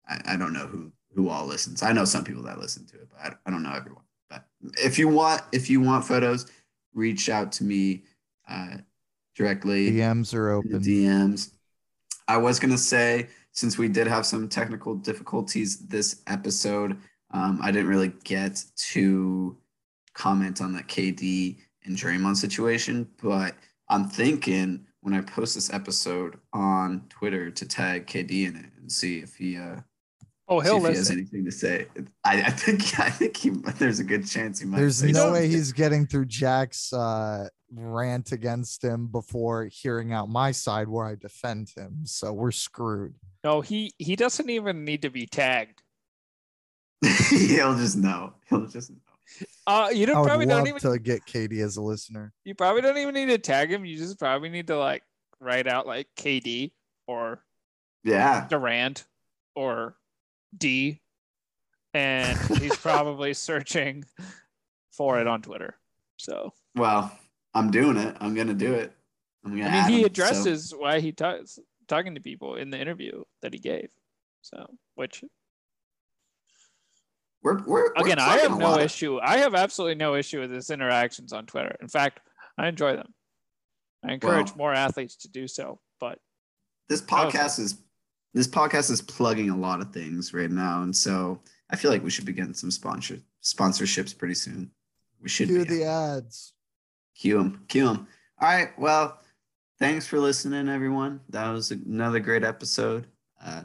I, 0.09 0.21
I 0.33 0.37
don't 0.37 0.55
know 0.55 0.67
who 0.67 0.91
who 1.15 1.29
all 1.29 1.47
listens. 1.47 1.83
I 1.83 1.93
know 1.93 2.05
some 2.05 2.25
people 2.25 2.43
that 2.45 2.59
listen 2.59 2.87
to 2.87 2.97
it, 2.97 3.09
but 3.11 3.21
I, 3.21 3.35
I 3.47 3.51
don't 3.51 3.63
know 3.63 3.75
everyone. 3.75 4.05
But 4.31 4.45
if 4.83 4.99
you 4.99 5.09
want 5.09 5.43
if 5.53 5.69
you 5.69 5.81
want 5.81 6.05
photos, 6.05 6.47
reach 6.95 7.29
out 7.29 7.53
to 7.53 7.65
me 7.65 8.05
uh, 8.49 8.79
directly 9.35 9.91
DMs 9.93 10.35
are 10.35 10.51
open. 10.51 10.81
DMs. 10.81 11.53
I 12.29 12.37
was 12.37 12.59
gonna 12.59 12.79
say 12.79 13.29
since 13.53 13.77
we 13.77 13.89
did 13.89 14.07
have 14.07 14.25
some 14.25 14.49
technical 14.49 14.95
difficulties 14.95 15.87
this 15.87 16.23
episode, 16.27 16.97
um, 17.33 17.61
I 17.63 17.71
didn't 17.71 17.89
really 17.89 18.13
get 18.25 18.65
to 18.93 19.57
comment 20.15 20.61
on 20.61 20.73
the 20.73 20.83
KD 20.83 21.59
and 21.85 21.97
Draymond 21.97 22.37
situation, 22.37 23.09
but 23.23 23.55
I'm 23.89 24.09
thinking 24.09 24.87
when 25.03 25.15
I 25.15 25.21
post 25.21 25.55
this 25.55 25.73
episode 25.73 26.39
on 26.53 27.05
Twitter 27.09 27.51
to 27.51 27.67
tag 27.67 28.07
KD 28.07 28.49
in 28.49 28.57
it 28.57 28.71
and 28.79 28.91
see 28.91 29.19
if 29.19 29.37
he 29.37 29.57
uh 29.57 29.81
Oh, 30.49 30.61
see 30.61 30.69
he'll 30.69 30.85
if 30.85 30.93
he 30.93 30.99
has 30.99 31.11
anything 31.11 31.45
to 31.45 31.53
say. 31.53 31.87
I, 32.25 32.43
I 32.43 32.51
think 32.51 32.81
I 33.01 33.11
think 33.11 33.37
he 33.37 33.51
there's 33.51 34.01
a 34.01 34.05
good 34.05 34.27
chance 34.27 34.61
he 34.61 34.67
might. 34.67 34.79
There's 34.79 34.99
say 34.99 35.13
no 35.13 35.33
way 35.33 35.49
he's 35.49 35.73
getting 35.73 36.07
through 36.07 36.27
Jack's 36.27 36.93
uh, 36.93 37.49
rant 37.73 38.33
against 38.33 38.83
him 38.83 39.07
before 39.07 39.67
hearing 39.67 40.13
out 40.13 40.29
my 40.29 40.51
side 40.51 40.89
where 40.89 41.07
I 41.07 41.15
defend 41.15 41.71
him. 41.77 42.01
So 42.05 42.33
we're 42.33 42.51
screwed. 42.51 43.15
No, 43.45 43.61
he 43.61 43.95
he 43.99 44.17
doesn't 44.17 44.51
even 44.51 44.85
need 44.85 45.03
to 45.03 45.11
be 45.11 45.27
tagged. 45.27 45.83
he'll 47.31 47.77
just 47.77 47.97
know. 47.97 48.35
He'll 48.49 48.67
just 48.67 48.91
know. 48.91 48.97
Uh, 49.67 49.89
you 49.93 50.07
don't 50.07 50.21
would 50.21 50.27
probably 50.27 50.47
love 50.47 50.59
don't 50.59 50.69
even 50.69 50.93
to 50.93 50.99
get 50.99 51.25
KD 51.25 51.63
as 51.65 51.77
a 51.77 51.83
listener. 51.83 52.33
you 52.45 52.55
probably 52.55 52.83
don't 52.83 52.99
even 52.99 53.15
need 53.15 53.27
to 53.27 53.39
tag 53.39 53.73
him. 53.73 53.85
You 53.85 53.97
just 53.97 54.19
probably 54.19 54.49
need 54.49 54.67
to 54.67 54.77
like 54.77 55.03
write 55.41 55.67
out 55.67 55.87
like 55.87 56.09
KD 56.17 56.73
or 57.07 57.43
Yeah. 58.05 58.47
Durant 58.49 59.05
or 59.55 59.97
D, 60.57 61.01
and 61.95 62.39
he's 62.59 62.77
probably 62.79 63.35
searching 63.35 64.05
for 64.93 65.21
it 65.21 65.27
on 65.27 65.43
Twitter. 65.43 65.77
So 66.19 66.53
Well, 66.75 67.11
I'm 67.55 67.71
doing 67.71 67.97
it. 67.97 68.17
I'm 68.21 68.35
gonna 68.35 68.55
do 68.55 68.75
it. 68.75 68.93
I'm 69.45 69.53
gonna. 69.59 69.69
I 69.71 69.89
mean, 69.89 69.91
he 69.91 69.97
him, 69.97 70.01
so- 70.03 70.07
addresses 70.07 70.75
why 70.77 71.01
he 71.01 71.13
talks 71.13 71.59
talking 71.89 72.15
to 72.15 72.21
people 72.21 72.55
in 72.57 72.71
the 72.71 72.81
interview 72.81 73.23
that 73.43 73.53
he 73.53 73.59
gave. 73.59 73.89
So, 74.43 74.67
which 74.95 75.23
We're, 77.43 77.59
we're, 77.59 77.65
we're 77.67 77.93
again, 77.97 78.19
I 78.19 78.39
have 78.39 78.59
no 78.59 78.79
issue. 78.79 79.19
I 79.21 79.39
have 79.39 79.55
absolutely 79.55 79.97
no 79.97 80.15
issue 80.15 80.41
with 80.41 80.51
his 80.51 80.71
interactions 80.71 81.33
on 81.33 81.47
Twitter. 81.47 81.77
In 81.81 81.89
fact, 81.89 82.21
I 82.57 82.69
enjoy 82.69 82.97
them. 82.97 83.15
I 84.05 84.13
encourage 84.13 84.49
Well- 84.51 84.59
more 84.59 84.75
athletes 84.75 85.17
to 85.19 85.29
do 85.29 85.47
so. 85.49 85.81
But 86.01 86.19
This 86.89 87.01
podcast 87.03 87.59
is 87.61 87.79
this 88.35 88.49
podcast 88.49 88.91
is 88.91 89.03
plugging 89.03 89.51
a 89.51 89.57
lot 89.57 89.81
of 89.81 89.93
things 89.93 90.33
right 90.33 90.51
now, 90.51 90.83
and 90.83 90.95
so 90.95 91.41
I 91.71 91.77
feel 91.77 91.91
like 91.91 92.05
we 92.05 92.11
should 92.11 92.27
be 92.27 92.33
getting 92.33 92.55
some 92.55 92.71
sponsor 92.71 93.19
sponsorships 93.43 94.17
pretty 94.17 94.35
soon. 94.35 94.71
We 95.21 95.29
should 95.29 95.49
Cue 95.49 95.65
be. 95.65 95.79
the 95.79 95.85
ads. 95.85 96.53
Cue 97.17 97.39
them. 97.39 97.65
Cue 97.69 97.87
them. 97.87 98.07
All 98.41 98.49
right. 98.49 98.77
Well, 98.79 99.21
thanks 99.79 100.07
for 100.07 100.19
listening, 100.19 100.69
everyone. 100.69 101.21
That 101.29 101.51
was 101.51 101.71
another 101.71 102.21
great 102.21 102.45
episode. 102.45 103.07
Uh, 103.45 103.63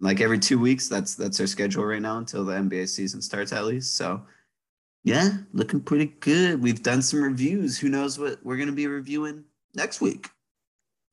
like 0.00 0.20
every 0.20 0.38
two 0.38 0.58
weeks, 0.58 0.88
that's 0.88 1.14
that's 1.14 1.40
our 1.40 1.46
schedule 1.46 1.84
right 1.84 2.02
now 2.02 2.18
until 2.18 2.44
the 2.44 2.54
NBA 2.54 2.88
season 2.88 3.22
starts, 3.22 3.52
at 3.52 3.64
least. 3.64 3.94
So, 3.94 4.22
yeah, 5.04 5.38
looking 5.52 5.80
pretty 5.80 6.06
good. 6.20 6.62
We've 6.62 6.82
done 6.82 7.02
some 7.02 7.22
reviews. 7.22 7.78
Who 7.78 7.88
knows 7.88 8.18
what 8.18 8.44
we're 8.44 8.56
gonna 8.58 8.72
be 8.72 8.86
reviewing 8.86 9.44
next 9.74 10.00
week? 10.00 10.28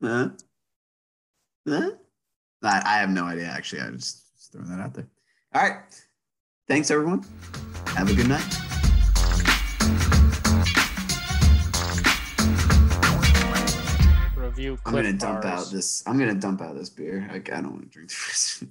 Huh? 0.02 0.30
Huh? 1.68 1.92
I, 2.64 2.82
I 2.86 2.98
have 3.00 3.10
no 3.10 3.26
idea. 3.26 3.46
Actually, 3.46 3.82
I 3.82 3.92
just, 3.92 4.36
just 4.36 4.52
throwing 4.52 4.70
that 4.70 4.80
out 4.80 4.94
there. 4.94 5.08
All 5.54 5.62
right. 5.62 5.80
Thanks, 6.68 6.92
everyone. 6.92 7.26
Have 7.96 8.10
a 8.10 8.14
good 8.14 8.30
night. 8.30 8.64
review 14.56 14.78
I'm 14.86 14.94
gonna 14.94 15.14
dump 15.14 15.46
out 15.46 15.72
this. 15.72 16.04
I'm 16.08 16.18
gonna 16.18 16.36
dump 16.36 16.62
out 16.62 16.76
this 16.76 16.90
beer. 16.90 17.28
Like 17.32 17.52
I 17.52 17.62
don't 17.62 17.72
want 17.72 17.84
to 17.84 17.90
drink 17.90 18.10
the 18.10 18.18
rest. 18.28 18.64